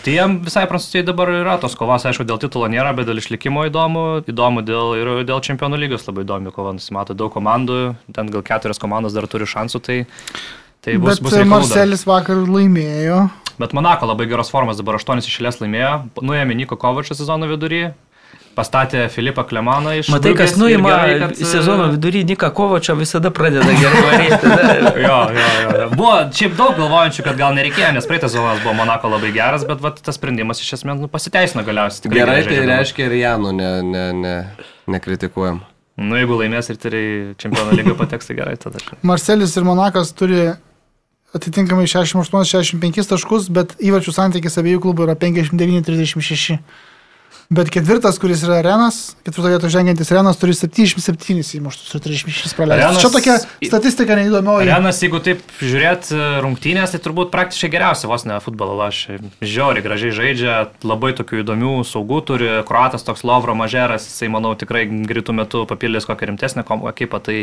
Tai 0.07 0.15
jam 0.15 0.39
visai 0.47 0.65
Prancūzijai 0.71 1.05
dabar 1.11 1.29
yra 1.35 1.57
tos 1.61 1.77
kovos, 1.77 2.07
aišku, 2.09 2.25
dėl 2.25 2.41
titulo 2.41 2.69
nėra, 2.73 2.95
bet 2.97 3.09
dėl 3.09 3.21
išlikimo 3.21 3.67
įdomu, 3.69 4.07
įdomu 4.25 4.65
dėl, 4.65 4.95
ir 4.97 5.13
dėl 5.27 5.43
čempionų 5.45 5.77
lygos 5.85 6.09
labai 6.09 6.25
įdomi 6.25 6.53
kova, 6.55 6.73
nusimato 6.77 7.13
daug 7.17 7.33
komandų, 7.37 7.81
ten 8.17 8.33
gal 8.33 8.45
keturias 8.45 8.81
komandos 8.81 9.13
dar 9.13 9.29
turi 9.29 9.45
šansų, 9.49 9.83
tai, 9.85 9.99
tai 10.81 10.97
bus, 10.97 11.21
bet 11.21 11.29
bus 11.29 11.51
Marcelis 11.53 12.07
vakar 12.09 12.41
laimėjo. 12.49 13.27
Bet 13.57 13.73
Monako 13.73 14.05
labai 14.05 14.27
geros 14.29 14.51
formos, 14.53 14.77
dabar 14.77 14.99
aštuonis 14.99 15.25
išėlės 15.25 15.57
laimėjo, 15.63 15.93
nuėmė 16.21 16.57
Niko 16.59 16.77
Kovačio 16.77 17.17
sezono 17.17 17.49
vidury, 17.49 17.87
pastatė 18.57 19.05
Filipą 19.13 19.45
Klemaną 19.47 19.93
iš... 19.99 20.09
Matai, 20.11 20.33
kas 20.37 20.55
nuima 20.59 20.89
gerai, 20.89 21.19
kad... 21.21 21.37
sezono 21.37 21.87
vidury 21.93 22.23
Nika 22.27 22.49
Kovačio 22.57 22.97
visada 22.97 23.31
pradeda 23.33 23.69
gerai 23.77 24.01
varyti. 24.07 24.51
jo, 25.05 25.19
jo, 25.37 25.47
jo. 25.77 25.87
Buvo 25.93 26.17
šiaip 26.39 26.57
daug 26.57 26.75
galvojančių, 26.79 27.25
kad 27.29 27.39
gal 27.39 27.55
nereikėjo, 27.57 27.93
nes 27.95 28.09
praeitas 28.09 28.33
sezonas 28.33 28.61
buvo 28.65 28.75
Monako 28.81 29.13
labai 29.13 29.31
geras, 29.35 29.65
bet 29.69 29.81
vat, 29.85 30.01
tas 30.03 30.17
sprendimas 30.19 30.61
iš 30.63 30.77
esmės 30.79 30.99
nu, 31.03 31.09
pasiteisino 31.11 31.65
galiausiai. 31.67 32.13
Gerai, 32.13 32.41
tai 32.49 32.61
reiškia 32.73 33.09
ir 33.09 33.17
Janų 33.21 33.55
ne, 33.57 33.71
ne, 33.85 34.05
ne, 34.25 34.37
nekritikuojam. 34.97 35.61
Nu, 35.97 36.13
jeigu 36.19 36.37
laimės 36.37 36.69
ir 36.69 36.77
turi 36.81 37.03
čempionų 37.41 37.77
lygą 37.79 37.97
pateks, 37.97 38.29
tai 38.29 38.37
gerai 38.37 38.57
tada. 38.61 38.81
Marcelis 39.07 39.55
ir 39.57 39.65
Monakas 39.65 40.11
turi 40.17 40.51
atitinkamai 41.35 41.87
68-65 41.89 43.09
taškus, 43.09 43.49
bet 43.53 43.73
įvačių 43.83 44.13
santykis 44.15 44.59
abiejų 44.61 44.83
klubų 44.85 45.07
yra 45.07 45.17
59-36. 45.19 46.59
Bet 47.47 47.69
ketvirtas, 47.71 48.17
kuris 48.19 48.41
yra 48.43 48.57
Renas, 48.59 49.15
ketvirtoje 49.23 49.53
vietoje 49.55 49.71
žengiantis 49.71 50.09
Renas, 50.11 50.35
turi 50.35 50.51
77 50.51 51.39
įmuštus 51.61 51.93
ir 51.95 52.01
36 52.03 52.57
praleistus. 52.57 52.99
Čia 52.99 53.11
tokia 53.13 53.35
statistika 53.39 54.17
neįdomioji. 54.19 54.67
Renas, 54.67 54.99
jeigu 54.99 55.21
taip 55.23 55.45
žiūrėt 55.63 56.11
e, 56.11 56.19
rungtynės, 56.43 56.91
tai 56.91 56.99
turbūt 57.05 57.31
praktiškai 57.31 57.71
geriausia 57.71 58.11
vos 58.11 58.27
ne 58.27 58.41
futbolo 58.43 58.75
aš. 58.83 59.05
Žiauri 59.39 59.85
gražiai 59.85 60.11
žaidžia, 60.19 60.57
labai 60.83 61.13
tokių 61.15 61.39
įdomių 61.45 61.73
saugų 61.87 62.19
turi. 62.27 62.51
Kroatas 62.67 63.07
toks 63.07 63.23
Lovro 63.23 63.55
Mažeras, 63.55 64.09
jisai 64.11 64.27
manau 64.33 64.51
tikrai 64.59 64.83
greitų 65.07 65.39
metų 65.39 65.63
papildys 65.71 66.09
kokią 66.09 66.33
rimtesnę 66.33 66.67
ekipą. 66.91 67.23
Tai 67.23 67.37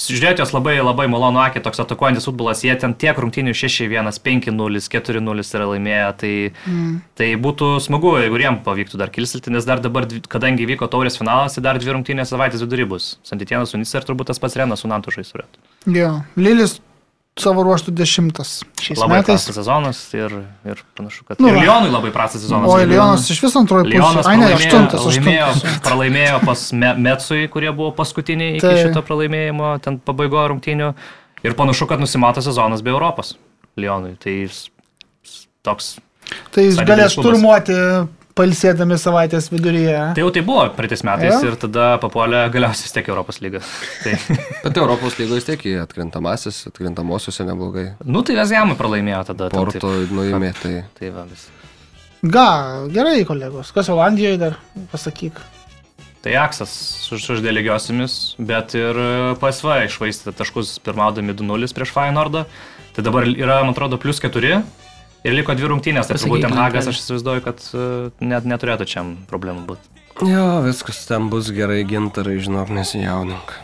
Žiūrėti 0.00 0.40
jos 0.40 0.54
labai, 0.54 0.78
labai 0.80 1.04
malonu 1.12 1.42
akį, 1.42 1.60
toks 1.66 1.82
atakuojantis 1.82 2.24
futbolas, 2.24 2.62
jie 2.64 2.72
ten 2.80 2.94
tiek 2.96 3.18
rungtynių 3.20 3.52
6-1, 3.52 4.08
5-0, 4.24 4.80
4-0 4.94 5.44
yra 5.58 5.66
laimėję, 5.68 6.06
tai, 6.22 6.30
mm. 6.64 6.94
tai 7.20 7.28
būtų 7.44 7.68
smagu, 7.84 8.14
jeigu 8.22 8.40
jiem 8.40 8.56
pavyktų 8.64 9.00
dar 9.02 9.12
kilsilti, 9.12 9.52
nes 9.52 9.68
dar 9.68 9.82
dabar, 9.84 10.08
kadangi 10.32 10.68
vyko 10.70 10.88
taurės 10.88 11.20
finalas, 11.20 11.58
tai 11.58 11.66
dar 11.68 11.80
dvi 11.82 11.92
rungtynės 11.92 12.32
savaitės 12.32 12.64
vidury 12.64 12.88
bus. 12.88 13.18
Santitienas 13.28 13.74
su 13.74 13.82
Nisa 13.82 14.00
ir 14.00 14.08
turbūt 14.08 14.32
tas 14.32 14.40
pats 14.40 14.56
Renas 14.56 14.80
su 14.80 14.88
Nantu 14.88 15.12
žais 15.12 15.28
turėtų. 15.28 15.60
Jo, 15.92 16.14
Lilis 16.40 16.78
savo 17.40 17.64
ruoštų 17.64 17.94
dešimtas 17.96 18.50
šiais 18.82 19.00
labai 19.00 19.20
metais. 19.20 19.46
Prastas 19.46 19.56
sezonas 19.56 20.00
ir, 20.16 20.34
ir 20.68 20.82
panašu, 20.98 21.24
kad... 21.28 21.40
Nu, 21.40 21.48
ir 21.48 21.62
Lionui 21.62 21.92
labai 21.92 22.12
prastas 22.12 22.44
sezonas. 22.44 22.68
O 22.68 22.76
Lionas 22.76 23.24
iš 23.32 23.40
viso 23.44 23.62
antrojo 23.62 23.86
pusės. 23.88 24.28
Ai, 24.28 24.36
ne, 24.40 24.50
aštuntas, 24.56 25.06
laimėjo, 25.08 25.48
aštuntas. 25.54 25.80
pralaimėjo 25.86 26.42
pas 26.44 26.66
Metsui, 26.76 27.46
kurie 27.52 27.72
buvo 27.72 27.90
paskutiniai 27.96 28.58
iki 28.58 28.66
tai. 28.66 28.76
šito 28.84 29.04
pralaimėjimo, 29.08 29.72
ten 29.84 29.96
pabaigo 30.04 30.44
rungtynių. 30.52 30.92
Ir 31.42 31.56
panašu, 31.58 31.88
kad 31.90 32.02
nusimato 32.02 32.44
sezonas 32.44 32.84
be 32.84 32.92
Europos 32.92 33.34
Lionui. 33.80 34.14
Tai 34.20 34.36
toks... 35.64 35.96
Tai 36.52 36.68
jis 36.68 36.78
galės 36.86 37.16
šturmuoti 37.16 37.78
palsėdami 38.38 38.96
savaitės 39.00 39.48
viduryje. 39.52 39.96
Tai 40.16 40.24
jau 40.24 40.32
tai 40.34 40.42
buvo 40.46 40.64
praeitais 40.76 41.04
metais 41.06 41.34
ja. 41.34 41.40
ir 41.46 41.56
tada 41.60 41.88
papuolė 42.02 42.44
galiausiai 42.54 42.88
vis 42.88 42.96
tiek 42.96 43.08
Europos 43.12 43.40
lyga. 43.44 43.62
Tai. 44.04 44.14
Bet 44.64 44.80
Europos 44.80 45.18
lyga 45.20 45.38
vis 45.38 45.48
tiek 45.48 45.64
į 45.68 45.78
atkrintamasis, 45.82 46.66
atkrintamosiuose 46.72 47.46
neblogai. 47.48 47.86
Nu 48.04 48.24
tai 48.26 48.38
Vezjamui 48.40 48.78
pralaimėjo 48.78 49.24
tada. 49.32 49.50
Porto 49.52 49.92
nuėmė 50.12 50.52
tai. 50.60 50.76
Tai 50.98 51.14
va 51.16 51.26
vis. 51.30 51.48
Ga, 52.22 52.46
gerai 52.92 53.24
kolegos, 53.26 53.72
kas 53.74 53.90
Olandijoje 53.90 54.38
dar 54.38 54.60
pasakyk. 54.92 55.40
Tai 56.22 56.36
Aksas 56.38 56.70
sužaidė 57.02 57.50
lygiosiamis, 57.56 58.36
bet 58.38 58.76
ir 58.78 58.98
PSV 59.42 59.80
išvaistė 59.88 60.30
taškus 60.38 60.76
pirmaudami 60.86 61.34
2-0 61.34 61.74
prieš 61.74 61.90
Feyenoordą. 61.96 62.44
Tai 62.94 63.02
dabar 63.02 63.26
yra, 63.26 63.58
man 63.64 63.74
atrodo, 63.74 63.98
plus 63.98 64.22
4 64.22 64.60
Ir 65.22 65.36
liko 65.36 65.54
dvi 65.54 65.68
rungtynės, 65.70 66.08
tai 66.10 66.16
turbūt 66.18 66.42
ten 66.42 66.54
Hagas, 66.58 66.88
aš 66.90 66.98
įsivaizduoju, 66.98 67.42
kad 67.44 67.60
e, 67.78 67.82
net 68.26 68.46
neturėtų 68.48 68.86
čia 68.90 69.04
problemų 69.30 69.68
būti. 69.68 69.90
Jo, 70.26 70.46
viskas 70.66 70.98
ten 71.06 71.28
bus 71.30 71.50
gerai, 71.54 71.84
gintarai, 71.86 72.40
žinok, 72.42 72.72
nesijaudink. 72.74 73.54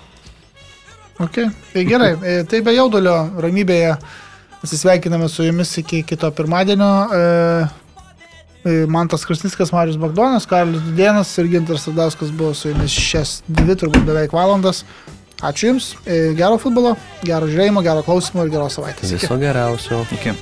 Ok, 1.19 1.41
tai 1.73 1.83
gerai. 1.89 2.13
E, 2.23 2.37
tai 2.47 2.63
be 2.63 2.77
jaudulio 2.77 3.17
ramybėje 3.43 3.97
atsisveikiname 4.63 5.27
su 5.31 5.49
jumis 5.49 5.75
iki 5.83 6.05
kito 6.07 6.31
pirmadienio. 6.31 6.93
E, 7.19 7.27
Mantas 8.91 9.25
Krasnickas, 9.27 9.73
Marius 9.73 9.97
Bagdonas, 9.99 10.47
Karlis 10.47 10.83
Dudienas 10.85 11.31
ir 11.41 11.47
Gintaras 11.51 11.87
Sadauskas 11.89 12.31
buvo 12.35 12.53
su 12.59 12.71
jumis 12.71 12.95
šias 12.95 13.39
dvi, 13.49 13.75
turbūt 13.81 14.07
beveik 14.07 14.35
valandas. 14.37 14.85
Ačiū 15.39 15.71
Jums, 15.71 15.93
gero 16.39 16.59
futbolo, 16.59 16.97
gero 17.23 17.47
žiūrėjimo, 17.51 17.83
gero 17.87 18.03
klausimo 18.07 18.45
ir 18.45 18.53
geros 18.53 18.79
savaitės. 18.79 19.15
Viso 19.15 19.39
geriausio. 19.41 20.03
Iki. 20.19 20.35